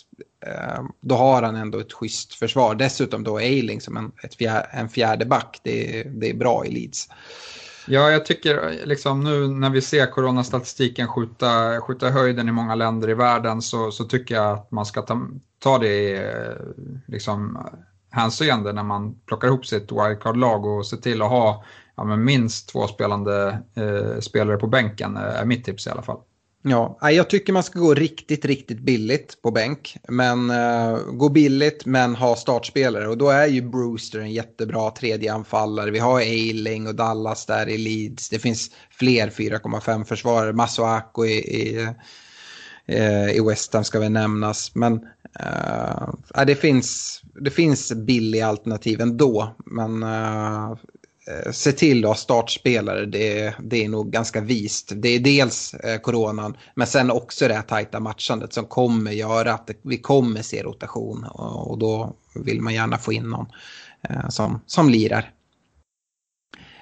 eh, 0.46 0.84
då 1.02 1.16
har 1.16 1.42
han 1.42 1.56
ändå 1.56 1.80
ett 1.80 1.94
schysst 1.94 2.34
försvar. 2.34 2.76
Dessutom 2.76 3.24
då 3.24 3.38
Ailing 3.38 3.82
som 3.82 3.98
en, 3.98 4.12
ett 4.24 4.36
fjär, 4.36 4.68
en 4.72 4.90
fjärde 4.90 5.26
back, 5.26 5.60
det, 5.64 6.04
det 6.04 6.30
är 6.30 6.34
bra 6.34 6.66
i 6.66 6.72
Leeds. 6.72 7.08
Ja, 7.88 8.12
jag 8.12 8.26
tycker 8.26 8.86
liksom 8.86 9.24
nu 9.24 9.48
när 9.48 9.70
vi 9.70 9.82
ser 9.82 10.12
coronastatistiken 10.12 11.08
skjuta, 11.08 11.82
skjuta 11.82 12.10
höjden 12.10 12.50
i 12.50 12.52
många 12.52 12.76
länder 12.76 13.10
i 13.10 13.14
världen 13.14 13.62
så, 13.62 13.92
så 13.92 14.04
tycker 14.04 14.36
jag 14.36 14.52
att 14.52 14.72
man 14.72 14.86
ska 14.86 15.02
ta, 15.02 15.28
ta 15.60 15.78
det 15.78 16.16
eh, 16.16 16.56
liksom 17.08 17.68
hänseende 18.16 18.74
när 18.74 18.84
man 18.84 19.16
plockar 19.26 19.48
ihop 19.48 19.66
sitt 19.66 19.92
wildcard-lag 19.92 20.66
och 20.66 20.86
ser 20.86 20.98
till 20.98 21.22
att 21.22 21.30
ha 21.30 21.64
ja, 21.98 22.04
minst 22.04 22.70
två 22.70 22.88
spelande 22.88 23.60
eh, 23.76 24.20
spelare 24.20 24.58
på 24.58 24.68
bänken 24.68 25.18
eh, 25.18 25.24
är 25.24 25.46
mitt 25.46 25.66
tips 25.66 25.88
i 25.88 25.90
alla 25.90 26.02
fall. 26.02 26.20
Ja, 26.68 26.98
jag 27.02 27.30
tycker 27.30 27.54
man 27.54 27.64
ska 27.64 27.80
gå 27.80 27.94
riktigt, 27.94 28.46
riktigt 28.46 28.80
billigt 28.80 29.42
på 29.42 29.52
bänk. 29.52 29.98
Men 30.08 30.52
uh, 30.52 30.98
gå 30.98 31.30
billigt 31.30 31.86
men 31.86 32.16
ha 32.16 32.36
startspelare. 32.36 33.08
Och 33.08 33.18
då 33.18 33.30
är 33.30 33.48
ju 33.48 33.62
Brewster 33.62 34.20
en 34.20 34.32
jättebra 34.32 34.92
tredje 34.92 35.34
anfallare. 35.34 35.92
Vi 35.92 36.00
har 36.00 36.20
Eiling 36.20 36.88
och 36.88 36.96
Dallas 36.96 37.46
där 37.46 37.70
i 37.70 37.78
Leeds. 37.78 38.30
Det 38.30 38.40
finns 38.40 38.72
fler 38.90 39.30
4,5 39.30 40.04
försvarare. 40.04 40.54
Masuako 40.54 41.26
i, 41.26 41.38
i, 41.38 41.88
Eh, 42.88 43.30
i 43.30 43.42
West 43.48 43.74
Ham 43.74 43.84
ska 43.84 44.00
väl 44.00 44.12
nämnas. 44.12 44.76
Men 44.76 44.94
uh, 44.94 46.44
det 46.46 46.56
finns 46.56 47.22
det 47.42 47.52
finns 47.52 47.94
billiga 47.94 48.48
alternativ 48.48 49.02
ändå. 49.02 49.56
Men 49.66 50.04
eh, 50.04 50.72
eh, 51.28 51.52
se 51.52 51.72
till 51.72 52.06
att 52.06 52.10
ha 52.10 52.16
startspelare, 52.16 53.06
det, 53.06 53.56
det 53.64 53.86
är 53.86 53.90
nog 53.90 54.12
ganska 54.12 54.42
vist. 54.42 54.92
Det 54.96 55.10
är 55.10 55.20
dels 55.20 55.74
eh, 55.74 56.00
coronan, 56.00 56.58
men 56.76 56.88
sen 56.88 57.12
också 57.12 57.48
det 57.48 57.54
här 57.54 57.62
tajta 57.62 58.00
matchandet 58.00 58.54
som 58.54 58.66
kommer 58.66 59.12
göra 59.12 59.54
att 59.54 59.68
det, 59.68 59.78
vi 59.82 59.98
kommer 59.98 60.42
se 60.42 60.64
rotation 60.64 61.24
och, 61.24 61.72
och, 61.72 61.78
då 61.78 62.16
vill 62.36 62.62
man 62.62 62.74
gärna 62.74 62.98
få 62.98 63.14
in 63.14 63.30
någon 63.30 63.48
eh, 64.10 64.30
som, 64.30 64.62
som 64.66 64.90
lirar. 64.90 65.32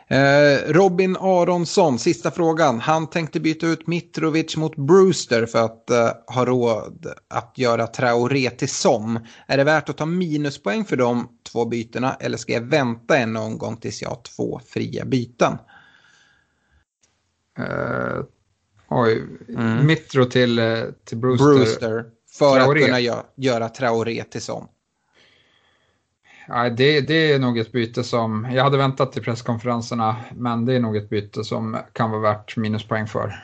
Eh, 0.07 0.73
Robin 0.73 1.17
Aronsson, 1.19 1.99
sista 1.99 2.31
frågan. 2.31 2.80
Han 2.80 3.07
tänkte 3.07 3.39
byta 3.39 3.67
ut 3.67 3.88
Mitrovic 3.88 4.57
mot 4.57 4.75
Brewster 4.75 5.45
för 5.45 5.65
att 5.65 5.88
uh, 5.91 6.35
ha 6.35 6.45
råd 6.45 7.07
att 7.27 7.53
göra 7.57 7.88
Traoré 7.88 8.49
till 8.49 8.69
Son. 8.69 9.19
Är 9.47 9.57
det 9.57 9.63
värt 9.63 9.89
att 9.89 9.97
ta 9.97 10.05
minuspoäng 10.05 10.85
för 10.85 10.95
de 10.95 11.27
två 11.51 11.65
bytena 11.65 12.13
eller 12.19 12.38
ska 12.38 12.53
jag 12.53 12.61
vänta 12.61 13.17
en 13.17 13.38
omgång 13.38 13.77
tills 13.77 14.01
jag 14.01 14.09
har 14.09 14.21
två 14.35 14.61
fria 14.65 15.05
byten? 15.05 15.57
Uh, 17.59 18.23
oj, 18.89 19.23
mm. 19.49 19.88
Mitro 19.88 20.25
till, 20.25 20.61
till 21.05 21.17
Brewster. 21.17 21.45
Brewster 21.45 22.05
för 22.31 22.55
Traoré. 22.55 22.80
att 22.80 22.85
kunna 22.85 22.99
gö 22.99 23.15
göra 23.35 23.69
Traoré 23.69 24.23
till 24.23 24.41
Son. 24.41 24.67
Det, 26.77 27.01
det 27.01 27.34
är 27.34 27.39
nog 27.39 27.57
ett 27.57 27.71
byte 27.71 28.03
som, 28.03 28.47
jag 28.51 28.63
hade 28.63 28.77
väntat 28.77 29.11
till 29.11 29.23
presskonferenserna, 29.23 30.15
men 30.35 30.65
det 30.65 30.73
är 30.73 30.80
nog 30.80 30.97
ett 30.97 31.09
byte 31.09 31.43
som 31.43 31.77
kan 31.93 32.11
vara 32.11 32.21
värt 32.21 32.57
minuspoäng 32.57 33.07
för. 33.07 33.35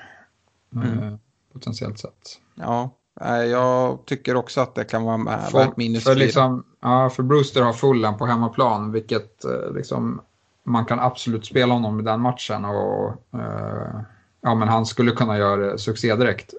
Mm. 0.76 1.04
Eh, 1.04 1.14
potentiellt 1.54 2.00
sett. 2.00 2.40
Ja, 2.56 2.90
jag 3.52 4.06
tycker 4.06 4.36
också 4.36 4.62
att 4.62 4.76
det 4.76 4.84
kan 4.84 5.04
vara 5.04 5.42
för, 5.42 5.58
värt 5.58 5.78
minus 5.78 6.04
för, 6.04 6.16
liksom, 6.16 6.64
ja, 6.82 7.10
för 7.10 7.24
Brewster 7.24 7.62
har 7.62 7.74
fullen 7.74 8.18
på 8.18 8.26
hemmaplan, 8.26 8.92
vilket 8.92 9.46
eh, 9.46 9.74
liksom, 9.76 10.22
man 10.64 10.86
kan 10.86 11.00
absolut 11.00 11.46
spela 11.46 11.74
honom 11.74 12.00
i 12.00 12.04
den 12.04 12.22
matchen. 12.22 12.66
Och, 12.66 13.10
eh, 13.40 14.02
ja, 14.42 14.56
men 14.56 14.68
han 14.68 14.86
skulle 14.86 15.12
kunna 15.12 15.38
göra 15.38 15.78
succé 15.78 16.16
direkt. 16.16 16.54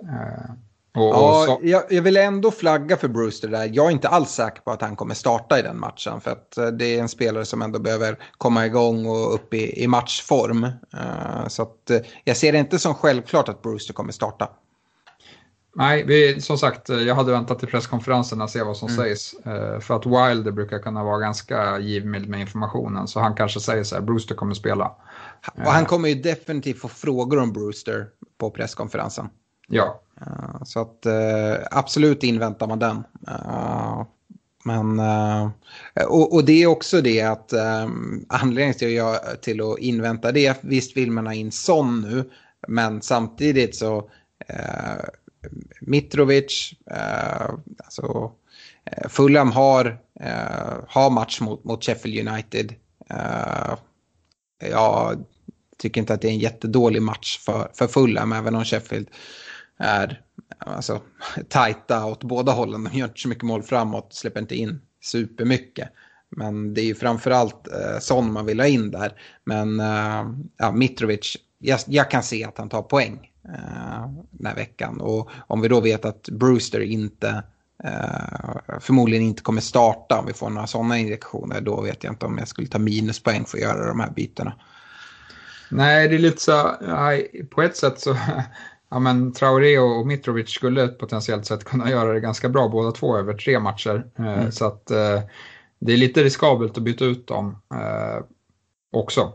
Eh, 0.97 1.03
och, 1.03 1.15
ja, 1.15 1.45
så... 1.47 1.59
jag, 1.63 1.83
jag, 1.91 2.03
vill 2.03 2.17
ändå 2.17 2.51
flagga 2.51 2.97
för 2.97 3.09
Brewster 3.09 3.49
där. 3.49 3.71
Jag 3.73 3.87
är 3.87 3.91
inte 3.91 4.09
alls 4.09 4.31
säker 4.31 4.61
på 4.61 4.71
att 4.71 4.83
han 4.83 4.97
kommer 4.97 5.15
starta 5.15 5.59
i 5.59 5.63
den 5.63 5.81
matchen. 5.81 6.21
För 6.21 6.31
att 6.31 6.59
eh, 6.59 6.67
det 6.67 6.97
är 6.97 7.01
en 7.01 7.09
spelare 7.09 7.45
som 7.45 7.63
ändå 7.63 7.79
behöver 7.79 8.19
komma 8.39 8.67
igång 8.67 9.07
och 9.07 9.35
upp 9.35 9.55
i, 9.55 9.83
i 9.83 9.87
matchform. 9.87 10.65
Uh, 10.65 11.49
så 11.49 11.63
att, 11.63 11.91
uh, 11.91 11.99
jag 12.25 12.37
ser 12.37 12.53
det 12.53 12.59
inte 12.59 12.79
som 12.79 12.95
självklart 12.95 13.49
att 13.49 13.63
Brewster 13.63 13.95
kommer 13.95 14.13
starta. 14.13 14.49
Nej, 15.75 16.05
vi, 16.07 16.41
som 16.41 16.59
sagt, 16.59 16.89
jag 16.89 17.15
hade 17.15 17.33
väntat 17.33 17.59
till 17.59 17.69
presskonferensen 17.69 18.41
och 18.41 18.51
se 18.51 18.63
vad 18.63 18.77
som 18.77 18.89
mm. 18.89 19.01
sägs. 19.01 19.35
För 19.81 19.97
att 19.97 20.07
Wilder 20.07 20.53
brukar 20.53 20.79
kunna 20.79 21.05
vara 21.05 21.19
ganska 21.19 21.79
givmild 21.79 22.29
med 22.29 22.41
informationen. 22.41 23.09
Så 23.09 23.21
han 23.21 23.35
kanske 23.35 23.61
säger 23.61 23.85
så 23.85 23.95
här, 23.95 24.03
Brewster 24.03 24.35
kommer 24.35 24.55
spela. 24.55 24.93
Och 25.55 25.73
han 25.73 25.87
kommer 25.87 26.09
ju 26.09 26.15
definitivt 26.15 26.81
få 26.81 26.89
frågor 26.89 27.39
om 27.39 27.53
Brewster 27.53 28.07
på 28.39 28.51
presskonferensen. 28.51 29.29
Ja. 29.71 30.01
Eh, 30.21 30.65
så 30.65 30.81
att 30.81 31.07
eh, 31.07 31.55
absolut 31.71 32.23
inväntar 32.23 32.67
man 32.67 32.79
den. 32.79 33.05
Eh, 33.29 34.07
men, 34.65 35.01
och, 36.09 36.35
och, 36.35 36.45
det 36.45 36.63
är 36.63 36.67
också 36.67 37.01
det 37.01 37.21
att 37.21 37.53
anledningen 38.29 38.75
till, 38.75 38.93
jag, 38.93 39.41
till 39.43 39.61
att 39.61 39.79
invänta 39.79 40.33
det, 40.33 40.59
visst 40.61 40.97
vill 40.97 41.11
man 41.11 41.27
ha 41.27 41.35
in 41.35 41.53
sån 41.53 42.01
nu, 42.01 42.31
men 42.69 43.03
samtidigt 43.03 43.77
så 43.77 44.11
Mitrovic, 45.81 46.75
alltså 47.85 48.33
Fulham 49.09 49.53
har, 49.53 49.99
har 50.89 51.11
match 51.11 51.41
mot, 51.41 51.65
mot 51.65 51.85
Sheffield 51.85 52.29
United. 52.29 52.75
jag 54.59 55.25
tycker 55.79 56.01
inte 56.01 56.15
att 56.15 56.21
det 56.21 56.29
är 56.29 56.33
en 56.33 56.39
jättedålig 56.39 57.03
match 57.03 57.39
för, 57.39 57.71
för 57.75 57.87
Fulham, 57.87 58.33
även 58.33 58.55
om 58.55 58.65
Sheffield 58.65 59.09
är 59.81 60.21
alltså, 60.59 61.01
tajta 61.49 62.05
åt 62.05 62.25
båda 62.25 62.53
hållen. 62.53 62.85
De 62.85 62.99
gör 62.99 63.07
inte 63.07 63.21
så 63.21 63.29
mycket 63.29 63.45
mål 63.45 63.63
framåt, 63.63 64.15
släpper 64.15 64.41
inte 64.41 64.57
in 64.57 64.81
supermycket. 65.03 65.89
Men 66.37 66.75
det 66.75 66.81
är 66.81 66.85
ju 66.85 66.95
framförallt 66.95 67.69
eh, 67.69 67.99
sån 68.01 68.33
man 68.33 68.47
vill 68.47 68.61
ha 68.61 68.67
in 68.67 68.91
där. 68.91 69.21
Men 69.45 69.81
eh, 69.81 70.31
ja, 70.57 70.73
Mitrovic, 70.73 71.37
jag, 71.59 71.81
jag, 71.87 72.11
kan 72.11 72.23
se 72.23 72.45
att 72.45 72.59
han 72.59 72.69
tar 72.69 72.83
poäng 72.83 73.31
eh, 73.45 74.11
den 74.31 74.47
här 74.47 74.55
veckan. 74.55 75.01
Och 75.01 75.31
om 75.47 75.61
vi 75.61 75.69
då 75.69 75.81
vet 75.81 76.05
att 76.05 76.29
Brewster 76.29 76.81
inte 76.81 77.43
eh, 77.85 78.79
förmodligen 78.81 79.25
inte 79.25 79.43
kommer 79.43 79.61
starta 79.61 80.19
om 80.19 80.27
vi 80.27 80.33
får 80.33 80.51
några 80.51 80.67
sådana 80.67 80.99
injektioner, 80.99 81.61
då 81.61 81.81
vet 81.81 82.05
jag 82.05 82.13
inte 82.13 82.27
om 82.27 82.39
jag 82.39 82.49
skulle 82.49 82.69
ta 82.69 82.79
minuspoäng 82.79 83.45
för 83.45 83.59
att 83.59 83.63
göra 83.63 83.89
de 83.89 84.01
här 84.01 84.11
bytena. 84.11 84.53
Nej, 85.71 86.09
det 86.09 86.15
är 86.15 86.19
lite 86.19 86.41
så, 86.43 86.75
på 87.51 87.63
ett 87.63 87.77
sätt 87.77 88.01
så 88.01 88.17
ja, 88.91 88.99
men 88.99 89.33
Traoré 89.33 89.79
och 89.79 90.07
Mitrovic 90.07 90.51
skulle 90.51 90.89
potentiellt 90.89 91.47
sett 91.47 91.65
kunna 91.65 91.91
göra 91.91 92.13
det 92.13 92.21
ganska 92.21 92.49
bra 92.49 92.69
båda 92.69 92.93
två 92.93 93.17
över 93.17 93.35
tre 93.35 93.61
matcher. 93.61 94.07
Eh, 94.19 94.39
mm. 94.39 94.53
Så 94.53 94.65
att 94.65 94.91
eh, 94.91 95.21
det 95.79 95.93
är 95.93 95.97
lite 95.97 96.23
riskabelt 96.25 96.77
att 96.77 96.83
byta 96.83 97.05
ut 97.05 97.27
dem 97.27 97.63
eh, 97.75 98.25
också. 98.93 99.33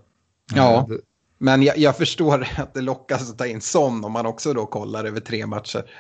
Ja, 0.56 0.86
det... 0.90 0.98
men 1.38 1.64
jag, 1.64 1.77
jag, 1.77 1.98
förstår 1.98 2.48
att 2.57 2.73
det 2.73 2.82
lockas 2.82 3.32
att 3.32 3.38
ta 3.38 3.45
in 3.45 3.61
sån 3.61 4.06
om 4.06 4.11
man 4.11 4.26
också 4.26 4.53
då 4.53 4.65
kollar 4.65 5.06
över 5.06 5.19
tre 5.19 5.45
matcher. 5.45 5.91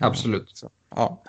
Absolut. 0.00 0.50
Så, 0.54 0.70
ja, 0.96 1.22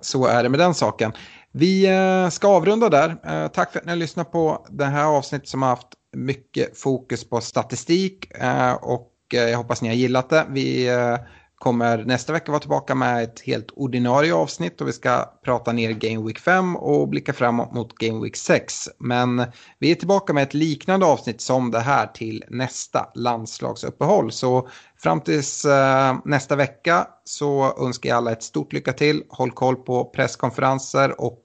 så 0.00 0.26
är 0.26 0.42
det 0.42 0.48
med 0.48 0.60
den 0.60 0.74
saken. 0.74 1.12
Vi 1.52 1.88
ska 2.30 2.48
avrunda 2.48 2.88
där. 2.88 3.48
tack 3.48 3.72
för 3.72 3.78
att 3.78 3.84
ni 3.84 3.90
har 3.90 3.96
lyssnat 3.96 4.32
på 4.32 4.66
det 4.70 4.84
här 4.84 5.04
avsnittet 5.04 5.48
som 5.48 5.62
har 5.62 5.68
haft 5.68 5.88
mycket 6.12 6.78
fokus 6.78 7.28
på 7.28 7.40
statistik 7.40 8.32
och 8.80 9.11
Eh, 9.34 9.50
jag 9.50 9.58
hoppas 9.58 9.82
ni 9.82 9.88
har 9.88 9.94
gillat 9.94 10.30
det. 10.30 10.46
Vi 10.48 10.88
eh, 10.88 11.16
kommer 11.58 12.04
nästa 12.04 12.32
vecka 12.32 12.52
vara 12.52 12.60
tillbaka 12.60 12.94
med 12.94 13.24
ett 13.24 13.40
helt 13.40 13.70
ordinarie 13.70 14.34
avsnitt 14.34 14.80
och 14.80 14.88
vi 14.88 14.92
ska 14.92 15.32
prata 15.44 15.72
ner 15.72 15.90
Game 15.90 16.26
Week 16.26 16.38
5 16.38 16.76
och 16.76 17.08
blicka 17.08 17.32
framåt 17.32 17.72
mot 17.72 17.98
Game 17.98 18.22
Week 18.22 18.36
6. 18.36 18.88
Men 18.98 19.44
vi 19.78 19.90
är 19.90 19.94
tillbaka 19.94 20.32
med 20.32 20.42
ett 20.42 20.54
liknande 20.54 21.06
avsnitt 21.06 21.40
som 21.40 21.70
det 21.70 21.80
här 21.80 22.06
till 22.06 22.44
nästa 22.48 23.10
landslagsuppehåll. 23.14 24.32
Så 24.32 24.68
fram 24.98 25.20
tills 25.20 25.64
eh, 25.64 26.16
nästa 26.24 26.56
vecka 26.56 27.06
så 27.24 27.74
önskar 27.86 28.08
jag 28.10 28.16
alla 28.16 28.32
ett 28.32 28.42
stort 28.42 28.72
lycka 28.72 28.92
till. 28.92 29.22
Håll 29.28 29.50
koll 29.50 29.76
på 29.76 30.04
presskonferenser 30.04 31.20
och 31.20 31.38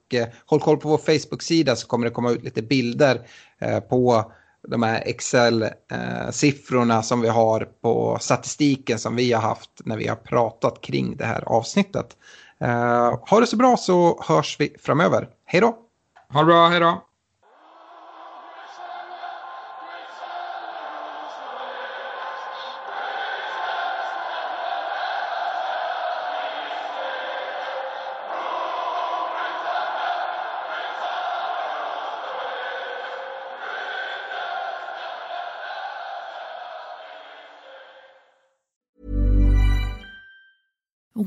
håll 0.46 0.60
koll 0.60 0.78
på 0.78 0.90
vår 0.90 0.98
Facebook-sida 0.98 1.76
så 1.76 1.88
kommer 1.88 2.06
det 2.06 2.12
komma 2.12 2.32
ut 2.32 2.44
lite 2.44 2.62
bilder 2.62 3.22
på 3.90 4.32
de 4.68 4.84
här 4.84 5.04
Excel-siffrorna 5.06 7.02
som 7.02 7.22
vi 7.22 7.28
har 7.28 7.68
på 7.82 8.18
statistiken 8.22 9.00
som 9.00 9.16
vi 9.16 9.34
har 9.34 9.42
haft 9.42 9.72
när 9.86 9.98
vi 9.98 10.08
har 10.08 10.16
pratat 10.16 10.82
kring 10.82 11.18
det 11.18 11.26
här 11.26 11.44
avsnittet. 11.46 12.18
Eh, 12.62 13.20
ha 13.30 13.40
det 13.40 13.48
så 13.48 13.58
bra 13.58 13.78
så 13.78 14.24
hörs 14.24 14.56
vi 14.60 14.76
framöver. 14.80 15.28
Hej 15.46 15.62
då! 15.62 15.78
Ha 16.34 16.40
det 16.40 16.46
bra, 16.46 16.68
hej 16.68 16.80
då! 16.80 17.07